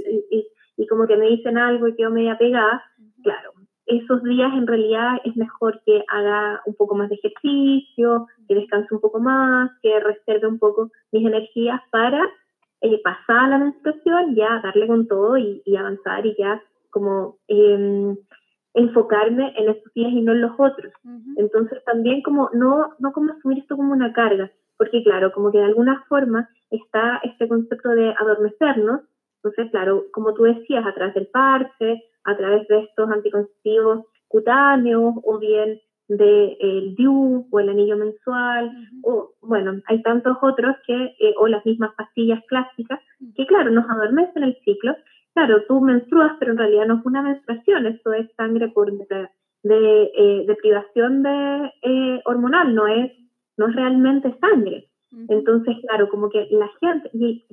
y, 0.77 0.87
como 0.87 1.07
que 1.07 1.17
me 1.17 1.27
dicen 1.27 1.57
algo 1.57 1.87
y 1.87 1.95
quedo 1.95 2.11
media 2.11 2.37
pegada. 2.37 2.83
Claro, 3.23 3.51
esos 3.87 4.23
días 4.23 4.51
en 4.53 4.67
realidad 4.67 5.17
es 5.23 5.35
mejor 5.35 5.81
que 5.85 6.03
haga 6.07 6.61
un 6.65 6.75
poco 6.75 6.95
más 6.95 7.09
de 7.09 7.15
ejercicio, 7.15 8.27
que 8.47 8.55
descanse 8.55 8.93
un 8.93 9.01
poco 9.01 9.19
más, 9.19 9.71
que 9.81 9.99
reserve 9.99 10.47
un 10.47 10.59
poco 10.59 10.91
mis 11.11 11.25
energías 11.25 11.81
para 11.91 12.23
eh, 12.81 13.01
pasar 13.03 13.49
la 13.49 13.57
menstruación, 13.57 14.35
ya 14.35 14.61
darle 14.63 14.87
con 14.87 15.07
todo 15.07 15.37
y, 15.37 15.61
avanzar 15.75 16.25
y 16.25 16.35
ya 16.37 16.61
como 16.89 17.37
eh, 17.47 18.15
enfocarme 18.73 19.53
en 19.57 19.69
esos 19.69 19.93
días 19.93 20.11
y 20.11 20.21
no 20.21 20.31
en 20.31 20.41
los 20.41 20.51
otros. 20.57 20.93
Entonces 21.37 21.83
también 21.85 22.21
como 22.21 22.49
no, 22.53 22.93
no 22.99 23.11
como 23.11 23.33
asumir 23.33 23.59
esto 23.59 23.75
como 23.75 23.93
una 23.93 24.13
carga, 24.13 24.51
porque 24.77 25.03
claro, 25.03 25.31
como 25.31 25.51
que 25.51 25.59
de 25.59 25.65
alguna 25.65 26.03
forma 26.07 26.49
está 26.69 27.19
este 27.23 27.47
concepto 27.47 27.89
de 27.89 28.13
adormecernos 28.17 29.01
Entonces, 29.43 29.71
claro, 29.71 30.05
como 30.13 30.33
tú 30.33 30.43
decías, 30.43 30.85
a 30.85 30.93
través 30.93 31.13
del 31.15 31.27
parche, 31.27 32.03
a 32.23 32.37
través 32.37 32.67
de 32.67 32.79
estos 32.79 33.09
anticonceptivos 33.09 34.05
cutáneos 34.27 35.15
o 35.23 35.37
bien 35.39 35.79
del 36.07 36.57
de, 36.59 36.93
DIU 36.97 37.47
o 37.51 37.59
el 37.59 37.69
anillo 37.69 37.97
mensual, 37.97 38.71
o 39.03 39.33
bueno, 39.41 39.81
hay 39.85 40.01
tantos 40.01 40.37
otros 40.41 40.75
que, 40.85 41.15
eh, 41.19 41.33
o 41.37 41.47
las 41.47 41.65
mismas 41.65 41.93
pastillas 41.95 42.41
clásicas, 42.47 42.99
que 43.35 43.45
claro, 43.45 43.71
nos 43.71 43.89
adormecen 43.89 44.43
el 44.43 44.57
ciclo. 44.63 44.95
Claro, 45.33 45.63
tú 45.67 45.79
menstruas, 45.79 46.33
pero 46.39 46.51
en 46.51 46.57
realidad 46.57 46.85
no 46.87 46.99
es 46.99 47.05
una 47.05 47.21
menstruación, 47.21 47.85
esto 47.85 48.13
es 48.13 48.29
sangre 48.35 48.67
por 48.69 48.91
de, 48.91 49.29
de, 49.63 50.11
eh, 50.15 50.57
privación 50.61 51.23
de, 51.23 51.71
eh, 51.83 52.21
hormonal, 52.25 52.75
no 52.75 52.87
es, 52.87 53.11
no 53.57 53.67
es 53.67 53.75
realmente 53.75 54.35
sangre. 54.39 54.87
Entonces, 55.27 55.75
claro, 55.87 56.09
como 56.09 56.29
que 56.29 56.47
la 56.51 56.69
gente, 56.79 57.09
y, 57.13 57.43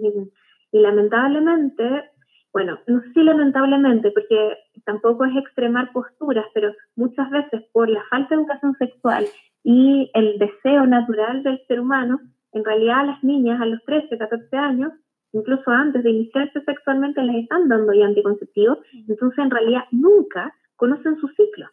y 0.70 0.78
lamentablemente, 0.78 2.04
bueno, 2.52 2.78
no 2.86 3.00
sé 3.00 3.12
si 3.14 3.22
lamentablemente, 3.22 4.10
porque 4.12 4.56
tampoco 4.84 5.24
es 5.24 5.36
extremar 5.36 5.92
posturas, 5.92 6.46
pero 6.54 6.72
muchas 6.96 7.28
veces 7.30 7.62
por 7.72 7.88
la 7.88 8.02
falta 8.10 8.34
de 8.34 8.42
educación 8.42 8.74
sexual 8.78 9.26
y 9.64 10.10
el 10.14 10.38
deseo 10.38 10.86
natural 10.86 11.42
del 11.42 11.60
ser 11.66 11.80
humano, 11.80 12.20
en 12.52 12.64
realidad 12.64 13.06
las 13.06 13.22
niñas 13.22 13.60
a 13.60 13.66
los 13.66 13.84
13, 13.84 14.16
14 14.16 14.56
años, 14.56 14.92
incluso 15.32 15.70
antes 15.70 16.02
de 16.02 16.10
iniciarse 16.10 16.60
sexualmente, 16.62 17.22
les 17.22 17.44
están 17.44 17.68
dando 17.68 17.92
ya 17.92 18.06
anticonceptivos, 18.06 18.78
entonces 19.08 19.38
en 19.38 19.50
realidad 19.50 19.84
nunca 19.90 20.54
conocen 20.76 21.16
su 21.18 21.28
ciclo. 21.28 21.66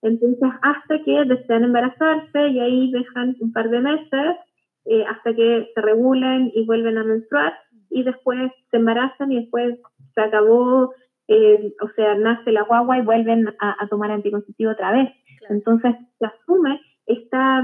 Entonces, 0.00 0.48
hasta 0.62 1.02
que 1.02 1.24
desean 1.24 1.64
embarazarse 1.64 2.48
y 2.50 2.60
ahí 2.60 2.92
dejan 2.92 3.34
un 3.40 3.52
par 3.52 3.68
de 3.68 3.80
meses 3.80 4.36
eh, 4.84 5.04
hasta 5.04 5.34
que 5.34 5.68
se 5.74 5.80
regulen 5.80 6.52
y 6.54 6.64
vuelven 6.66 6.98
a 6.98 7.02
menstruar 7.02 7.52
y 7.90 8.04
después 8.04 8.52
se 8.70 8.76
embarazan 8.76 9.32
y 9.32 9.40
después 9.40 9.76
se 10.14 10.20
acabó 10.20 10.92
eh, 11.28 11.74
o 11.82 11.88
sea, 11.94 12.14
nace 12.14 12.52
la 12.52 12.62
guagua 12.62 12.98
y 12.98 13.02
vuelven 13.02 13.54
a, 13.60 13.86
tomar 13.88 14.10
anticonceptivo 14.10 14.72
otra 14.72 14.92
vez. 14.92 15.10
Entonces 15.50 15.94
se 16.18 16.26
asume 16.26 16.80
esta 17.06 17.62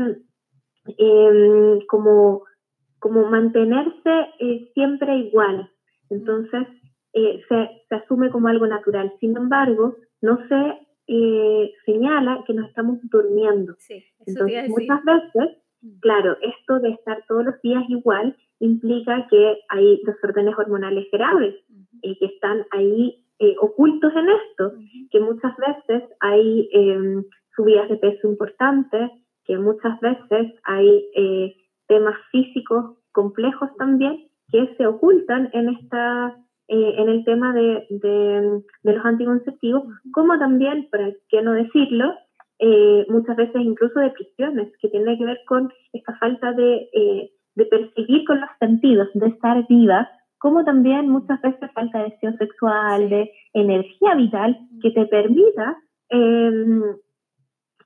em, 0.99 1.81
como, 1.89 2.43
como 3.05 3.29
mantenerse 3.29 4.15
eh, 4.41 4.71
siempre 4.73 5.15
igual. 5.19 5.71
Entonces 6.09 6.67
eh, 7.13 7.43
se, 7.47 7.69
se, 7.87 7.95
asume 7.97 8.31
como 8.31 8.49
algo 8.49 8.67
natural. 8.67 9.13
Sin 9.21 9.37
embargo, 9.37 9.97
no 10.23 10.39
se 10.49 10.81
señala 11.85 12.43
que 12.47 12.55
nos 12.55 12.67
estamos 12.71 12.99
durmiendo. 13.03 13.75
Entonces 14.27 14.71
muchas 14.71 15.05
veces, 15.05 15.59
claro, 16.01 16.39
esto 16.41 16.81
de 16.81 16.93
estar 16.93 17.23
todos 17.29 17.45
los 17.45 17.61
días 17.61 17.85
igual 17.91 18.35
implica 18.59 19.27
que 19.29 19.59
hay 19.69 20.01
desórdenes 20.07 20.57
hormonales 20.57 21.07
graves 21.13 21.57
y 22.01 22.19
que 22.19 22.25
están 22.25 22.65
ahí 22.71 23.23
eh, 23.39 23.55
ocultos 23.61 24.15
en 24.17 24.29
esto, 24.31 24.73
que 25.11 25.21
muchas 25.21 25.53
veces 25.59 26.09
hay 26.21 26.71
em, 26.73 27.23
subidas 27.55 27.91
de 27.91 27.99
peso 27.99 28.31
importantes, 28.31 29.11
que 29.45 29.59
muchas 29.59 30.01
veces 30.01 30.55
hay 30.65 31.05
eh, 31.15 31.55
temas 31.87 32.17
físicos 32.31 32.97
complejos 33.13 33.71
también 33.79 34.29
que 34.51 34.75
se 34.77 34.87
ocultan 34.87 35.51
en 35.53 35.69
esta 35.71 36.37
eh, 36.69 36.95
en 36.97 37.09
el 37.11 37.25
tema 37.25 37.53
de, 37.53 37.87
de, 37.91 38.63
los 38.85 39.05
anticonceptivos, 39.05 39.85
como 40.13 40.39
también, 40.39 40.89
para 40.91 41.13
qué 41.29 41.43
no 41.43 41.53
decirlo, 41.53 42.15
muchas 43.09 43.37
veces 43.37 43.57
incluso 43.61 44.01
depresiones, 44.01 44.73
que 44.81 44.89
tienen 44.89 45.19
que 45.19 45.27
ver 45.27 45.41
con 45.47 45.71
esta 45.93 46.17
falta 46.17 46.53
de, 46.53 46.89
de 47.55 47.67
percibir 47.67 48.25
con 48.25 48.41
los 48.41 48.49
sentidos, 48.59 49.09
de 49.13 49.27
estar 49.27 49.67
viva, 49.69 50.09
como 50.45 50.63
también 50.63 51.09
muchas 51.09 51.41
veces 51.41 51.71
falta 51.73 51.99
de 51.99 52.11
deseo 52.11 52.37
sexual, 52.37 53.09
de 53.09 53.33
energía 53.55 54.15
vital 54.15 54.59
que 54.83 54.91
te 54.91 55.07
permita 55.07 55.79
em, 56.11 56.83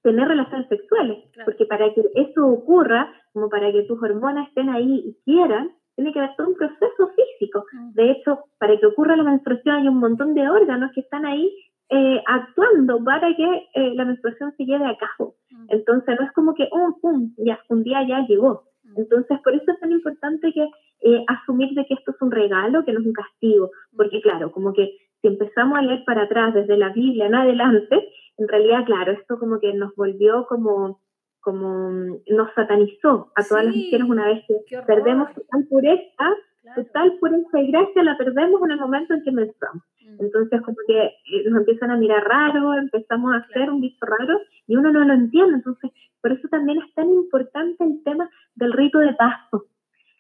tener 0.03 0.29
relaciones 0.29 0.69
sexuales. 0.69 1.19
Porque 1.45 1.67
para 1.67 1.93
que 1.95 2.03
eso 2.15 2.47
ocurra, 2.47 3.13
como 3.33 3.49
para 3.49 3.73
que 3.73 3.83
tus 3.85 4.03
hormonas 4.03 4.49
estén 4.49 4.69
ahí 4.69 5.05
y 5.07 5.17
quieran, 5.25 5.71
tiene 5.97 6.13
que 6.13 6.21
haber 6.21 6.37
todo 6.37 6.49
un 6.49 6.55
proceso 6.55 7.11
físico. 7.17 7.65
De 7.95 8.13
hecho, 8.13 8.45
para 8.59 8.79
que 8.79 8.87
ocurra 8.87 9.17
la 9.17 9.25
menstruación 9.25 9.77
hay 9.77 9.89
un 9.89 9.99
montón 9.99 10.35
de 10.35 10.49
órganos 10.49 10.93
que 10.95 11.01
están 11.01 11.27
ahí 11.27 11.53
eh, 11.91 12.23
actuando 12.27 13.03
para 13.03 13.35
que 13.35 13.69
eh, 13.75 13.95
la 13.95 14.05
menstruación 14.05 14.55
se 14.57 14.65
lleve 14.65 14.87
a 14.87 14.97
cabo. 14.97 15.35
Entonces 15.69 16.17
no 16.19 16.27
es 16.27 16.33
como 16.33 16.55
que, 16.55 16.69
oh, 16.71 16.97
pum, 17.01 17.35
ya, 17.39 17.59
un 17.69 17.83
día 17.83 18.07
ya 18.07 18.27
llegó. 18.29 18.65
Entonces, 18.97 19.39
por 19.43 19.55
eso 19.55 19.71
es 19.71 19.81
tan 19.81 19.93
importante 19.93 20.53
que 20.53 20.69
eh, 21.01 21.25
asumir 21.27 21.75
de 21.75 21.85
que 21.87 21.95
esto 21.95 22.13
es 22.13 22.23
un 22.23 22.31
regalo, 22.31 22.85
que 22.85 22.93
no 22.93 23.01
es 23.01 23.07
un 23.07 23.13
castigo, 23.13 23.71
porque 23.97 24.21
claro, 24.21 24.51
como 24.53 24.73
que 24.73 24.97
si 25.21 25.29
empezamos 25.29 25.79
a 25.79 25.83
leer 25.83 26.05
para 26.05 26.23
atrás 26.23 26.55
desde 26.55 26.77
la 26.77 26.91
Biblia 26.91 27.27
en 27.27 27.35
adelante, 27.35 28.09
en 28.39 28.49
realidad, 28.49 28.85
claro, 28.85 29.13
esto 29.13 29.39
como 29.39 29.59
que 29.59 29.75
nos 29.75 29.95
volvió 29.97 30.47
como, 30.47 31.01
como 31.41 31.91
nos 32.29 32.55
satanizó 32.55 33.33
a 33.35 33.43
todas 33.43 33.65
las 33.65 33.75
mujeres 33.75 34.09
una 34.09 34.27
vez 34.27 34.45
que 34.47 34.79
perdemos 34.87 35.35
total 35.35 35.67
pureza, 35.69 36.37
total 36.75 37.19
pureza 37.19 37.61
y 37.61 37.71
gracia 37.71 38.03
la 38.05 38.17
perdemos 38.17 38.63
en 38.63 38.71
el 38.73 38.81
momento 38.81 39.15
en 39.15 39.25
que 39.25 39.33
menstruamos. 39.33 39.83
Mm. 40.01 40.25
Entonces, 40.25 40.63
como 40.63 40.77
que 40.87 41.05
eh, 41.05 41.51
nos 41.51 41.61
empiezan 41.61 41.91
a 41.91 41.97
mirar 41.97 42.23
raro, 42.25 42.75
empezamos 42.75 43.35
a 43.35 43.39
hacer 43.39 43.71
un 43.71 43.81
bicho 43.81 44.05
raro 44.07 44.41
y 44.67 44.77
uno 44.77 44.93
no 44.93 45.05
lo 45.05 45.15
entiende. 45.15 45.57
Entonces, 45.57 45.91
por 46.21 46.33
eso 46.33 46.49
también 46.49 46.79
es 46.79 46.95
tan 46.95 47.11
importante 47.11 47.83
el 47.85 48.03
tema 48.05 48.31
del 48.55 48.73
rito 48.73 48.99
de 48.99 49.15
paso, 49.15 49.67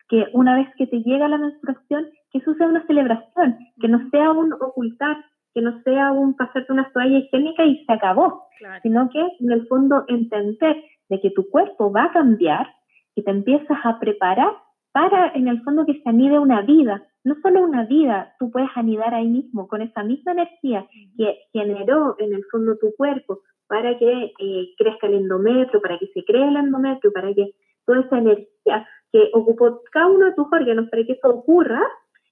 que 0.08 0.26
una 0.32 0.56
vez 0.56 0.68
que 0.76 0.86
te 0.86 1.02
llega 1.02 1.28
la 1.28 1.38
menstruación, 1.38 2.08
que 2.30 2.38
eso 2.38 2.54
sea 2.54 2.66
una 2.66 2.86
celebración, 2.86 3.58
que 3.80 3.88
no 3.88 4.08
sea 4.10 4.32
un 4.32 4.52
ocultar, 4.52 5.16
que 5.54 5.62
no 5.62 5.82
sea 5.82 6.12
un 6.12 6.36
pasarte 6.36 6.72
una 6.72 6.90
toalla 6.92 7.18
higiénica 7.18 7.64
y 7.64 7.84
se 7.84 7.92
acabó, 7.92 8.44
sino 8.82 9.08
que 9.10 9.20
en 9.40 9.52
el 9.52 9.66
fondo 9.66 10.04
entender 10.08 10.76
de 11.08 11.20
que 11.20 11.30
tu 11.30 11.48
cuerpo 11.48 11.90
va 11.90 12.04
a 12.04 12.12
cambiar 12.12 12.68
y 13.14 13.22
te 13.22 13.30
empiezas 13.30 13.78
a 13.84 13.98
preparar 13.98 14.52
para 14.92 15.32
en 15.34 15.48
el 15.48 15.62
fondo 15.62 15.86
que 15.86 16.00
se 16.00 16.08
anide 16.08 16.38
una 16.38 16.62
vida, 16.62 17.02
no 17.24 17.34
solo 17.42 17.62
una 17.62 17.84
vida, 17.84 18.34
tú 18.38 18.50
puedes 18.50 18.70
anidar 18.74 19.14
ahí 19.14 19.28
mismo 19.28 19.68
con 19.68 19.82
esa 19.82 20.02
misma 20.02 20.32
energía 20.32 20.86
que 21.16 21.38
generó 21.52 22.16
en 22.18 22.32
el 22.34 22.44
fondo 22.50 22.76
tu 22.78 22.94
cuerpo 22.96 23.40
para 23.66 23.98
que 23.98 24.32
eh, 24.38 24.68
crezca 24.78 25.06
el 25.06 25.14
endometrio, 25.14 25.80
para 25.82 25.98
que 25.98 26.06
se 26.08 26.24
cree 26.24 26.48
el 26.48 26.56
endometrio, 26.56 27.12
para 27.12 27.34
que 27.34 27.54
toda 27.84 28.00
esa 28.00 28.18
energía 28.18 28.86
que 29.12 29.30
ocupó 29.32 29.82
cada 29.92 30.06
uno 30.06 30.26
de 30.26 30.34
tus 30.34 30.46
órganos 30.52 30.88
para 30.90 31.04
que 31.04 31.12
eso 31.12 31.28
ocurra 31.28 31.82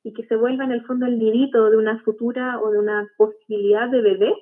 y 0.06 0.12
que 0.12 0.24
se 0.26 0.36
vuelva 0.36 0.62
en 0.62 0.70
el 0.70 0.84
fondo 0.84 1.04
el 1.04 1.18
nidito 1.18 1.68
de 1.68 1.76
una 1.76 1.98
futura 2.04 2.60
o 2.60 2.70
de 2.70 2.78
una 2.78 3.08
posibilidad 3.16 3.88
de 3.88 4.00
bebé, 4.02 4.32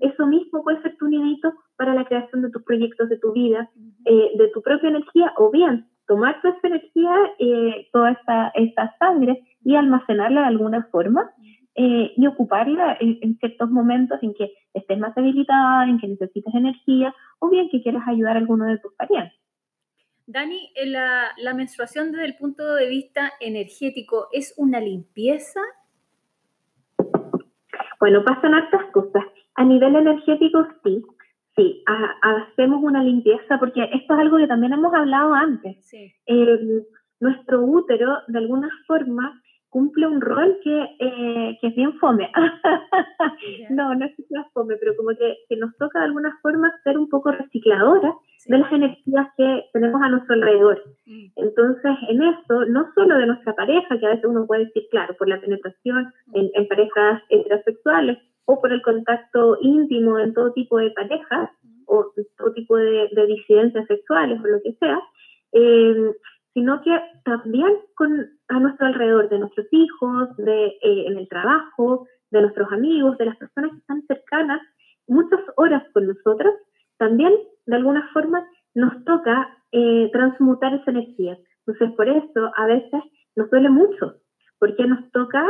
eso 0.00 0.26
mismo 0.26 0.64
puede 0.64 0.80
ser 0.80 0.96
tu 0.96 1.08
nidito 1.08 1.52
para 1.76 1.92
la 1.92 2.06
creación 2.06 2.40
de 2.40 2.50
tus 2.50 2.62
proyectos 2.62 3.10
de 3.10 3.18
tu 3.18 3.32
vida, 3.32 3.68
eh, 4.06 4.30
de 4.38 4.48
tu 4.48 4.62
propia 4.62 4.88
energía, 4.88 5.34
o 5.36 5.50
bien 5.50 5.86
tomar 6.06 6.40
toda 6.40 6.54
esa 6.54 6.68
energía, 6.68 7.14
eh, 7.38 7.88
toda 7.92 8.12
esta, 8.12 8.48
esta 8.54 8.96
sangre 8.98 9.42
y 9.62 9.76
almacenarla 9.76 10.40
de 10.40 10.46
alguna 10.46 10.88
forma 10.90 11.30
eh, 11.74 12.12
y 12.16 12.26
ocuparla 12.26 12.96
en, 12.98 13.36
ciertos 13.38 13.70
momentos 13.70 14.18
en 14.22 14.32
que 14.32 14.54
estés 14.72 14.98
más 14.98 15.14
debilitada, 15.14 15.84
en 15.84 15.98
que 15.98 16.08
necesites 16.08 16.54
energía 16.54 17.14
o 17.40 17.50
bien 17.50 17.68
que 17.68 17.82
quieras 17.82 18.04
ayudar 18.08 18.36
a 18.36 18.40
alguno 18.40 18.64
de 18.64 18.78
tus 18.78 18.94
parientes. 18.94 19.38
Dani, 20.32 20.70
eh, 20.76 20.86
la, 20.86 21.32
la 21.38 21.54
menstruación 21.54 22.12
desde 22.12 22.26
el 22.26 22.36
punto 22.36 22.74
de 22.74 22.88
vista 22.88 23.32
energético 23.40 24.28
es 24.32 24.54
una 24.56 24.80
limpieza. 24.80 25.60
Bueno, 27.98 28.24
pasan 28.24 28.54
hartas 28.54 28.84
cosas. 28.92 29.24
A 29.56 29.64
nivel 29.64 29.96
energético, 29.96 30.68
sí. 30.84 31.04
Sí, 31.56 31.82
hacemos 32.22 32.80
una 32.82 33.02
limpieza 33.02 33.58
porque 33.58 33.82
esto 33.92 34.14
es 34.14 34.20
algo 34.20 34.38
que 34.38 34.46
también 34.46 34.72
hemos 34.72 34.94
hablado 34.94 35.34
antes. 35.34 35.76
nuestro 37.18 37.62
útero, 37.62 38.18
de 38.28 38.38
alguna 38.38 38.70
forma, 38.86 39.42
cumple 39.70 40.06
un 40.06 40.20
rol 40.20 40.58
que, 40.62 40.82
eh, 40.98 41.58
que 41.60 41.66
es 41.68 41.74
bien 41.74 41.96
fome. 41.98 42.30
no, 43.70 43.94
no 43.94 44.04
es 44.04 44.16
que 44.16 44.24
sea 44.24 44.44
fome, 44.52 44.76
pero 44.76 44.96
como 44.96 45.10
que, 45.10 45.36
que, 45.48 45.56
nos 45.56 45.76
toca 45.78 46.00
de 46.00 46.06
alguna 46.06 46.36
forma 46.42 46.72
ser 46.82 46.98
un 46.98 47.08
poco 47.08 47.30
recicladora 47.30 48.12
de 48.46 48.58
las 48.58 48.72
energías 48.72 49.28
que 49.36 49.64
tenemos 49.72 50.02
a 50.02 50.08
nuestro 50.08 50.34
alrededor. 50.34 50.82
Mm. 51.06 51.26
Entonces, 51.36 51.92
en 52.08 52.22
eso, 52.22 52.64
no 52.66 52.92
solo 52.94 53.16
de 53.16 53.26
nuestra 53.26 53.54
pareja, 53.54 53.98
que 53.98 54.06
a 54.06 54.10
veces 54.10 54.24
uno 54.24 54.46
puede 54.46 54.66
decir, 54.66 54.84
claro, 54.90 55.14
por 55.16 55.28
la 55.28 55.40
penetración 55.40 56.12
en, 56.34 56.50
en 56.54 56.68
parejas 56.68 57.22
heterosexuales 57.28 58.18
o 58.46 58.60
por 58.60 58.72
el 58.72 58.82
contacto 58.82 59.58
íntimo 59.60 60.18
en 60.18 60.34
todo 60.34 60.52
tipo 60.52 60.78
de 60.78 60.90
parejas 60.90 61.50
mm. 61.62 61.82
o 61.86 62.12
todo 62.36 62.52
tipo 62.54 62.76
de, 62.76 63.08
de 63.12 63.26
disidencias 63.26 63.86
sexuales 63.86 64.40
o 64.42 64.46
lo 64.48 64.60
que 64.62 64.72
sea, 64.72 65.00
eh, 65.52 66.12
sino 66.54 66.82
que 66.82 66.90
también 67.24 67.72
con, 67.94 68.28
a 68.48 68.60
nuestro 68.60 68.86
alrededor, 68.86 69.28
de 69.28 69.38
nuestros 69.38 69.66
hijos, 69.70 70.36
de, 70.36 70.66
eh, 70.66 71.06
en 71.06 71.18
el 71.18 71.28
trabajo, 71.28 72.06
de 72.30 72.42
nuestros 72.42 72.70
amigos, 72.72 73.18
de 73.18 73.26
las 73.26 73.36
personas 73.36 73.72
que 73.72 73.78
están 73.78 74.02
cercanas, 74.06 74.60
muchas 75.06 75.40
horas 75.56 75.82
con 75.92 76.06
nosotros, 76.06 76.54
también 76.98 77.32
de 77.66 77.76
alguna 77.76 78.08
forma 78.12 78.46
nos 78.74 79.04
toca 79.04 79.56
eh, 79.72 80.10
transmutar 80.12 80.74
esa 80.74 80.90
energía. 80.90 81.38
Entonces, 81.66 81.94
por 81.96 82.08
eso 82.08 82.50
a 82.56 82.66
veces 82.66 83.02
nos 83.36 83.50
duele 83.50 83.70
mucho, 83.70 84.14
porque 84.58 84.86
nos 84.86 85.10
toca 85.12 85.44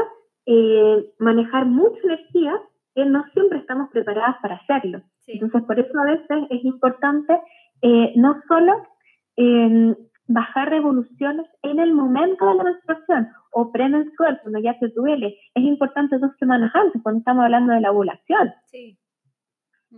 eh, 0.47 1.13
manejar 1.19 1.67
mucha 1.67 1.99
energía 2.05 2.61
que 2.95 3.05
no 3.05 3.25
siempre 3.33 3.59
estamos 3.59 3.91
preparadas 3.91 4.37
para 4.43 4.57
hacerlo. 4.57 5.03
Entonces, 5.27 5.63
por 5.63 5.79
eso 5.79 5.99
a 5.99 6.05
veces 6.05 6.47
es 6.51 6.65
importante 6.65 7.41
eh, 7.83 8.13
no 8.17 8.41
solo 8.49 8.87
em, 9.37 9.95
bajar 10.33 10.71
revoluciones 10.71 11.47
en 11.63 11.81
el 11.81 11.93
momento 11.93 12.47
de 12.47 12.55
la 12.55 12.65
menstruación 12.65 13.29
o 13.53 13.73
premenstrual, 13.73 14.39
cuando 14.43 14.61
ya 14.61 14.79
te 14.79 14.89
duele. 14.89 15.37
Es 15.55 15.65
importante 15.65 16.19
dos 16.19 16.31
semanas 16.39 16.71
antes, 16.75 17.03
cuando 17.03 17.19
estamos 17.19 17.45
hablando 17.45 17.73
de 17.73 17.81
la 17.81 17.91
ovulación. 17.91 18.53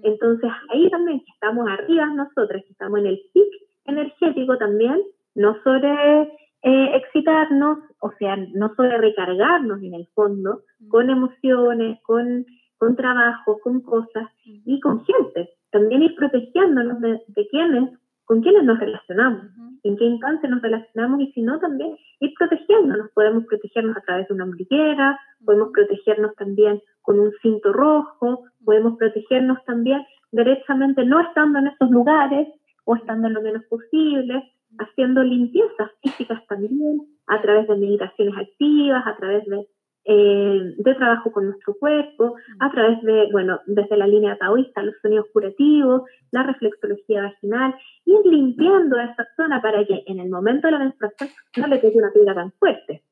Entonces, 0.02 0.50
ahí 0.70 0.88
también 0.88 1.22
estamos 1.34 1.68
arriba 1.68 2.06
nosotros, 2.06 2.62
estamos 2.70 3.00
en 3.00 3.06
el 3.06 3.20
pic 3.34 3.44
energético 3.84 4.56
también, 4.56 5.02
no 5.34 5.54
sobre 5.62 6.22
eh, 6.62 6.96
excitarnos, 6.96 7.78
o 8.00 8.10
sea, 8.18 8.36
no 8.36 8.74
sobre 8.74 8.96
recargarnos 8.96 9.82
en 9.82 9.92
el 9.92 10.06
fondo, 10.14 10.62
con 10.88 11.10
emociones, 11.10 12.00
con, 12.04 12.46
con 12.78 12.96
trabajo, 12.96 13.58
con 13.62 13.82
cosas 13.82 14.30
y 14.44 14.80
con 14.80 15.04
gente. 15.04 15.50
También 15.70 16.02
ir 16.02 16.14
protegiéndonos 16.14 17.00
de, 17.02 17.20
de 17.28 17.48
quienes, 17.48 17.90
con 18.32 18.40
quienes 18.40 18.64
nos 18.64 18.78
relacionamos, 18.78 19.42
en 19.82 19.94
qué 19.98 20.06
instante 20.06 20.48
nos 20.48 20.62
relacionamos 20.62 21.20
y 21.20 21.30
si 21.32 21.42
no, 21.42 21.60
también 21.60 21.98
ir 22.18 22.32
protegiéndonos. 22.38 23.10
Podemos 23.12 23.44
protegernos 23.44 23.94
a 23.94 24.00
través 24.00 24.26
de 24.26 24.32
una 24.32 24.44
ombliguera, 24.44 25.20
podemos 25.44 25.68
protegernos 25.70 26.34
también 26.36 26.80
con 27.02 27.20
un 27.20 27.30
cinto 27.42 27.74
rojo, 27.74 28.44
podemos 28.64 28.96
protegernos 28.96 29.62
también 29.66 30.06
derechamente 30.30 31.04
no 31.04 31.20
estando 31.20 31.58
en 31.58 31.66
esos 31.66 31.90
lugares 31.90 32.48
o 32.86 32.96
estando 32.96 33.28
lo 33.28 33.42
menos 33.42 33.64
posible, 33.64 34.50
haciendo 34.78 35.22
limpiezas 35.22 35.90
físicas 36.00 36.40
también, 36.48 37.02
a 37.26 37.42
través 37.42 37.68
de 37.68 37.76
meditaciones 37.76 38.34
activas, 38.38 39.06
a 39.06 39.14
través 39.16 39.44
de, 39.44 39.68
eh, 40.04 40.74
de 40.78 40.94
trabajo 40.94 41.30
con 41.30 41.46
nuestro 41.46 41.74
cuerpo, 41.74 42.34
a 42.58 42.70
través 42.72 43.00
de, 43.02 43.28
bueno, 43.30 43.60
desde 43.66 43.96
la 43.96 44.06
línea 44.06 44.36
taoísta, 44.36 44.82
los 44.82 44.96
sonidos 45.00 45.26
curativos, 45.32 46.02
la 46.30 46.42
reflexología 46.42 47.22
vaginal, 47.22 47.74
ir 48.04 48.20
limpiando 48.24 48.98
esa 48.98 49.26
zona 49.36 49.62
para 49.62 49.84
que 49.84 50.02
en 50.06 50.18
el 50.18 50.28
momento 50.28 50.66
de 50.66 50.72
la 50.72 50.78
menstruación 50.80 51.30
no 51.56 51.66
le 51.68 51.80
quede 51.80 51.98
una 51.98 52.12
piedra 52.12 52.34
tan 52.34 52.52
fuerte. 52.52 53.02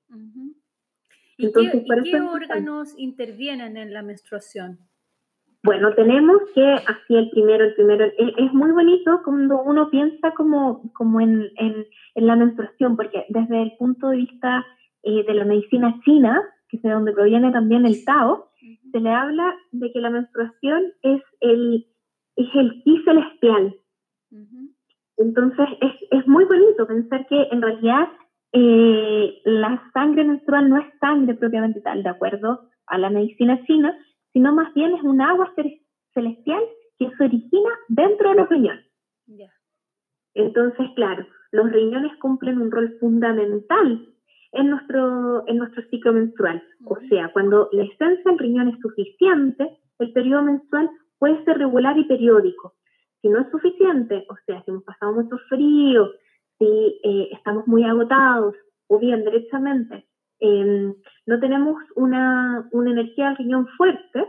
¿Y 1.37 1.53
qué 1.53 2.21
órganos 2.21 2.95
intervienen 2.99 3.77
en 3.77 3.93
la 3.93 4.03
menstruación? 4.03 4.79
Bueno, 5.63 5.95
tenemos 5.95 6.41
que, 6.55 6.65
así 6.65 7.15
el 7.15 7.31
primero, 7.31 7.65
el 7.65 7.75
primero, 7.75 8.07
es 8.07 8.53
muy 8.53 8.73
bonito 8.73 9.21
cuando 9.25 9.63
uno 9.63 9.91
piensa 9.91 10.33
como, 10.33 10.91
como 10.95 11.21
en, 11.21 11.51
en, 11.57 11.87
la 12.15 12.35
menstruación, 12.35 12.97
porque 12.97 13.27
desde 13.29 13.63
el 13.63 13.73
punto 13.79 14.09
de 14.09 14.17
vista 14.17 14.65
eh, 15.03 15.23
de 15.25 15.35
la 15.35 15.45
medicina 15.45 16.01
china, 16.05 16.43
que 16.71 16.77
es 16.77 16.83
de 16.83 16.91
donde 16.91 17.13
proviene 17.13 17.51
también 17.51 17.85
el 17.85 18.05
Tao, 18.05 18.51
se 18.93 19.01
le 19.01 19.11
habla 19.11 19.55
de 19.73 19.93
que 19.93 20.01
la 20.01 20.11
menstruación 20.11 20.93
es 21.03 21.23
el, 21.41 21.87
es 22.37 22.49
el 22.55 22.83
ki 22.83 23.03
celestial. 23.05 23.77
Entonces, 25.17 25.69
es, 25.81 25.93
es, 26.19 26.27
muy 26.27 26.45
bonito 26.45 26.87
pensar 26.87 27.27
que 27.27 27.43
en 27.51 27.61
realidad 27.61 28.09
eh, 28.53 29.41
la 29.45 29.83
sangre 29.93 30.25
menstrual 30.25 30.71
no 30.71 30.79
es 30.79 30.87
sangre 30.99 31.35
propiamente 31.35 31.81
tal, 31.81 32.03
de 32.03 32.09
acuerdo 32.09 32.69
a 32.87 32.99
la 32.99 33.11
medicina 33.11 33.63
china, 33.67 33.97
sino 34.33 34.55
más 34.55 34.73
bien 34.75 34.95
es 34.95 35.03
un 35.03 35.21
agua 35.21 35.53
celestial 36.15 36.63
que 36.99 37.11
se 37.17 37.25
origina 37.25 37.71
dentro 37.89 38.31
de 38.31 38.37
los 38.37 38.49
riñones. 38.49 38.87
Entonces, 40.35 40.87
claro, 40.95 41.27
los 41.53 41.71
riñones 41.71 42.17
cumplen 42.19 42.61
un 42.61 42.71
rol 42.71 42.97
fundamental 43.01 44.07
en 44.53 44.71
nuestro, 44.71 45.47
en 45.47 45.59
nuestro 45.59 45.83
ciclo 45.91 46.13
menstrual. 46.13 46.63
O 46.85 46.97
sea, 47.09 47.33
cuando 47.33 47.69
la 47.73 47.85
esencia 47.85 48.23
del 48.25 48.39
riñón 48.39 48.69
es 48.69 48.81
suficiente, 48.81 49.79
el 49.99 50.13
periodo 50.13 50.43
menstrual 50.43 50.91
puede 51.19 51.45
ser 51.45 51.59
regular 51.59 51.97
y 51.99 52.05
periódico. 52.05 52.75
Si 53.23 53.29
no 53.29 53.41
es 53.41 53.51
suficiente, 53.51 54.27
o 54.29 54.37
sea, 54.47 54.63
si 54.65 54.71
hemos 54.71 54.85
pasado 54.85 55.13
mucho 55.13 55.37
frío, 55.49 56.11
si 56.59 57.01
eh, 57.05 57.29
estamos 57.33 57.67
muy 57.67 57.85
agotados, 57.85 58.55
o 58.89 58.99
bien 58.99 59.25
derechamente 59.25 60.07
Em, 60.41 60.95
no 61.27 61.39
tenemos 61.39 61.77
una, 61.97 62.67
una 62.73 62.91
energía 62.91 63.27
del 63.27 63.37
riñón 63.37 63.69
fuerte, 63.77 64.25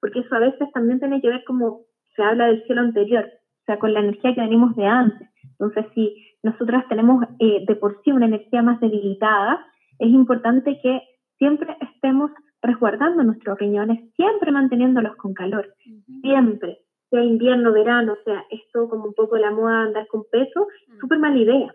porque 0.00 0.20
eso 0.20 0.34
a 0.36 0.38
veces 0.38 0.70
también 0.72 1.00
tiene 1.00 1.20
que 1.20 1.28
ver 1.28 1.44
como 1.44 1.80
se 2.14 2.22
habla 2.22 2.46
del 2.46 2.64
cielo 2.64 2.82
anterior, 2.82 3.24
o 3.24 3.64
sea, 3.66 3.78
con 3.78 3.92
la 3.92 4.00
energía 4.00 4.34
que 4.34 4.40
venimos 4.40 4.76
de 4.76 4.86
antes. 4.86 5.28
Entonces, 5.58 5.86
si 5.94 6.35
nosotros 6.46 6.82
tenemos 6.88 7.24
eh, 7.40 7.64
de 7.66 7.76
por 7.76 8.00
sí 8.02 8.12
una 8.12 8.26
energía 8.26 8.62
más 8.62 8.80
debilitada, 8.80 9.66
es 9.98 10.08
importante 10.08 10.78
que 10.82 11.02
siempre 11.38 11.76
estemos 11.80 12.30
resguardando 12.62 13.22
nuestros 13.22 13.58
riñones, 13.58 13.98
siempre 14.14 14.52
manteniéndolos 14.52 15.16
con 15.16 15.34
calor, 15.34 15.74
siempre, 16.22 16.78
sea 17.10 17.22
invierno, 17.22 17.72
verano, 17.72 18.14
o 18.14 18.24
sea, 18.24 18.44
esto 18.50 18.88
como 18.88 19.06
un 19.06 19.14
poco 19.14 19.36
la 19.36 19.50
moda 19.50 19.82
andar 19.82 20.06
con 20.06 20.24
peso, 20.30 20.68
súper 21.00 21.18
mala 21.18 21.36
idea. 21.36 21.74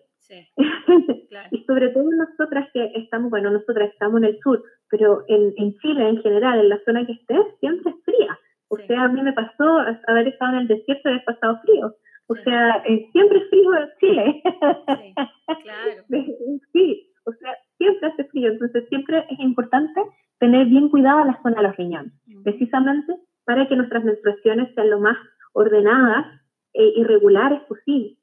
y 1.52 1.64
sobre 1.66 1.90
todo 1.90 2.10
nosotras 2.10 2.70
que 2.74 2.92
estamos, 2.96 3.30
bueno, 3.30 3.52
nosotras 3.52 3.90
estamos 3.92 4.22
en 4.22 4.30
el 4.30 4.40
sur, 4.40 4.64
pero 4.90 5.24
en, 5.28 5.54
en 5.58 5.78
Chile 5.80 6.08
en 6.08 6.22
general, 6.22 6.60
en 6.60 6.70
la 6.70 6.80
zona 6.86 7.06
que 7.06 7.14
estés, 7.14 7.46
siempre 7.60 7.92
es 7.92 8.04
fría. 8.06 8.40
O 8.70 8.78
sea, 8.78 9.04
a 9.04 9.08
mí 9.10 9.22
me 9.22 9.34
pasó 9.34 9.80
haber 10.08 10.30
estado 10.30 10.54
en 10.54 10.60
el 10.60 10.68
desierto 10.68 11.10
y 11.10 11.12
haber 11.12 11.26
pasado 11.26 11.60
frío. 11.64 11.94
O 12.32 12.36
sea, 12.46 12.78
eh, 12.88 13.10
siempre 13.12 13.42
frío 13.50 13.74
en 13.74 13.90
Chile. 14.00 14.44
Sí, 14.44 15.14
claro. 15.64 16.04
sí, 16.72 17.12
o 17.26 17.34
sea, 17.34 17.58
siempre 17.78 18.08
hace 18.08 18.24
frío. 18.24 18.52
Entonces, 18.52 18.88
siempre 18.88 19.26
es 19.30 19.40
importante 19.40 20.02
tener 20.40 20.66
bien 20.68 20.88
cuidada 20.88 21.26
la 21.26 21.42
zona 21.44 21.58
de 21.58 21.68
los 21.68 21.76
riñones, 21.76 22.14
precisamente 22.44 23.18
para 23.44 23.68
que 23.68 23.76
nuestras 23.76 24.06
menstruaciones 24.06 24.74
sean 24.76 24.90
lo 24.90 25.02
más 25.02 25.18
ordenadas 25.52 26.26
e 26.74 26.84
irregulares 26.96 27.62
posible. 27.64 28.16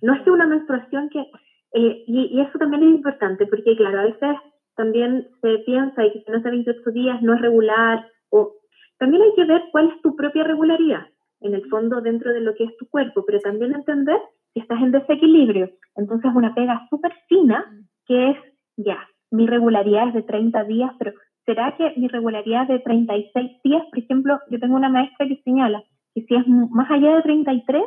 No 0.00 0.14
es 0.14 0.26
una 0.26 0.46
menstruación 0.46 1.10
que, 1.10 1.20
eh, 1.20 2.04
y, 2.06 2.40
eso 2.40 2.58
también 2.58 2.82
es 2.82 2.94
importante, 2.94 3.46
porque 3.46 3.76
claro, 3.76 4.00
a 4.00 4.04
veces 4.04 4.36
también 4.74 5.28
se 5.42 5.58
piensa 5.66 6.02
que 6.02 6.22
si 6.24 6.30
no 6.30 6.38
hace 6.38 6.50
28 6.50 6.90
días 6.92 7.20
no 7.20 7.34
es 7.34 7.42
regular, 7.42 8.08
o 8.30 8.54
también 8.98 9.22
hay 9.22 9.34
que 9.36 9.44
ver 9.44 9.62
cuál 9.70 9.90
es 9.90 10.00
tu 10.00 10.16
propia 10.16 10.44
regularidad, 10.44 11.06
en 11.42 11.54
el 11.54 11.68
fondo 11.68 12.00
dentro 12.00 12.32
de 12.32 12.40
lo 12.40 12.54
que 12.54 12.64
es 12.64 12.76
tu 12.76 12.88
cuerpo, 12.88 13.24
pero 13.26 13.40
también 13.40 13.74
entender 13.74 14.18
si 14.52 14.60
estás 14.60 14.80
en 14.80 14.92
desequilibrio. 14.92 15.70
Entonces 15.96 16.30
una 16.34 16.54
pega 16.54 16.86
súper 16.90 17.12
fina 17.28 17.64
que 18.06 18.30
es, 18.30 18.36
ya, 18.76 18.98
mi 19.30 19.46
regularidad 19.46 20.08
es 20.08 20.14
de 20.14 20.22
30 20.22 20.64
días, 20.64 20.92
pero 20.98 21.12
¿será 21.46 21.74
que 21.76 21.92
mi 21.96 22.08
regularidad 22.08 22.62
es 22.62 22.68
de 22.68 22.78
36 22.80 23.62
días? 23.62 23.82
Por 23.90 23.98
ejemplo, 23.98 24.38
yo 24.50 24.58
tengo 24.58 24.76
una 24.76 24.88
maestra 24.88 25.26
que 25.26 25.40
señala 25.44 25.82
que 26.14 26.22
si 26.22 26.34
es 26.34 26.46
más 26.46 26.90
allá 26.90 27.16
de 27.16 27.22
33, 27.22 27.82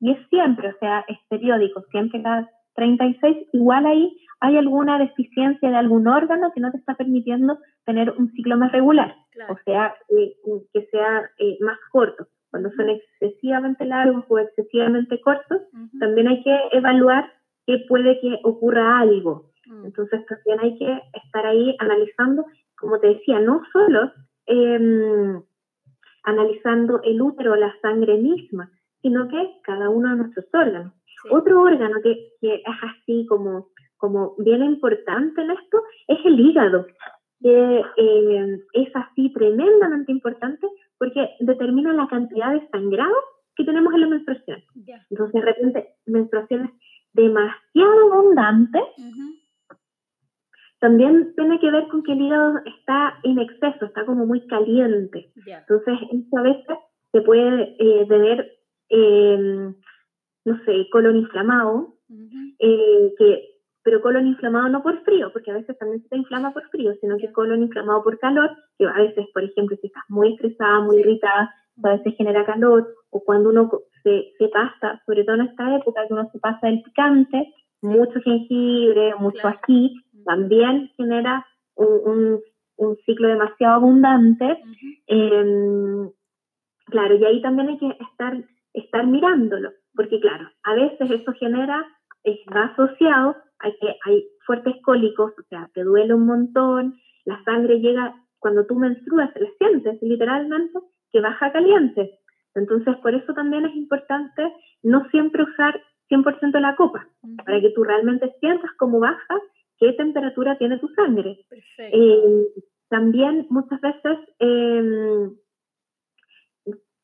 y 0.00 0.12
es 0.12 0.18
siempre, 0.28 0.68
o 0.68 0.78
sea, 0.78 1.04
es 1.08 1.18
periódico, 1.28 1.82
siempre 1.90 2.22
cada 2.22 2.50
36, 2.74 3.48
igual 3.52 3.86
ahí 3.86 4.16
hay 4.40 4.56
alguna 4.56 4.98
deficiencia 4.98 5.70
de 5.70 5.76
algún 5.76 6.08
órgano 6.08 6.50
que 6.54 6.60
no 6.60 6.70
te 6.70 6.78
está 6.78 6.94
permitiendo 6.94 7.58
tener 7.84 8.10
un 8.10 8.30
ciclo 8.32 8.56
más 8.56 8.72
regular, 8.72 9.14
o 9.48 9.56
sea, 9.64 9.94
eh, 10.08 10.34
que 10.72 10.86
sea 10.86 11.30
eh, 11.38 11.58
más 11.60 11.78
corto. 11.92 12.26
Cuando 12.50 12.70
son 12.72 12.90
excesivamente 12.90 13.84
largos 13.84 14.24
o 14.28 14.38
excesivamente 14.38 15.20
cortos, 15.20 15.62
también 16.00 16.28
hay 16.28 16.42
que 16.42 16.56
evaluar 16.72 17.32
que 17.66 17.78
puede 17.88 18.20
que 18.20 18.40
ocurra 18.42 18.98
algo. 18.98 19.50
Mm. 19.66 19.86
Entonces 19.86 20.26
también 20.26 20.60
hay 20.60 20.78
que 20.78 21.02
estar 21.24 21.46
ahí 21.46 21.76
analizando, 21.78 22.44
como 22.76 22.98
te 22.98 23.08
decía, 23.08 23.38
no 23.38 23.62
solo 23.72 24.12
em, 24.46 25.40
analizando 26.24 27.00
el 27.02 27.22
útero, 27.22 27.54
la 27.54 27.72
sangre 27.80 28.16
misma, 28.16 28.70
sino 29.00 29.28
que 29.28 29.60
cada 29.62 29.88
uno 29.88 30.10
de 30.10 30.16
nuestros 30.16 30.46
órganos. 30.52 30.92
Otro 31.30 31.62
órgano 31.62 32.00
que, 32.02 32.32
que, 32.40 32.54
es 32.54 32.76
así 32.82 33.26
como, 33.28 33.68
como 33.98 34.34
bien 34.38 34.64
importante 34.64 35.42
en 35.42 35.50
esto 35.50 35.82
es 36.08 36.18
el 36.24 36.40
hígado, 36.40 36.86
que 37.40 37.84
eh, 37.96 38.58
es 38.72 38.96
así 38.96 39.32
tremendamente 39.32 40.12
importante 40.12 40.66
porque 41.00 41.30
determina 41.40 41.92
la 41.92 42.06
cantidad 42.06 42.52
de 42.52 42.68
sangrado 42.68 43.16
que 43.56 43.64
tenemos 43.64 43.92
en 43.92 44.00
la 44.02 44.06
menstruación. 44.06 44.62
Entonces, 45.10 45.32
de 45.32 45.40
repente, 45.40 45.88
menstruaciones 46.06 46.70
demasiado 47.12 48.12
abundantes, 48.12 48.82
también 50.78 51.34
tiene 51.34 51.58
que 51.58 51.72
ver 51.72 51.88
con 51.88 52.04
que 52.04 52.12
el 52.12 52.20
hígado 52.20 52.58
está 52.64 53.18
en 53.24 53.40
exceso, 53.40 53.86
está 53.86 54.06
como 54.06 54.24
muy 54.26 54.46
caliente. 54.46 55.32
Entonces, 55.34 55.98
eso 56.12 56.38
a 56.38 56.42
veces 56.42 56.78
se 57.10 57.20
puede 57.22 57.74
eh, 57.80 58.06
tener 58.06 58.60
Em, 58.90 59.72
no 60.44 60.64
sé, 60.64 60.88
colon 60.90 61.16
inflamado, 61.16 61.94
eh, 62.58 63.14
que, 63.16 63.49
pero 63.82 64.00
colon 64.02 64.26
inflamado 64.26 64.68
no 64.68 64.82
por 64.82 65.02
frío, 65.04 65.32
porque 65.32 65.50
a 65.50 65.54
veces 65.54 65.78
también 65.78 66.02
se 66.08 66.16
inflama 66.16 66.52
por 66.52 66.68
frío, 66.68 66.92
sino 67.00 67.16
que 67.16 67.32
colon 67.32 67.62
inflamado 67.62 68.02
por 68.02 68.18
calor, 68.18 68.50
que 68.78 68.86
a 68.86 68.92
veces, 68.94 69.26
por 69.32 69.44
ejemplo, 69.44 69.76
si 69.80 69.86
estás 69.86 70.04
muy 70.08 70.34
estresada, 70.34 70.80
muy 70.80 70.98
irritada, 70.98 71.54
a 71.82 71.90
veces 71.96 72.14
genera 72.16 72.44
calor, 72.44 72.88
o 73.10 73.24
cuando 73.24 73.48
uno 73.48 73.70
se, 74.02 74.32
se 74.38 74.48
pasa, 74.48 75.02
sobre 75.06 75.24
todo 75.24 75.36
en 75.36 75.48
esta 75.48 75.76
época 75.76 76.06
que 76.06 76.12
uno 76.12 76.28
se 76.30 76.38
pasa 76.38 76.68
el 76.68 76.82
picante, 76.82 77.54
mucho 77.82 78.20
jengibre, 78.20 79.14
mucho 79.18 79.48
aquí, 79.48 79.96
también 80.24 80.90
genera 80.96 81.46
un, 81.76 82.40
un 82.76 82.96
ciclo 83.06 83.28
demasiado 83.28 83.74
abundante. 83.74 84.62
Em, 85.06 86.10
claro, 86.86 87.14
y 87.16 87.24
ahí 87.24 87.42
también 87.42 87.68
hay 87.68 87.78
que 87.78 87.96
estar, 88.10 88.36
estar 88.74 89.06
mirándolo, 89.06 89.70
porque 89.94 90.20
claro, 90.20 90.48
a 90.64 90.74
veces 90.74 91.10
eso 91.10 91.32
genera, 91.32 91.86
va 92.54 92.64
asociado 92.64 93.36
que 93.80 93.96
hay 94.04 94.26
fuertes 94.46 94.74
cólicos, 94.82 95.32
o 95.38 95.42
sea, 95.48 95.70
te 95.74 95.82
duele 95.82 96.14
un 96.14 96.26
montón, 96.26 96.98
la 97.24 97.42
sangre 97.44 97.80
llega, 97.80 98.14
cuando 98.38 98.66
tú 98.66 98.74
menstruas, 98.74 99.30
la 99.36 99.48
sientes 99.58 100.00
literalmente 100.02 100.78
que 101.12 101.20
baja 101.20 101.52
caliente. 101.52 102.18
Entonces, 102.54 102.96
por 102.96 103.14
eso 103.14 103.32
también 103.34 103.64
es 103.66 103.74
importante 103.76 104.42
no 104.82 105.08
siempre 105.10 105.42
usar 105.42 105.80
100% 106.08 106.58
la 106.58 106.74
copa, 106.74 107.06
para 107.44 107.60
que 107.60 107.70
tú 107.70 107.84
realmente 107.84 108.34
sientas 108.40 108.70
cómo 108.78 108.98
baja, 108.98 109.40
qué 109.78 109.92
temperatura 109.92 110.58
tiene 110.58 110.78
tu 110.78 110.88
sangre. 110.88 111.38
Eh, 111.78 112.46
también 112.88 113.46
muchas 113.50 113.80
veces 113.80 114.18
em, 114.40 115.32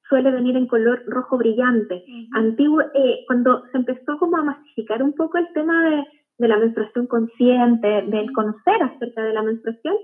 suele 0.08 0.30
venir 0.30 0.56
en 0.56 0.66
color 0.66 1.04
rojo 1.06 1.38
brillante. 1.38 2.04
Antiguo, 2.32 2.82
eh, 2.82 3.24
cuando 3.26 3.64
se 3.70 3.78
empezó 3.78 4.18
como 4.18 4.36
a 4.36 4.44
masificar 4.44 5.02
un 5.02 5.12
poco 5.12 5.38
el 5.38 5.46
tema 5.52 5.88
de, 5.88 6.04
de 6.38 6.48
la 6.48 6.58
menstruación 6.58 7.06
consciente, 7.06 8.02
del 8.02 8.32
conocer 8.32 8.82
acerca 8.82 9.22
de 9.22 9.32
la 9.32 9.42
menstruación, 9.42 9.96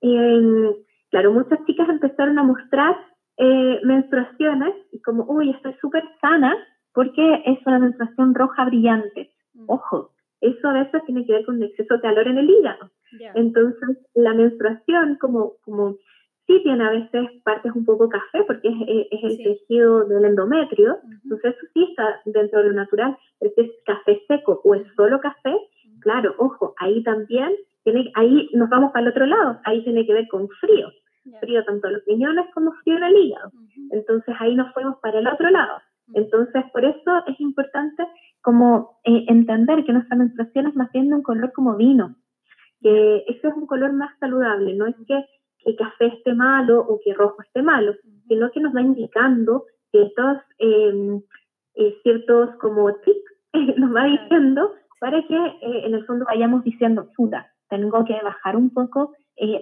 em, 0.00 0.72
claro, 1.10 1.32
muchas 1.32 1.64
chicas 1.66 1.88
empezaron 1.88 2.38
a 2.38 2.42
mostrar 2.42 2.96
eh, 3.36 3.80
menstruaciones 3.84 4.74
y 4.92 5.00
como, 5.00 5.24
uy, 5.24 5.50
estoy 5.50 5.74
súper 5.80 6.04
sana 6.20 6.54
porque 6.92 7.42
es 7.46 7.58
una 7.66 7.78
menstruación 7.78 8.34
roja 8.34 8.64
brillante. 8.66 9.32
Mm. 9.54 9.64
Ojo, 9.68 10.10
eso 10.40 10.68
a 10.68 10.72
veces 10.74 11.02
tiene 11.06 11.24
que 11.24 11.32
ver 11.32 11.44
con 11.44 11.62
exceso 11.62 11.94
de 11.94 12.00
calor 12.00 12.28
en 12.28 12.38
el 12.38 12.50
hígado. 12.50 12.90
Entonces, 13.34 13.98
la 14.14 14.34
menstruación, 14.34 15.16
como, 15.20 15.54
como 15.64 15.96
sí 16.46 16.60
tiene 16.62 16.84
a 16.84 16.90
veces 16.90 17.28
partes 17.44 17.72
un 17.74 17.84
poco 17.84 18.08
café, 18.08 18.44
porque 18.46 18.68
es, 18.68 19.06
es 19.10 19.24
el 19.24 19.36
tejido 19.38 20.04
del 20.04 20.24
endometrio, 20.24 20.98
entonces 21.22 21.54
eso 21.56 21.66
sí 21.74 21.86
está 21.90 22.20
dentro 22.24 22.62
de 22.62 22.68
lo 22.68 22.74
natural, 22.74 23.16
pero 23.38 23.52
si 23.54 23.60
es 23.62 23.70
café 23.84 24.22
seco 24.28 24.60
o 24.64 24.74
es 24.74 24.86
solo 24.96 25.20
café, 25.20 25.54
claro, 26.00 26.34
ojo, 26.38 26.74
ahí 26.78 27.02
también, 27.02 27.52
tiene, 27.84 28.10
ahí 28.14 28.48
nos 28.52 28.68
vamos 28.68 28.92
para 28.92 29.04
el 29.04 29.10
otro 29.10 29.26
lado, 29.26 29.60
ahí 29.64 29.82
tiene 29.84 30.06
que 30.06 30.12
ver 30.12 30.28
con 30.28 30.48
frío, 30.48 30.90
frío 31.40 31.64
tanto 31.64 31.86
en 31.86 31.94
los 31.94 32.04
riñones 32.04 32.46
como 32.54 32.72
frío 32.82 32.96
en 32.96 33.04
el 33.04 33.16
hígado. 33.16 33.52
Entonces 33.90 34.34
ahí 34.38 34.54
nos 34.54 34.72
fuimos 34.72 34.96
para 34.98 35.18
el 35.18 35.26
otro 35.26 35.50
lado. 35.50 35.78
Entonces, 36.14 36.64
por 36.72 36.84
eso 36.84 37.24
es 37.26 37.38
importante 37.40 38.04
como 38.42 38.98
eh, 39.04 39.24
entender 39.28 39.84
que 39.84 39.92
nuestra 39.92 40.16
menstruación 40.16 40.66
es 40.66 40.74
más 40.74 40.90
bien 40.92 41.08
de 41.08 41.16
un 41.16 41.22
color 41.22 41.52
como 41.52 41.76
vino, 41.76 42.16
que 42.80 43.24
ese 43.28 43.48
es 43.48 43.54
un 43.54 43.66
color 43.66 43.92
más 43.92 44.18
saludable, 44.18 44.74
no 44.74 44.86
es 44.86 44.96
que, 45.06 45.24
que 45.58 45.76
café 45.76 46.06
esté 46.06 46.34
malo 46.34 46.80
o 46.80 47.00
que 47.04 47.14
rojo 47.14 47.42
esté 47.42 47.62
malo, 47.62 47.94
sino 48.28 48.50
que 48.50 48.60
nos 48.60 48.74
va 48.74 48.80
indicando 48.80 49.66
que 49.92 50.02
estos 50.02 50.38
em, 50.58 51.20
eh, 51.74 51.96
ciertos 52.02 52.56
como 52.56 52.92
tics 52.96 53.32
nos 53.76 53.94
va 53.94 54.04
diciendo 54.04 54.72
para 55.00 55.20
que 55.26 55.34
eh, 55.34 55.86
en 55.86 55.94
el 55.94 56.06
fondo 56.06 56.24
vayamos 56.26 56.62
diciendo, 56.62 57.08
puta, 57.16 57.50
tengo 57.68 58.04
que 58.04 58.14
bajar 58.22 58.56
un 58.56 58.70
poco 58.70 59.12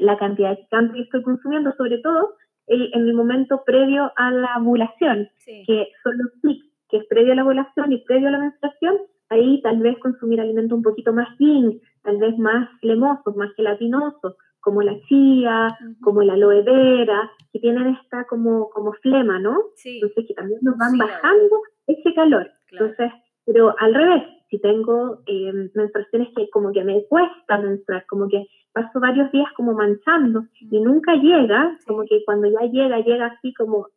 la 0.01 0.18
cantidad 0.18 0.57
de 0.57 0.66
cambio 0.72 0.95
que 0.95 1.03
estoy 1.03 1.22
consumiendo, 1.22 1.72
sobre 1.76 1.99
todo 1.99 2.34
en 2.66 3.07
el 3.07 3.14
momento 3.14 3.62
previo 3.64 4.11
a 4.16 4.32
la 4.32 4.57
ovulación, 4.59 5.28
que 5.45 5.89
son 6.03 6.18
los 6.18 6.32
tics 6.43 6.68
que 6.89 6.99
es 6.99 7.07
previo 7.07 7.32
a 7.32 7.36
la 7.36 7.45
ovulación 7.45 7.93
y 7.93 7.99
previo 8.05 8.28
a 8.28 8.32
la 8.32 8.39
menstruación, 8.39 8.97
ahí 9.28 9.61
tal 9.62 9.78
vez 9.78 9.99
consumir 9.99 10.41
alimentos 10.41 10.76
un 10.76 10.82
poquito 10.82 11.12
más 11.12 11.28
yin, 11.39 11.80
tal 12.03 12.18
vez 12.18 12.36
más 12.39 12.68
lemosos, 12.82 13.36
más 13.36 13.53
gelatinosos, 13.55 14.36
como 14.61 14.82
la 14.82 14.99
chía, 15.09 15.68
como 16.03 16.22
la 16.22 16.34
aloe 16.34 16.62
vera, 16.62 17.30
que 17.53 17.61
tienen 17.61 17.89
esta 17.89 18.24
como, 18.24 18.70
como 18.70 18.93
flema, 18.95 19.39
¿no? 19.39 19.57
Entonces 19.84 20.24
que 20.26 20.34
también 20.34 20.61
nos 20.62 20.76
van 20.76 20.97
bajando 20.97 21.62
ese 21.86 22.14
calor. 22.14 22.51
Entonces, 22.70 23.12
pero 23.47 23.74
al 23.78 23.95
revés, 23.95 24.22
si 24.51 24.59
tengo 24.59 25.21
eh, 25.27 25.71
menstruaciones 25.75 26.29
que 26.37 26.49
como 26.51 26.73
que 26.73 26.85
me 26.85 27.05
cuesta 27.07 27.59
menstruar, 27.59 28.05
como 28.07 28.29
que 28.29 28.47
paso 28.73 29.01
varios 29.01 29.31
días 29.33 29.49
como 29.57 29.75
manchando 29.75 30.47
y 30.61 30.81
nunca 30.81 31.15
llega, 31.15 31.77
como 31.87 32.05
que 32.05 32.23
cuando 32.25 32.49
ya 32.49 32.67
llega, 32.71 33.01
llega 33.01 33.27
así 33.27 33.53
como 33.55 33.89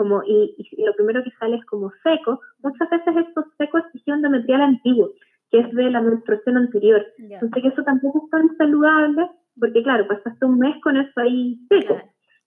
como, 0.00 0.22
y, 0.24 0.56
lo 0.78 0.94
primero 0.94 1.22
que 1.22 1.30
sale 1.38 1.56
es 1.56 1.64
como 1.66 1.92
seco, 2.02 2.40
muchas 2.62 2.88
veces 2.88 3.16
esto 3.28 3.44
seco 3.58 3.76
es 3.76 3.92
tejido 3.92 4.16
endometrial 4.16 4.62
antiguo, 4.62 5.10
que 5.50 5.58
es 5.60 5.70
de 5.74 5.90
la 5.90 6.00
menstruación 6.00 6.56
anterior. 6.56 7.04
Entonces 7.18 7.62
que 7.62 7.68
eso 7.68 7.82
tampoco 7.82 8.22
es 8.24 8.30
tan 8.30 8.56
saludable, 8.56 9.28
porque 9.58 9.82
claro, 9.82 10.08
pasaste 10.08 10.46
un 10.46 10.58
mes 10.58 10.74
con 10.82 10.96
eso 10.96 11.20
ahí 11.20 11.58
seco. 11.68 11.98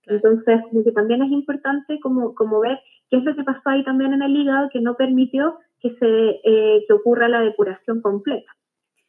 Entonces, 0.07 0.61
que 0.84 0.91
también 0.93 1.22
es 1.22 1.32
importante 1.32 1.99
como, 2.01 2.34
como 2.34 2.59
ver 2.59 2.80
qué 3.11 3.18
es 3.18 3.24
lo 3.24 3.36
que 3.36 3.43
pasó 3.43 3.70
ahí 3.70 3.84
también 3.84 4.14
en 4.14 4.24
el 4.24 4.36
hígado 4.36 4.70
que 4.70 4.82
no 4.82 4.95
permitió 4.95 5.59
que 5.84 5.89
se 5.99 6.29
eh, 6.43 6.86
que 6.88 6.93
ocurra 6.93 7.27
la 7.27 7.41
depuración 7.41 8.01
completa. 8.01 8.51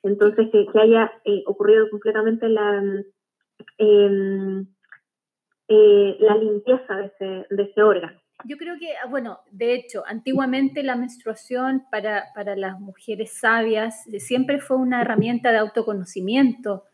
Entonces, 0.03 0.51
que, 0.53 0.67
que 0.71 0.81
haya 0.81 1.11
eh, 1.25 1.43
ocurrido 1.47 1.89
completamente 1.89 2.47
la, 2.49 2.83
em, 3.79 4.67
eh, 5.69 6.17
la 6.21 6.37
limpieza 6.37 6.97
de 6.97 7.07
ese, 7.07 7.47
de 7.55 7.63
ese 7.63 7.83
órgano. 7.83 8.21
Yo 8.45 8.59
creo 8.59 8.77
que, 8.79 8.89
ah, 9.03 9.07
bueno, 9.09 9.39
de 9.51 9.75
hecho, 9.75 10.03
antiguamente 10.07 10.83
la 10.83 10.97
menstruación 10.97 11.85
para, 11.91 12.25
para 12.35 12.57
las 12.57 12.79
mujeres 12.79 13.33
sabias 13.39 14.07
eh, 14.09 14.21
siempre 14.21 14.59
fue 14.59 14.77
una 14.77 15.01
herramienta 15.01 15.53
de 15.53 15.59
autoconocimiento. 15.59 16.85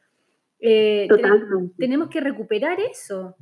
Eh, 0.60 1.06
totalmente. 1.08 1.74
Tenemos 1.78 2.10
que 2.10 2.20
recuperar 2.20 2.78
eso. 2.78 3.34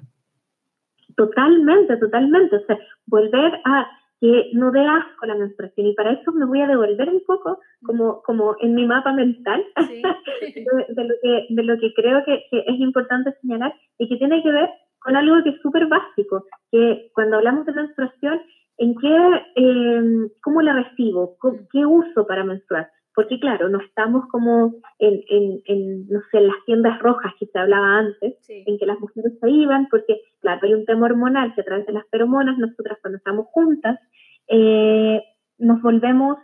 Totalmente, 1.16 1.96
totalmente. 1.96 2.56
O 2.56 2.64
sea, 2.64 2.78
volver 3.06 3.60
a 3.64 3.86
que 4.20 4.50
no 4.52 4.70
dé 4.70 4.80
asco 4.80 5.26
la 5.26 5.34
menstruación. 5.34 5.86
Y 5.86 5.94
para 5.94 6.12
eso 6.12 6.32
me 6.32 6.44
voy 6.44 6.60
a 6.60 6.66
devolver 6.66 7.08
un 7.08 7.22
poco 7.26 7.60
como, 7.84 8.22
como 8.22 8.56
en 8.60 8.74
mi 8.74 8.84
mapa 8.86 9.12
mental 9.12 9.64
de, 9.76 11.04
lo 11.04 11.14
que, 11.22 11.46
de 11.48 11.62
lo 11.62 11.78
que 11.78 11.92
creo 11.94 12.24
que, 12.24 12.44
que 12.50 12.64
es 12.66 12.80
importante 12.80 13.34
señalar 13.40 13.74
y 13.98 14.08
que 14.08 14.16
tiene 14.16 14.42
que 14.42 14.50
ver 14.50 14.68
con 15.00 15.16
algo 15.16 15.42
que 15.44 15.50
es 15.50 15.60
súper 15.60 15.86
básico, 15.86 16.44
que 16.72 17.10
cuando 17.14 17.36
hablamos 17.36 17.64
de 17.66 17.72
menstruación, 17.72 18.42
¿en 18.78 18.94
qué, 18.96 19.42
eh, 19.56 20.30
cómo 20.42 20.60
la 20.62 20.72
recibo? 20.72 21.36
¿Qué 21.72 21.86
uso 21.86 22.26
para 22.26 22.44
menstruar? 22.44 22.90
Porque 23.18 23.40
claro, 23.40 23.68
no 23.68 23.80
estamos 23.80 24.28
como 24.28 24.76
en, 25.00 25.60
en, 25.66 26.06
no 26.06 26.20
sé, 26.30 26.40
las 26.40 26.54
tiendas 26.66 27.00
rojas 27.00 27.32
que 27.40 27.46
se 27.46 27.58
hablaba 27.58 27.98
antes, 27.98 28.36
en 28.48 28.78
que 28.78 28.86
las 28.86 29.00
mujeres 29.00 29.32
se 29.40 29.50
iban, 29.50 29.88
porque 29.90 30.20
claro, 30.38 30.60
hay 30.62 30.74
un 30.74 30.84
tema 30.84 31.06
hormonal 31.06 31.52
que 31.52 31.62
a 31.62 31.64
través 31.64 31.84
de 31.86 31.94
las 31.94 32.08
feromonas, 32.12 32.56
nosotras 32.58 32.96
cuando 33.02 33.16
estamos 33.16 33.46
juntas, 33.46 33.98
eh, 34.46 35.20
nos 35.58 35.82
volvemos 35.82 36.38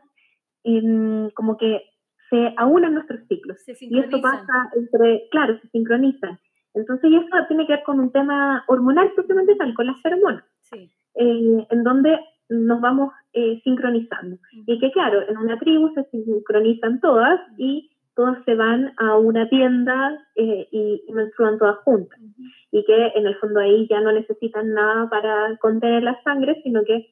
como 1.35 1.57
que 1.59 1.81
se 2.29 2.53
aunan 2.57 2.95
nuestros 2.95 3.21
ciclos. 3.29 3.59
y 3.69 4.01
esto 4.01 4.21
pasa 4.21 4.73
entre, 4.75 5.29
claro, 5.31 5.57
se 5.61 5.69
sincronizan. 5.69 6.41
Entonces, 6.75 7.09
y 7.09 7.15
eso 7.15 7.29
tiene 7.47 7.69
que 7.69 7.75
ver 7.75 7.85
con 7.85 8.01
un 8.01 8.11
tema 8.11 8.65
hormonal 8.67 9.13
propiamente 9.15 9.55
tal, 9.55 9.75
con 9.75 9.87
las 9.87 10.03
feromonas, 10.03 10.45
eh, 10.73 11.67
en 11.71 11.85
donde 11.85 12.19
nos 12.55 12.81
vamos 12.81 13.13
eh, 13.33 13.61
sincronizando. 13.65 14.37
Y 14.67 14.79
que 14.79 14.91
claro, 14.93 15.23
en 15.29 15.37
una 15.39 15.59
tribu 15.59 15.93
se 15.95 16.05
sincronizan 16.11 17.01
todas 17.01 17.41
y 17.59 17.91
todas 18.15 18.43
se 18.45 18.55
van 18.55 18.93
a 18.97 19.17
una 19.17 19.49
tienda 19.49 20.19
eh, 20.37 20.69
y, 20.71 21.03
menstruan 21.13 21.59
todas 21.59 21.79
juntas. 21.79 22.19
Y 22.71 22.85
que 22.85 23.13
en 23.15 23.27
el 23.27 23.37
fondo 23.37 23.61
ahí 23.61 23.87
ya 23.89 24.01
no 24.01 24.13
necesitan 24.13 24.73
nada 24.73 25.09
para 25.09 25.57
contener 25.59 26.03
la 26.03 26.21
sangre, 26.23 26.61
sino 26.63 26.83
que 26.85 27.11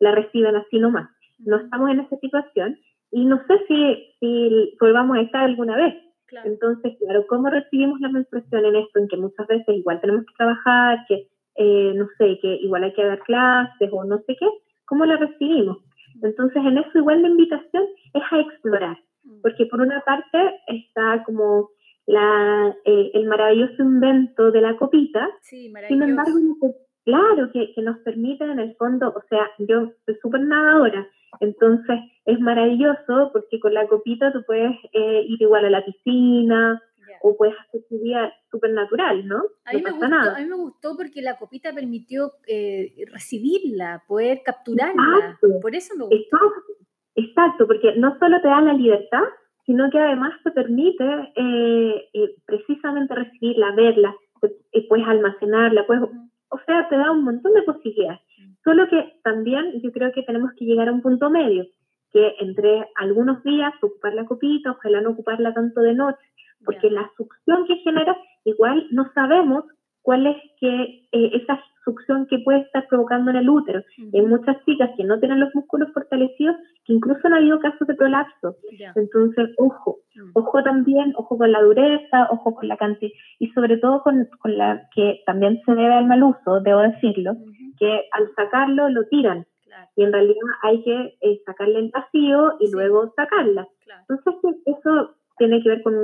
la 0.00 0.10
reciben 0.12 0.56
así 0.56 0.78
nomás. 0.78 1.08
No 1.38 1.56
estamos 1.56 1.90
en 1.90 2.00
esa 2.00 2.16
situación 2.18 2.78
y 3.12 3.24
no 3.24 3.40
sé 3.46 3.60
si, 3.68 4.16
si 4.18 4.76
volvamos 4.80 5.16
a 5.16 5.20
estar 5.20 5.44
alguna 5.44 5.76
vez, 5.76 5.94
entonces, 6.44 6.96
claro, 6.98 7.26
¿cómo 7.28 7.48
recibimos 7.48 8.00
la 8.00 8.08
menstruación 8.08 8.64
en 8.64 8.76
esto? 8.76 8.98
En 8.98 9.08
que 9.08 9.16
muchas 9.16 9.46
veces 9.46 9.76
igual 9.76 10.00
tenemos 10.00 10.24
que 10.26 10.34
trabajar, 10.36 11.04
que 11.06 11.28
eh, 11.56 11.92
no 11.94 12.06
sé, 12.18 12.38
que 12.40 12.56
igual 12.56 12.84
hay 12.84 12.92
que 12.92 13.04
dar 13.04 13.20
clases 13.20 13.88
o 13.92 14.04
no 14.04 14.18
sé 14.26 14.36
qué, 14.38 14.48
¿cómo 14.86 15.04
la 15.04 15.16
recibimos? 15.16 15.78
Entonces, 16.22 16.56
en 16.64 16.78
eso 16.78 16.98
igual 16.98 17.22
la 17.22 17.28
invitación 17.28 17.84
es 18.12 18.22
a 18.30 18.40
explorar, 18.40 18.98
mm. 19.24 19.40
porque 19.42 19.66
por 19.66 19.80
una 19.80 20.00
parte 20.00 20.38
está 20.68 21.22
como 21.24 21.70
la, 22.06 22.74
eh, 22.84 23.10
el 23.14 23.26
maravilloso 23.26 23.82
invento 23.82 24.50
de 24.50 24.60
la 24.60 24.76
copita, 24.76 25.28
sí, 25.40 25.72
sin 25.88 26.02
embargo, 26.02 26.38
claro, 27.04 27.50
que, 27.52 27.72
que, 27.74 27.82
nos 27.82 27.98
permite 27.98 28.44
en 28.44 28.58
el 28.58 28.74
fondo, 28.76 29.08
o 29.08 29.22
sea, 29.28 29.50
yo 29.58 29.90
soy 30.04 30.16
súper 30.20 30.42
nadadora, 30.42 31.08
entonces 31.40 31.98
es 32.26 32.40
maravilloso 32.40 33.30
porque 33.32 33.58
con 33.60 33.74
la 33.74 33.86
copita 33.86 34.32
tú 34.32 34.42
puedes 34.46 34.72
eh, 34.92 35.24
ir 35.28 35.40
igual 35.40 35.64
a 35.64 35.70
la 35.70 35.84
piscina 35.84 36.80
o 37.26 37.34
puedes 37.38 37.54
hacer 37.58 37.80
tu 37.88 37.98
día 38.00 38.30
súper 38.50 38.72
natural, 38.72 39.26
¿no? 39.26 39.42
A 39.64 39.72
mí, 39.72 39.80
me 39.82 39.92
gustó, 39.92 40.14
a 40.14 40.38
mí 40.38 40.44
me 40.44 40.56
gustó 40.56 40.94
porque 40.94 41.22
la 41.22 41.38
copita 41.38 41.72
permitió 41.72 42.32
eh, 42.46 42.92
recibirla, 43.10 44.02
poder 44.06 44.42
capturarla. 44.44 45.38
Por 45.62 45.74
eso 45.74 45.94
me 45.96 46.04
gustó. 46.04 46.38
Exacto, 47.14 47.66
porque 47.66 47.94
no 47.96 48.18
solo 48.18 48.42
te 48.42 48.48
da 48.48 48.60
la 48.60 48.74
libertad, 48.74 49.22
sino 49.64 49.88
que 49.90 49.98
además 49.98 50.34
te 50.44 50.50
permite 50.50 51.04
eh, 51.34 52.36
precisamente 52.44 53.14
recibirla, 53.14 53.72
verla, 53.74 54.14
puedes 54.38 55.06
almacenarla, 55.06 55.86
puedes, 55.86 56.02
o 56.02 56.58
sea, 56.66 56.86
te 56.90 56.96
da 56.96 57.10
un 57.10 57.24
montón 57.24 57.54
de 57.54 57.62
posibilidades. 57.62 58.20
Solo 58.64 58.86
que 58.88 59.18
también 59.22 59.80
yo 59.82 59.92
creo 59.92 60.12
que 60.12 60.24
tenemos 60.24 60.50
que 60.58 60.66
llegar 60.66 60.88
a 60.88 60.92
un 60.92 61.00
punto 61.00 61.30
medio, 61.30 61.64
que 62.12 62.34
entre 62.40 62.86
algunos 62.96 63.42
días 63.44 63.72
ocupar 63.80 64.12
la 64.12 64.26
copita, 64.26 64.72
ojalá 64.72 65.00
no 65.00 65.10
ocuparla 65.10 65.54
tanto 65.54 65.80
de 65.80 65.94
noche, 65.94 66.20
porque 66.64 66.90
la 66.90 67.10
succión 67.16 67.66
que 67.66 67.76
genera, 67.76 68.16
igual 68.44 68.86
no 68.90 69.10
sabemos 69.14 69.64
cuál 70.02 70.26
es 70.26 70.36
que 70.60 71.06
eh, 71.12 71.30
esa 71.32 71.58
succión 71.84 72.26
que 72.26 72.38
puede 72.38 72.60
estar 72.60 72.86
provocando 72.88 73.30
en 73.30 73.38
el 73.38 73.48
útero. 73.48 73.82
Hay 74.12 74.22
muchas 74.22 74.56
chicas 74.64 74.90
que 74.96 75.04
no 75.04 75.18
tienen 75.18 75.40
los 75.40 75.54
músculos 75.54 75.92
fortalecidos, 75.92 76.56
que 76.84 76.92
incluso 76.94 77.20
han 77.24 77.34
habido 77.34 77.60
casos 77.60 77.86
de 77.86 77.94
prolapso. 77.94 78.56
Entonces, 78.96 79.50
ojo, 79.58 79.98
mm. 80.14 80.30
ojo 80.34 80.62
también, 80.62 81.12
ojo 81.16 81.36
con 81.36 81.52
la 81.52 81.62
dureza, 81.62 82.28
ojo 82.30 82.54
con 82.54 82.68
la 82.68 82.76
cantidad, 82.76 83.12
y 83.38 83.48
sobre 83.50 83.76
todo 83.78 84.02
con, 84.02 84.28
con, 84.40 84.56
la 84.56 84.88
que 84.94 85.22
también 85.26 85.60
se 85.64 85.74
debe 85.74 85.94
al 85.94 86.06
mal 86.06 86.22
uso, 86.22 86.60
debo 86.60 86.80
decirlo, 86.80 87.36
que 87.78 88.04
al 88.12 88.34
sacarlo 88.34 88.88
lo 88.88 89.06
tiran. 89.08 89.46
Y 89.96 90.04
en 90.04 90.12
realidad 90.12 90.40
hay 90.62 90.82
que 90.82 91.16
eh, 91.20 91.40
sacarle 91.44 91.78
el 91.78 91.90
vacío 91.90 92.54
y 92.60 92.70
luego 92.70 93.12
sacarla. 93.16 93.66
Entonces, 94.08 94.60
eso 94.66 95.14
tiene 95.36 95.62
que 95.62 95.68
ver 95.68 95.82
con, 95.82 95.94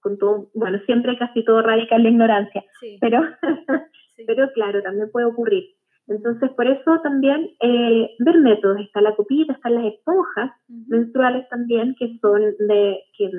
con 0.00 0.18
todo, 0.18 0.50
bueno, 0.54 0.78
siempre 0.86 1.16
casi 1.18 1.44
todo 1.44 1.62
radica 1.62 1.96
en 1.96 2.02
la 2.02 2.08
ignorancia, 2.08 2.64
pero, 3.00 3.22
pero 4.26 4.50
claro, 4.52 4.82
también 4.82 5.10
puede 5.10 5.26
ocurrir. 5.26 5.64
Entonces, 6.10 6.50
por 6.56 6.66
eso 6.66 7.00
también 7.02 7.50
eh, 7.60 8.10
ver 8.18 8.38
métodos, 8.38 8.80
está 8.80 9.00
la 9.00 9.14
copita, 9.14 9.52
están 9.52 9.74
las 9.74 9.94
esponjas 9.94 10.50
menstruales 10.88 11.48
también, 11.48 11.94
que 11.96 12.18
son 12.20 12.40
de, 12.58 13.00
que, 13.16 13.30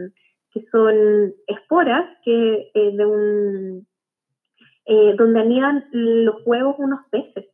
que 0.54 0.66
son 0.72 1.34
esporas 1.48 2.06
que 2.24 2.72
eh, 2.74 2.92
de 2.96 3.06
un 3.06 3.88
eh, 4.86 5.16
donde 5.18 5.40
anidan 5.42 5.86
los 5.92 6.36
huevos 6.46 6.76
unos 6.80 7.02
peces. 7.12 7.46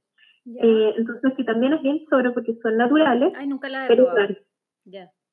entonces, 0.45 1.33
que 1.35 1.43
también 1.43 1.73
es 1.73 1.81
bien 1.81 2.05
sobre 2.09 2.29
porque 2.31 2.55
son 2.61 2.77
naturales. 2.77 3.33
Ay, 3.35 3.47
nunca 3.47 3.69
la 3.69 3.85
he 3.85 3.87
pero, 3.87 4.13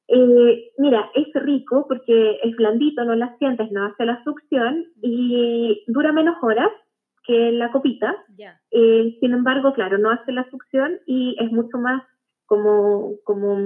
eh, 0.09 0.72
mira, 0.78 1.11
es 1.14 1.26
rico 1.42 1.86
porque 1.88 2.38
es 2.42 2.57
blandito, 2.57 3.05
no 3.05 3.14
la 3.14 3.36
sientes, 3.38 3.70
no 3.72 3.86
hace 3.86 4.05
la 4.05 4.22
succión 4.24 4.86
y 5.02 5.82
dura 5.86 6.12
menos 6.12 6.36
horas 6.42 6.70
que 7.24 7.52
la 7.52 7.72
copita. 7.72 8.14
Eh, 8.70 9.16
sin 9.20 9.32
embargo, 9.32 9.72
claro, 9.72 9.98
no 9.98 10.11
hace 10.11 10.32
la 10.32 10.48
succión 10.50 10.98
y 11.07 11.36
es 11.38 11.50
mucho 11.50 11.78
más 11.78 12.02
como, 12.46 13.14
como, 13.24 13.57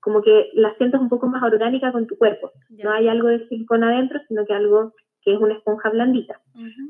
como 0.00 0.22
que 0.22 0.50
la 0.54 0.74
sientes 0.76 1.00
un 1.00 1.08
poco 1.08 1.26
más 1.26 1.42
orgánica 1.42 1.90
con 1.90 2.06
tu 2.06 2.16
cuerpo. 2.16 2.52
No 2.70 2.92
hay 2.92 3.08
algo 3.08 3.28
de 3.28 3.48
silicona 3.48 3.88
adentro, 3.88 4.20
sino 4.28 4.46
que 4.46 4.54
algo 4.54 4.92
que 5.22 5.34
es 5.34 5.40
una 5.40 5.54
esponja 5.54 5.90
blandita. 5.90 6.40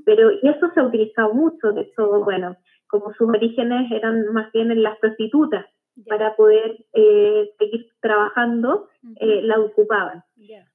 Pero, 0.05 0.31
y 0.31 0.49
eso 0.49 0.71
se 0.73 0.81
ha 0.81 0.85
utilizado 0.85 1.35
mucho, 1.35 1.73
de 1.73 1.83
hecho, 1.83 2.23
bueno, 2.23 2.57
como 2.87 3.13
sus 3.15 3.29
orígenes 3.29 3.91
eran 3.91 4.33
más 4.33 4.53
bien 4.53 4.71
en 4.71 4.83
las 4.83 4.99
prostitutas, 4.99 5.65
para 6.07 6.37
poder 6.37 6.85
eh, 6.93 7.51
seguir 7.59 7.91
trabajando, 8.01 8.89
eh, 9.17 9.43
la 9.43 9.61
ocupaban. 9.61 10.23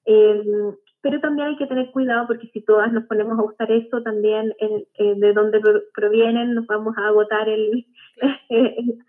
Em, 0.06 0.76
pero 1.02 1.20
también 1.20 1.50
hay 1.50 1.58
que 1.58 1.68
tener 1.68 1.92
cuidado 1.92 2.28
porque 2.28 2.48
si 2.48 2.62
todas 2.62 2.92
nos 2.92 3.06
ponemos 3.06 3.38
a 3.38 3.44
usar 3.44 3.72
eso, 3.72 4.02
también 4.02 4.54
eh, 4.60 5.16
de 5.16 5.34
dónde 5.34 5.60
provienen, 5.94 6.56
nos 6.56 6.66
vamos 6.68 6.96
a 6.98 7.08
agotar 7.08 7.48
el, 7.48 7.86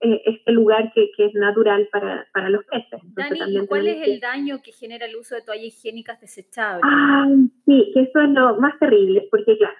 este 0.00 0.52
lugar 0.52 0.92
que, 0.92 1.10
que, 1.16 1.26
es 1.26 1.34
natural 1.34 1.88
para, 1.90 2.26
para 2.32 2.50
los 2.50 2.64
peces. 2.66 3.00
Dani, 3.14 3.66
¿cuál 3.66 3.86
es 3.86 4.06
el 4.06 4.20
daño 4.20 4.60
que 4.62 4.72
genera 4.72 5.06
el 5.06 5.16
uso 5.16 5.34
de 5.34 5.42
toallas 5.42 5.66
higiénicas 5.66 6.20
desechables? 6.20 6.82
sí, 7.64 7.90
que 7.94 8.02
eso 8.02 8.20
es 8.20 8.30
lo 8.30 8.56
más 8.60 8.78
terrible, 8.78 9.26
porque 9.30 9.56
claro, 9.56 9.76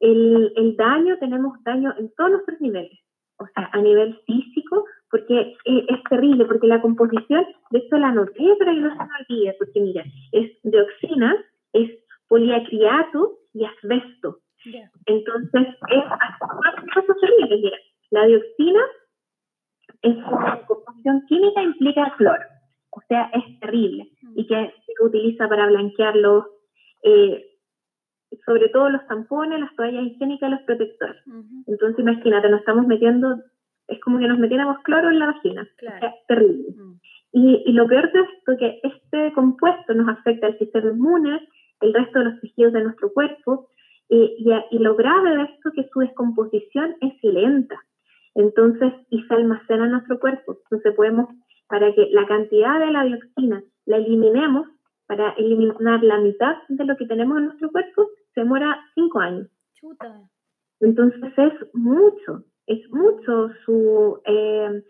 el, 0.00 0.52
el 0.56 0.76
daño, 0.76 1.18
tenemos 1.18 1.62
daño 1.64 1.94
en 1.98 2.12
todos 2.14 2.30
nuestros 2.30 2.60
niveles, 2.60 2.98
o 3.38 3.46
sea, 3.54 3.70
a 3.72 3.80
nivel 3.80 4.18
físico, 4.26 4.84
porque 5.10 5.56
es, 5.64 6.02
terrible, 6.10 6.44
porque 6.44 6.66
la 6.66 6.80
composición, 6.80 7.46
de 7.70 7.78
esto 7.78 7.96
la 7.96 8.12
noté, 8.12 8.44
pero 8.58 8.72
yo 8.72 8.80
no 8.80 8.90
se 8.90 8.96
me 8.96 9.10
olvide, 9.28 9.56
porque 9.58 9.80
mira, 9.80 10.04
es 10.32 10.50
dioxina, 10.62 11.36
es 11.72 11.90
poliacriato 12.28 13.38
y 13.54 13.64
asbesto. 13.64 14.38
Entonces, 15.06 15.66
es 15.88 16.04
cosas 16.94 17.16
terribles. 17.20 17.60
Mira, 17.60 17.78
la 18.10 18.26
dioxina 18.26 18.80
es 20.02 20.16
una 20.16 20.60
composición 20.66 21.24
química 21.26 21.62
implica 21.62 22.14
cloro, 22.16 22.44
o 22.90 23.00
sea, 23.08 23.30
es 23.32 23.60
terrible 23.60 24.10
y 24.34 24.46
que 24.46 24.74
se 24.86 25.04
utiliza 25.04 25.48
para 25.48 25.66
blanquearlo, 25.66 26.48
eh, 27.02 27.44
sobre 28.44 28.68
todo 28.68 28.90
los 28.90 29.06
tampones, 29.06 29.58
las 29.58 29.74
toallas 29.74 30.04
higiénicas, 30.04 30.50
los 30.50 30.62
protectores. 30.62 31.16
Entonces, 31.66 31.98
imagínate, 31.98 32.50
nos 32.50 32.60
estamos 32.60 32.86
metiendo 32.86 33.36
es 33.88 34.00
como 34.00 34.18
que 34.18 34.28
nos 34.28 34.38
metiéramos 34.38 34.78
cloro 34.82 35.10
en 35.10 35.18
la 35.18 35.26
vagina. 35.26 35.68
Es 35.80 36.26
terrible. 36.26 36.68
Mm. 36.76 37.00
Y, 37.32 37.62
y, 37.66 37.72
lo 37.72 37.86
peor 37.86 38.10
de 38.12 38.20
esto 38.20 38.52
es 38.52 38.58
que 38.58 38.80
este 38.82 39.32
compuesto 39.34 39.92
nos 39.94 40.08
afecta 40.08 40.46
al 40.46 40.58
sistema 40.58 40.90
inmune, 40.90 41.46
el 41.80 41.92
resto 41.92 42.18
de 42.18 42.24
los 42.26 42.40
tejidos 42.40 42.72
de 42.72 42.84
nuestro 42.84 43.12
cuerpo, 43.12 43.68
y, 44.08 44.46
y, 44.70 44.78
lo 44.78 44.96
grave 44.96 45.36
de 45.36 45.42
esto 45.42 45.68
es 45.68 45.74
que 45.74 45.90
su 45.92 46.00
descomposición 46.00 46.96
es 47.00 47.12
lenta. 47.22 47.78
Entonces, 48.34 48.92
y 49.10 49.22
se 49.22 49.34
almacena 49.34 49.84
en 49.84 49.92
nuestro 49.92 50.18
cuerpo. 50.18 50.58
Entonces 50.64 50.94
podemos, 50.94 51.28
para 51.66 51.92
que 51.94 52.08
la 52.12 52.26
cantidad 52.26 52.78
de 52.78 52.90
la 52.90 53.04
dioxina 53.04 53.62
la 53.84 53.96
eliminemos, 53.98 54.66
para 55.06 55.30
eliminar 55.32 56.02
la 56.02 56.18
mitad 56.18 56.56
de 56.68 56.84
lo 56.84 56.96
que 56.96 57.06
tenemos 57.06 57.38
en 57.38 57.46
nuestro 57.46 57.70
cuerpo, 57.70 58.08
se 58.34 58.40
demora 58.40 58.78
cinco 58.94 59.20
años. 59.20 59.48
Chuta. 59.74 60.28
Entonces 60.80 61.32
es 61.36 61.52
mucho 61.74 62.44
es 62.68 62.88
mucho 62.90 63.50
su 63.64 64.20
eh, 64.24 64.82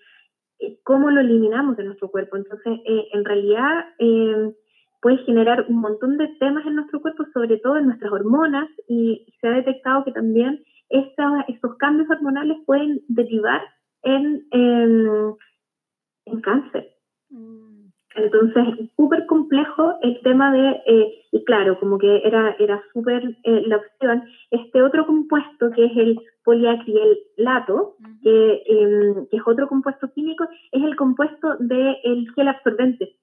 cómo 0.82 1.10
lo 1.10 1.20
eliminamos 1.20 1.76
de 1.76 1.84
nuestro 1.84 2.10
cuerpo. 2.10 2.36
Entonces, 2.36 2.80
eh, 2.84 3.08
en 3.12 3.24
realidad 3.24 3.86
eh, 3.98 4.52
puede 5.00 5.18
generar 5.18 5.64
un 5.68 5.76
montón 5.80 6.18
de 6.18 6.28
temas 6.40 6.66
en 6.66 6.74
nuestro 6.74 7.00
cuerpo, 7.00 7.24
sobre 7.32 7.58
todo 7.58 7.76
en 7.76 7.86
nuestras 7.86 8.12
hormonas, 8.12 8.68
y 8.88 9.26
se 9.40 9.48
ha 9.48 9.52
detectado 9.52 10.04
que 10.04 10.12
también 10.12 10.62
estos 10.88 11.76
cambios 11.78 12.10
hormonales 12.10 12.56
pueden 12.66 13.00
derivar 13.08 13.60
en, 14.02 14.46
en, 14.50 16.40
cáncer. 16.40 16.94
Mm. 17.30 17.77
Entonces, 18.24 18.64
es 18.80 18.90
súper 18.96 19.26
complejo 19.26 19.94
el 20.02 20.20
tema 20.22 20.52
de, 20.52 20.82
eh, 20.86 21.24
y 21.32 21.44
claro, 21.44 21.78
como 21.78 21.98
que 21.98 22.22
era, 22.24 22.54
era 22.58 22.82
súper 22.92 23.36
eh, 23.44 23.62
la 23.66 23.76
opción, 23.76 24.24
este 24.50 24.82
otro 24.82 25.06
compuesto 25.06 25.70
que 25.70 25.86
es 25.86 25.96
el 25.96 26.20
poliacrilato, 26.44 27.96
que, 28.22 28.62
em, 28.66 29.26
que, 29.30 29.36
es 29.36 29.42
otro 29.46 29.68
compuesto 29.68 30.10
químico, 30.12 30.44
es 30.72 30.82
el 30.82 30.96
compuesto 30.96 31.56
del 31.58 32.30
gel 32.34 32.48
absorbente. 32.48 33.16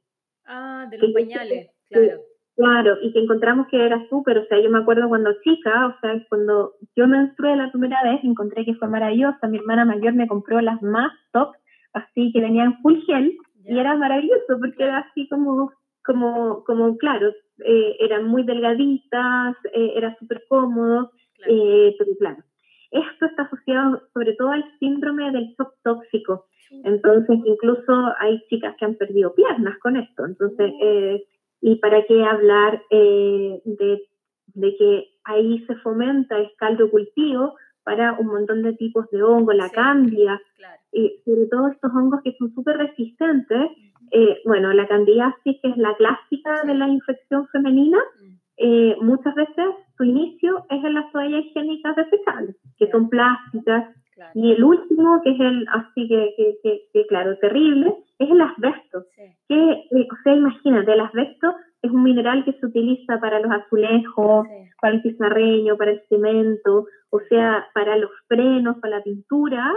Ah, 0.45 0.88
de 0.90 0.98
los 0.98 1.11
pañales, 1.11 1.72
claro. 1.90 2.22
Claro, 2.56 2.98
y 3.02 3.11
que 3.11 3.19
encontramos 3.19 3.68
que 3.68 3.86
era 3.86 4.07
súper, 4.07 4.38
o 4.38 4.45
sea, 4.45 4.57
yo 4.61 4.69
me 4.69 4.78
acuerdo 4.78 5.10
cuando 5.10 5.34
chica, 5.44 5.88
o 5.88 5.99
sea, 5.99 6.26
cuando 6.30 6.76
yo 6.95 7.06
menstrué 7.06 7.53
la 7.57 7.69
primera 7.69 8.02
vez, 8.02 8.24
encontré 8.24 8.64
que 8.64 8.76
fue 8.76 8.88
maravillosa, 8.88 9.48
mi 9.48 9.57
hermana 9.57 9.84
mayor 9.84 10.14
me 10.14 10.28
compró 10.28 10.61
las 10.61 10.82
más 10.82 11.11
top, 11.34 11.53
así 11.91 12.32
que 12.32 12.40
venían 12.40 12.82
full 12.82 13.02
gel, 13.06 13.38
y 13.68 13.80
era 13.80 13.96
maravilloso 13.96 14.60
porque 14.60 14.84
era 14.84 15.00
así 15.00 15.28
como, 15.28 15.72
como, 16.04 16.64
como 16.64 16.98
claro, 16.98 17.34
eh, 17.66 17.98
eran 18.00 18.26
muy 18.26 18.44
delgaditas, 18.44 19.56
eh, 19.74 19.94
era 19.96 20.16
súper 20.20 20.44
cómodo, 20.48 21.12
eh, 21.48 21.96
pero 21.98 22.12
claro. 22.20 22.44
Esto 22.92 23.26
está 23.26 23.44
asociado 23.44 24.02
sobre 24.14 24.34
todo 24.34 24.52
al 24.52 24.64
síndrome 24.80 25.32
del 25.32 25.54
shock 25.58 25.74
tóxico. 25.84 26.46
Entonces, 26.84 27.40
incluso 27.44 28.14
hay 28.20 28.42
chicas 28.50 28.76
que 28.78 28.86
han 28.86 28.96
perdido 28.96 29.34
piernas 29.34 29.78
con 29.80 29.98
esto. 29.98 30.26
Entonces, 30.26 30.72
y 31.62 31.76
para 31.78 32.06
qué 32.06 32.24
hablar 32.24 32.82
de, 32.90 34.02
de 34.54 34.76
que 34.78 35.10
ahí 35.26 35.64
se 35.68 35.76
fomenta 35.78 36.38
el 36.38 36.52
caldo 36.58 36.90
cultivo 36.90 37.56
para 37.86 38.14
un 38.14 38.28
montón 38.28 38.64
de 38.64 38.74
tipos 38.74 39.10
de 39.12 39.24
hongos, 39.24 39.56
la 39.56 39.70
cambia, 39.70 40.41
y 40.91 41.22
sobre 41.24 41.45
todo 41.45 41.70
estos 41.70 41.91
hongos 41.94 42.22
que 42.24 42.36
son 42.38 42.53
súper 42.53 42.78
resistentes. 42.78 43.72
Eh, 44.12 44.41
bueno, 44.45 44.74
la 44.74 44.88
candidiasis, 44.88 45.60
que 45.62 45.70
es 45.70 45.78
la 45.78 45.95
clásica 45.95 46.64
de 46.64 46.76
la 46.76 46.88
infección 46.88 47.48
femenina, 47.48 47.98
eh, 48.57 48.95
muchas 49.02 49.36
veces 49.36 49.66
su 49.98 50.03
inicio 50.03 50.66
es 50.70 50.84
en 50.84 50.94
las 50.94 51.12
toallas 51.12 51.45
higiénicas 51.45 51.95
desechables, 51.95 52.56
que 52.78 52.90
son 52.91 53.10
plásticas, 53.10 53.95
y 54.34 54.52
el 54.53 54.64
último, 54.64 55.22
que 55.24 55.32
es 55.32 55.40
el 55.40 55.66
así 55.74 56.07
que, 56.07 56.34
que, 56.94 57.07
claro, 57.07 57.38
terrible, 57.40 57.94
es 58.18 58.30
el 58.30 58.41
asbesto. 58.41 59.06
Que, 59.48 59.56
eh, 59.56 60.07
o 60.10 60.16
sea, 60.24 60.34
imagínate, 60.34 60.94
el 60.94 61.02
asbesto 61.02 61.53
es 61.86 61.91
un 61.91 62.03
mineral 62.03 62.44
que 62.45 62.53
se 62.53 62.66
utiliza 62.66 63.20
para 63.20 63.40
los 63.40 63.52
azulejos, 63.52 64.48
para 64.82 64.95
el 64.95 65.02
pizarreño, 65.02 65.78
para 65.78 65.91
el 65.91 66.02
cemento, 66.10 66.88
o 67.10 67.20
sea, 67.30 67.68
para 67.74 67.98
los 67.98 68.12
frenos, 68.28 68.78
para 68.82 68.98
la 68.98 69.03
pintura. 69.03 69.74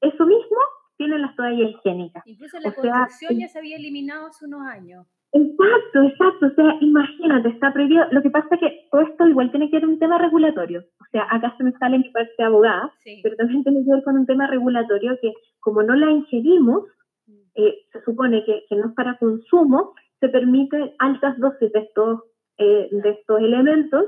Eso 0.00 0.26
mismo 0.26 0.58
tienen 0.96 1.22
las 1.22 1.34
toallas 1.36 1.70
higiénicas. 1.70 2.26
Incluso 2.26 2.58
la 2.60 2.72
construcción 2.72 3.38
ya 3.38 3.48
se 3.48 3.58
había 3.58 3.76
eliminado 3.76 4.26
hace 4.26 4.46
unos 4.46 4.62
años. 4.62 5.06
Exacto, 5.32 6.02
exacto. 6.02 6.46
O 6.46 6.50
sea, 6.54 6.76
imagínate, 6.80 7.48
está 7.50 7.72
prohibido. 7.72 8.04
Lo 8.10 8.22
que 8.22 8.30
pasa 8.30 8.48
es 8.52 8.60
que 8.60 8.88
todo 8.90 9.02
esto 9.02 9.26
igual 9.28 9.50
tiene 9.50 9.70
que 9.70 9.76
ver 9.76 9.86
un 9.86 9.98
tema 9.98 10.18
regulatorio. 10.18 10.80
O 11.00 11.04
sea, 11.12 11.26
acá 11.30 11.54
se 11.56 11.64
me 11.64 11.72
sale 11.72 11.96
en 11.96 12.02
que 12.02 12.10
parte 12.10 12.42
abogada, 12.42 12.92
pero 13.22 13.36
también 13.36 13.62
tiene 13.62 13.84
que 13.84 13.90
ver 13.90 14.02
con 14.02 14.16
un 14.16 14.26
tema 14.26 14.46
regulatorio 14.46 15.18
que, 15.20 15.32
como 15.60 15.82
no 15.82 15.94
la 15.94 16.10
ingerimos, 16.10 16.84
mm. 17.26 17.32
eh, 17.56 17.74
se 17.92 18.02
supone 18.02 18.44
que, 18.44 18.64
que, 18.68 18.76
no 18.76 18.88
es 18.88 18.94
para 18.94 19.18
consumo, 19.18 19.94
se 20.20 20.28
permite 20.28 20.94
altas 20.98 21.38
dosis 21.38 21.72
de 21.72 21.80
estos, 21.80 22.22
eh, 22.58 22.88
de 22.90 23.10
estos 23.10 23.40
elementos 23.40 24.04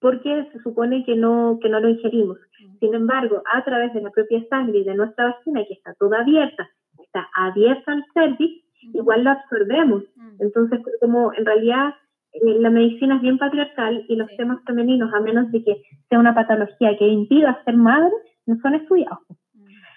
porque 0.00 0.48
se 0.52 0.62
supone 0.62 1.04
que 1.04 1.16
no, 1.16 1.58
que 1.60 1.68
no 1.68 1.80
lo 1.80 1.88
ingerimos. 1.88 2.38
Sin 2.80 2.94
embargo, 2.94 3.42
a 3.52 3.64
través 3.64 3.92
de 3.94 4.02
la 4.02 4.10
propia 4.10 4.44
sangre 4.48 4.78
y 4.78 4.84
de 4.84 4.94
nuestra 4.94 5.26
vagina, 5.26 5.64
que 5.66 5.74
está 5.74 5.94
toda 5.94 6.20
abierta, 6.20 6.68
está 7.00 7.28
abierta 7.34 7.92
al 7.92 8.04
cervix, 8.14 8.64
igual 8.94 9.24
lo 9.24 9.30
absorbemos. 9.30 10.04
Mm. 10.14 10.42
Entonces, 10.42 10.80
como 11.00 11.32
en 11.34 11.44
realidad 11.44 11.94
eh, 12.32 12.58
la 12.60 12.70
medicina 12.70 13.16
es 13.16 13.22
bien 13.22 13.38
patriarcal 13.38 14.04
y 14.08 14.16
los 14.16 14.28
temas 14.36 14.62
femeninos, 14.64 15.12
a 15.12 15.20
menos 15.20 15.50
de 15.50 15.64
que 15.64 15.82
sea 16.08 16.18
una 16.18 16.34
patología 16.34 16.96
que 16.96 17.06
impida 17.06 17.62
ser 17.64 17.76
madre, 17.76 18.12
no 18.46 18.56
son 18.60 18.74
estudiados. 18.74 19.18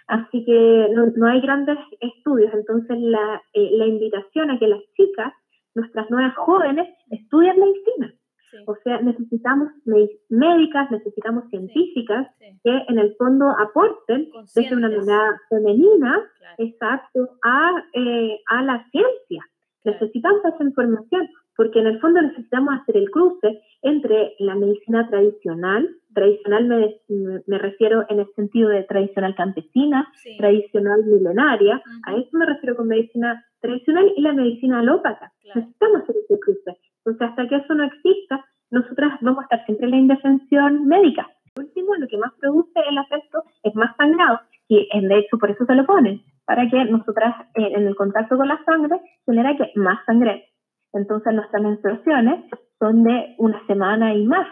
Así 0.08 0.44
que 0.44 0.88
no, 0.94 1.28
hay 1.28 1.40
grandes 1.40 1.78
estudios. 2.02 2.54
Entonces, 2.54 2.98
la, 3.00 3.42
eh, 3.54 3.70
la 3.78 3.86
invitación 3.86 4.52
a 4.52 4.60
que 4.60 4.68
las 4.68 4.82
chicas, 4.98 5.34
nuestras 5.76 6.10
nuevas 6.10 6.36
jóvenes, 6.36 6.88
estudien 7.10 7.60
medicina. 7.60 8.14
O 8.68 8.76
sea, 8.84 9.00
necesitamos 9.02 9.70
médicas, 10.30 10.92
necesitamos 10.92 11.50
científicas 11.50 12.28
que 12.64 12.84
en 12.90 13.00
el 13.00 13.16
fondo 13.16 13.46
aporten 13.58 14.30
desde 14.54 14.76
una 14.76 14.90
mirada 14.90 15.40
femenina, 15.50 16.22
exacto, 16.58 17.30
a, 17.44 17.84
eh, 17.94 18.40
a 18.48 18.62
la 18.64 18.86
ciencia. 18.92 19.46
Necesitamos 19.86 20.44
esa 20.44 20.64
información 20.64 21.30
porque 21.56 21.80
en 21.80 21.88
el 21.88 22.00
fondo 22.00 22.22
necesitamos 22.22 22.74
hacer 22.82 22.98
el 22.98 23.10
cruce 23.10 23.62
entre 23.82 24.36
la 24.40 24.56
medicina 24.56 25.08
tradicional, 25.10 25.88
tradicional 26.14 26.66
me, 26.66 26.96
me 27.48 27.58
refiero 27.58 28.06
en 28.10 28.20
el 28.20 28.28
sentido 28.36 28.70
de 28.70 28.84
tradicional 28.84 29.36
campesina, 29.36 30.12
tradicional 30.38 31.04
milenaria, 31.06 31.82
a 32.06 32.16
eso 32.16 32.30
me 32.34 32.46
refiero 32.46 32.76
con 32.76 32.88
medicina 32.88 33.44
tradicional 33.60 34.12
y 34.16 34.22
la 34.22 34.34
medicina 34.34 34.80
alópata. 34.80 35.32
Necesitamos 35.56 36.04
hacer 36.04 36.16
ese 36.24 36.40
cruce. 36.40 36.78
Entonces, 37.06 37.30
hasta 37.30 37.48
que 37.48 37.56
eso 37.56 37.74
no 37.74 37.84
exista, 37.84 38.46
nosotras 38.70 39.20
vamos 39.22 39.40
a 39.40 39.44
estar 39.44 39.66
siempre 39.66 39.86
en 39.86 39.92
la 39.92 39.98
indefensión 39.98 40.88
médica. 40.88 41.28
Por 41.54 41.66
último, 41.66 41.96
lo 41.96 42.08
que 42.08 42.18
más 42.18 42.32
produce 42.40 42.80
el 42.90 42.98
afecto 42.98 43.44
es 43.64 43.76
más 43.76 43.96
sangrado, 43.98 44.40
y 44.68 44.88
de 45.02 45.18
hecho 45.20 45.38
por 45.38 45.52
eso 45.52 45.66
se 45.66 45.76
lo 45.76 45.86
ponen, 45.86 46.22
para 46.46 46.70
que 46.70 46.86
nosotras 46.86 47.36
eh, 47.56 47.74
en 47.76 47.88
el 47.88 47.96
contacto 47.96 48.38
con 48.38 48.48
la 48.48 48.64
sangre 48.64 49.02
genera 49.26 49.58
que 49.58 49.72
más 49.76 50.00
sangre. 50.06 50.46
Entonces 50.94 51.34
nuestras 51.34 51.62
menstruaciones 51.62 52.46
son 52.80 53.04
de 53.04 53.36
una 53.38 53.66
semana 53.68 54.14
y 54.14 54.26
más. 54.26 54.48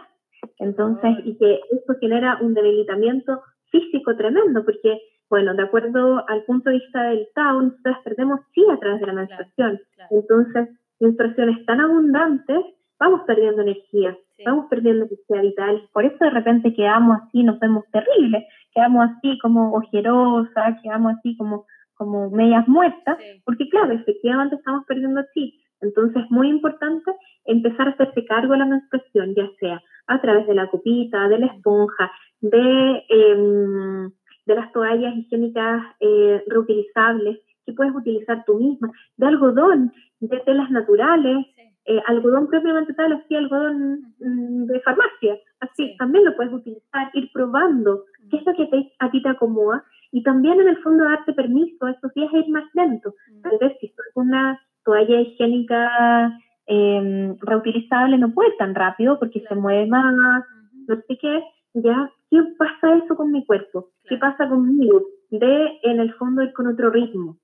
Entonces, 0.59 1.17
y 1.25 1.37
que 1.37 1.59
eso 1.71 1.93
genera 1.99 2.37
un 2.41 2.53
debilitamiento 2.53 3.41
físico 3.71 4.15
tremendo, 4.15 4.63
porque, 4.65 4.99
bueno, 5.29 5.53
de 5.53 5.63
acuerdo 5.63 6.23
al 6.27 6.43
punto 6.43 6.69
de 6.69 6.77
vista 6.77 7.03
del 7.03 7.27
Tao, 7.33 7.61
nosotras 7.61 7.97
perdemos 8.03 8.41
sí 8.53 8.63
a 8.71 8.77
través 8.77 8.99
de 8.99 9.07
la 9.07 9.13
menstruación. 9.13 9.79
Entonces, 10.09 10.69
menstruaciones 10.99 11.65
tan 11.65 11.79
abundantes, 11.81 12.59
vamos 12.99 13.21
perdiendo 13.25 13.61
energía, 13.61 14.17
vamos 14.45 14.65
perdiendo 14.69 15.05
energía 15.05 15.41
vital. 15.41 15.89
Por 15.93 16.05
eso 16.05 16.17
de 16.19 16.29
repente 16.29 16.73
quedamos 16.73 17.19
así, 17.21 17.43
nos 17.43 17.59
vemos 17.59 17.85
terribles, 17.91 18.43
quedamos 18.73 19.09
así 19.09 19.37
como 19.39 19.73
ojerosas, 19.73 20.81
quedamos 20.83 21.15
así 21.17 21.37
como, 21.37 21.65
como 21.95 22.29
medias 22.29 22.67
muertas, 22.67 23.17
porque 23.45 23.69
claro, 23.69 23.93
efectivamente 23.93 24.55
estamos 24.55 24.85
perdiendo 24.85 25.21
chi. 25.33 25.61
Entonces 25.81 26.23
es 26.23 26.31
muy 26.31 26.49
importante 26.49 27.11
empezar 27.45 27.87
a 27.87 27.91
hacerse 27.91 28.25
cargo 28.25 28.53
de 28.53 28.59
la 28.59 28.65
menstruación, 28.65 29.33
ya 29.35 29.49
sea 29.59 29.81
a 30.09 30.19
través 30.19 30.47
de 30.47 30.55
la 30.55 30.67
copita, 30.67 31.27
de 31.27 31.39
la 31.39 31.45
esponja, 31.47 32.11
de, 32.41 33.03
em, 33.09 34.09
de 34.45 34.55
las 34.55 34.71
toallas 34.73 35.15
higiénicas 35.15 35.83
eh, 35.99 36.43
reutilizables 36.47 37.39
que 37.65 37.73
puedes 37.73 37.95
utilizar 37.95 38.43
tú 38.45 38.57
misma, 38.57 38.91
de 39.17 39.27
algodón, 39.27 39.93
de 40.19 40.39
telas 40.39 40.71
naturales, 40.71 41.45
eh, 41.85 42.01
algodón 42.07 42.47
propiamente 42.47 42.93
tal, 42.93 43.13
así 43.13 43.35
algodón 43.35 44.13
mm, 44.19 44.65
de 44.65 44.79
farmacia, 44.81 45.37
así 45.59 45.95
también 45.97 46.25
lo 46.25 46.35
puedes 46.35 46.53
utilizar, 46.53 47.09
ir 47.13 47.29
probando 47.31 48.05
qué 48.29 48.37
es 48.37 48.45
lo 48.45 48.53
que 48.53 48.65
te, 48.65 48.91
a 48.99 49.11
ti 49.11 49.21
te 49.21 49.29
acomoda 49.29 49.83
y 50.11 50.23
también 50.23 50.59
en 50.59 50.69
el 50.69 50.77
fondo 50.77 51.03
darte 51.03 51.33
permiso 51.33 51.85
a 51.85 51.91
esos 51.91 52.11
días 52.13 52.33
a 52.33 52.37
ir 52.37 52.49
más 52.49 52.65
lento. 52.73 53.13
Tal 53.43 53.57
vez 53.59 53.77
si 53.79 53.93
una 54.15 54.59
toalla 54.83 55.21
higiénica 55.21 56.31
em, 56.69 57.35
reutilizable 57.41 58.17
no 58.17 58.31
puede 58.31 58.51
tan 58.57 58.75
rápido 58.75 59.17
porque 59.17 59.41
se 59.41 59.55
mueve 59.55 59.87
más, 59.87 60.45
no 60.87 60.95
sé 61.07 61.17
qué, 61.19 61.43
ya, 61.73 62.11
¿qué 62.29 62.37
pasa 62.57 62.95
eso 63.03 63.15
con 63.15 63.31
mi 63.31 63.45
cuerpo? 63.45 63.89
¿Qué 64.07 64.17
pasa 64.17 64.47
conmigo? 64.47 65.01
De 65.31 65.79
en 65.83 65.99
el 65.99 66.13
fondo 66.13 66.43
ir 66.43 66.53
con 66.53 66.67
otro 66.67 66.91
ritmo. 66.91 67.37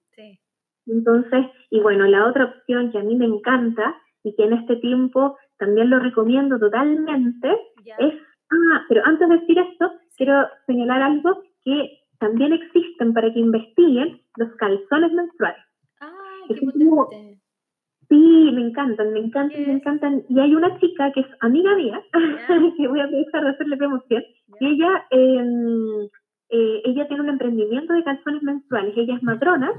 Entonces, 0.88 1.48
y 1.72 1.80
bueno, 1.80 2.06
la 2.06 2.28
otra 2.28 2.46
opción 2.46 2.92
que 2.92 3.00
a 3.00 3.04
mí 3.04 3.16
me 3.16 3.26
encanta 3.26 3.96
y 4.24 4.36
que 4.36 4.44
en 4.44 4.54
este 4.54 4.76
tiempo 4.76 5.36
también 5.58 5.90
lo 5.90 5.98
recomiendo 5.98 6.60
totalmente 6.60 7.50
es, 7.98 8.14
ah, 8.52 8.86
pero 8.88 9.02
antes 9.06 9.28
de 9.28 9.40
decir 9.40 9.58
esto, 9.58 9.92
quiero 10.16 10.48
señalar 10.68 11.02
algo 11.02 11.42
que 11.64 12.02
también 12.20 12.54
existen 12.54 13.14
para 13.14 13.34
que 13.34 13.40
investiguen 13.40 14.22
los 14.38 14.52
calzones 14.58 15.12
menstruales. 15.12 15.64
Ah, 16.00 16.12
qué 16.48 17.35
Sí, 18.10 18.52
me 18.54 18.62
encantan, 18.62 19.14
me 19.14 19.20
encantan, 19.20 19.66
me 19.66 19.74
encantan. 19.74 20.24
Y 20.30 20.40
hay 20.40 20.54
una 20.54 20.78
chica 20.80 21.12
que 21.12 21.22
es 21.22 21.28
amiga 21.40 21.76
mía, 21.76 22.02
que 22.78 22.88
voy 22.88 23.00
a 23.00 23.06
empezar 23.06 23.46
a 23.46 23.52
hacerle 23.52 23.78
promoción, 23.78 24.24
y 24.60 24.68
ella, 24.68 25.06
em, 25.10 26.08
eh, 26.50 26.82
ella 26.86 27.08
tiene 27.08 27.24
un 27.24 27.30
emprendimiento 27.30 27.94
de 27.94 28.04
calzones 28.04 28.44
menstruales, 28.44 28.96
ella 28.96 29.16
es 29.16 29.24
matrona, 29.24 29.72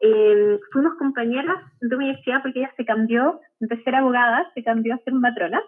eh, 0.00 0.60
fuimos 0.72 0.94
compañeras 0.94 1.56
de 1.80 1.96
universidad 1.96 2.40
porque 2.42 2.60
ella 2.60 2.72
se 2.76 2.84
cambió 2.84 3.40
de 3.58 3.82
ser 3.82 3.96
abogada, 3.96 4.48
se 4.54 4.62
cambió 4.62 4.94
a 4.94 4.98
ser 4.98 5.12
matrona. 5.14 5.60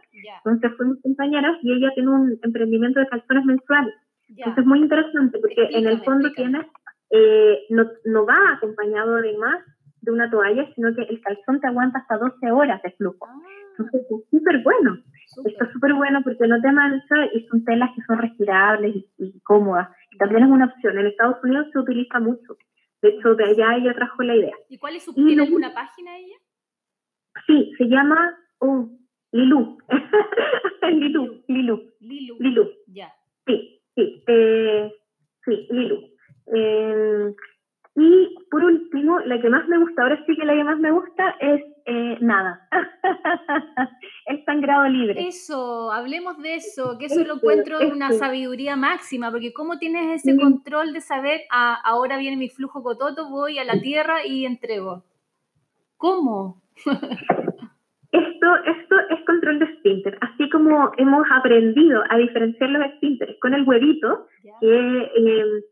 Entonces 0.44 0.76
fuimos 0.76 0.98
compañeras 1.02 1.58
y 1.62 1.72
ella 1.72 1.90
tiene 1.94 2.10
un 2.10 2.38
emprendimiento 2.42 3.00
de 3.00 3.08
calzones 3.08 3.44
mensuales. 3.44 3.94
Entonces 4.28 4.58
es 4.58 4.66
muy 4.66 4.78
interesante 4.78 5.38
porque 5.40 5.68
en 5.72 5.86
el 5.86 6.00
fondo 6.02 6.30
tiene, 6.32 6.60
eh, 7.10 7.58
no, 7.70 7.86
no 8.04 8.24
va 8.24 8.54
acompañado 8.56 9.16
además 9.16 9.64
de 10.02 10.12
una 10.12 10.31
toalla, 10.31 10.66
sino 10.74 10.94
que 10.94 11.02
el 11.02 11.20
calzón 11.20 11.60
te 11.60 11.66
aguanta 11.66 11.98
hasta 11.98 12.18
12 12.18 12.51
horas 12.51 12.82
de 12.82 12.90
flujo. 12.93 13.27
Ah. 13.28 13.40
Entonces 13.78 14.02
es 14.10 14.31
súper 14.31 14.62
bueno. 14.62 14.98
Está 15.47 15.72
súper 15.72 15.94
bueno 15.94 16.20
porque 16.24 16.47
no 16.47 16.60
te 16.60 16.72
mancha 16.72 17.14
y 17.32 17.47
son 17.47 17.64
telas 17.64 17.90
que 17.94 18.02
son 18.02 18.18
respirables 18.18 18.97
y, 18.97 19.09
y 19.18 19.40
cómodas. 19.40 19.89
También 20.18 20.44
es 20.44 20.51
una 20.51 20.66
opción. 20.66 20.98
En 20.98 21.06
Estados 21.06 21.43
Unidos 21.43 21.68
se 21.72 21.78
utiliza 21.78 22.18
mucho. 22.18 22.56
De 23.02 23.10
hecho, 23.10 23.35
de 23.35 23.44
allá 23.44 23.77
ella 23.77 23.94
trajo 23.94 24.22
la 24.22 24.36
idea. 24.36 24.55
¿Y 24.68 24.78
cuál 24.78 24.97
es 24.97 25.05
su, 25.05 25.14
¿Tiene 25.14 25.43
alguna 25.43 25.72
página 25.72 26.18
ella? 26.18 26.36
Sí, 27.47 27.72
se 27.78 27.85
llama 27.85 28.36
oh, 28.59 28.90
Lilu. 29.32 29.78
Lilu, 30.82 31.43
Lilu. 31.48 31.93
Lilu. 32.01 32.36
Lilu. 32.39 32.70
Ya. 32.89 33.12
Sí, 33.47 33.81
sí, 33.94 34.22
eh, 34.27 34.93
sí, 35.44 35.68
Lilu. 35.70 36.10
Eh, 36.55 37.35
y 37.96 38.36
por 38.50 38.62
último, 38.64 39.18
la 39.20 39.40
que 39.40 39.50
más 39.50 39.66
me 39.68 39.78
gusta, 39.78 40.02
ahora 40.02 40.22
sí 40.26 40.36
que 40.36 40.44
la 40.44 40.54
que 40.54 40.64
más 40.64 40.78
me 40.78 40.92
gusta 40.92 41.30
es 41.40 41.62
eh, 41.86 42.18
nada. 42.20 42.68
el 44.26 44.44
sangrado 44.44 44.88
libre. 44.88 45.26
Eso, 45.26 45.90
hablemos 45.92 46.38
de 46.38 46.54
eso, 46.54 46.96
que 46.98 47.06
eso 47.06 47.24
lo 47.24 47.34
encuentro 47.34 47.80
de 47.80 47.88
una 47.88 48.12
sabiduría 48.12 48.76
máxima, 48.76 49.30
porque 49.30 49.52
¿cómo 49.52 49.78
tienes 49.78 50.22
ese 50.22 50.36
control 50.36 50.92
de 50.92 51.00
saber, 51.00 51.40
ah, 51.50 51.80
ahora 51.84 52.16
viene 52.16 52.36
mi 52.36 52.48
flujo 52.48 52.82
cototo, 52.82 53.28
voy 53.28 53.58
a 53.58 53.64
la 53.64 53.80
tierra 53.80 54.24
y 54.24 54.46
entrego? 54.46 55.04
¿Cómo? 55.96 56.62
esto, 58.12 58.46
esto 58.66 58.96
es 59.10 59.24
control 59.26 59.58
de 59.58 59.64
esfínter, 59.64 60.16
así 60.20 60.48
como 60.50 60.92
hemos 60.96 61.26
aprendido 61.32 62.02
a 62.08 62.16
diferenciar 62.18 62.70
los 62.70 62.86
esfínteres 62.86 63.36
con 63.40 63.52
el 63.52 63.66
huevito, 63.66 64.26
que... 64.60 65.10
Eh, 65.16 65.64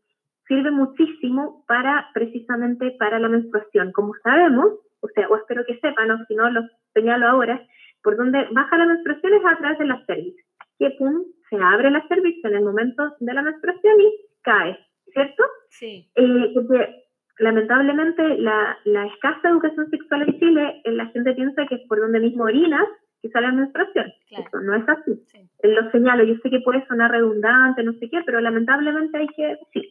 sirve 0.49 0.71
muchísimo 0.71 1.63
para 1.67 2.09
precisamente 2.13 2.91
para 2.99 3.19
la 3.19 3.29
menstruación. 3.29 3.93
Como 3.93 4.13
sabemos, 4.23 4.73
o 4.99 5.07
sea, 5.15 5.29
o 5.29 5.37
espero 5.37 5.63
que 5.65 5.79
sepan, 5.79 6.11
o 6.11 6.25
si 6.25 6.35
no 6.35 6.49
lo 6.49 6.61
señalo 6.93 7.27
ahora, 7.27 7.65
por 8.03 8.17
donde 8.17 8.45
baja 8.51 8.77
la 8.77 8.87
menstruación 8.87 9.33
es 9.35 9.45
a 9.45 9.57
través 9.57 9.79
de 9.79 9.85
la 9.85 10.03
cervix, 10.05 10.43
que 10.77 10.89
pum, 10.97 11.23
se 11.49 11.55
abre 11.55 11.91
la 11.91 12.05
cervix 12.07 12.43
en 12.43 12.55
el 12.55 12.63
momento 12.63 13.15
de 13.19 13.33
la 13.33 13.43
menstruación 13.43 14.01
y 14.01 14.13
cae, 14.41 14.77
¿cierto? 15.13 15.43
Sí. 15.69 16.09
Eh, 16.15 16.51
porque 16.53 17.05
lamentablemente 17.37 18.37
la, 18.39 18.77
la, 18.85 19.05
escasa 19.05 19.49
educación 19.49 19.89
sexual 19.89 20.23
en 20.23 20.39
Chile, 20.39 20.81
eh, 20.83 20.91
la 20.91 21.05
gente 21.07 21.33
piensa 21.33 21.65
que 21.67 21.75
es 21.75 21.87
por 21.87 21.99
donde 21.99 22.19
mismo 22.19 22.43
orinas 22.43 22.87
que 23.21 23.29
sale 23.29 23.47
la 23.47 23.53
menstruación. 23.53 24.11
Eso 24.31 24.61
no 24.61 24.75
es 24.75 24.87
así. 24.87 25.23
Lo 25.63 25.91
señalo, 25.91 26.23
yo 26.23 26.35
sé 26.41 26.49
que 26.49 26.61
puede 26.61 26.85
sonar 26.87 27.11
redundante, 27.11 27.83
no 27.83 27.93
sé 27.93 28.09
qué, 28.09 28.21
pero 28.25 28.39
lamentablemente 28.39 29.17
hay 29.17 29.27
que 29.27 29.47
decir. 29.47 29.89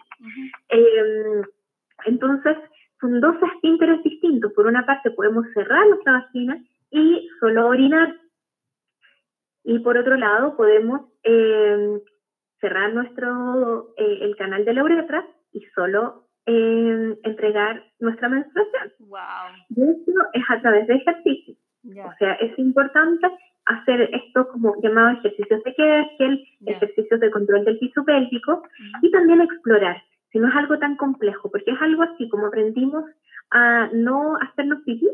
Em, 0.68 1.42
entonces, 2.06 2.56
son 3.00 3.20
dos 3.20 3.36
esfínteres 3.54 4.02
distintos. 4.02 4.52
Por 4.52 4.66
una 4.66 4.86
parte, 4.86 5.10
podemos 5.10 5.46
cerrar 5.54 5.86
nuestra 5.86 6.12
vagina 6.12 6.62
y 6.90 7.28
solo 7.40 7.68
orinar. 7.68 8.16
Y 9.64 9.78
por 9.80 9.98
otro 9.98 10.16
lado, 10.16 10.56
podemos 10.56 11.02
em, 11.22 12.00
cerrar 12.60 12.92
nuestro, 12.94 13.94
eh, 13.96 14.18
el 14.22 14.36
canal 14.36 14.64
de 14.64 14.72
la 14.72 14.84
uretra 14.84 15.26
y 15.52 15.60
solo 15.74 16.24
em, 16.46 17.14
entregar 17.24 17.84
nuestra 18.00 18.30
menstruación. 18.30 18.92
Wow. 19.00 19.18
Y 19.68 19.82
eso 19.82 20.20
es 20.32 20.42
a 20.48 20.60
través 20.62 20.86
de 20.86 20.94
ejercicio. 20.94 21.54
O 21.84 22.12
sea, 22.18 22.32
es 22.34 22.58
importante 22.58 23.26
hacer 23.66 24.08
esto 24.12 24.48
como 24.48 24.74
llamado 24.82 25.18
ejercicios 25.18 25.62
de 25.62 25.74
Kegel, 25.74 26.44
ejercicios 26.66 27.20
de 27.20 27.30
control 27.30 27.64
del 27.64 27.78
piso 27.78 28.04
pélvico 28.04 28.62
y 29.02 29.10
también 29.10 29.40
explorar, 29.40 30.02
si 30.32 30.38
no 30.38 30.48
es 30.48 30.54
algo 30.56 30.78
tan 30.78 30.96
complejo, 30.96 31.50
porque 31.50 31.70
es 31.70 31.80
algo 31.80 32.02
así 32.02 32.28
como 32.28 32.46
aprendimos 32.46 33.04
a 33.50 33.88
no 33.92 34.36
hacernos 34.36 34.82
pipí, 34.84 35.08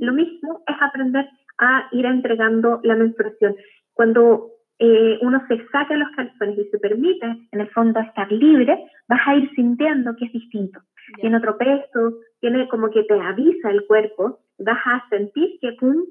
lo 0.00 0.12
mismo 0.12 0.62
es 0.66 0.76
aprender 0.80 1.28
a 1.58 1.88
ir 1.92 2.04
entregando 2.06 2.80
la 2.82 2.94
menstruación. 2.94 3.56
Cuando 3.92 4.50
eh, 4.78 5.18
uno 5.22 5.42
se 5.48 5.66
saca 5.68 5.96
los 5.96 6.08
calzones 6.14 6.58
y 6.58 6.64
se 6.70 6.78
permite, 6.78 7.26
en 7.50 7.60
el 7.60 7.68
fondo, 7.70 8.00
estar 8.00 8.30
libre, 8.30 8.86
vas 9.08 9.20
a 9.26 9.34
ir 9.36 9.50
sintiendo 9.54 10.14
que 10.16 10.26
es 10.26 10.32
distinto. 10.32 10.80
Tiene 11.20 11.38
otro 11.38 11.56
peso, 11.56 12.18
tiene 12.40 12.68
como 12.68 12.90
que 12.90 13.02
te 13.04 13.18
avisa 13.18 13.70
el 13.70 13.86
cuerpo, 13.86 14.40
vas 14.58 14.78
a 14.86 15.08
sentir 15.10 15.58
que 15.60 15.72
pum, 15.72 16.04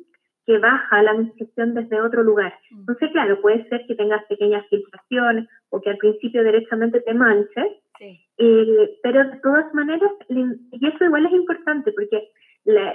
que 0.45 0.57
baja 0.59 1.03
la 1.03 1.13
menstruación 1.13 1.73
desde 1.73 2.01
otro 2.01 2.23
lugar. 2.23 2.53
Mm. 2.71 2.79
Entonces, 2.79 3.11
claro, 3.11 3.41
puede 3.41 3.67
ser 3.67 3.85
que 3.85 3.95
tengas 3.95 4.23
pequeñas 4.25 4.65
filtraciones 4.69 5.47
o 5.69 5.81
que 5.81 5.89
al 5.89 5.97
principio 5.97 6.43
directamente 6.43 7.01
te 7.01 7.13
manches, 7.13 7.67
eh, 7.99 8.99
pero 9.01 9.29
de 9.29 9.39
todas 9.41 9.73
maneras, 9.73 10.11
y 10.29 10.87
eso 10.87 11.05
igual 11.05 11.25
es 11.25 11.33
importante, 11.33 11.91
porque 11.91 12.29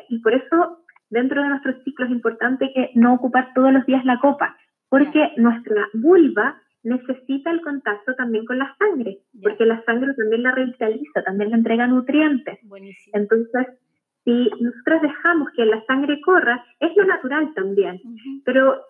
y 0.08 0.18
por 0.18 0.34
eso 0.34 0.84
dentro 1.10 1.42
de 1.42 1.48
nuestros 1.48 1.82
ciclos 1.84 2.08
es 2.08 2.14
importante 2.14 2.70
que 2.74 2.90
no 2.94 3.14
ocupar 3.14 3.52
todos 3.54 3.72
los 3.72 3.84
días 3.86 4.04
la 4.04 4.18
copa, 4.20 4.56
porque 4.88 5.32
nuestra 5.36 5.88
vulva 5.94 6.60
necesita 6.82 7.50
el 7.50 7.60
contacto 7.62 8.14
también 8.14 8.44
con 8.44 8.58
la 8.58 8.74
sangre, 8.78 9.18
porque 9.42 9.64
la 9.64 9.82
sangre 9.84 10.14
también 10.14 10.42
la 10.42 10.52
revitaliza, 10.52 11.22
también 11.22 11.50
le 11.50 11.56
entrega 11.56 11.86
nutrientes. 11.86 12.58
Entonces, 13.12 13.66
si 14.24 14.50
nosotros 14.60 15.02
dejamos 15.02 15.50
que 15.56 15.64
la 15.64 15.84
sangre 15.86 16.20
corra, 16.20 16.64
es 16.80 16.94
lo 16.96 17.04
natural 17.04 17.52
también, 17.54 18.00
pero 18.44 18.80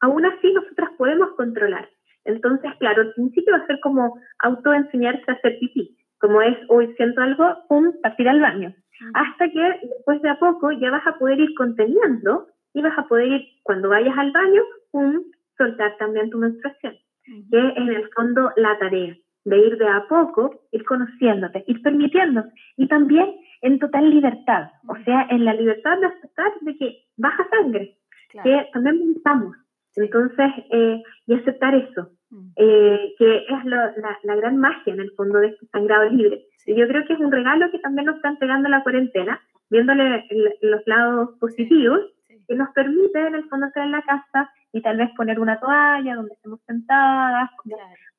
aún 0.00 0.24
así 0.26 0.52
nosotras 0.52 0.90
podemos 0.98 1.30
controlar. 1.36 1.88
Entonces, 2.24 2.70
claro, 2.78 3.02
al 3.02 3.12
principio 3.12 3.52
va 3.52 3.62
a 3.62 3.66
ser 3.66 3.80
como 3.80 4.18
autoenseñarse 4.38 5.24
a 5.28 5.34
hacer 5.34 5.58
pipí, 5.60 5.96
como 6.18 6.40
es 6.42 6.56
hoy 6.68 6.92
siento 6.96 7.20
algo, 7.20 7.44
pum, 7.68 7.92
partir 8.02 8.28
al 8.28 8.40
baño. 8.40 8.74
Hasta 9.14 9.48
que 9.50 9.80
después 9.82 10.22
de 10.22 10.30
a 10.30 10.38
poco 10.38 10.70
ya 10.72 10.90
vas 10.90 11.06
a 11.06 11.18
poder 11.18 11.40
ir 11.40 11.54
conteniendo 11.54 12.46
y 12.72 12.82
vas 12.82 12.96
a 12.98 13.06
poder 13.08 13.28
ir, 13.28 13.42
cuando 13.62 13.88
vayas 13.88 14.16
al 14.16 14.32
baño, 14.32 14.62
pum, 14.90 15.22
soltar 15.58 15.96
también 15.98 16.30
tu 16.30 16.38
menstruación, 16.38 16.94
que 17.24 17.58
es 17.58 17.76
en 17.76 17.88
el 17.88 18.08
fondo 18.14 18.50
la 18.56 18.78
tarea 18.78 19.16
de 19.44 19.58
ir 19.58 19.78
de 19.78 19.88
a 19.88 20.06
poco, 20.08 20.62
ir 20.72 20.84
conociéndote, 20.84 21.64
ir 21.66 21.82
permitiendo. 21.82 22.44
Y 22.76 22.88
también 22.88 23.34
en 23.62 23.78
total 23.78 24.10
libertad, 24.10 24.70
o 24.88 24.96
sea, 25.04 25.26
en 25.30 25.44
la 25.44 25.54
libertad 25.54 25.98
de 25.98 26.06
aceptar 26.06 26.52
de 26.60 26.76
que 26.76 27.04
baja 27.16 27.46
sangre, 27.50 27.96
que 28.42 28.68
también 28.72 29.14
estamos. 29.16 29.56
Entonces, 29.96 30.50
eh, 30.70 31.02
y 31.26 31.34
aceptar 31.34 31.74
eso, 31.74 32.10
mm. 32.30 32.48
eh, 32.56 33.14
que 33.18 33.36
es 33.36 33.64
la, 33.64 33.94
la, 34.24 34.36
gran 34.36 34.58
magia 34.58 34.92
en 34.92 35.00
el 35.00 35.12
fondo 35.12 35.38
de 35.38 35.48
este 35.48 35.66
sangrado 35.66 36.10
libre. 36.10 36.44
Y 36.66 36.74
yo 36.74 36.88
creo 36.88 37.04
que 37.06 37.12
es 37.12 37.20
un 37.20 37.30
regalo 37.30 37.70
que 37.70 37.78
también 37.78 38.06
nos 38.06 38.16
está 38.16 38.30
entregando 38.30 38.68
la 38.68 38.82
cuarentena, 38.82 39.40
viéndole 39.70 40.26
los 40.62 40.82
lados 40.86 41.38
positivos, 41.38 42.00
que 42.48 42.54
nos 42.54 42.70
permite 42.70 43.18
en 43.18 43.36
el 43.36 43.48
fondo 43.48 43.66
estar 43.66 43.84
en 43.84 43.92
la 43.92 44.02
casa 44.02 44.50
y 44.72 44.82
tal 44.82 44.96
vez 44.96 45.10
poner 45.16 45.38
una 45.38 45.58
toalla 45.58 46.16
donde 46.16 46.34
estemos 46.34 46.60
sentadas, 46.66 47.50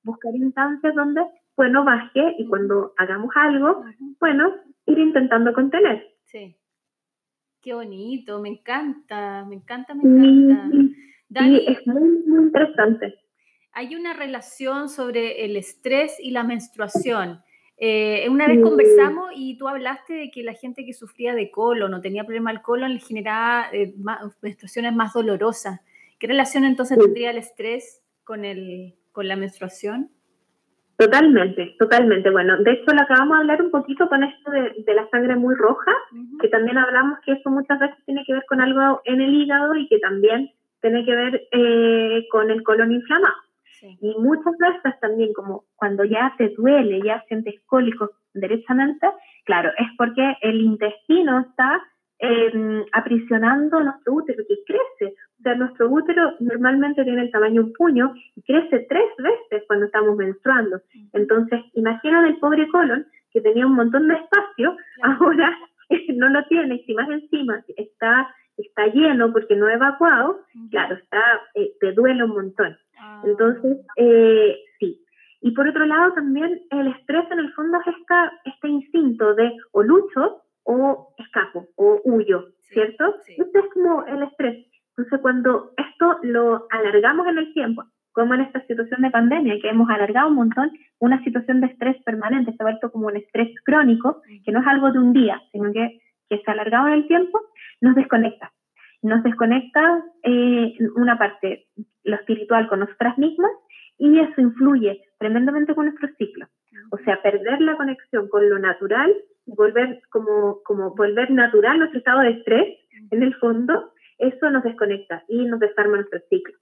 buscar 0.05 0.33
instancias 0.35 0.95
donde, 0.95 1.21
bueno, 1.57 1.83
baje 1.83 2.35
y 2.37 2.47
cuando 2.47 2.93
hagamos 2.97 3.31
algo, 3.35 3.83
bueno, 4.19 4.53
ir 4.85 4.99
intentando 4.99 5.53
contener. 5.53 6.07
Sí. 6.23 6.55
Qué 7.61 7.73
bonito, 7.73 8.39
me 8.39 8.49
encanta, 8.49 9.43
me 9.45 9.55
encanta, 9.55 9.95
me 9.95 10.03
encanta. 10.03 10.69
Sí, 10.71 11.65
es 11.67 11.87
muy, 11.87 12.09
muy 12.27 12.43
interesante. 12.43 13.15
Hay 13.73 13.95
una 13.95 14.13
relación 14.13 14.87
sobre 14.87 15.43
el 15.43 15.57
estrés 15.57 16.17
y 16.19 16.31
la 16.31 16.43
menstruación. 16.43 17.41
Eh, 17.77 18.27
una 18.29 18.47
vez 18.47 18.61
conversamos 18.61 19.31
y 19.35 19.57
tú 19.57 19.67
hablaste 19.67 20.13
de 20.13 20.31
que 20.31 20.43
la 20.43 20.53
gente 20.53 20.85
que 20.85 20.93
sufría 20.93 21.35
de 21.35 21.51
colon 21.51 21.93
o 21.93 21.99
tenía 21.99 22.23
problema 22.23 22.51
al 22.51 22.61
colon 22.61 22.93
le 22.93 22.99
generaba 23.01 23.67
eh, 23.73 23.93
menstruaciones 24.41 24.93
más 24.93 25.13
dolorosas. 25.13 25.81
¿Qué 26.19 26.27
relación 26.27 26.63
entonces 26.63 26.97
tendría 26.97 27.31
el 27.31 27.37
estrés 27.37 28.01
con, 28.23 28.45
el, 28.45 28.95
con 29.15 29.27
la 29.27 29.37
menstruación? 29.37 30.09
Totalmente, 30.97 31.75
totalmente. 31.79 32.29
Bueno, 32.29 32.57
de 32.57 32.71
hecho, 32.73 32.93
lo 32.93 33.01
acabamos 33.01 33.37
de 33.37 33.41
hablar 33.41 33.61
un 33.61 33.71
poquito 33.71 34.07
con 34.07 34.23
esto 34.23 34.51
de, 34.51 34.93
la 34.93 35.09
sangre 35.09 35.35
muy 35.35 35.55
roja, 35.55 35.91
que 36.39 36.47
también 36.49 36.77
hablamos 36.77 37.19
que 37.25 37.33
eso 37.33 37.49
muchas 37.49 37.79
veces 37.79 37.97
tiene 38.05 38.23
que 38.25 38.33
ver 38.33 38.43
con 38.47 38.61
algo 38.61 39.01
en 39.05 39.21
el 39.21 39.33
hígado 39.33 39.75
y 39.75 39.87
que 39.87 39.99
también 39.99 40.51
tiene 40.81 41.03
que 41.03 41.15
ver 41.15 41.47
eh, 41.51 42.27
con 42.29 42.51
el 42.51 42.61
colon 42.63 42.91
inflamado. 42.91 43.35
Y 44.01 44.15
muchas 44.17 44.57
veces 44.57 44.99
también, 44.99 45.31
como 45.33 45.65
cuando 45.75 46.05
ya 46.05 46.33
te 46.37 46.49
duele, 46.57 47.01
ya 47.03 47.23
sientes 47.27 47.55
cólicos 47.67 48.11
derechamente, 48.33 49.07
claro, 49.45 49.71
es 49.77 49.87
porque 49.97 50.37
el 50.41 50.61
intestino 50.61 51.41
está 51.41 51.81
eh, 52.19 52.85
aprisionando 52.93 53.79
nuestro 53.81 54.13
útero, 54.13 54.43
que 54.47 54.55
crece. 54.65 55.15
Sea, 55.45 55.53
nuestro 55.53 55.91
útero 55.91 56.33
normalmente 56.39 57.03
tiene 57.03 57.21
el 57.21 57.29
tamaño 57.29 57.61
de 57.61 57.67
un 57.67 57.73
puño 57.73 58.15
y 58.35 58.41
crece 58.41 58.87
tres 58.89 59.05
veces 59.19 59.63
cuando 59.67 59.85
estamos 59.85 60.17
menstruando. 60.17 60.81
Entonces, 61.13 61.61
imagina 61.75 62.27
el 62.27 62.37
pobre 62.37 62.67
colon 62.69 63.05
que 63.31 63.41
tenía 63.41 63.67
un 63.67 63.75
montón 63.75 64.07
de 64.07 64.15
espacio, 64.15 64.75
ahora 65.03 65.55
no 66.15 66.29
lo 66.29 66.43
tiene, 66.45 66.83
y 66.87 66.93
más 66.95 67.07
encima 67.11 67.63
está, 67.77 68.33
está 68.57 68.87
lleno 68.87 69.31
porque 69.31 69.55
no 69.55 69.69
evacuado, 69.69 70.39
claro, 70.71 70.95
está, 70.95 71.21
eh, 71.53 71.73
te 71.79 71.91
duele 71.91 72.23
un 72.23 72.31
montón. 72.31 72.75
Ah. 72.99 73.21
Entonces, 73.23 73.85
eh, 73.97 74.57
sí. 74.79 74.99
Y 75.41 75.51
por 75.51 75.67
otro 75.67 75.85
lado, 75.85 76.13
también 76.13 76.59
el 76.71 76.87
estrés 76.87 77.29
en 77.29 77.37
el 77.37 77.53
fondo 77.53 77.77
es 77.81 77.95
esta, 77.99 78.33
este 78.45 78.67
instinto 78.67 79.35
de 79.35 79.51
o 79.73 79.83
lucho 79.83 80.41
o 80.63 81.13
escapo 81.19 81.67
o 81.75 82.01
huyo, 82.03 82.47
¿cierto? 82.61 83.13
Este 83.27 83.59
es 83.59 83.65
como 83.75 84.03
el 84.07 84.23
estrés. 84.23 84.65
Entonces, 84.97 85.19
cuando 85.21 85.71
esto 85.77 86.19
lo 86.23 86.67
alargamos 86.69 87.27
en 87.27 87.37
el 87.37 87.53
tiempo, 87.53 87.83
como 88.13 88.33
en 88.33 88.41
esta 88.41 88.65
situación 88.65 89.01
de 89.01 89.11
pandemia, 89.11 89.59
que 89.61 89.69
hemos 89.69 89.89
alargado 89.89 90.29
un 90.29 90.35
montón, 90.35 90.71
una 90.99 91.21
situación 91.23 91.59
de 91.59 91.67
estrés 91.67 92.01
permanente, 92.03 92.53
se 92.53 92.63
ha 92.63 92.65
vuelto 92.65 92.91
como 92.91 93.07
un 93.07 93.17
estrés 93.17 93.49
crónico, 93.65 94.21
que 94.45 94.51
no 94.53 94.61
es 94.61 94.67
algo 94.67 94.91
de 94.91 94.99
un 94.99 95.11
día, 95.11 95.41
sino 95.51 95.73
que, 95.73 95.99
que 96.29 96.37
se 96.37 96.43
ha 96.49 96.53
alargado 96.53 96.87
en 96.87 96.93
el 96.93 97.07
tiempo, 97.07 97.41
nos 97.81 97.95
desconecta. 97.95 98.53
Nos 99.01 99.21
desconecta 99.23 100.03
eh, 100.23 100.73
una 100.95 101.17
parte, 101.17 101.67
lo 102.03 102.15
espiritual 102.15 102.69
con 102.69 102.79
nosotras 102.79 103.17
mismas, 103.17 103.51
y 103.97 104.19
eso 104.19 104.39
influye 104.39 105.01
tremendamente 105.19 105.75
con 105.75 105.85
nuestro 105.85 106.07
ciclo. 106.17 106.47
O 106.91 106.97
sea, 106.99 107.21
perder 107.21 107.61
la 107.61 107.75
conexión 107.75 108.29
con 108.29 108.49
lo 108.49 108.59
natural 108.59 109.13
volver 109.45 110.01
como, 110.09 110.61
como 110.63 110.95
volver 110.95 111.31
natural 111.31 111.79
nuestro 111.79 111.99
estado 111.99 112.21
de 112.21 112.31
estrés, 112.31 112.77
en 113.11 113.23
el 113.23 113.35
fondo, 113.35 113.91
eso 114.17 114.49
nos 114.49 114.63
desconecta 114.63 115.23
y 115.27 115.45
nos 115.45 115.59
desarma 115.59 115.97
nuestro 115.97 116.19
ciclo. 116.29 116.55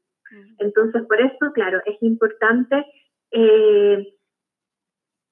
Entonces, 0.57 1.03
por 1.03 1.21
eso, 1.21 1.51
claro, 1.53 1.81
es 1.85 2.01
importante 2.01 2.85
eh, 3.31 4.13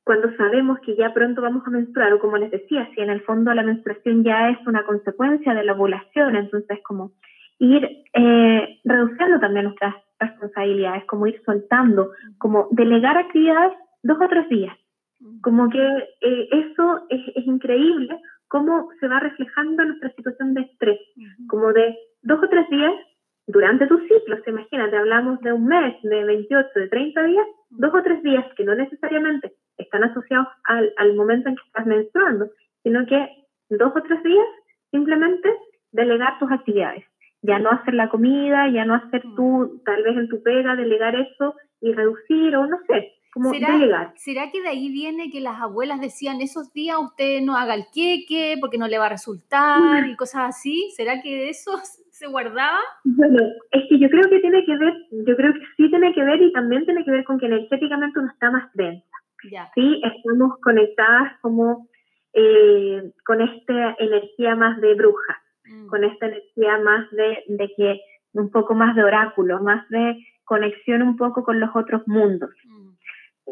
cuando 0.04 0.36
sabemos 0.36 0.80
que 0.80 0.96
ya 0.96 1.14
pronto 1.14 1.42
vamos 1.42 1.66
a 1.66 1.70
menstruar, 1.70 2.14
o 2.14 2.20
como 2.20 2.38
les 2.38 2.52
decía, 2.52 2.90
si 2.94 3.02
en 3.02 3.10
el 3.10 3.22
fondo 3.22 3.54
la 3.54 3.64
menstruación 3.64 4.24
ya 4.24 4.50
es 4.50 4.58
una 4.68 4.84
consecuencia 4.84 5.54
de 5.54 5.64
la 5.64 5.74
ovulación, 5.74 6.36
entonces 6.36 6.80
como 6.84 7.14
ir 7.60 7.88
eh, 8.14 8.80
reduciendo 8.84 9.40
también 9.40 9.66
nuestras 9.66 9.96
responsabilidades, 10.20 11.06
como 11.06 11.28
ir 11.28 11.42
soltando, 11.46 12.12
como 12.40 12.68
delegar 12.72 13.18
actividades 13.18 13.74
dos 14.02 14.18
o 14.20 14.28
tres 14.28 14.50
días. 14.50 14.76
Como 15.42 15.70
que 15.70 15.80
eh, 15.80 16.50
eso 16.52 17.06
es, 17.10 17.46
increíble, 17.46 18.20
cómo 18.48 18.90
se 19.00 19.08
va 19.08 19.20
reflejando 19.20 19.86
nuestra 19.86 20.12
situación 20.16 20.56
de 20.56 20.62
estrés, 20.62 21.00
como 21.48 21.72
de 21.74 21.96
dos 22.24 22.40
o 22.44 22.50
tres 22.50 22.70
días 22.70 22.94
durante 23.48 23.88
tu 23.88 23.98
ciclo, 24.00 24.42
se 24.44 24.50
imagínate, 24.50 24.96
hablamos 24.96 25.40
de 25.42 25.52
un 25.52 25.66
mes, 25.66 25.96
de 26.04 26.24
28, 26.24 26.70
de 26.76 26.88
30 26.88 27.24
días, 27.24 27.48
dos 27.70 27.94
o 27.94 28.04
tres 28.04 28.22
días 28.24 28.46
que 28.56 28.64
no 28.64 28.76
necesariamente 28.76 29.54
están 29.78 30.04
asociados 30.04 30.48
al, 30.66 30.94
al 30.98 31.16
momento 31.16 31.50
en 31.50 31.56
que 31.56 31.64
estás 31.66 31.86
menstruando, 31.86 32.50
sino 32.84 33.06
que 33.06 33.28
dos 33.70 33.92
o 33.96 34.02
tres 34.04 34.24
días 34.24 34.46
simplemente 34.92 35.50
delegar 35.92 36.40
tus 36.40 36.52
actividades. 36.52 37.04
Ya 37.42 37.58
no 37.58 37.72
hacer 37.72 37.96
la 37.96 38.10
comida, 38.10 38.70
ya 38.70 38.86
no 38.86 38.94
hacer 38.94 39.24
tú, 39.36 39.82
tal 39.84 40.04
vez 40.04 40.16
en 40.16 40.30
tu 40.30 40.44
pega, 40.44 40.76
delegar 40.76 41.16
eso 41.16 41.56
y 41.82 41.92
reducir 41.94 42.56
o 42.56 42.68
no 42.68 42.78
sé, 42.88 43.12
¿Será, 44.16 44.52
que 44.52 44.62
de 44.62 44.68
ahí 44.68 44.92
viene 44.92 45.30
que 45.32 45.40
las 45.40 45.62
abuelas 45.62 46.02
decían 46.02 46.42
esos 46.42 46.74
días 46.74 46.98
usted 47.00 47.40
no 47.42 47.56
haga 47.56 47.76
el 47.76 47.86
queque 47.94 48.58
porque 48.60 48.78
no 48.78 48.90
le 48.90 48.98
va 48.98 49.06
a 49.06 49.10
resultar 49.10 50.06
y 50.06 50.18
cosas 50.18 50.50
así? 50.50 50.92
¿Será 50.98 51.22
que 51.22 51.30
de 51.30 51.50
eso 51.50 51.72
se 52.22 52.28
guardaba? 52.28 52.80
Bueno, 53.04 53.42
es 53.72 53.84
que 53.90 53.98
yo 54.00 54.08
creo 54.10 54.30
que 54.30 54.40
tiene 54.40 54.64
que 54.64 54.78
ver, 54.78 54.94
yo 55.28 55.36
creo 55.36 55.54
que 55.54 55.60
sí 55.76 55.90
tiene 55.90 56.14
que 56.14 56.24
ver 56.24 56.40
y 56.40 56.54
también 56.54 56.86
tiene 56.86 57.04
que 57.04 57.10
ver 57.10 57.24
con 57.24 57.40
que 57.40 57.48
energéticamente 57.48 58.20
uno 58.20 58.30
está 58.32 58.52
más 58.52 58.72
densa. 58.76 59.18
Sí, 59.74 60.02
estamos 60.04 60.60
conectadas 60.62 61.34
como 61.42 61.88
eh, 62.34 63.12
con 63.26 63.42
esta 63.42 63.96
energía 63.98 64.56
más 64.56 64.80
de 64.82 64.94
bruja, 64.94 65.42
mm. 65.66 65.88
con 65.88 66.04
esta 66.04 66.28
energía 66.28 66.78
más 66.78 67.10
de, 67.10 67.44
de 67.48 67.74
que 67.76 68.02
un 68.34 68.52
poco 68.52 68.76
más 68.76 68.96
de 68.96 69.04
oráculo, 69.04 69.60
más 69.64 69.90
de 69.90 70.16
conexión 70.44 71.02
un 71.02 71.18
poco 71.18 71.44
con 71.44 71.60
los 71.60 71.76
otros 71.76 72.04
mundos. 72.06 72.52
Mm. 72.66 72.92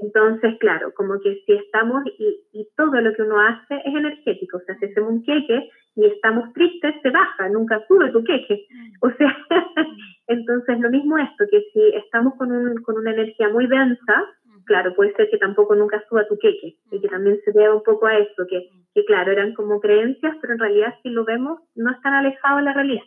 Entonces, 0.04 0.60
claro, 0.60 0.94
como 0.94 1.20
que 1.20 1.42
si 1.44 1.54
estamos 1.54 2.04
y, 2.06 2.40
y, 2.54 2.68
todo 2.78 3.02
lo 3.02 3.16
que 3.16 3.24
uno 3.24 3.42
hace 3.42 3.78
es 3.84 3.96
energético, 3.96 4.58
o 4.58 4.62
sea, 4.62 4.78
si 4.78 4.86
hacemos 4.86 5.10
un 5.10 5.24
queque 5.24 5.70
y 5.96 6.06
estamos 6.06 6.54
tristes, 6.54 6.96
se 7.02 7.10
baja, 7.10 7.50
nunca 7.50 7.84
sube 7.88 8.12
tu 8.12 8.24
queque. 8.24 8.66
Mm. 8.70 8.92
O 9.02 9.12
sea, 9.12 9.38
entonces 10.28 10.80
lo 10.80 10.90
mismo 10.90 11.18
esto, 11.18 11.46
que 11.50 11.62
si 11.74 11.96
estamos 11.96 12.36
con, 12.36 12.52
un, 12.52 12.82
con 12.84 12.98
una 12.98 13.12
energía 13.12 13.50
muy 13.50 13.68
densa, 13.68 14.26
claro, 14.66 14.94
puede 14.96 15.14
ser 15.16 15.30
que 15.30 15.38
tampoco 15.38 15.76
nunca 15.76 16.02
suba 16.08 16.28
tu 16.28 16.38
queque 16.38 16.76
y 16.92 17.02
que 17.02 17.08
también 17.08 17.40
se 17.44 17.52
vea 17.52 17.74
un 17.74 17.84
poco 17.84 18.06
a 18.06 18.18
eso, 18.18 18.46
que, 18.48 18.70
que 18.94 19.04
claro, 19.06 19.32
eran 19.32 19.54
como 19.56 19.80
creencias, 19.80 20.36
pero 20.40 20.54
en 20.54 20.60
realidad 20.60 20.94
si 21.02 21.10
lo 21.10 21.26
vemos 21.26 21.60
no 21.76 21.92
están 21.92 22.14
alejados 22.14 22.60
de 22.60 22.66
la 22.66 22.74
realidad. 22.74 23.04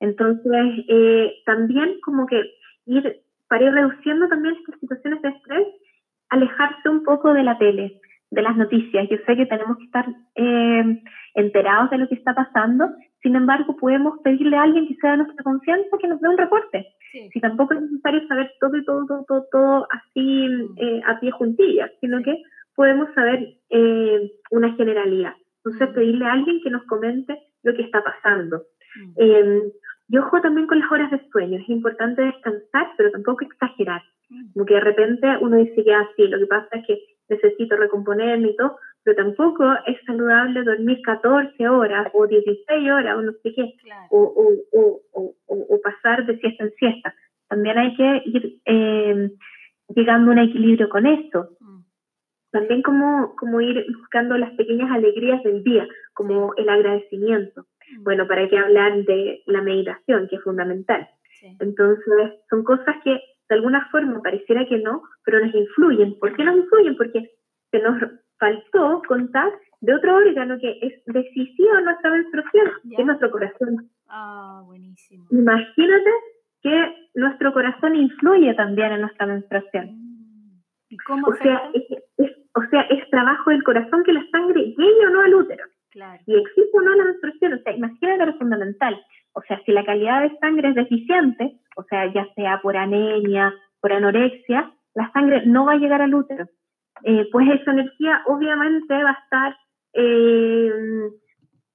Entonces, 0.00 0.84
eh, 0.88 1.34
también 1.46 1.98
como 2.04 2.26
que 2.26 2.42
ir, 2.86 3.22
para 3.48 3.64
ir 3.64 3.72
reduciendo 3.72 4.28
también 4.28 4.56
estas 4.56 4.78
situaciones 4.80 5.22
de 5.22 5.28
estrés, 5.30 5.66
alejarse 6.28 6.88
un 6.88 7.04
poco 7.04 7.32
de 7.32 7.42
la 7.42 7.56
tele, 7.58 8.00
de 8.32 8.42
las 8.42 8.56
noticias. 8.56 9.08
Yo 9.08 9.18
sé 9.26 9.36
que 9.36 9.46
tenemos 9.46 9.76
que 9.76 9.84
estar 9.84 10.06
eh, 10.34 11.02
enterados 11.34 11.90
de 11.90 11.98
lo 11.98 12.08
que 12.08 12.14
está 12.14 12.34
pasando, 12.34 12.88
sin 13.22 13.36
embargo, 13.36 13.76
podemos 13.76 14.18
pedirle 14.24 14.56
a 14.56 14.62
alguien 14.62 14.88
que 14.88 14.96
sea 14.96 15.12
de 15.12 15.18
nuestra 15.18 15.44
confianza 15.44 15.96
que 16.00 16.08
nos 16.08 16.20
dé 16.20 16.28
un 16.28 16.38
reporte. 16.38 16.86
Si 17.32 17.40
tampoco 17.40 17.74
es 17.74 17.82
necesario 17.82 18.26
saber 18.26 18.50
todo 18.58 18.76
y 18.76 18.84
todo, 18.84 19.06
todo, 19.06 19.24
todo, 19.28 19.46
todo 19.52 19.86
así 19.90 20.48
mm. 20.48 20.74
eh, 20.78 21.02
a 21.06 21.20
pie 21.20 21.30
juntillas, 21.30 21.90
sino 22.00 22.22
que 22.22 22.42
podemos 22.74 23.12
saber 23.14 23.54
eh, 23.70 24.32
una 24.50 24.74
generalidad. 24.74 25.34
Entonces, 25.58 25.90
mm. 25.90 25.94
pedirle 25.94 26.24
a 26.24 26.32
alguien 26.32 26.60
que 26.64 26.70
nos 26.70 26.84
comente 26.84 27.38
lo 27.62 27.74
que 27.74 27.82
está 27.82 28.02
pasando. 28.02 28.62
Eh, 29.18 29.62
y 30.08 30.18
ojo 30.18 30.40
también 30.40 30.66
con 30.66 30.80
las 30.80 30.90
horas 30.90 31.10
de 31.10 31.20
sueño. 31.30 31.58
Es 31.58 31.68
importante 31.68 32.22
descansar, 32.22 32.88
pero 32.96 33.12
tampoco 33.12 33.44
exagerar. 33.44 34.02
Como 34.54 34.64
que 34.64 34.74
de 34.74 34.80
repente 34.80 35.26
uno 35.40 35.58
dice 35.58 35.84
que 35.84 35.94
así, 35.94 36.26
lo 36.26 36.38
que 36.38 36.46
pasa 36.46 36.68
es 36.72 36.86
que 36.86 36.98
necesito 37.32 37.76
recomponerme 37.76 38.50
y 38.50 38.56
todo, 38.56 38.78
pero 39.02 39.16
tampoco 39.16 39.64
es 39.86 39.98
saludable 40.06 40.62
dormir 40.62 41.00
14 41.02 41.68
horas 41.68 42.08
o 42.12 42.26
16 42.26 42.90
horas 42.90 43.16
o 43.16 43.22
no 43.22 43.32
sé 43.42 43.52
qué, 43.54 43.74
o, 44.10 44.20
o, 44.20 45.00
o, 45.12 45.34
o, 45.46 45.80
pasar 45.82 46.24
de 46.26 46.38
siesta 46.38 46.64
en 46.64 46.72
siesta. 46.74 47.14
También 47.48 47.78
hay 47.78 47.94
que 47.96 48.22
ir 48.26 48.60
eh, 48.64 49.30
llegando 49.94 50.30
a 50.30 50.34
un 50.34 50.38
equilibrio 50.38 50.88
con 50.88 51.06
eso. 51.06 51.50
Mm. 51.60 51.80
También 52.50 52.82
como, 52.82 53.34
como 53.36 53.60
ir 53.60 53.84
buscando 53.98 54.36
las 54.36 54.52
pequeñas 54.52 54.90
alegrías 54.90 55.42
del 55.42 55.64
día, 55.64 55.86
como 56.14 56.54
el 56.56 56.68
agradecimiento. 56.68 57.66
Mm. 57.98 58.04
Bueno, 58.04 58.28
para 58.28 58.48
qué 58.48 58.58
hablar 58.58 59.04
de 59.04 59.42
la 59.46 59.62
meditación, 59.62 60.28
que 60.28 60.36
es 60.36 60.42
fundamental. 60.42 61.08
Entonces, 61.58 62.04
son 62.48 62.62
cosas 62.62 62.94
que 63.02 63.20
de 63.52 63.58
alguna 63.58 63.86
forma 63.90 64.22
pareciera 64.22 64.64
que 64.66 64.78
no, 64.78 65.02
pero 65.26 65.44
nos 65.44 65.54
influyen. 65.54 66.18
¿Por 66.18 66.34
qué 66.34 66.42
nos 66.42 66.56
influyen? 66.56 66.96
Porque 66.96 67.30
se 67.70 67.78
nos 67.80 68.00
faltó 68.38 69.02
contar 69.06 69.52
de 69.82 69.94
otro 69.94 70.16
órgano 70.16 70.56
que 70.58 70.78
es 70.80 71.04
decisivo 71.04 71.76
en 71.76 71.84
nuestra 71.84 72.12
menstruación, 72.12 72.70
que 72.88 73.02
es 73.02 73.06
nuestro 73.06 73.30
corazón. 73.30 73.90
Ah, 74.08 74.62
buenísimo. 74.64 75.26
Imagínate 75.30 76.10
que 76.62 77.10
nuestro 77.14 77.52
corazón 77.52 77.94
influye 77.94 78.54
también 78.54 78.92
en 78.92 79.02
nuestra 79.02 79.26
menstruación. 79.26 79.98
¿Y 80.88 80.96
cómo 80.96 81.28
o 81.28 81.34
sea, 81.34 81.70
es, 81.74 82.32
o 82.54 82.62
sea, 82.70 82.82
es 82.82 83.10
trabajo 83.10 83.50
del 83.50 83.62
corazón 83.64 84.02
que 84.02 84.14
la 84.14 84.26
sangre 84.30 84.62
llegue 84.62 85.06
o 85.08 85.10
no 85.10 85.20
al 85.20 85.34
útero. 85.34 85.64
Claro. 85.90 86.22
Y 86.26 86.36
existe 86.36 86.70
o 86.72 86.80
no 86.80 86.94
la 86.94 87.04
menstruación. 87.04 87.52
O 87.52 87.58
sea, 87.58 87.76
imagínate 87.76 88.24
lo 88.24 88.38
fundamental. 88.38 88.98
O 89.34 89.42
sea, 89.42 89.60
si 89.64 89.72
la 89.72 89.84
calidad 89.84 90.22
de 90.22 90.36
sangre 90.38 90.68
es 90.70 90.74
deficiente, 90.74 91.58
o 91.76 91.84
sea, 91.84 92.12
ya 92.12 92.26
sea 92.34 92.60
por 92.60 92.76
anemia, 92.76 93.54
por 93.80 93.92
anorexia, 93.92 94.72
la 94.94 95.10
sangre 95.12 95.42
no 95.46 95.64
va 95.64 95.72
a 95.72 95.78
llegar 95.78 96.02
al 96.02 96.14
útero. 96.14 96.46
Eh, 97.04 97.28
pues 97.32 97.48
esa 97.48 97.72
energía 97.72 98.22
obviamente 98.26 98.94
va 99.02 99.10
a 99.10 99.22
estar 99.24 99.56
eh, 99.94 100.70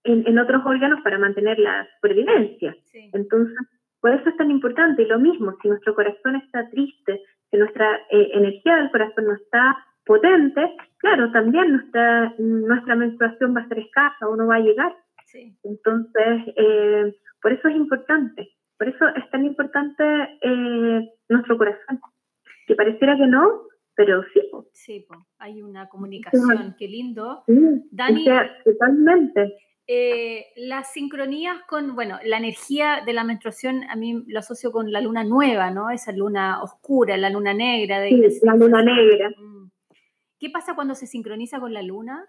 en, 0.04 0.40
otros 0.40 0.66
órganos 0.66 1.02
para 1.02 1.18
mantener 1.18 1.60
la 1.60 1.88
supervivencia. 1.96 2.76
Entonces, 3.14 3.58
por 4.00 4.14
eso 4.14 4.30
es 4.30 4.38
tan 4.38 4.52
importante. 4.52 5.02
Y 5.02 5.08
lo 5.08 5.20
mismo, 5.20 5.56
si 5.62 5.68
nuestro 5.68 5.96
corazón 5.96 6.36
está 6.36 6.70
triste, 6.70 7.22
si 7.50 7.58
nuestra 7.58 7.96
eh, 8.12 8.30
energía 8.34 8.78
del 8.78 8.92
corazón 8.92 9.26
no 9.26 9.34
está 9.34 9.78
potente, 10.06 10.76
claro, 11.00 11.32
también 11.32 11.74
nuestra, 11.74 12.34
nuestra 12.38 12.96
menstruación 12.96 13.56
va 13.56 13.62
a 13.62 13.68
ser 13.68 13.80
escasa 13.80 14.28
o 14.28 14.36
no 14.36 14.48
va 14.48 14.56
a 14.56 14.62
llegar. 14.62 14.96
Entonces, 15.64 16.54
por 17.42 17.54
eso 17.54 17.68
es 17.68 17.76
importante. 17.76 18.50
Por 18.78 18.90
eso 18.90 19.08
es 19.16 19.30
tan 19.32 19.46
importante 19.46 20.04
eh, 20.42 21.10
nuestro 21.30 21.58
corazón, 21.58 22.00
que 22.68 22.76
pareciera 22.76 23.18
que 23.18 23.26
no, 23.26 23.64
pero 23.96 24.24
sí. 24.34 24.42
Sí, 24.72 25.08
hay 25.40 25.64
una 25.64 25.90
comunicación, 25.90 26.76
qué 26.78 26.88
lindo. 26.88 27.44
Dani, 27.92 28.26
totalmente. 28.64 29.56
Eh, 29.90 30.48
las 30.58 30.92
sincronías 30.92 31.62
con, 31.68 31.96
bueno, 31.96 32.20
la 32.26 32.38
energía 32.38 33.04
de 33.06 33.14
la 33.14 33.24
menstruación 33.24 33.86
a 33.90 33.96
mí 33.96 34.22
lo 34.28 34.40
asocio 34.40 34.72
con 34.72 34.92
la 34.92 35.00
luna 35.02 35.24
nueva, 35.24 35.72
¿no? 35.72 35.90
Esa 35.90 36.12
luna 36.12 36.62
oscura, 36.62 37.16
la 37.16 37.30
luna 37.30 37.54
negra. 37.54 38.02
De, 38.02 38.10
sí, 38.30 38.46
la 38.46 38.56
luna 38.56 38.84
negra. 38.84 39.30
Mm. 39.30 39.72
¿Qué 40.40 40.50
pasa 40.50 40.76
cuando 40.76 40.94
se 40.94 41.08
sincroniza 41.08 41.60
con 41.60 41.74
la 41.74 41.82
luna? 41.82 42.26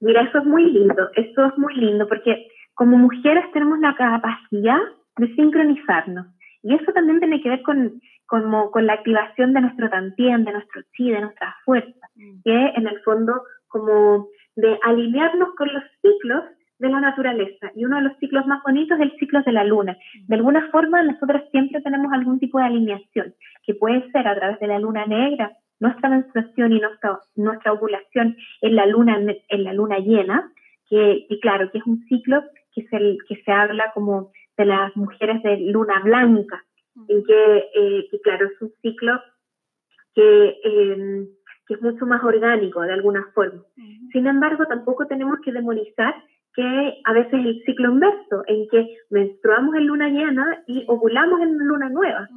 Mira, 0.00 0.22
eso 0.22 0.38
es 0.38 0.44
muy 0.44 0.70
lindo, 0.70 1.10
eso 1.16 1.46
es 1.46 1.58
muy 1.58 1.74
lindo, 1.74 2.06
porque 2.06 2.48
como 2.76 2.98
mujeres 2.98 3.50
tenemos 3.52 3.78
la 3.80 3.96
capacidad 3.96 4.78
de 5.16 5.34
sincronizarnos. 5.34 6.26
Y 6.62 6.74
eso 6.74 6.92
también 6.92 7.20
tiene 7.20 7.40
que 7.40 7.48
ver 7.48 7.62
con, 7.62 8.00
con 8.26 8.86
la 8.86 8.92
activación 8.92 9.54
de 9.54 9.62
nuestro 9.62 9.88
tantien, 9.88 10.44
de 10.44 10.52
nuestro 10.52 10.82
chi, 10.92 11.10
de 11.10 11.22
nuestra 11.22 11.56
fuerza, 11.64 12.06
mm. 12.14 12.42
que 12.44 12.66
en 12.76 12.86
el 12.86 13.00
fondo 13.00 13.42
como 13.68 14.28
de 14.56 14.78
alinearnos 14.82 15.54
con 15.56 15.72
los 15.72 15.84
ciclos 16.02 16.44
de 16.78 16.90
la 16.90 17.00
naturaleza. 17.00 17.70
Y 17.74 17.86
uno 17.86 17.96
de 17.96 18.02
los 18.02 18.18
ciclos 18.18 18.46
más 18.46 18.62
bonitos 18.62 18.98
es 18.98 19.06
el 19.06 19.18
ciclo 19.18 19.40
de 19.42 19.52
la 19.52 19.64
luna. 19.64 19.92
Mm. 19.92 20.26
De 20.26 20.34
alguna 20.36 20.68
forma, 20.70 21.02
nosotros 21.02 21.42
siempre 21.50 21.80
tenemos 21.80 22.12
algún 22.12 22.38
tipo 22.38 22.58
de 22.58 22.64
alineación, 22.64 23.34
que 23.64 23.74
puede 23.74 24.10
ser 24.10 24.28
a 24.28 24.34
través 24.34 24.60
de 24.60 24.66
la 24.66 24.78
luna 24.78 25.06
negra, 25.06 25.52
nuestra 25.80 26.10
menstruación 26.10 26.74
y 26.74 26.80
nuestra, 26.80 27.20
nuestra 27.36 27.72
ovulación 27.72 28.36
en 28.60 28.76
la 28.76 28.84
luna, 28.84 29.18
en 29.48 29.64
la 29.64 29.72
luna 29.72 29.98
llena, 29.98 30.52
que, 30.90 31.26
y 31.28 31.40
claro, 31.40 31.70
que 31.70 31.78
es 31.78 31.86
un 31.86 32.04
ciclo 32.04 32.42
que 32.76 32.86
se, 32.88 33.18
que 33.26 33.42
se 33.42 33.50
habla 33.50 33.90
como 33.94 34.30
de 34.56 34.66
las 34.66 34.94
mujeres 34.96 35.42
de 35.42 35.56
luna 35.72 36.00
blanca, 36.04 36.62
en 37.08 37.24
eh, 37.28 38.06
que, 38.10 38.20
claro, 38.20 38.46
es 38.46 38.60
un 38.60 38.70
ciclo 38.82 39.18
que, 40.14 40.60
em, 40.62 41.26
que, 41.66 41.74
es 41.74 41.82
mucho 41.82 42.06
más 42.06 42.22
orgánico 42.22 42.82
de 42.82 42.92
alguna 42.92 43.26
forma. 43.34 43.62
Sin 44.12 44.26
embargo, 44.26 44.66
tampoco 44.66 45.06
tenemos 45.06 45.38
que 45.42 45.52
demonizar 45.52 46.14
que 46.54 47.00
a 47.04 47.12
veces 47.12 47.34
el 47.34 47.62
ciclo 47.64 47.92
inverso, 47.92 48.42
en 48.46 48.68
que 48.68 48.96
menstruamos 49.10 49.74
en 49.74 49.86
luna 49.86 50.08
llena 50.08 50.62
y 50.66 50.84
ovulamos 50.88 51.40
en 51.40 51.58
luna 51.58 51.88
nueva, 51.88 52.28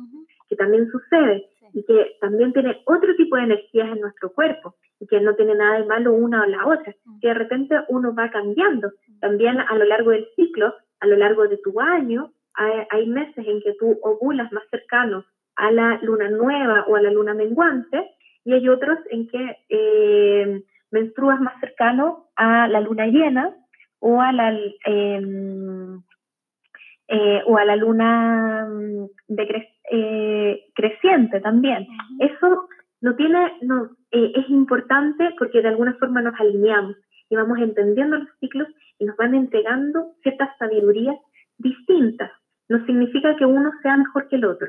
que 0.48 0.56
también 0.56 0.90
sucede 0.90 1.48
y 1.74 1.84
que 1.86 2.18
también 2.20 2.52
tiene 2.54 2.82
otro 2.86 3.16
tipo 3.16 3.36
de 3.36 3.44
energías 3.44 3.90
en 3.90 4.02
nuestro 4.02 4.32
cuerpo 4.32 4.76
que 5.08 5.22
no 5.22 5.36
tiene 5.36 5.56
nada 5.56 5.80
de 5.80 5.86
malo 5.86 6.14
una 6.14 6.44
o 6.44 6.46
la 6.46 6.66
otra, 6.68 6.94
que 7.22 7.28
de 7.28 7.34
repente 7.34 7.76
uno 7.88 8.14
va 8.14 8.30
cambiando. 8.30 8.92
También 9.22 9.60
a 9.60 9.76
lo 9.76 9.86
largo 9.86 10.12
del 10.12 10.28
ciclo 10.36 10.74
a 11.00 11.08
lo 11.08 11.16
largo 11.16 11.48
de 11.48 11.58
tu 11.58 11.80
año, 11.80 12.32
hay, 12.54 13.08
meses 13.08 13.46
en 13.48 13.62
que 13.62 13.74
tú 13.80 13.98
ovulas 14.04 14.52
más 14.52 14.64
cercano 14.70 15.24
a 15.56 15.72
la 15.72 15.98
luna 16.02 16.30
nueva 16.30 16.86
o 16.88 16.96
a 16.96 17.02
la 17.02 17.12
luna 17.12 17.34
menguante, 17.34 18.12
y 18.44 18.54
hay 18.54 18.68
otros 18.68 18.98
en 19.10 19.28
que 19.28 19.58
eh, 19.70 20.64
menstruas 20.92 21.40
más 21.40 21.60
cercano 21.60 22.30
a 22.36 22.68
la 22.68 22.82
luna 22.82 23.08
llena 23.08 23.56
o 24.00 24.22
a 24.22 24.32
la, 24.32 24.52
em, 24.86 26.02
eh, 27.08 27.42
o 27.46 27.58
a 27.58 27.66
la 27.66 27.76
luna 27.76 28.68
mm, 28.70 29.06
de 29.28 29.68
eh, 29.92 30.66
creciente 30.76 31.40
también. 31.42 31.88
Eso 32.20 32.68
no 33.02 33.16
tiene, 33.16 33.54
no, 33.62 33.90
es 34.12 34.50
importante 34.50 35.36
porque 35.38 35.62
de 35.62 35.68
alguna 35.70 35.94
forma 35.94 36.22
nos 36.22 36.40
alineamos 36.40 36.96
y 37.30 37.36
vamos 37.36 37.60
entendiendo 37.60 38.18
los 38.18 38.30
ciclos 38.40 38.68
y 38.98 39.06
nos 39.06 39.16
van 39.18 39.36
entregando 39.36 40.14
ciertas 40.24 40.50
sabidurías 40.58 41.18
distintas. 41.58 42.32
No 42.68 42.86
significa 42.86 43.36
que 43.36 43.46
uno 43.46 43.72
sea 43.82 43.98
mejor 43.98 44.28
que 44.28 44.36
el 44.36 44.46
otro. 44.46 44.68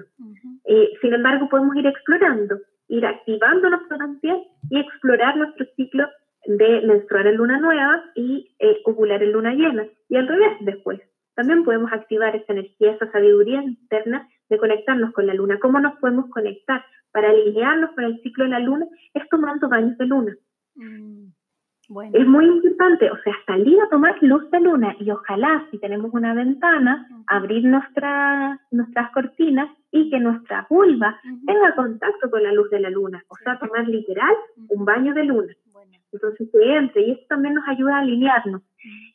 Eh, 0.64 0.90
sin 1.00 1.12
embargo, 1.12 1.48
podemos 1.48 1.76
ir 1.76 1.86
explorando, 1.86 2.58
ir 2.88 3.04
activando 3.04 3.68
nuestro 3.68 3.98
también 3.98 4.42
y 4.70 4.80
explorar 4.80 5.36
nuestro 5.36 5.66
ciclo 5.76 6.08
de 6.46 6.80
menstruar 6.82 7.26
en 7.26 7.36
luna 7.36 7.58
nueva 7.58 8.02
y 8.14 8.54
eh, 8.58 8.80
ovular 8.84 9.22
en 9.22 9.32
luna 9.32 9.52
llena. 9.52 9.86
Y 10.08 10.16
al 10.16 10.28
revés 10.28 10.56
después. 10.60 11.00
también 11.34 11.64
podemos 11.64 11.90
activar 11.92 12.36
esa 12.36 12.52
energía, 12.52 12.92
esa 12.92 13.10
sabiduría 13.12 13.62
interna 13.62 14.28
de 14.50 14.58
conectarnos 14.58 15.12
con 15.12 15.26
la 15.26 15.32
luna. 15.32 15.58
¿Cómo 15.58 15.80
nos 15.80 15.98
podemos 15.98 16.28
conectar 16.30 16.84
para 17.12 17.30
alinearnos 17.30 17.90
con 17.92 18.04
el 18.04 18.20
ciclo 18.22 18.44
de 18.44 18.50
la 18.50 18.60
luna? 18.60 18.86
Es 19.14 19.28
tomando 19.28 19.68
baños 19.68 19.96
de 19.98 20.06
luna. 20.06 20.36
Mm, 20.76 21.26
es 22.12 22.26
muy 22.26 22.46
importante, 22.46 23.10
o 23.10 23.16
sea, 23.24 23.34
salir 23.46 23.80
a 23.80 23.88
tomar 23.88 24.16
luz 24.22 24.48
de 24.50 24.60
luna 24.60 24.94
y 25.00 25.10
ojalá 25.10 25.66
si 25.70 25.78
tenemos 25.78 26.12
una 26.14 26.34
ventana, 26.34 27.08
abrir 27.26 27.64
nuestra, 27.64 28.60
nuestras 28.70 29.10
cortinas 29.10 29.68
y 29.90 30.08
que 30.08 30.20
nuestra 30.20 30.66
vulva 30.70 31.20
tenga 31.46 31.74
contacto 31.74 32.30
con 32.30 32.44
la 32.44 32.52
luz 32.52 32.70
de 32.70 32.78
la 32.78 32.90
luna, 32.90 33.24
o 33.26 33.36
sea, 33.42 33.58
tomar 33.58 33.88
literal 33.88 34.34
un 34.68 34.84
baño 34.84 35.14
de 35.14 35.24
luna. 35.24 35.52
Entonces 36.12 36.48
se 36.50 36.76
entre 36.76 37.02
y 37.02 37.10
eso 37.12 37.22
también 37.28 37.54
nos 37.54 37.66
ayuda 37.68 37.96
a 37.96 38.00
alinearnos. 38.00 38.62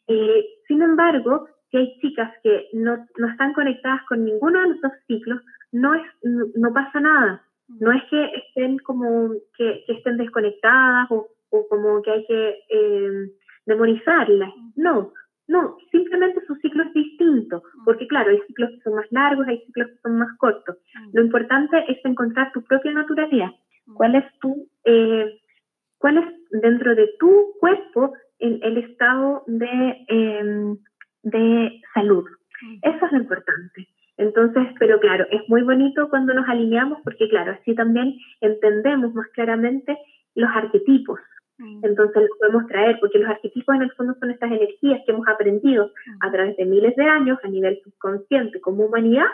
Eh, 0.08 0.46
sin 0.68 0.82
embargo, 0.82 1.48
si 1.72 1.78
hay 1.78 2.00
chicas 2.00 2.32
que 2.44 2.68
no, 2.74 3.06
no, 3.18 3.30
están 3.30 3.54
conectadas 3.54 4.02
con 4.08 4.24
ninguno 4.24 4.60
de 4.60 4.68
nuestros 4.68 4.94
ciclos, 5.08 5.42
no, 5.72 5.94
es, 5.94 6.04
no, 6.24 6.74
pasa 6.74 7.00
nada. 7.00 7.42
No 7.68 7.92
es 7.92 8.04
que 8.10 8.26
estén 8.48 8.78
como 8.80 9.32
que, 9.58 9.84
estén 9.88 10.18
desconectadas 10.18 11.10
o, 11.12 11.28
o, 11.50 11.68
como 11.68 12.02
que 12.02 12.12
hay 12.12 12.26
que 12.26 12.60
eh, 12.70 13.32
demonizarlas. 13.66 14.54
No, 14.76 15.12
no, 15.48 15.78
simplemente 15.92 16.44
su 16.48 16.56
ciclo 16.56 16.84
es 16.84 16.94
distinto, 16.94 17.64
porque 17.84 18.08
claro, 18.08 18.32
hay 18.32 18.40
ciclos 18.48 18.72
que 18.72 18.82
son 18.82 18.96
más 18.96 19.06
largos, 19.12 19.48
hay 19.48 19.60
ciclos 19.66 19.90
que 19.90 19.98
son 20.02 20.18
más 20.18 20.36
cortos. 20.38 20.78
Lo 21.14 21.22
importante 21.22 21.84
es 21.88 22.04
encontrar 22.04 22.52
tu 22.52 22.64
propia 22.64 22.92
naturalidad. 22.92 23.52
¿Cuál 23.94 24.16
es 24.16 24.26
tu, 24.40 24.68
eh, 24.86 25.40
cuál 26.00 26.18
es 26.18 26.26
dentro 26.62 26.96
de 26.96 27.10
tu 27.20 27.54
cuerpo 27.60 28.14
el, 28.40 28.60
el 28.64 28.78
estado 28.80 29.44
de, 29.46 30.06
em, 30.08 30.78
de 31.22 31.82
salud? 31.94 32.26
Eso 32.82 33.06
es 33.06 33.12
lo 33.12 33.18
importante. 33.20 33.88
Entonces, 34.18 34.68
pero 34.80 35.00
claro, 35.00 35.26
es 35.30 35.42
muy 35.50 35.64
bonito 35.64 36.10
cuando 36.10 36.34
nos 36.34 36.48
alineamos 36.48 37.00
porque 37.04 37.28
claro, 37.30 37.52
así 37.52 37.76
también 37.76 38.16
entendemos 38.42 39.14
más 39.14 39.28
claramente 39.30 39.98
los 40.36 40.50
arquetipos, 40.50 41.20
Mm. 41.58 41.80
Entonces 41.84 42.24
los 42.24 42.38
podemos 42.38 42.68
traer, 42.68 42.98
porque 43.00 43.20
los 43.20 43.30
arquetipos 43.30 43.76
en 43.76 43.84
el 43.84 43.92
fondo 43.94 44.16
son 44.20 44.32
estas 44.32 44.52
energías 44.52 45.02
que 45.06 45.12
hemos 45.12 45.28
aprendido 45.28 45.92
a 46.22 46.32
través 46.32 46.58
de 46.58 46.66
miles 46.66 46.96
de 46.96 47.06
años 47.06 47.40
a 47.44 47.48
nivel 47.48 47.80
subconsciente 47.84 48.60
como 48.62 48.86
humanidad 48.86 49.28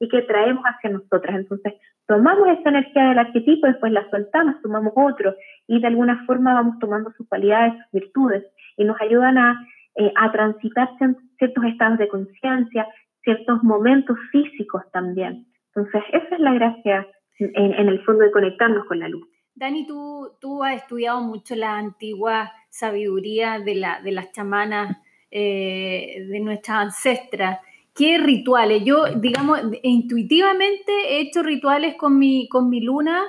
y 0.00 0.08
que 0.08 0.22
traemos 0.22 0.64
hacia 0.64 0.90
nosotras. 0.90 1.36
Entonces 1.36 1.74
tomamos 2.06 2.48
esa 2.48 2.70
energía 2.70 3.08
del 3.10 3.18
arquetipo, 3.18 3.66
después 3.66 3.92
la 3.92 4.08
soltamos, 4.10 4.60
tomamos 4.62 4.92
otro 4.96 5.34
y 5.66 5.80
de 5.80 5.86
alguna 5.86 6.24
forma 6.26 6.54
vamos 6.54 6.78
tomando 6.78 7.12
sus 7.12 7.28
cualidades, 7.28 7.74
sus 7.84 8.00
virtudes 8.00 8.44
y 8.76 8.84
nos 8.84 9.00
ayudan 9.00 9.38
a, 9.38 9.64
eh, 9.96 10.12
a 10.16 10.32
transitar 10.32 10.88
ciertos 11.38 11.64
estados 11.64 11.98
de 11.98 12.08
conciencia, 12.08 12.88
ciertos 13.28 13.62
momentos 13.62 14.16
físicos 14.32 14.82
también. 14.90 15.46
Entonces 15.74 16.02
esa 16.14 16.34
es 16.34 16.40
la 16.40 16.54
gracia 16.54 17.06
en, 17.38 17.74
en 17.74 17.88
el 17.88 18.02
fondo 18.04 18.24
de 18.24 18.30
conectarnos 18.30 18.86
con 18.86 19.00
la 19.00 19.08
luz. 19.08 19.28
Dani, 19.54 19.86
tú, 19.86 20.30
tú 20.40 20.64
has 20.64 20.76
estudiado 20.76 21.20
mucho 21.20 21.54
la 21.56 21.76
antigua 21.76 22.50
sabiduría 22.70 23.58
de, 23.58 23.74
la, 23.74 24.00
de 24.00 24.12
las 24.12 24.32
chamanas, 24.32 24.96
eh, 25.30 26.24
de 26.26 26.40
nuestras 26.40 26.78
ancestras. 26.78 27.58
¿Qué 27.94 28.16
rituales? 28.16 28.82
Yo, 28.84 29.04
digamos, 29.16 29.60
intuitivamente 29.82 30.92
he 31.10 31.20
hecho 31.20 31.42
rituales 31.42 31.96
con 31.96 32.18
mi, 32.18 32.48
con 32.48 32.70
mi 32.70 32.80
luna. 32.80 33.24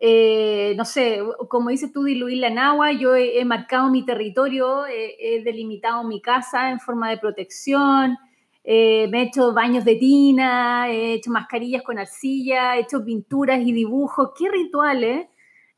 Eh, 0.00 0.72
no 0.78 0.86
sé, 0.86 1.20
como 1.48 1.68
dices 1.68 1.92
tú, 1.92 2.04
diluirla 2.04 2.46
en 2.46 2.58
agua. 2.58 2.92
Yo 2.92 3.14
he, 3.14 3.44
marcado 3.44 3.90
mi 3.90 4.04
territorio, 4.06 4.86
he 4.86 5.42
delimitado 5.44 6.04
mi 6.04 6.22
casa 6.22 6.70
en 6.70 6.80
forma 6.80 7.10
de 7.10 7.18
protección. 7.18 8.16
Eh, 8.64 9.08
me 9.08 9.22
he 9.22 9.26
hecho 9.26 9.52
baños 9.52 9.84
de 9.84 9.96
tina, 9.96 10.88
he 10.88 11.14
hecho 11.14 11.30
mascarillas 11.30 11.82
con 11.82 11.98
arcilla, 11.98 12.76
he 12.76 12.80
hecho 12.80 13.04
pinturas 13.04 13.60
y 13.60 13.72
dibujos. 13.72 14.30
¿Qué 14.38 14.48
rituales? 14.50 15.26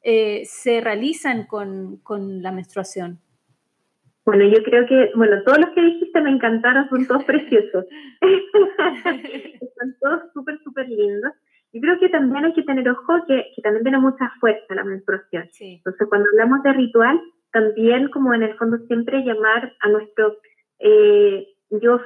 Eh, 0.02 0.42
se 0.44 0.82
realizan 0.82 1.46
con, 1.46 1.96
con, 2.02 2.42
la 2.42 2.52
menstruación? 2.52 3.20
Bueno, 4.26 4.44
yo 4.44 4.62
creo 4.62 4.86
que, 4.86 5.10
bueno, 5.16 5.42
todos 5.44 5.58
los 5.58 5.70
que 5.70 5.80
dijiste 5.80 6.20
me 6.20 6.30
encantaron, 6.30 6.88
son 6.90 7.06
todos 7.06 7.24
preciosos. 7.24 7.86
son 9.78 9.96
todos 10.00 10.32
súper, 10.34 10.58
súper 10.62 10.88
lindos. 10.88 11.32
Y 11.72 11.80
creo 11.80 11.98
que 11.98 12.10
también 12.10 12.44
hay 12.44 12.52
que 12.52 12.62
tener 12.62 12.88
ojo 12.88 13.14
que, 13.26 13.46
que 13.56 13.62
también 13.62 13.82
tiene 13.82 13.98
mucha 13.98 14.30
fuerza 14.40 14.74
la 14.74 14.84
menstruación. 14.84 15.48
Entonces, 15.58 16.06
cuando 16.08 16.28
hablamos 16.30 16.62
de 16.62 16.72
ritual, 16.74 17.20
también 17.50 18.10
como 18.10 18.34
en 18.34 18.42
el 18.42 18.54
fondo 18.56 18.78
siempre 18.86 19.24
llamar 19.24 19.72
a 19.80 19.88
nuestro 19.88 20.36
eh, 20.80 21.46
yo 21.70 21.98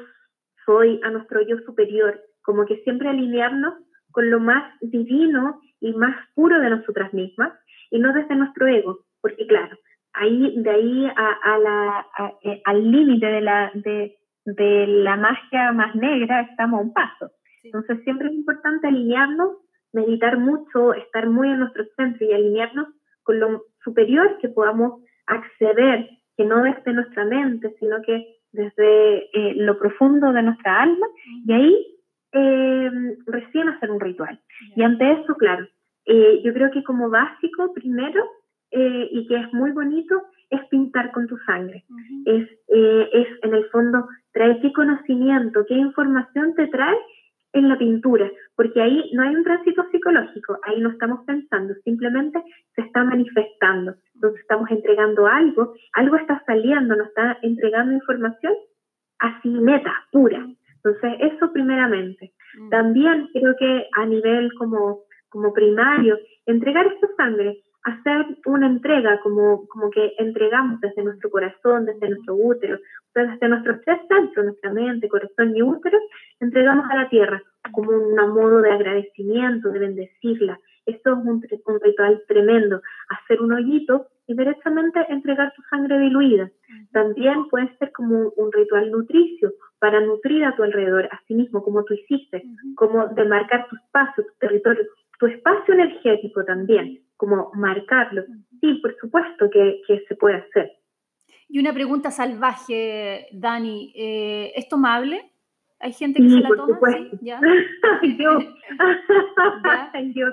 soy, 0.68 1.00
a 1.02 1.10
nuestro 1.10 1.40
yo 1.40 1.56
superior, 1.64 2.20
como 2.42 2.66
que 2.66 2.82
siempre 2.82 3.08
alinearnos 3.08 3.72
con 4.12 4.30
lo 4.30 4.38
más 4.38 4.64
divino 4.82 5.60
y 5.80 5.94
más 5.94 6.14
puro 6.34 6.60
de 6.60 6.68
nosotras 6.68 7.14
mismas 7.14 7.52
y 7.90 7.98
no 7.98 8.12
desde 8.12 8.36
nuestro 8.36 8.66
ego, 8.66 8.98
porque 9.22 9.46
claro, 9.46 9.78
ahí 10.12 10.54
de 10.58 10.70
ahí 10.70 11.06
a, 11.06 11.58
la, 11.58 12.06
eh, 12.42 12.60
al 12.66 12.90
límite 12.90 13.26
de 13.26 13.40
la, 13.40 13.70
de, 13.74 14.16
de 14.44 14.86
la 14.86 15.16
magia 15.16 15.72
más 15.72 15.94
negra 15.94 16.42
estamos 16.42 16.80
a 16.80 16.82
un 16.82 16.92
paso. 16.92 17.30
Entonces 17.64 18.02
siempre 18.04 18.28
es 18.28 18.34
importante 18.34 18.88
alinearnos, 18.88 19.56
meditar 19.92 20.36
mucho, 20.36 20.92
estar 20.92 21.28
muy 21.30 21.48
en 21.48 21.60
nuestro 21.60 21.84
centro 21.96 22.26
y 22.26 22.32
alinearnos 22.34 22.88
con 23.22 23.40
lo 23.40 23.62
superior 23.82 24.36
que 24.40 24.48
podamos 24.48 25.02
acceder, 25.26 26.10
que 26.36 26.44
no 26.44 26.62
desde 26.62 26.92
nuestra 26.92 27.24
mente, 27.24 27.74
sino 27.80 28.02
que 28.02 28.37
desde 28.52 29.18
eh, 29.32 29.54
lo 29.56 29.78
profundo 29.78 30.32
de 30.32 30.42
nuestra 30.42 30.82
alma, 30.82 31.06
y 31.46 31.52
ahí 31.52 31.98
eh, 32.32 32.90
recién 33.26 33.68
hacer 33.68 33.90
un 33.90 34.00
ritual. 34.00 34.38
Y 34.76 34.82
ante 34.82 35.12
eso, 35.12 35.34
claro, 35.36 35.66
eh, 36.04 36.42
yo 36.44 36.52
creo 36.52 36.70
que 36.70 36.84
como 36.84 37.08
básico, 37.08 37.72
primero, 37.72 38.22
eh, 38.70 39.08
y 39.10 39.26
que 39.26 39.36
es 39.36 39.52
muy 39.52 39.70
bonito, 39.72 40.22
es 40.50 40.62
pintar 40.68 41.10
con 41.12 41.26
tu 41.26 41.38
sangre. 41.38 41.84
es, 42.26 42.48
es, 42.68 43.28
en 43.42 43.54
el 43.54 43.64
fondo, 43.70 44.06
traer 44.32 44.60
qué 44.60 44.72
conocimiento, 44.72 45.64
qué 45.66 45.74
información 45.74 46.54
te 46.54 46.66
trae 46.68 46.96
en 47.52 47.68
la 47.68 47.78
pintura, 47.78 48.30
porque 48.56 48.80
ahí 48.80 49.10
no 49.14 49.22
hay 49.22 49.34
un 49.34 49.44
tránsito 49.44 49.84
psicológico, 49.90 50.58
ahí 50.64 50.80
no 50.80 50.90
estamos 50.90 51.24
pensando, 51.26 51.74
simplemente 51.84 52.42
se 52.74 52.82
está 52.82 53.04
manifestando. 53.04 53.94
Entonces 54.14 54.40
estamos 54.40 54.70
entregando 54.70 55.26
algo, 55.26 55.74
algo 55.94 56.16
está 56.16 56.42
saliendo, 56.46 56.94
nos 56.94 57.08
está 57.08 57.38
entregando 57.42 57.94
información 57.94 58.52
así 59.18 59.48
meta, 59.48 59.92
pura. 60.12 60.46
Entonces, 60.76 61.32
eso 61.32 61.52
primeramente. 61.52 62.32
Mm. 62.56 62.68
También 62.70 63.28
creo 63.32 63.56
que 63.58 63.86
a 63.96 64.06
nivel 64.06 64.52
como 64.54 65.08
como 65.28 65.52
primario, 65.52 66.18
entregar 66.46 66.86
esta 66.86 67.08
sangre, 67.16 67.62
hacer 67.88 68.26
una 68.46 68.66
entrega 68.66 69.20
como, 69.20 69.66
como 69.68 69.90
que 69.90 70.14
entregamos 70.18 70.80
desde 70.80 71.02
nuestro 71.02 71.30
corazón, 71.30 71.86
desde 71.86 72.08
nuestro 72.08 72.34
útero, 72.34 72.78
desde 73.14 73.48
nuestros 73.48 73.80
tres 73.84 73.98
centros, 74.08 74.46
nuestra 74.46 74.72
mente, 74.72 75.08
corazón 75.08 75.56
y 75.56 75.62
útero, 75.62 75.98
entregamos 76.40 76.88
a 76.90 76.96
la 76.96 77.08
tierra 77.08 77.42
como 77.72 77.90
un 77.90 78.14
modo 78.14 78.60
de 78.60 78.70
agradecimiento, 78.70 79.70
de 79.70 79.78
bendecirla. 79.78 80.58
Esto 80.86 81.12
es 81.12 81.18
un, 81.18 81.44
un 81.66 81.80
ritual 81.80 82.22
tremendo, 82.26 82.80
hacer 83.10 83.42
un 83.42 83.52
hoyito 83.52 84.06
y 84.26 84.34
directamente 84.34 85.00
entregar 85.08 85.52
tu 85.54 85.62
sangre 85.70 85.98
diluida. 85.98 86.50
También 86.92 87.48
puede 87.48 87.76
ser 87.78 87.92
como 87.92 88.30
un 88.36 88.52
ritual 88.52 88.90
nutricio 88.90 89.52
para 89.78 90.00
nutrir 90.00 90.44
a 90.44 90.54
tu 90.56 90.62
alrededor, 90.62 91.08
así 91.10 91.34
mismo 91.34 91.62
como 91.62 91.84
tú 91.84 91.94
hiciste, 91.94 92.42
como 92.74 93.08
de 93.08 93.24
marcar 93.24 93.66
tus 93.68 93.78
pasos, 93.90 94.26
tu 94.26 94.32
territorio, 94.38 94.84
tu 95.18 95.26
espacio 95.26 95.74
energético 95.74 96.44
también, 96.44 97.00
como 97.18 97.50
marcarlo. 97.54 98.24
Sí, 98.60 98.74
por 98.80 98.96
supuesto 98.98 99.50
que, 99.50 99.82
se 100.08 100.16
puede 100.16 100.36
hacer. 100.36 100.72
Y 101.48 101.58
una 101.58 101.74
pregunta 101.74 102.10
salvaje, 102.10 103.26
Dani, 103.32 103.92
eh, 103.94 104.52
¿es 104.54 104.68
tomable? 104.68 105.32
¿Hay 105.80 105.92
gente 105.92 106.22
que 106.22 106.28
se 106.28 106.40
la 106.40 106.48
toma? 106.48 106.78
¿Sí? 106.90 107.10
¿Ya? 107.20 107.40
yo, 108.18 108.38
yo, 110.14 110.26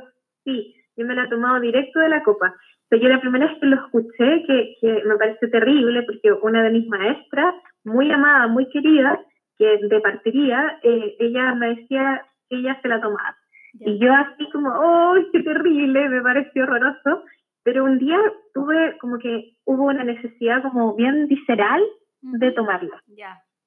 sí, 0.43 0.75
yo 0.95 1.05
me 1.05 1.15
la 1.15 1.25
he 1.25 1.29
tomado 1.29 1.59
directo 1.59 1.99
de 1.99 2.09
la 2.09 2.23
copa. 2.23 2.55
Pero 2.87 3.01
yo 3.01 3.09
la 3.09 3.19
primera 3.19 3.47
vez 3.47 3.57
que 3.59 3.65
lo 3.65 3.77
escuché, 3.77 4.43
que, 4.45 4.75
que 4.79 5.03
me 5.05 5.17
parece 5.17 5.47
terrible, 5.47 6.03
porque 6.03 6.31
una 6.31 6.63
de 6.63 6.69
mis 6.69 6.87
maestras, 6.87 7.55
muy 7.83 8.11
amada, 8.11 8.47
muy 8.47 8.69
querida, 8.69 9.19
que 9.57 9.79
de 9.81 9.99
partiría, 10.01 10.79
eh, 10.83 11.15
ella 11.19 11.55
me 11.55 11.75
decía 11.75 12.25
que 12.49 12.57
ella 12.57 12.79
se 12.81 12.87
la 12.87 13.01
tomaba. 13.01 13.35
Y 13.79 13.99
yo 13.99 14.13
así 14.13 14.49
como, 14.51 14.69
¡oh, 14.69 15.15
qué 15.31 15.43
terrible! 15.43 16.09
Me 16.09 16.21
pareció 16.21 16.63
horroroso. 16.63 17.23
Pero 17.63 17.83
un 17.83 17.97
día 17.97 18.17
tuve 18.53 18.95
como 18.99 19.17
que 19.17 19.55
hubo 19.65 19.85
una 19.85 20.03
necesidad 20.03 20.61
como 20.61 20.95
bien 20.95 21.27
visceral 21.27 21.81
de 22.21 22.51
tomarla. 22.51 23.01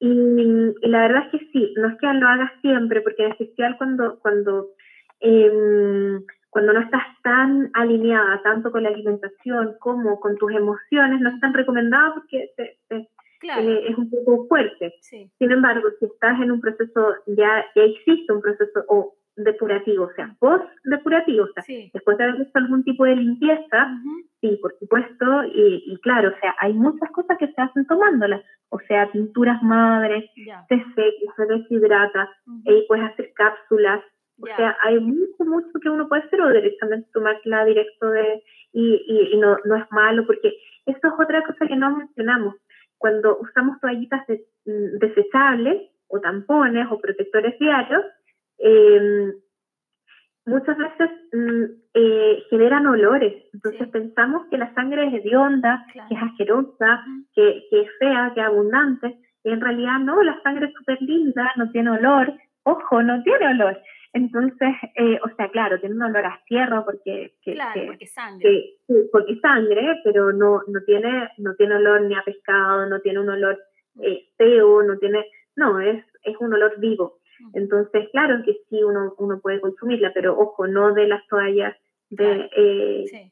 Y, 0.01 0.09
la 0.83 1.01
verdad 1.01 1.25
es 1.25 1.31
que 1.33 1.51
sí, 1.51 1.75
no 1.77 1.89
es 1.89 1.99
que 1.99 2.07
lo 2.07 2.29
hagas 2.29 2.53
siempre, 2.61 3.01
porque 3.01 3.25
en 3.25 3.33
especial 3.33 3.77
cuando, 3.77 4.21
cuando, 4.21 4.69
em, 5.19 6.23
cuando 6.51 6.73
no 6.73 6.81
estás 6.81 7.03
tan 7.25 7.71
alineada 7.75 8.41
tanto 8.43 8.71
con 8.71 8.85
la 8.85 8.91
alimentación 8.91 9.75
como 9.81 10.21
con 10.21 10.37
tus 10.37 10.53
emociones, 10.53 11.21
no 11.21 11.31
es 11.31 11.41
tan 11.41 11.53
recomendado 11.53 12.15
porque 12.15 12.51
te, 12.57 12.79
eh, 12.91 13.85
es 13.89 13.99
un 13.99 14.11
poco 14.11 14.47
fuerte. 14.47 14.95
Sin 15.01 15.51
embargo, 15.51 15.89
si 15.99 16.07
estás 16.07 16.41
en 16.41 16.53
un 16.53 16.61
proceso, 16.61 17.15
ya, 17.27 17.65
ya 17.75 17.83
existe 17.83 18.33
un 18.33 18.43
proceso 18.43 18.85
o 18.89 19.15
depurativo, 19.39 20.05
o 20.05 20.13
sea, 20.15 20.35
post-depurativo, 20.39 21.45
o 21.45 21.53
sea, 21.53 21.65
después 21.93 22.19
de 22.19 22.25
haber 22.25 22.41
hecho 22.43 22.53
algún 22.55 22.85
tipo 22.85 23.05
de 23.05 23.17
limpieza, 23.17 23.89
sí, 24.41 24.59
por 24.61 24.77
supuesto, 24.79 25.45
y, 25.55 25.99
claro, 26.03 26.31
o 26.31 26.41
sea, 26.41 26.55
hay 26.61 26.73
muchas 26.73 27.11
cosas 27.13 27.39
que 27.39 27.47
se 27.49 27.61
hacen 27.61 27.87
tomándolas, 27.87 28.43
o 28.71 28.79
sea, 28.81 29.11
pinturas 29.11 29.63
madres, 29.63 30.31
se 30.35 30.77
seca, 30.77 31.35
se 31.37 31.47
deshidrata, 31.47 32.29
y 32.65 32.85
puedes 32.89 33.05
hacer 33.05 33.33
cápsulas, 33.35 34.03
o 34.41 34.47
sea, 34.47 34.77
hay 34.83 35.01
mucho, 35.01 35.45
mucho 35.45 35.81
que 35.83 35.91
uno 35.91 36.09
puede 36.09 36.23
hacer 36.23 36.41
o 36.41 36.53
directamente 36.53 37.09
tomarla 37.13 37.65
directo 37.65 38.11
de, 38.11 38.43
y, 38.73 39.33
y, 39.33 39.37
no, 39.39 39.57
no 39.65 39.77
es 39.77 39.85
malo, 39.91 40.27
porque 40.27 40.55
eso 40.87 41.01
es 41.03 41.13
otra 41.19 41.43
cosa 41.45 41.67
que 41.67 41.77
no 41.77 41.97
mencionamos. 41.97 42.55
Cuando 42.99 43.39
usamos 43.39 43.81
toallitas 43.81 44.25
mm, 44.29 44.99
desechables 44.99 45.91
o 46.09 46.21
tampones 46.21 46.87
o 46.91 47.01
protectores 47.01 47.59
diarios, 47.59 48.05
eh, 48.59 49.33
muchas 50.49 50.77
veces 50.77 51.11
mm, 51.33 51.65
eh, 51.95 52.43
generan 52.51 52.87
olores. 52.87 53.45
Entonces 53.53 53.89
pensamos 53.89 54.47
que 54.51 54.59
la 54.59 54.73
sangre 54.75 55.07
es 55.07 55.15
hedionda, 55.15 55.87
que 55.93 56.15
es 56.15 56.23
asquerosa, 56.23 57.05
que, 57.35 57.67
que, 57.71 57.81
es 57.83 57.89
fea, 57.99 58.33
que 58.35 58.41
es 58.41 58.47
abundante. 58.47 59.19
Y 59.45 59.51
en 59.51 59.61
realidad 59.61 59.99
no, 60.01 60.23
la 60.23 60.41
sangre 60.43 60.67
es 60.67 60.75
súper 60.75 61.01
linda, 61.03 61.53
no 61.57 61.71
tiene 61.71 61.91
olor. 61.91 62.33
Ojo, 62.65 63.03
no 63.03 63.23
tiene 63.23 63.47
olor. 63.47 63.81
Entonces, 64.13 64.75
eh, 64.97 65.19
o 65.23 65.29
sea, 65.37 65.49
claro, 65.51 65.79
tiene 65.81 65.95
un 65.95 66.03
olor 66.03 66.25
a 66.25 66.41
cierro 66.49 66.85
porque, 66.85 67.35
claro, 67.45 67.83
porque 67.87 68.07
sangre. 68.07 68.79
porque 69.13 69.39
sangre, 69.41 70.01
pero 70.03 70.33
no, 70.33 70.63
no, 70.67 70.81
tiene, 70.87 71.29
no 71.39 71.55
tiene 71.55 71.77
olor 71.77 72.03
ni 72.03 72.15
a 72.15 72.23
pescado, 72.25 72.87
no 72.87 73.01
tiene 73.01 73.21
un 73.21 73.29
olor 73.29 73.59
eh, 74.03 74.29
feo, 74.37 74.83
no 74.83 74.97
tiene, 74.99 75.27
no, 75.57 75.79
es, 75.81 76.05
es 76.23 76.37
un 76.41 76.55
olor 76.55 76.79
vivo. 76.81 77.19
Entonces, 77.55 78.09
claro 78.11 78.43
que 78.45 78.59
sí 78.69 78.83
uno, 78.83 79.15
uno 79.19 79.41
puede 79.41 79.61
consumirla, 79.61 80.13
pero 80.15 80.39
ojo, 80.39 80.67
no 80.67 80.93
de 80.93 81.07
las 81.07 81.27
toallas 81.29 81.77
de, 82.11 82.51
eh, 82.57 83.31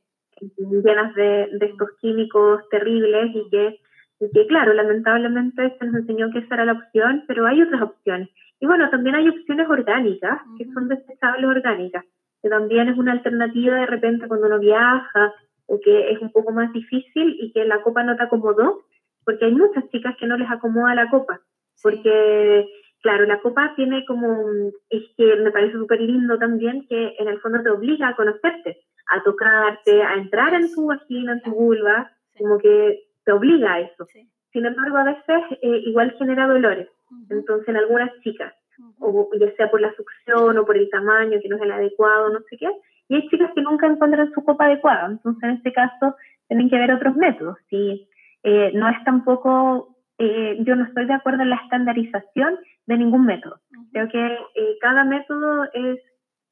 llenas 0.59 1.15
de, 1.15 1.49
de, 1.53 1.67
estos 1.67 1.91
químicos 2.01 2.69
terribles 2.71 3.31
y 3.35 3.49
que, 3.51 3.81
y 4.21 4.31
que, 4.31 4.47
claro, 4.47 4.73
lamentablemente 4.75 5.77
se 5.79 5.87
nos 5.87 5.97
enseñó 5.97 6.31
que 6.31 6.41
esa 6.41 6.55
era 6.55 6.67
la 6.67 6.73
opción, 6.73 7.25
pero 7.27 7.47
hay 7.47 7.63
otras 7.63 7.83
opciones. 7.83 8.29
Y 8.61 8.67
bueno, 8.67 8.89
también 8.91 9.17
hay 9.17 9.29
opciones 9.29 9.69
orgánicas, 9.69 10.41
que 10.59 10.65
son 10.73 10.89
desechables 10.89 11.49
orgánicas, 11.49 12.05
que 12.43 12.49
también 12.49 12.89
es 12.89 12.97
una 12.97 13.13
alternativa 13.13 13.77
de 13.77 13.87
repente 13.87 14.29
cuando 14.29 14.47
uno 14.47 14.59
viaja 14.59 15.35
o 15.67 15.81
que 15.81 16.11
es 16.13 16.21
un 16.21 16.31
poco 16.31 16.53
más 16.53 16.73
difícil 16.73 17.37
y 17.41 17.53
que 17.53 17.65
la 17.65 17.83
copa 17.83 18.03
no 18.03 18.17
te 18.17 18.23
acomodó, 18.23 18.85
porque 19.25 19.47
hay 19.47 19.53
muchas 19.53 19.89
chicas 19.91 20.17
que 20.19 20.27
no 20.27 20.37
les 20.37 20.51
acomoda 20.51 20.95
la 20.95 21.11
copa, 21.11 21.41
porque 21.83 22.67
claro, 23.03 23.27
la 23.27 23.41
copa 23.41 23.73
tiene 23.77 24.05
como, 24.07 24.71
es 24.91 25.03
que 25.17 25.37
me 25.37 25.51
parece 25.51 25.75
súper 25.75 26.01
lindo 26.01 26.39
también 26.39 26.87
que 26.89 27.15
en 27.19 27.29
el 27.29 27.41
fondo 27.41 27.63
te 27.63 27.71
obliga 27.71 28.09
a 28.09 28.17
conocerte, 28.17 28.79
a 29.09 29.23
tocarte, 29.23 30.03
a 30.03 30.15
entrar 30.15 30.55
en 30.55 30.73
tu 30.73 30.87
vagina, 30.87 31.33
en 31.33 31.43
tu 31.43 31.53
vulva, 31.53 32.11
como 32.39 32.59
que 32.59 33.05
te 33.25 33.33
obliga 33.33 33.75
a 33.75 33.81
eso. 33.81 34.07
Sin 34.53 34.67
embargo, 34.67 34.97
a 34.97 35.05
veces 35.05 35.59
eh, 35.63 35.83
igual 35.85 36.15
genera 36.19 36.47
dolores. 36.47 36.89
Entonces, 37.31 37.69
en 37.69 37.77
algunas 37.77 38.11
chicas, 38.23 38.55
o 38.99 39.31
ya 39.39 39.55
sea 39.57 39.71
por 39.71 39.81
la 39.81 39.95
succión 39.95 40.59
o 40.59 40.67
por 40.67 40.77
el 40.77 40.91
tamaño 40.91 41.39
que 41.41 41.49
no 41.49 41.57
es 41.57 41.63
el 41.63 41.73
adecuado, 41.73 42.31
no 42.31 42.41
sé 42.51 42.57
qué, 42.59 42.69
y 43.09 43.15
hay 43.15 43.29
chicas 43.29 43.51
que 43.55 43.63
nunca 43.63 43.87
encuentran 43.87 44.33
su 44.33 44.45
copa 44.45 44.65
adecuada. 44.67 45.07
Entonces, 45.07 45.43
en 45.45 45.51
este 45.51 45.73
caso, 45.73 46.17
tienen 46.49 46.69
que 46.69 46.79
ver 46.79 46.93
otros 46.93 47.17
métodos. 47.17 47.57
Si 47.69 48.09
eh, 48.43 48.73
no 48.75 48.89
es 48.89 49.03
tampoco, 49.05 49.97
eh, 50.19 50.59
yo 50.61 50.77
no 50.77 50.85
estoy 50.85 51.07
de 51.07 51.15
acuerdo 51.15 51.43
en 51.43 51.51
la 51.51 51.57
estandarización 51.57 52.59
de 52.87 52.99
ningún 52.99 53.27
método. 53.27 53.61
Creo 53.93 54.09
que 54.09 54.39
cada 54.81 55.05
método 55.05 55.65
es 55.73 56.01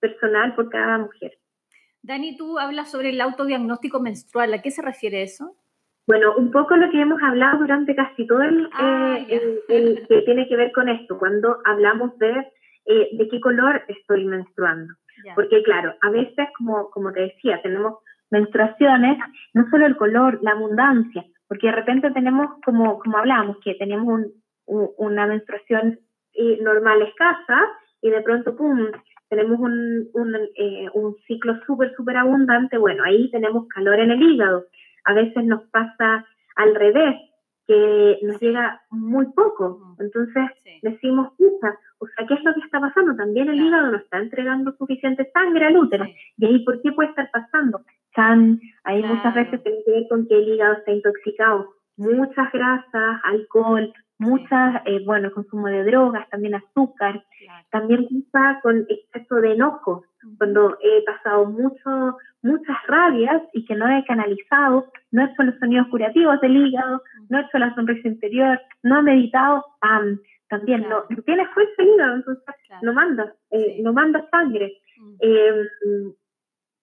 personal 0.00 0.54
por 0.54 0.68
cada 0.68 0.98
mujer. 0.98 1.32
Dani, 2.02 2.36
tú 2.36 2.58
hablas 2.58 2.90
sobre 2.90 3.10
el 3.10 3.20
autodiagnóstico 3.20 4.00
menstrual. 4.00 4.52
¿A 4.52 4.60
qué 4.60 4.70
se 4.70 4.82
refiere 4.82 5.22
eso? 5.22 5.56
Bueno, 6.06 6.34
un 6.36 6.50
poco 6.50 6.76
lo 6.76 6.90
que 6.90 7.00
hemos 7.00 7.22
hablado 7.22 7.60
durante 7.60 7.94
casi 7.94 8.26
todo 8.26 8.42
el, 8.42 8.68
ah, 8.74 9.18
eh, 9.26 10.04
que 10.06 10.22
tiene 10.22 10.46
que 10.46 10.56
ver 10.56 10.70
con 10.72 10.90
esto, 10.90 11.18
cuando 11.18 11.58
hablamos 11.64 12.18
de 12.18 12.52
eh, 12.86 13.08
de 13.12 13.28
qué 13.28 13.40
color 13.40 13.82
estoy 13.88 14.26
menstruando. 14.26 14.92
Porque 15.34 15.62
claro, 15.62 15.94
a 16.02 16.10
veces, 16.10 16.48
como, 16.58 16.90
como 16.90 17.12
te 17.12 17.20
decía, 17.20 17.62
tenemos 17.62 17.94
menstruaciones, 18.30 19.16
no 19.54 19.66
solo 19.70 19.86
el 19.86 19.96
color, 19.96 20.38
la 20.42 20.50
abundancia, 20.50 21.24
porque 21.48 21.68
de 21.68 21.72
repente 21.72 22.10
tenemos, 22.10 22.60
como, 22.62 22.98
como 22.98 23.16
hablamos, 23.16 23.56
que 23.64 23.74
tenemos 23.76 24.26
una 24.66 25.26
menstruación 25.26 25.98
eh, 26.34 26.58
normal 26.62 27.02
escasa 27.02 27.60
y 28.00 28.10
de 28.10 28.20
pronto, 28.22 28.56
¡pum!, 28.56 28.88
tenemos 29.28 29.58
un, 29.58 30.08
un, 30.12 30.36
un 30.92 31.16
ciclo 31.26 31.58
súper, 31.66 31.94
súper 31.96 32.16
abundante, 32.18 32.76
bueno, 32.78 33.02
ahí 33.04 33.30
tenemos 33.30 33.66
calor 33.68 33.98
en 33.98 34.10
el 34.10 34.22
hígado 34.22 34.64
a 35.04 35.12
veces 35.12 35.44
nos 35.44 35.62
pasa 35.70 36.26
al 36.56 36.74
revés, 36.74 37.16
que 37.66 38.18
nos 38.22 38.40
llega 38.40 38.82
muy 38.90 39.26
poco. 39.32 39.96
Entonces 39.98 40.44
decimos, 40.82 41.32
puta, 41.38 41.78
o 41.98 42.06
sea, 42.06 42.26
¿qué 42.26 42.34
es 42.34 42.44
lo 42.44 42.52
que 42.52 42.60
está 42.60 42.80
pasando? 42.80 43.16
También 43.16 43.48
el 43.48 43.60
hígado 43.60 43.90
no 43.90 43.96
está 43.98 44.18
entregando 44.18 44.72
suficiente 44.76 45.30
sangre 45.32 45.66
al 45.66 45.76
útero. 45.76 46.04
Y 46.36 46.46
ahí, 46.46 46.64
¿por 46.64 46.82
qué 46.82 46.92
puede 46.92 47.10
estar 47.10 47.30
pasando? 47.30 47.80
Can, 48.12 48.60
ahí 48.84 49.02
muchas 49.02 49.34
veces 49.34 49.62
tiene 49.62 49.78
que 49.84 49.90
ver 49.90 50.04
con 50.08 50.26
que 50.26 50.36
el 50.36 50.48
hígado 50.48 50.74
está 50.74 50.92
intoxicado. 50.92 51.74
Muchas 51.96 52.52
grasas, 52.52 53.20
alcohol, 53.24 53.92
muchas, 54.24 54.82
eh, 54.86 55.02
bueno, 55.04 55.30
consumo 55.32 55.68
de 55.68 55.84
drogas, 55.84 56.28
también 56.30 56.54
azúcar, 56.54 57.22
también 57.70 58.06
quizá 58.08 58.60
con 58.62 58.86
exceso 58.88 59.36
de 59.36 59.52
enojo, 59.52 60.04
cuando 60.38 60.76
he 60.80 61.02
pasado 61.04 61.46
mucho, 61.46 62.16
muchas 62.42 62.76
rabias 62.86 63.42
y 63.52 63.64
que 63.64 63.74
no 63.74 63.88
he 63.88 64.04
canalizado, 64.04 64.90
no 65.10 65.22
he 65.22 65.30
hecho 65.30 65.42
los 65.42 65.58
sonidos 65.58 65.88
curativos 65.88 66.40
del 66.40 66.56
hígado, 66.56 67.02
no 67.28 67.38
he 67.38 67.42
hecho 67.42 67.58
la 67.58 67.74
sonrisa 67.74 68.08
interior, 68.08 68.60
no 68.82 68.98
he 68.98 69.02
meditado, 69.02 69.64
también 70.48 70.88
no, 70.88 71.04
tiene 71.24 71.46
fuerza 71.48 71.74
el 71.78 71.88
hígado, 71.88 72.14
entonces 72.16 72.44
no 72.82 72.92
manda, 72.92 73.34
eh, 73.50 73.80
no 73.82 73.92
manda 73.92 74.26
sangre. 74.30 74.78
Em, 75.20 76.12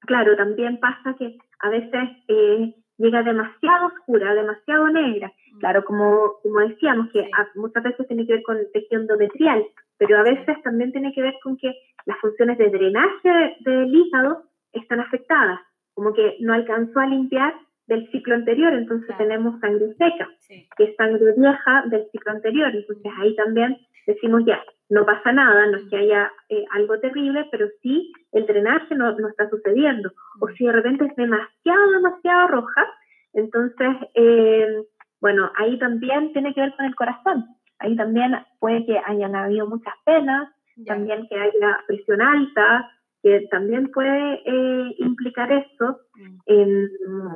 claro, 0.02 0.36
también 0.36 0.80
pasa 0.80 1.16
que 1.18 1.38
a 1.60 1.70
veces 1.70 2.10
eh, 2.28 2.76
llega 3.02 3.24
demasiado 3.24 3.88
oscura, 3.88 4.34
demasiado 4.34 4.88
negra. 4.90 5.32
Claro, 5.60 5.84
como, 5.84 6.34
como 6.44 6.60
decíamos, 6.60 7.12
que 7.12 7.30
muchas 7.56 7.84
veces 7.84 8.08
tiene 8.08 8.26
que 8.26 8.34
ver 8.34 8.44
con 8.44 8.58
tejido 8.72 9.02
endometrial, 9.02 9.66
pero 9.98 10.18
a 10.18 10.24
veces 10.24 10.62
también 10.64 10.92
tiene 10.92 11.12
que 11.14 11.22
ver 11.22 11.36
con 11.44 11.58
que 11.58 11.74
las 12.06 12.18
funciones 12.20 12.58
de 12.58 12.70
drenaje 12.70 13.58
del 13.60 13.94
hígado 13.94 14.44
están 14.74 15.00
afectadas, 15.00 15.60
como 15.94 16.14
que 16.14 16.38
no 16.40 16.54
alcanzó 16.54 17.00
a 17.00 17.08
limpiar 17.08 17.54
del 17.88 18.10
ciclo 18.12 18.36
anterior, 18.36 18.74
entonces 18.74 19.16
tenemos 19.18 19.60
sangre 19.60 19.94
seca, 19.98 20.30
que 20.78 20.84
es 20.84 20.96
sangre 20.96 21.34
vieja 21.36 21.84
del 21.88 22.08
ciclo 22.12 22.32
anterior, 22.32 22.74
entonces 22.74 23.12
ahí 23.20 23.36
también 23.36 23.78
decimos 24.08 24.44
ya, 24.46 24.64
no 24.92 25.06
pasa 25.06 25.32
nada, 25.32 25.68
no 25.68 25.78
es 25.78 25.90
que 25.90 25.96
haya 25.96 26.30
eh, 26.50 26.66
algo 26.72 27.00
terrible, 27.00 27.48
pero 27.50 27.66
sí 27.82 28.12
el 28.34 28.46
drenaje 28.46 28.94
no, 28.94 29.18
no, 29.18 29.30
está 29.30 29.50
sucediendo, 29.50 30.12
o 30.42 30.50
si 30.50 30.66
de 30.66 30.74
repente 30.74 31.06
es 31.06 31.16
demasiado, 31.16 31.92
demasiado 31.92 32.48
roja, 32.50 32.86
entonces, 33.32 33.88
eh, 34.16 34.84
bueno, 35.22 35.50
ahí 35.56 35.80
también 35.80 36.34
tiene 36.34 36.54
que 36.54 36.60
ver 36.60 36.76
con 36.76 36.86
el 36.86 36.96
corazón, 36.96 37.46
ahí 37.80 37.96
también 37.96 38.36
puede 38.60 38.86
que 38.86 39.00
hayan 39.06 39.34
habido 39.34 39.66
muchas 39.66 39.94
penas, 40.04 40.50
también 40.86 41.26
que 41.30 41.40
haya 41.40 41.80
presión 41.88 42.22
alta, 42.22 42.92
que 43.24 43.48
también 43.50 43.92
puede 43.92 44.42
eh, 44.46 44.96
implicar 44.98 45.54
eso. 45.54 46.02
Mm. 46.16 47.36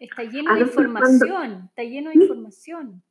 está 0.00 0.22
lleno 0.22 0.54
de 0.54 0.60
información, 0.60 1.64
está 1.68 1.82
lleno 1.82 2.10
de 2.10 2.16
información. 2.16 3.02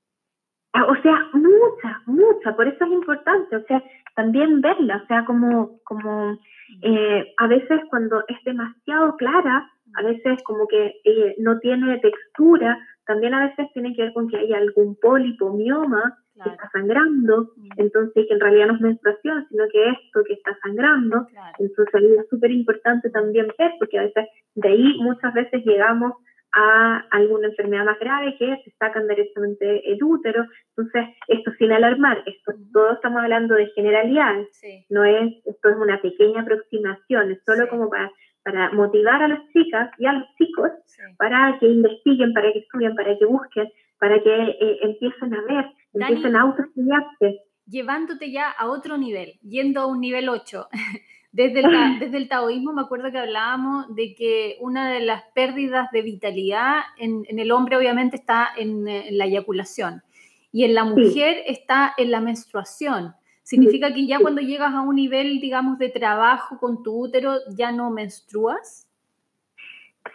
Ah, 0.74 0.86
o 0.86 1.02
sea, 1.02 1.28
mucha, 1.34 2.02
mucha, 2.08 2.56
por 2.56 2.68
eso 2.68 2.84
es 2.84 2.92
importante, 2.92 3.56
o 3.56 3.64
sea, 3.66 3.84
también 4.16 4.60
verla, 4.62 5.02
o 5.04 5.08
sea, 5.08 5.24
como, 5.26 5.80
como 5.84 6.40
eh, 6.82 7.34
a 7.38 7.48
veces 7.48 7.82
cuando 7.90 8.24
es 8.28 8.44
demasiado 8.44 9.16
clara, 9.18 9.70
a 9.96 10.02
veces 10.02 10.42
como 10.44 10.68
que 10.68 10.96
eh, 11.04 11.36
no 11.38 11.60
tiene 11.60 12.00
textura, 12.00 12.80
también 13.06 13.36
a 13.36 13.48
veces 13.48 13.72
tiene 13.74 13.96
que 13.96 14.04
ver 14.04 14.14
con 14.14 14.28
que 14.28 14.38
hay 14.38 14.54
algún 14.54 14.96
pólipo, 14.96 15.54
mioma, 15.54 16.18
que 16.44 16.50
está 16.50 16.68
sangrando, 16.72 17.52
mm. 17.56 17.70
entonces 17.78 18.26
que 18.28 18.34
en 18.34 18.40
realidad 18.40 18.68
no 18.68 18.76
es 18.76 18.82
menstruación, 18.82 19.46
sino 19.50 19.66
que 19.72 19.90
esto 19.90 20.24
que 20.26 20.34
está 20.34 20.58
sangrando, 20.64 21.28
entonces 21.60 21.94
ahí 21.94 22.16
es 22.20 22.28
súper 22.30 22.50
importante 22.50 23.12
también 23.12 23.48
ver, 23.60 23.74
porque 23.78 24.00
a 24.00 24.04
veces 24.04 24.28
de 24.56 24.70
ahí 24.70 24.98
muchas 25.02 25.34
veces 25.36 25.64
llegamos 25.64 26.14
a 26.54 27.06
alguna 27.12 27.48
enfermedad 27.48 27.86
más 27.86 28.00
grave 28.00 28.36
que 28.38 28.62
se 28.64 28.72
sacan 28.78 29.08
directamente 29.08 29.92
el 29.92 30.04
útero, 30.04 30.46
entonces 30.76 31.16
esto 31.28 31.52
sin 31.58 31.72
alarmar, 31.72 32.24
esto 32.26 32.54
todo 32.72 32.94
estamos 32.94 33.22
hablando 33.22 33.56
de 33.56 33.68
generalidades, 33.76 34.50
no 34.90 35.04
es, 35.04 35.34
esto 35.46 35.70
es 35.70 35.78
una 35.78 36.02
pequeña 36.02 36.42
aproximación, 36.42 37.32
es 37.32 37.40
solo 37.46 37.68
como 37.70 37.90
para 37.90 38.12
para 38.44 38.72
motivar 38.72 39.24
a 39.24 39.28
las 39.28 39.40
chicas 39.54 39.90
y 39.98 40.06
a 40.06 40.14
los 40.14 40.24
chicos 40.38 40.70
para 41.18 41.58
que 41.60 41.68
investiguen, 41.68 42.34
para 42.34 42.52
que 42.52 42.60
estudien, 42.60 42.96
para 42.96 43.18
que 43.18 43.26
busquen, 43.26 43.72
para 44.00 44.22
que 44.22 44.30
eh, 44.30 44.80
empiecen 44.82 45.34
a 45.34 45.42
ver, 45.44 45.66
empiecen 45.94 46.36
a 46.36 46.42
autoestudiarse. 46.42 47.40
Llevándote 47.66 48.32
ya 48.32 48.50
a 48.50 48.70
otro 48.70 48.98
nivel, 48.98 49.40
yendo 49.42 49.82
a 49.82 49.88
un 49.88 50.02
nivel 50.02 50.30
8. 50.30 50.68
Desde 51.34 51.62
el, 51.62 51.66
desde 52.00 52.18
el 52.18 52.30
taoísmo 52.30 52.72
me 52.72 52.82
acuerdo 52.82 53.12
que 53.12 53.18
hablábamos 53.18 53.94
de 53.96 54.16
que 54.16 54.58
una 54.62 54.92
de 54.92 55.02
las 55.02 55.24
pérdidas 55.34 55.92
de 55.92 56.04
vitalidad 56.04 56.82
en, 56.98 57.26
el 57.28 57.52
hombre 57.52 57.76
obviamente 57.76 58.16
está 58.16 58.50
en, 58.56 58.86
la 58.86 59.26
eyaculación 59.26 60.04
y 60.52 60.64
en 60.64 60.76
la 60.76 60.86
mujer 60.86 61.38
está 61.48 61.94
en 61.98 62.12
la 62.12 62.22
menstruación. 62.22 63.14
¿Significa 63.42 63.94
que 63.94 64.06
ya 64.06 64.20
cuando 64.20 64.42
llegas 64.42 64.74
a 64.74 64.82
un 64.82 64.96
nivel, 64.96 65.42
digamos, 65.42 65.78
de 65.78 65.90
trabajo 65.90 66.60
con 66.60 66.82
tu 66.82 67.04
útero, 67.04 67.40
ya 67.58 67.72
no 67.72 67.90
menstruas? 67.90 68.88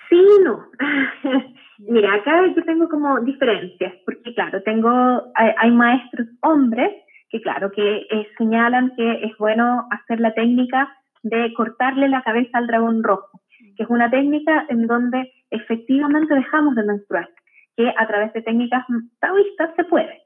Sí, 0.09 0.25
no. 0.45 0.65
Mira, 1.79 2.15
acá 2.15 2.47
yo 2.57 2.63
tengo 2.65 2.89
como 2.89 3.21
diferencias, 3.21 3.93
porque 4.05 4.33
claro, 4.35 4.63
tengo, 4.63 4.91
hay, 5.35 5.71
maestros 5.73 6.29
hombres 6.43 6.91
que 7.31 7.41
claro, 7.43 7.71
que 7.71 8.07
eh, 8.11 8.29
señalan 8.39 8.93
que 8.97 9.25
es 9.25 9.37
bueno 9.39 9.87
hacer 9.91 10.21
la 10.21 10.33
técnica 10.33 10.98
de 11.23 11.53
cortarle 11.55 12.09
la 12.09 12.23
cabeza 12.23 12.59
al 12.59 12.67
dragón 12.67 13.03
rojo, 13.03 13.41
que 13.77 13.83
es 13.83 13.89
una 13.89 14.11
técnica 14.11 14.67
en 14.69 14.87
donde 14.87 15.33
efectivamente 15.51 16.35
dejamos 16.35 16.75
de 16.75 16.85
menstruar, 16.85 17.29
que 17.77 17.93
a 17.97 18.07
través 18.07 18.33
de 18.33 18.43
técnicas 18.43 18.85
taoístas 19.21 19.71
se 19.77 19.85
puede. 19.85 20.23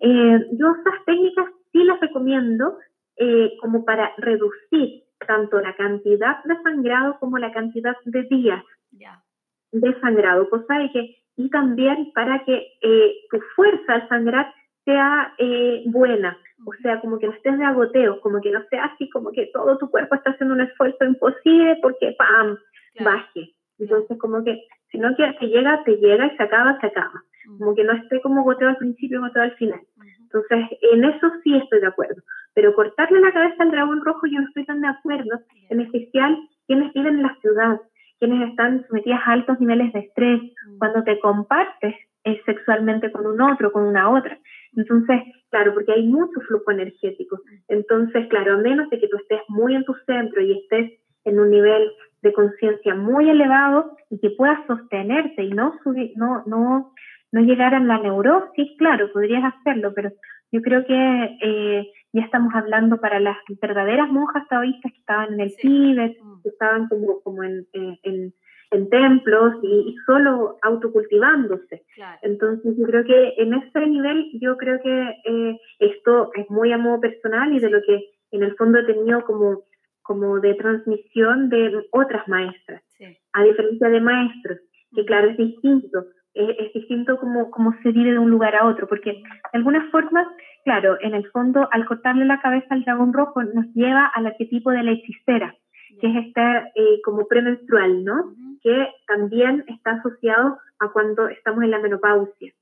Eh, 0.00 0.46
yo 0.52 0.66
esas 0.80 1.04
técnicas 1.04 1.46
sí 1.72 1.84
las 1.84 2.00
recomiendo 2.00 2.78
eh, 3.16 3.52
como 3.60 3.84
para 3.84 4.12
reducir 4.18 5.04
tanto 5.26 5.60
la 5.60 5.74
cantidad 5.74 6.42
de 6.44 6.56
sangrado 6.62 7.18
como 7.18 7.38
la 7.38 7.52
cantidad 7.52 7.96
de 8.04 8.22
días 8.24 8.62
de 9.72 10.00
sangrado, 10.00 10.48
cosa 10.48 10.78
de 10.78 10.90
que, 10.90 11.16
y 11.36 11.50
también 11.50 12.12
para 12.14 12.44
que 12.44 12.66
eh, 12.80 13.14
tu 13.30 13.40
fuerza 13.54 13.94
al 13.94 14.08
sangrar 14.08 14.54
sea 14.84 15.34
buena, 15.86 16.38
o 16.64 16.72
sea, 16.82 17.00
como 17.00 17.18
que 17.18 17.26
no 17.26 17.32
estés 17.32 17.58
de 17.58 17.64
agoteo, 17.64 18.20
como 18.20 18.40
que 18.40 18.50
no 18.50 18.62
sea 18.70 18.86
así, 18.86 19.08
como 19.10 19.30
que 19.32 19.50
todo 19.52 19.76
tu 19.78 19.90
cuerpo 19.90 20.14
está 20.14 20.30
haciendo 20.30 20.54
un 20.54 20.62
esfuerzo 20.62 21.04
imposible 21.04 21.78
porque 21.82 22.14
¡pam! 22.18 22.56
baje. 23.00 23.52
Entonces, 23.78 24.18
como 24.18 24.42
que, 24.42 24.62
si 24.90 24.98
no 24.98 25.14
que 25.16 25.30
te 25.38 25.46
llega, 25.46 25.84
te 25.84 25.96
llega 25.96 26.26
y 26.26 26.36
se 26.36 26.42
acaba, 26.42 26.80
se 26.80 26.86
acaba. 26.86 27.22
Como 27.58 27.74
que 27.74 27.84
no 27.84 27.92
esté 27.92 28.20
como 28.22 28.42
goteo 28.42 28.70
al 28.70 28.76
principio, 28.78 29.20
goteo 29.20 29.42
al 29.42 29.54
final. 29.56 29.80
Entonces, 30.20 30.78
en 30.92 31.04
eso 31.04 31.30
sí 31.44 31.56
estoy 31.56 31.80
de 31.80 31.86
acuerdo. 31.86 32.22
Pero 32.54 32.74
cortarle 32.74 33.20
la 33.20 33.32
cabeza 33.32 33.62
al 33.62 33.70
dragón 33.70 34.04
rojo 34.04 34.26
yo 34.26 34.40
no 34.40 34.48
estoy 34.48 34.64
tan 34.64 34.80
de 34.80 34.88
acuerdo, 34.88 35.40
en 35.68 35.80
especial 35.80 36.38
quienes 36.66 36.92
viven 36.94 37.16
en 37.16 37.22
la 37.22 37.36
ciudad, 37.40 37.80
quienes 38.18 38.48
están 38.48 38.86
sometidas 38.88 39.20
a 39.24 39.32
altos 39.32 39.60
niveles 39.60 39.92
de 39.92 40.00
estrés, 40.00 40.40
cuando 40.78 41.04
te 41.04 41.20
compartes 41.20 41.94
eh, 42.24 42.40
sexualmente 42.44 43.12
con 43.12 43.26
un 43.26 43.40
otro, 43.40 43.70
con 43.70 43.84
una 43.84 44.10
otra. 44.10 44.38
Entonces, 44.76 45.22
claro, 45.50 45.74
porque 45.74 45.92
hay 45.92 46.06
mucho 46.06 46.40
flujo 46.46 46.70
energético. 46.70 47.40
Entonces, 47.68 48.26
claro, 48.28 48.54
a 48.54 48.58
menos 48.58 48.88
de 48.90 49.00
que 49.00 49.08
tú 49.08 49.16
estés 49.16 49.40
muy 49.48 49.74
en 49.74 49.84
tu 49.84 49.94
centro 50.06 50.40
y 50.40 50.52
estés 50.52 50.92
en 51.24 51.40
un 51.40 51.50
nivel 51.50 51.90
de 52.22 52.32
conciencia 52.32 52.94
muy 52.94 53.28
elevado 53.28 53.96
y 54.10 54.18
que 54.20 54.30
puedas 54.30 54.58
sostenerte 54.66 55.42
y 55.42 55.50
no 55.50 55.74
subir, 55.82 56.12
no, 56.16 56.42
no, 56.46 56.92
no 57.32 57.40
llegar 57.40 57.74
a 57.74 57.80
la 57.80 57.98
neurosis, 57.98 58.70
claro, 58.78 59.10
podrías 59.12 59.42
hacerlo, 59.44 59.92
pero 59.94 60.10
yo 60.52 60.60
creo 60.62 60.84
que 60.84 61.38
eh, 61.42 61.90
ya 62.12 62.22
estamos 62.22 62.54
hablando 62.54 63.00
para 63.00 63.20
las 63.20 63.36
verdaderas 63.60 64.08
monjas 64.10 64.46
taoístas 64.48 64.92
que 64.92 64.98
estaban 64.98 65.34
en 65.34 65.40
el 65.40 65.56
Tíbet, 65.56 66.16
mm. 66.22 66.42
que 66.42 66.48
estaban 66.48 66.88
como, 66.88 67.20
como 67.22 67.42
en, 67.42 67.66
en 67.72 67.98
en 68.02 68.32
templos 68.70 69.54
y, 69.62 69.94
solo 70.06 70.58
autocultivándose. 70.62 71.84
Entonces 72.22 72.76
yo 72.76 72.86
creo 72.86 73.04
que 73.04 73.34
en 73.38 73.54
ese 73.54 73.86
nivel 73.86 74.30
yo 74.40 74.56
creo 74.56 74.80
que 74.80 75.14
eh, 75.24 75.60
esto 75.78 76.30
es 76.34 76.48
muy 76.50 76.72
a 76.72 76.78
modo 76.78 77.00
personal 77.00 77.52
y 77.52 77.60
de 77.60 77.70
lo 77.70 77.80
que 77.82 78.10
en 78.32 78.42
el 78.42 78.54
fondo 78.56 78.78
he 78.78 78.84
tenido 78.84 79.24
como, 79.24 79.62
como 80.02 80.40
de 80.40 80.54
transmisión 80.54 81.48
de 81.48 81.86
otras 81.92 82.26
maestras, 82.28 82.82
a 83.32 83.44
diferencia 83.44 83.88
de 83.88 84.00
maestros, 84.00 84.58
que 84.94 85.04
claro 85.04 85.28
es 85.28 85.36
distinto, 85.36 86.04
es, 86.34 86.72
distinto 86.72 87.18
como, 87.18 87.50
como 87.50 87.74
se 87.82 87.92
vive 87.92 88.12
de 88.12 88.18
un 88.18 88.30
lugar 88.30 88.54
a 88.54 88.66
otro, 88.66 88.86
porque 88.86 89.12
de 89.12 89.22
alguna 89.52 89.88
forma, 89.90 90.26
claro, 90.64 90.96
en 91.00 91.14
el 91.14 91.28
fondo 91.30 91.68
al 91.72 91.86
cortarle 91.86 92.24
la 92.24 92.40
cabeza 92.40 92.66
al 92.70 92.84
dragón 92.84 93.12
rojo 93.12 93.42
nos 93.42 93.66
lleva 93.74 94.06
al 94.06 94.26
arquetipo 94.26 94.70
de 94.70 94.82
la 94.82 94.92
hechicera, 94.92 95.54
que 96.00 96.06
es 96.06 96.26
estar 96.26 96.70
eh, 96.74 97.00
como 97.02 97.26
premenstrual, 97.26 98.04
¿no? 98.04 98.34
que 98.62 98.88
también 99.06 99.64
está 99.68 99.92
asociado 99.92 100.58
a 100.80 100.88
cuando 100.88 101.28
estamos 101.28 101.62
en 101.62 101.70
la 101.70 101.78
menopausia, 101.78 102.52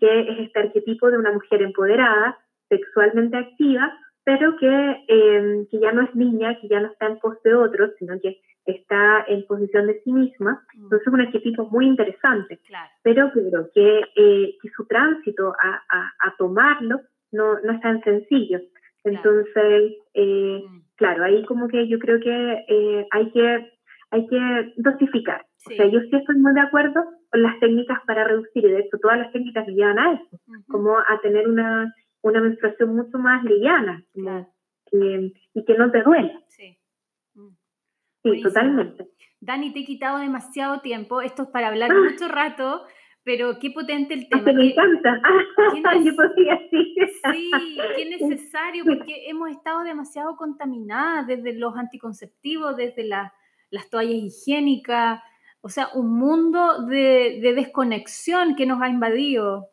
que 0.00 0.20
es 0.20 0.38
este 0.40 0.58
arquetipo 0.58 1.08
de 1.08 1.18
una 1.18 1.30
mujer 1.30 1.62
empoderada, 1.62 2.36
sexualmente 2.68 3.36
activa, 3.36 3.96
pero 4.24 4.56
que, 4.56 5.04
em, 5.06 5.66
que 5.66 5.78
ya 5.78 5.92
no 5.92 6.02
es 6.02 6.14
niña, 6.16 6.58
que 6.60 6.66
ya 6.66 6.80
no 6.80 6.88
está 6.88 7.06
en 7.06 7.20
pos 7.20 7.40
de 7.44 7.54
otros, 7.54 7.92
sino 7.98 8.18
que 8.20 8.40
está 8.66 9.24
en 9.28 9.46
posición 9.46 9.86
de 9.86 10.00
sí 10.02 10.12
misma. 10.12 10.64
Entonces 10.74 11.06
es 11.06 11.12
un 11.12 11.20
arquetipo 11.20 11.66
muy 11.66 11.86
interesante, 11.86 12.60
pero 13.02 13.30
creo 13.30 13.70
que, 13.72 14.00
eh, 14.16 14.56
que 14.60 14.68
su 14.76 14.86
tránsito 14.86 15.54
a, 15.62 16.12
a, 16.26 16.36
tomarlo 16.38 17.00
no, 17.30 17.60
no, 17.60 17.72
es 17.72 17.80
tan 17.80 18.02
sencillo. 18.02 18.60
Entonces, 19.04 19.94
eh, 20.14 20.64
claro, 21.02 21.24
ahí 21.24 21.44
como 21.46 21.66
que 21.66 21.88
yo 21.88 21.98
creo 21.98 22.20
que 22.20 22.64
eh, 22.68 23.06
hay 23.10 23.32
que 23.32 23.72
hay 24.10 24.26
que 24.28 24.72
dosificar. 24.76 25.44
O 25.66 25.70
sea, 25.70 25.86
yo 25.86 26.00
sí 26.00 26.10
estoy 26.12 26.36
muy 26.36 26.52
de 26.54 26.60
acuerdo 26.60 27.02
con 27.30 27.42
las 27.42 27.58
técnicas 27.60 27.98
para 28.06 28.24
reducir, 28.24 28.64
y 28.64 28.70
de 28.70 28.80
hecho 28.80 28.98
todas 29.00 29.18
las 29.18 29.32
técnicas 29.32 29.66
me 29.66 29.72
llevan 29.72 29.98
a 29.98 30.12
eso, 30.12 30.38
como 30.68 30.98
a 30.98 31.20
tener 31.22 31.48
una, 31.48 31.92
una 32.20 32.40
menstruación 32.40 32.94
mucho 32.94 33.18
más 33.18 33.42
liviana 33.42 34.04
y 34.92 35.64
que 35.64 35.74
no 35.78 35.90
te 35.90 36.02
duele. 36.02 36.38
Sí, 36.48 36.78
sí 38.22 38.42
totalmente. 38.42 39.08
Dani, 39.40 39.72
te 39.72 39.80
he 39.80 39.84
quitado 39.84 40.18
demasiado 40.18 40.82
tiempo, 40.82 41.20
esto 41.22 41.44
es 41.44 41.48
para 41.48 41.68
hablar 41.68 41.90
ah. 41.90 42.10
mucho 42.10 42.28
rato, 42.28 42.82
pero 43.24 43.58
qué 43.60 43.70
potente 43.70 44.14
el 44.14 44.28
tema. 44.28 44.52
me 44.52 44.70
encanta. 44.70 45.20
Yo 46.04 46.16
podría 46.16 46.58
Sí, 46.70 47.50
qué 47.96 48.04
necesario, 48.18 48.84
porque 48.84 49.28
hemos 49.28 49.50
estado 49.50 49.84
demasiado 49.84 50.36
contaminadas 50.36 51.26
desde 51.26 51.58
los 51.58 51.76
anticonceptivos, 51.76 52.76
desde 52.76 53.04
la, 53.04 53.32
las 53.70 53.88
toallas 53.90 54.14
higiénicas, 54.14 55.20
o 55.60 55.68
sea, 55.68 55.88
un 55.94 56.18
mundo 56.18 56.86
de, 56.86 57.40
desconexión 57.54 58.56
que 58.56 58.66
nos 58.66 58.82
ha 58.82 58.88
invadido. 58.88 59.68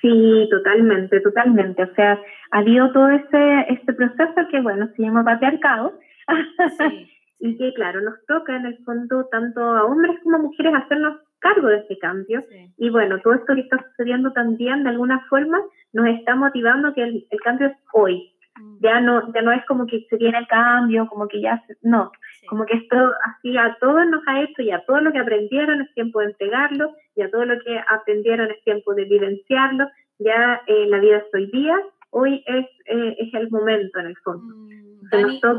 Sí, 0.00 0.48
totalmente, 0.50 1.20
totalmente. 1.20 1.82
O 1.82 1.94
sea, 1.94 2.20
ha 2.52 2.58
habido 2.58 2.92
todo 2.92 3.10
este, 3.10 3.72
este 3.72 3.92
proceso 3.92 4.48
que, 4.50 4.60
bueno, 4.60 4.88
se 4.96 5.02
llama 5.02 5.24
patriarcado. 5.24 5.98
y 7.40 7.56
que, 7.58 7.74
claro, 7.74 8.00
nos 8.02 8.24
toca 8.26 8.56
en 8.56 8.66
el 8.66 8.78
fondo 8.84 9.26
tanto 9.30 9.60
a 9.60 9.84
hombres 9.84 10.16
como 10.22 10.36
a 10.36 10.42
mujeres 10.42 10.74
hacernos 10.74 11.18
cargo 11.44 11.68
de 11.68 11.78
este 11.78 11.98
cambio. 11.98 12.42
Y 12.78 12.88
bueno, 12.88 13.20
todo 13.20 13.34
esto 13.34 13.54
que 13.54 13.60
está 13.60 13.76
sucediendo 13.90 14.32
también, 14.32 14.82
de 14.82 14.90
alguna 14.90 15.20
forma, 15.28 15.60
nos 15.92 16.06
está 16.08 16.34
motivando 16.34 16.94
que 16.94 17.02
el, 17.02 17.26
el 17.30 17.40
cambio 17.40 17.68
es 17.68 17.76
hoy. 17.92 18.32
Mm. 18.58 18.76
Ya 18.80 19.00
no, 19.00 19.32
ya 19.34 19.42
no 19.42 19.52
es 19.52 19.64
como 19.66 19.86
que 19.86 20.06
se 20.08 20.16
viene 20.16 20.38
el 20.38 20.46
cambio, 20.46 21.06
como 21.08 21.28
que 21.28 21.40
ya, 21.40 21.62
no, 21.82 22.12
como 22.48 22.64
que 22.64 22.76
esto 22.76 22.96
así 23.24 23.56
a 23.56 23.76
todos 23.80 24.06
nos 24.06 24.22
ha 24.26 24.40
hecho 24.42 24.62
y 24.62 24.70
a 24.70 24.84
todo 24.86 25.00
lo 25.00 25.12
que 25.12 25.18
aprendieron 25.18 25.82
es 25.82 25.92
tiempo 25.94 26.20
de 26.20 26.26
entregarlo 26.26 26.94
y 27.14 27.22
a 27.22 27.30
todo 27.30 27.44
lo 27.44 27.58
que 27.60 27.78
aprendieron 27.88 28.50
es 28.50 28.62
tiempo 28.64 28.94
de 28.94 29.04
vivenciarlo. 29.04 29.88
Ya 30.18 30.62
eh, 30.66 30.86
la 30.86 30.98
vida 30.98 31.18
es 31.18 31.34
hoy 31.34 31.50
día, 31.50 31.76
hoy 32.10 32.42
es, 32.46 32.66
eh, 32.86 33.16
es 33.18 33.34
el 33.34 33.50
momento 33.50 33.98
en 33.98 34.06
el 34.06 34.16
fondo. 34.18 34.54
Mm, 34.54 34.93
muchas 35.12 35.58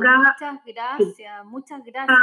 gracias, 0.66 1.46
muchas 1.46 1.84
gracias. 1.84 2.20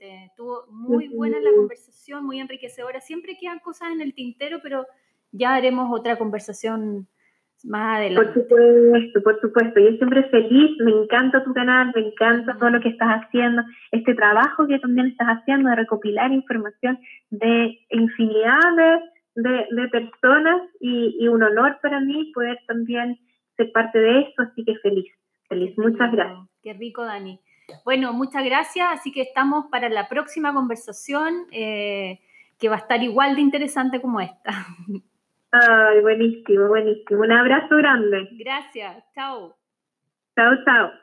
Estuvo 0.00 0.66
muy 0.68 1.08
buena 1.08 1.40
la 1.40 1.50
conversación, 1.56 2.24
muy 2.24 2.40
enriquecedora. 2.40 3.00
Siempre 3.00 3.36
quedan 3.38 3.58
cosas 3.60 3.92
en 3.92 4.00
el 4.00 4.14
tintero, 4.14 4.60
pero 4.62 4.86
ya 5.32 5.54
haremos 5.54 5.88
otra 5.92 6.16
conversación 6.16 7.06
más 7.64 7.98
adelante. 7.98 8.32
Por 8.32 8.42
supuesto, 8.42 9.22
por 9.22 9.40
supuesto. 9.40 9.80
Yo 9.80 9.96
siempre 9.96 10.28
feliz, 10.30 10.76
me 10.80 10.92
encanta 10.92 11.44
tu 11.44 11.52
canal, 11.52 11.92
me 11.94 12.08
encanta 12.08 12.56
todo 12.58 12.70
lo 12.70 12.80
que 12.80 12.88
estás 12.88 13.22
haciendo, 13.22 13.62
este 13.92 14.14
trabajo 14.14 14.66
que 14.66 14.78
también 14.78 15.08
estás 15.08 15.28
haciendo 15.28 15.70
de 15.70 15.76
recopilar 15.76 16.32
información 16.32 16.98
de 17.30 17.78
infinidad 17.90 18.58
de, 19.34 19.66
de, 19.70 19.88
personas 19.88 20.62
y, 20.80 21.16
y, 21.18 21.28
un 21.28 21.42
honor 21.42 21.78
para 21.82 22.00
mí 22.00 22.32
poder 22.34 22.58
también 22.66 23.18
ser 23.56 23.70
parte 23.72 23.98
de 23.98 24.20
esto, 24.20 24.42
así 24.42 24.64
que 24.64 24.74
feliz, 24.76 25.10
feliz. 25.50 25.76
Muchas 25.76 26.10
gracias. 26.10 26.48
Qué 26.62 26.72
rico, 26.72 27.04
Dani. 27.04 27.38
Bueno, 27.84 28.12
muchas 28.12 28.44
gracias, 28.44 28.88
así 28.90 29.12
que 29.12 29.22
estamos 29.22 29.66
para 29.70 29.88
la 29.88 30.08
próxima 30.08 30.54
conversación 30.54 31.46
eh, 31.52 32.20
que 32.58 32.68
va 32.68 32.76
a 32.76 32.78
estar 32.78 33.02
igual 33.02 33.34
de 33.34 33.42
interesante 33.42 34.00
como 34.00 34.20
esta. 34.20 34.66
Ay, 35.52 36.00
buenísimo, 36.00 36.68
buenísimo. 36.68 37.20
Un 37.20 37.32
abrazo 37.32 37.76
grande. 37.76 38.28
Gracias. 38.32 39.04
Chao. 39.14 39.56
Chao, 40.36 40.52
chao. 40.64 40.99